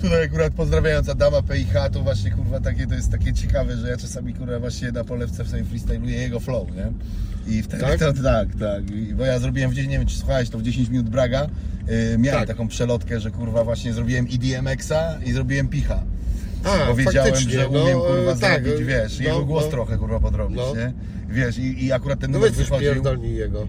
[0.03, 3.97] Tutaj akurat pozdrawiając Adama PIH, to właśnie kurwa takie to jest takie ciekawe, że ja
[3.97, 6.93] czasami kurwa właśnie na polewce w sobie freestyluję jego flow, nie?
[7.57, 7.99] I wtedy Tak?
[7.99, 8.91] to tak, tak.
[8.91, 11.47] I, bo ja zrobiłem w 10, nie wiem czy słuchałeś, to w 10 minut Braga
[11.89, 12.49] yy, miałem Tak.
[12.49, 16.03] taką przelotkę, że kurwa właśnie zrobiłem IDMX-a i zrobiłem Picha.
[16.65, 19.71] A, Bo wiedziałem, faktycznie, że umiem no, kurwa tak, zrobić, wiesz, no, jego głos no.
[19.71, 20.75] trochę kurwa podrobić, No.
[20.75, 20.93] nie?
[21.29, 22.89] Wiesz, i, i akurat ten No numer coś wychodził.
[23.23, 23.67] jego.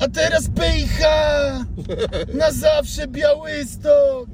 [0.00, 1.64] A teraz pejcha!
[2.34, 4.28] Na zawsze Białystok!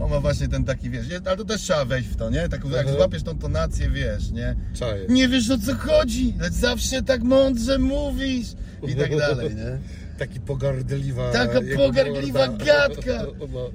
[0.00, 1.20] On ma właśnie ten taki, wiesz, nie?
[1.24, 2.48] ale to też trzeba wejść w to, nie?
[2.48, 2.96] Tak, jak Mhm.
[2.96, 4.56] złapiesz tą tonację, wiesz, nie?
[4.74, 5.06] Czaję.
[5.08, 8.46] Nie wiesz o co chodzi, lecz zawsze tak mądrze mówisz
[8.88, 9.78] i tak dalej, nie?
[10.18, 11.32] Taki pogardliwa...
[11.32, 12.64] Taka jego pogardliwa morda.
[12.64, 13.22] gadka.
[13.52, 13.70] No.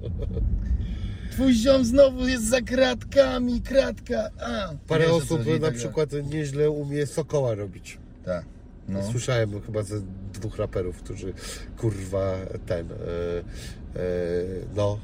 [1.31, 4.69] Twój ziom znowu jest za kratkami, kratka, a.
[4.87, 7.97] Parę Wiesz, o co osób chodzi i na tak przykład nieźle umie sokoła robić.
[8.25, 8.45] Tak,
[8.87, 9.11] no.
[9.11, 10.01] Słyszałem chyba ze
[10.33, 11.33] dwóch raperów, którzy
[11.77, 12.35] kurwa
[12.65, 12.91] ten...
[12.91, 14.03] E, e,
[14.75, 14.99] no...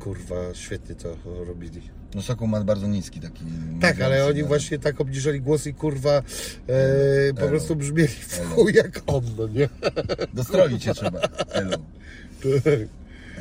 [0.00, 1.80] Kurwa, świetnie to robili.
[2.14, 3.44] No Sokół ma bardzo niski taki...
[3.80, 6.22] Tak, ale oni właśnie tak obniżali głos i kurwa
[6.66, 9.68] e, po prostu brzmieli w chuj jak on, no nie?
[10.34, 11.20] Dostroić się trzeba,
[11.52, 11.76] elu.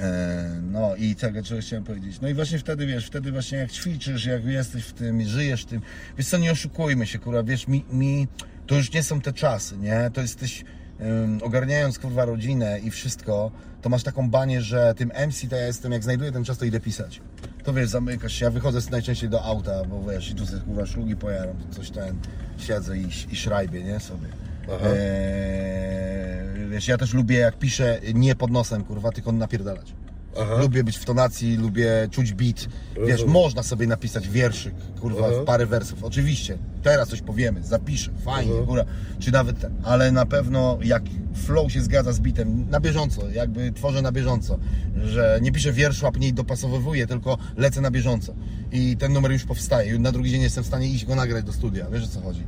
[0.02, 2.22] E, No i tego, czego chciałem powiedzieć.
[2.22, 5.82] No i właśnie wtedy, wiesz, wtedy właśnie jak ćwiczysz, jak jesteś w tym, żyjesz tym,
[6.18, 8.28] wiesz co, nie oszukujmy się, kurwa, wiesz, mi, mi
[8.68, 10.12] to już nie są te czasy, nie?
[10.14, 10.66] To jesteś,
[11.02, 15.66] ym, ogarniając, kurwa, rodzinę i wszystko, to masz taką banię, że tym MC to ja
[15.66, 17.22] jestem, jak znajduję ten czas, to idę pisać.
[17.64, 20.86] To wiesz, zamykasz się, ja wychodzę najczęściej do auta, bo wiesz, i tu sobie, kurwa,
[20.86, 22.20] szlugi pojaram, to coś ten,
[22.58, 24.28] siedzę i, i szrajbię, nie, sobie.
[24.76, 24.88] Aha.
[24.88, 29.94] Eee, wiesz, ja też lubię, jak piszę, nie pod nosem, kurwa, tylko napierdalać.
[30.41, 30.56] Aha.
[30.61, 32.67] Lubię być w tonacji, lubię czuć beat.
[32.95, 33.33] Wiesz, Rozumiem.
[33.33, 35.41] można sobie napisać wierszyk, kurwa, Aha.
[35.41, 36.03] w parę wersów.
[36.03, 38.66] Oczywiście, teraz coś powiemy, zapiszę, fajnie, Aha.
[38.66, 38.85] góra.
[39.19, 41.03] Czy nawet ten, ale na pewno jak
[41.35, 44.59] flow się zgadza z beatem, na bieżąco, jakby tworzę na bieżąco,
[45.03, 48.33] że nie piszę wierszu, a później dopasowywuję, tylko lecę na bieżąco.
[48.72, 51.53] I ten numer już powstaje, na drugi dzień jestem w stanie iść go nagrać do
[51.53, 52.43] studia, wiesz o co chodzi.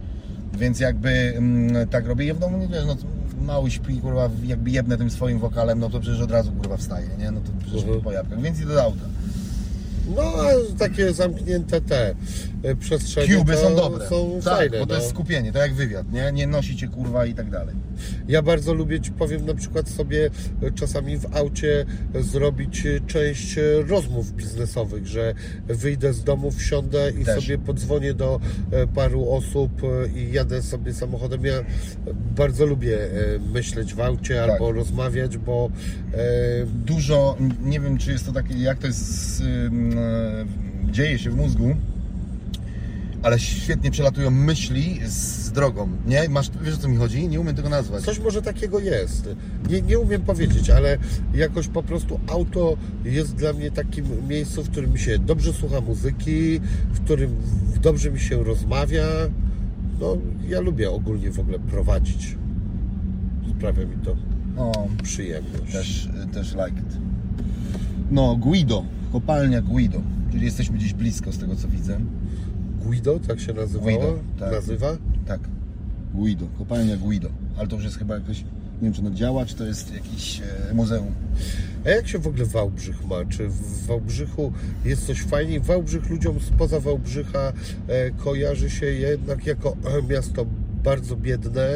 [0.59, 2.25] Więc jakby mm, tak robię.
[2.25, 2.95] Ja w domu nie wiesz, no
[3.41, 7.07] mały śpi, kurwa, jakby jebnę tym swoim wokalem, no to przecież od razu kurwa wstaje,
[7.19, 7.31] nie?
[7.31, 8.01] No to przecież Mhm.
[8.01, 9.05] po jabłkach, więc idę do auta.
[10.15, 12.15] No, a takie zamknięte te
[12.63, 14.07] e, przestrzenie to są dobre.
[14.07, 14.79] są tak, fajne.
[14.79, 14.99] bo to no.
[14.99, 16.31] jest skupienie, to jak wywiad, nie?
[16.31, 17.75] Nie nosi cię kurwa i tak dalej.
[18.27, 20.29] Ja bardzo lubię, ci powiem na przykład sobie
[20.63, 21.85] e, czasami w aucie
[22.19, 25.33] zrobić e, część e, rozmów biznesowych, że
[25.67, 27.43] wyjdę z domu, wsiądę i Też.
[27.43, 28.39] sobie podzwonię do
[28.71, 31.45] e, paru osób e, i jadę sobie samochodem.
[31.45, 31.53] Ja
[32.35, 33.07] bardzo lubię e,
[33.53, 34.49] myśleć w aucie Tak.
[34.49, 35.69] albo rozmawiać, bo
[36.13, 36.19] e,
[36.65, 39.45] Dużo, nie wiem czy jest to takie, jak to jest, e,
[40.91, 41.75] dzieje się w mózgu,
[43.23, 46.29] ale świetnie przelatują myśli z drogą, nie?
[46.29, 47.27] Masz, wiesz o co mi chodzi?
[47.27, 48.03] Nie umiem tego nazwać.
[48.03, 49.29] Coś może takiego jest.
[49.69, 50.97] Nie, nie umiem powiedzieć, ale
[51.33, 55.81] jakoś po prostu auto jest dla mnie takim miejscem, w którym mi się dobrze słucha
[55.81, 56.59] muzyki,
[56.93, 57.35] w którym
[57.81, 59.03] dobrze mi się rozmawia.
[59.99, 60.17] No,
[60.47, 62.35] ja lubię ogólnie w ogóle prowadzić.
[63.57, 64.15] Sprawia mi to
[64.57, 65.73] O, przyjemność.
[65.73, 66.97] też, też like it.
[68.11, 71.99] No, Guido, kopalnia Guido, czyli jesteśmy gdzieś blisko z tego co widzę.
[72.89, 73.91] Guido, tak się nazywało?
[73.91, 74.51] Guido, tak.
[74.51, 74.97] Nazywa?
[75.27, 75.39] Tak.
[76.13, 77.29] Guido, kopalnia Guido.
[77.57, 78.45] Ale to już jest chyba jakoś, nie
[78.81, 81.11] wiem czy ono działa, czy to jest jakieś e, muzeum.
[81.85, 83.25] A jak się w ogóle Wałbrzych ma?
[83.29, 84.53] Czy w Wałbrzychu
[84.85, 85.59] jest coś fajniej?
[85.59, 87.53] Wałbrzych ludziom spoza Wałbrzycha
[87.87, 90.45] e, kojarzy się jednak jako e, miasto
[90.83, 91.67] bardzo biedne,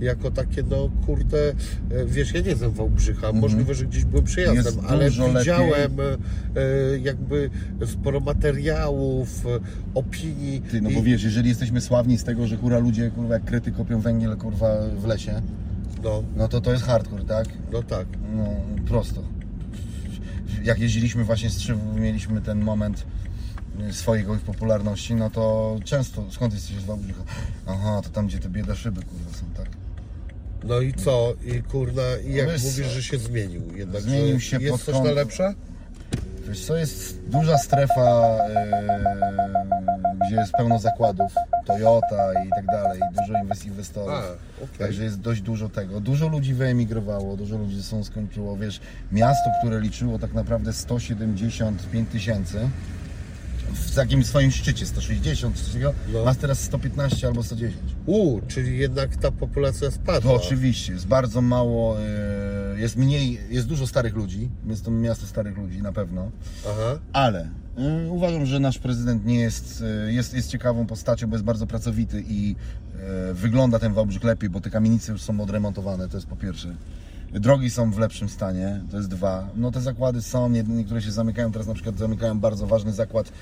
[0.00, 1.48] jako takie, no kurde,
[1.90, 5.00] e, wiesz, ja nie znam Wałbrzycha, możliwe, że gdzieś byłem przejazdem, Mhm.
[5.02, 5.40] Jest ale lepiej.
[5.40, 7.50] widziałem e, jakby
[7.86, 9.48] sporo materiałów, e,
[9.94, 10.60] opinii.
[10.60, 13.72] Ty, no bo wiesz, jeżeli jesteśmy sławni z tego, że kurwa ludzie kurwa jak kryty
[13.72, 15.42] kopią węgiel kurwa w lesie,
[16.04, 17.46] no, no to to jest hardcore, tak?
[17.72, 18.06] no tak.
[18.36, 18.44] No
[18.88, 19.22] prosto.
[20.64, 23.06] Jak jeździliśmy właśnie z Trzywą, mieliśmy ten moment
[23.92, 27.22] swojego ich popularności, no to często, skąd jesteś z Wałbrzycha?
[27.66, 29.68] Aha, to tam gdzie te bieda szyby kurwa są, tak?
[30.64, 31.32] No i co?
[31.44, 34.82] I kurna, i jak Wiesz mówisz, że się zmienił jednak, Zmienił że się jest pod
[34.82, 35.54] coś na lepsze?
[36.48, 41.32] Wiesz co, jest duża strefa, yy, gdzie jest pełno zakładów,
[41.66, 44.10] Toyota i tak dalej, dużo inwest- inwestorów.
[44.10, 44.78] A, okej.
[44.78, 46.00] Także jest dość dużo tego.
[46.00, 48.56] Dużo ludzi wyemigrowało, dużo ludzi są skończyło.
[48.56, 48.80] Wiesz,
[49.12, 52.68] miasto, które liczyło tak naprawdę 175 tysięcy,
[53.72, 56.24] w takim swoim szczycie 160, coś takiego, No.
[56.24, 57.76] ma teraz 115 albo 110.
[58.06, 60.20] U, czyli jednak ta populacja spadła.
[60.30, 65.26] To oczywiście, jest bardzo mało, yy, jest mniej, jest dużo starych ludzi, jest to miasto
[65.26, 66.30] starych ludzi na pewno.
[66.68, 66.98] Aha.
[67.12, 67.48] Ale
[68.06, 71.66] y, uważam, że nasz prezydent nie jest, y, jest, jest ciekawą postacią, bo jest bardzo
[71.66, 72.56] pracowity i
[73.30, 76.74] y, wygląda ten Wałbrzych lepiej, bo te kamienice już są odremontowane, to jest po pierwsze.
[77.32, 79.48] Drogi są w lepszym stanie, to jest dwa.
[79.56, 83.32] No te zakłady są, nie- niektóre się zamykają, teraz na przykład zamykają bardzo ważny zakład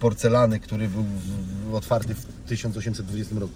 [0.00, 3.52] porcelany, który był w, w, otwarty w 1820 roku.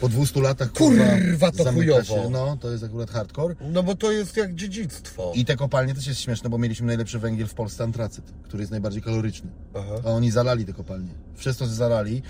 [0.00, 2.02] Po 200 latach Kurwa, to zamyka chujowo.
[2.24, 3.54] Się, no, to jest akurat hardcore.
[3.72, 5.32] No bo to jest jak dziedzictwo.
[5.34, 8.70] I te kopalnie też jest śmieszne, bo mieliśmy najlepszy węgiel w Polsce, antracyt, który jest
[8.70, 9.50] najbardziej kaloryczny.
[9.74, 9.94] Aha.
[10.04, 11.08] A oni zalali te kopalnie.
[11.38, 12.22] Przez to, że zalali,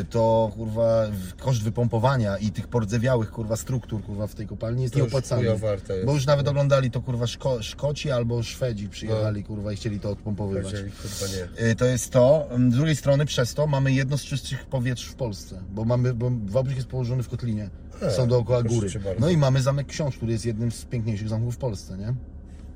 [0.00, 1.06] y, to kurwa
[1.40, 5.44] koszt wypompowania i tych pordzewiałych kurwa struktur kurwa w tej kopalni jest To nieopłacalny.
[5.48, 5.62] jest.
[6.06, 9.46] Bo już nawet oglądali to kurwa Szko Szkoci albo Szwedzi przyjechali No.
[9.46, 10.72] kurwa i chcieli to odpompowywać.
[10.72, 11.26] Jeżeli kurwa
[11.60, 11.66] nie.
[11.70, 12.48] Y, To jest to.
[12.70, 16.30] Z drugiej strony przez to mamy jedno z czystszych powietrz w Polsce, bo mamy, bo
[16.46, 17.70] Wałbrzych jest położony w kotlinie.
[18.06, 18.88] A, Są dookoła góry.
[19.18, 22.14] No i mamy Zamek Książ, który jest jednym z piękniejszych zamków w Polsce, nie?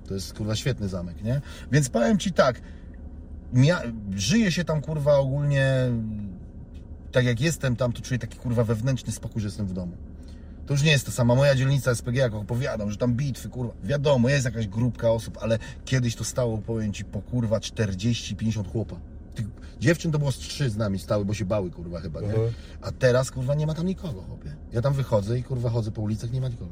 [0.09, 1.41] To jest kurwa świetny zamek, nie?
[1.73, 2.61] Więc powiem Ci tak,
[4.17, 5.91] żyje się tam kurwa ogólnie
[7.13, 9.93] tak jak jestem tam, to czuję taki kurwa wewnętrzny spokój, że jestem w domu.
[10.67, 13.73] To już nie jest to sama moja dzielnica SPG, jak opowiadam, że tam bitwy, kurwa.
[13.85, 18.97] Wiadomo, jest jakaś grupka osób, ale kiedyś to stało, powiem Ci, po kurwa 40-50 chłopa.
[19.81, 22.27] Dziewczyn to było z trzy z nami stały, bo się bały, kurwa, chyba, nie?
[22.29, 22.53] Mhm.
[22.83, 24.57] A teraz, kurwa, nie ma tam nikogo, chłopie.
[24.73, 26.71] Ja tam wychodzę i, kurwa, chodzę po ulicach, nie ma nikogo.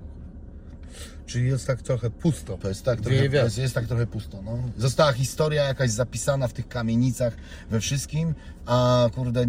[1.26, 2.58] Czyli jest tak trochę pusto.
[2.58, 3.44] To jest tak Wieje trochę, wiatr.
[3.44, 4.58] jest, jest tak trochę pusto, no.
[4.76, 7.36] Została historia jakaś zapisana w tych kamienicach,
[7.70, 8.34] we wszystkim,
[8.66, 9.46] a kurde,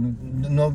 [0.49, 0.73] no,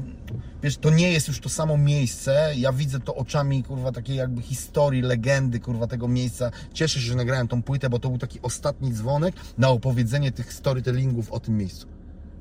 [0.63, 4.43] wiesz, to nie jest już to samo miejsce, ja widzę to oczami, kurwa, takiej jakby
[4.43, 6.51] historii, legendy, kurwa, tego miejsca.
[6.73, 10.53] Cieszę się, że nagrałem tą płytę, bo to był taki ostatni dzwonek na opowiedzenie tych
[10.53, 11.87] storytellingów o tym miejscu.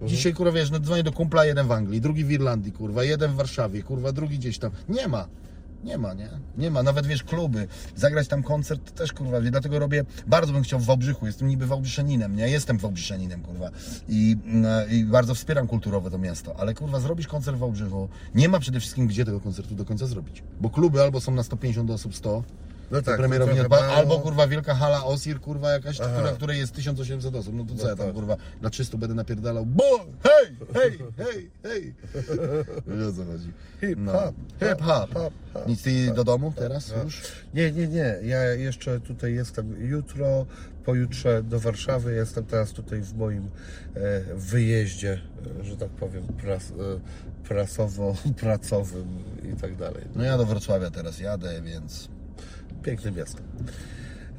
[0.04, 3.32] Dzisiaj, kurwa, wiesz, no dzwonię do kumpla, jeden w Anglii, drugi w Irlandii, kurwa, jeden
[3.32, 4.72] w Warszawie, kurwa, drugi gdzieś tam.
[4.90, 5.28] Nie ma.
[5.84, 6.30] Nie ma, nie?
[6.58, 6.84] Nie ma.
[6.84, 7.68] Nawet, wiesz, kluby.
[7.96, 11.68] Zagrać tam koncert to też, kurwa, dlatego robię, bardzo bym chciał w Wałbrzychu, jestem niby
[11.68, 12.50] Wałbrzyszeninem, nie?
[12.50, 13.70] Jestem Wałbrzyszeninem, kurwa.
[14.10, 18.50] I, mm, I bardzo wspieram kulturowe to miasto, ale, kurwa, zrobić koncert w Wałbrzychu, nie
[18.50, 20.44] ma przede wszystkim gdzie tego koncertu do końca zrobić.
[20.62, 22.44] Bo kluby albo są na 150 osób, 100,
[22.92, 23.94] No tak, premierowi nie trochę odpa- mało.
[23.98, 27.54] albo kurwa wielka hala Osir, kurwa jakaś, która, której jest 1800 osób.
[27.56, 28.16] No to co No ja tam tak.
[28.16, 29.66] kurwa dla 300 będę napierdalał.
[29.66, 29.84] Bo
[30.24, 31.96] hej, hej, hej, hej.
[32.88, 33.52] Wiesz o co chodzi.
[33.82, 34.12] Hip No.
[34.12, 35.14] hop, Hip hop.
[35.14, 35.68] hop, hop.
[35.68, 37.04] Nic ty do domu teraz No.
[37.04, 37.22] już?
[37.54, 38.16] Nie, nie, nie.
[38.24, 40.46] Ja jeszcze tutaj jestem jutro,
[40.86, 42.14] pojutrze do Warszawy.
[42.14, 43.50] Jestem teraz tutaj w moim
[43.96, 45.22] e, wyjeździe,
[45.62, 46.74] e, że tak powiem, pras, e,
[47.48, 49.08] prasowo-pracowym
[49.54, 50.04] i tak dalej.
[50.16, 52.08] No ja do Wrocławia teraz jadę, więc
[52.84, 53.42] Piękne miasto.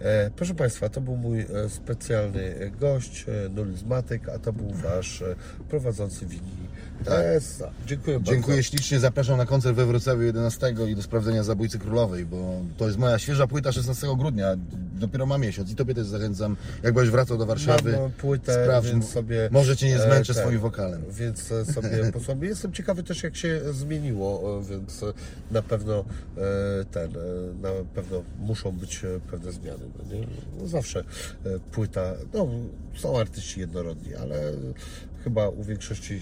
[0.00, 5.24] E, Proszę Państwa, to był mój e, specjalny gość, e, nulizmatyk, a to był Wasz
[5.68, 6.61] prowadzący winni
[7.02, 7.70] TSA.
[7.86, 8.32] Dziękuję bardzo.
[8.32, 12.86] Dziękuję ślicznie, zapraszam na koncert we Wrocławiu 11 i do sprawdzenia Zabójcy Królowej, bo to
[12.86, 14.56] jest moja świeża płyta 16 grudnia,
[14.94, 18.88] dopiero ma miesiąc i Tobie też zachęcam, jak będziesz wracał do Warszawy, Mam płytę, sprawdź,
[18.88, 19.48] więc sobie...
[19.52, 21.02] może Cię nie e, zmęczę ten, swoim wokalem.
[21.10, 22.44] Więc e, sobie posłucham.
[22.44, 25.12] Jestem ciekawy też, jak się zmieniło, e, więc e,
[25.50, 26.04] na pewno
[26.36, 29.84] e, ten, e, na pewno muszą być e, pewne zmiany.
[29.98, 30.26] No nie?
[30.60, 32.48] No zawsze e, płyta, no
[32.94, 34.52] są artyści jednorodni, ale
[35.24, 36.20] chyba u większości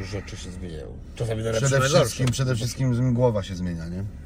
[0.00, 0.86] e, rzeczy się zmieniają.
[1.14, 2.04] Czasami na lepsze, Przede na gorsze.
[2.04, 4.04] wszystkim, przede wszystkim głowa się zmienia, nie?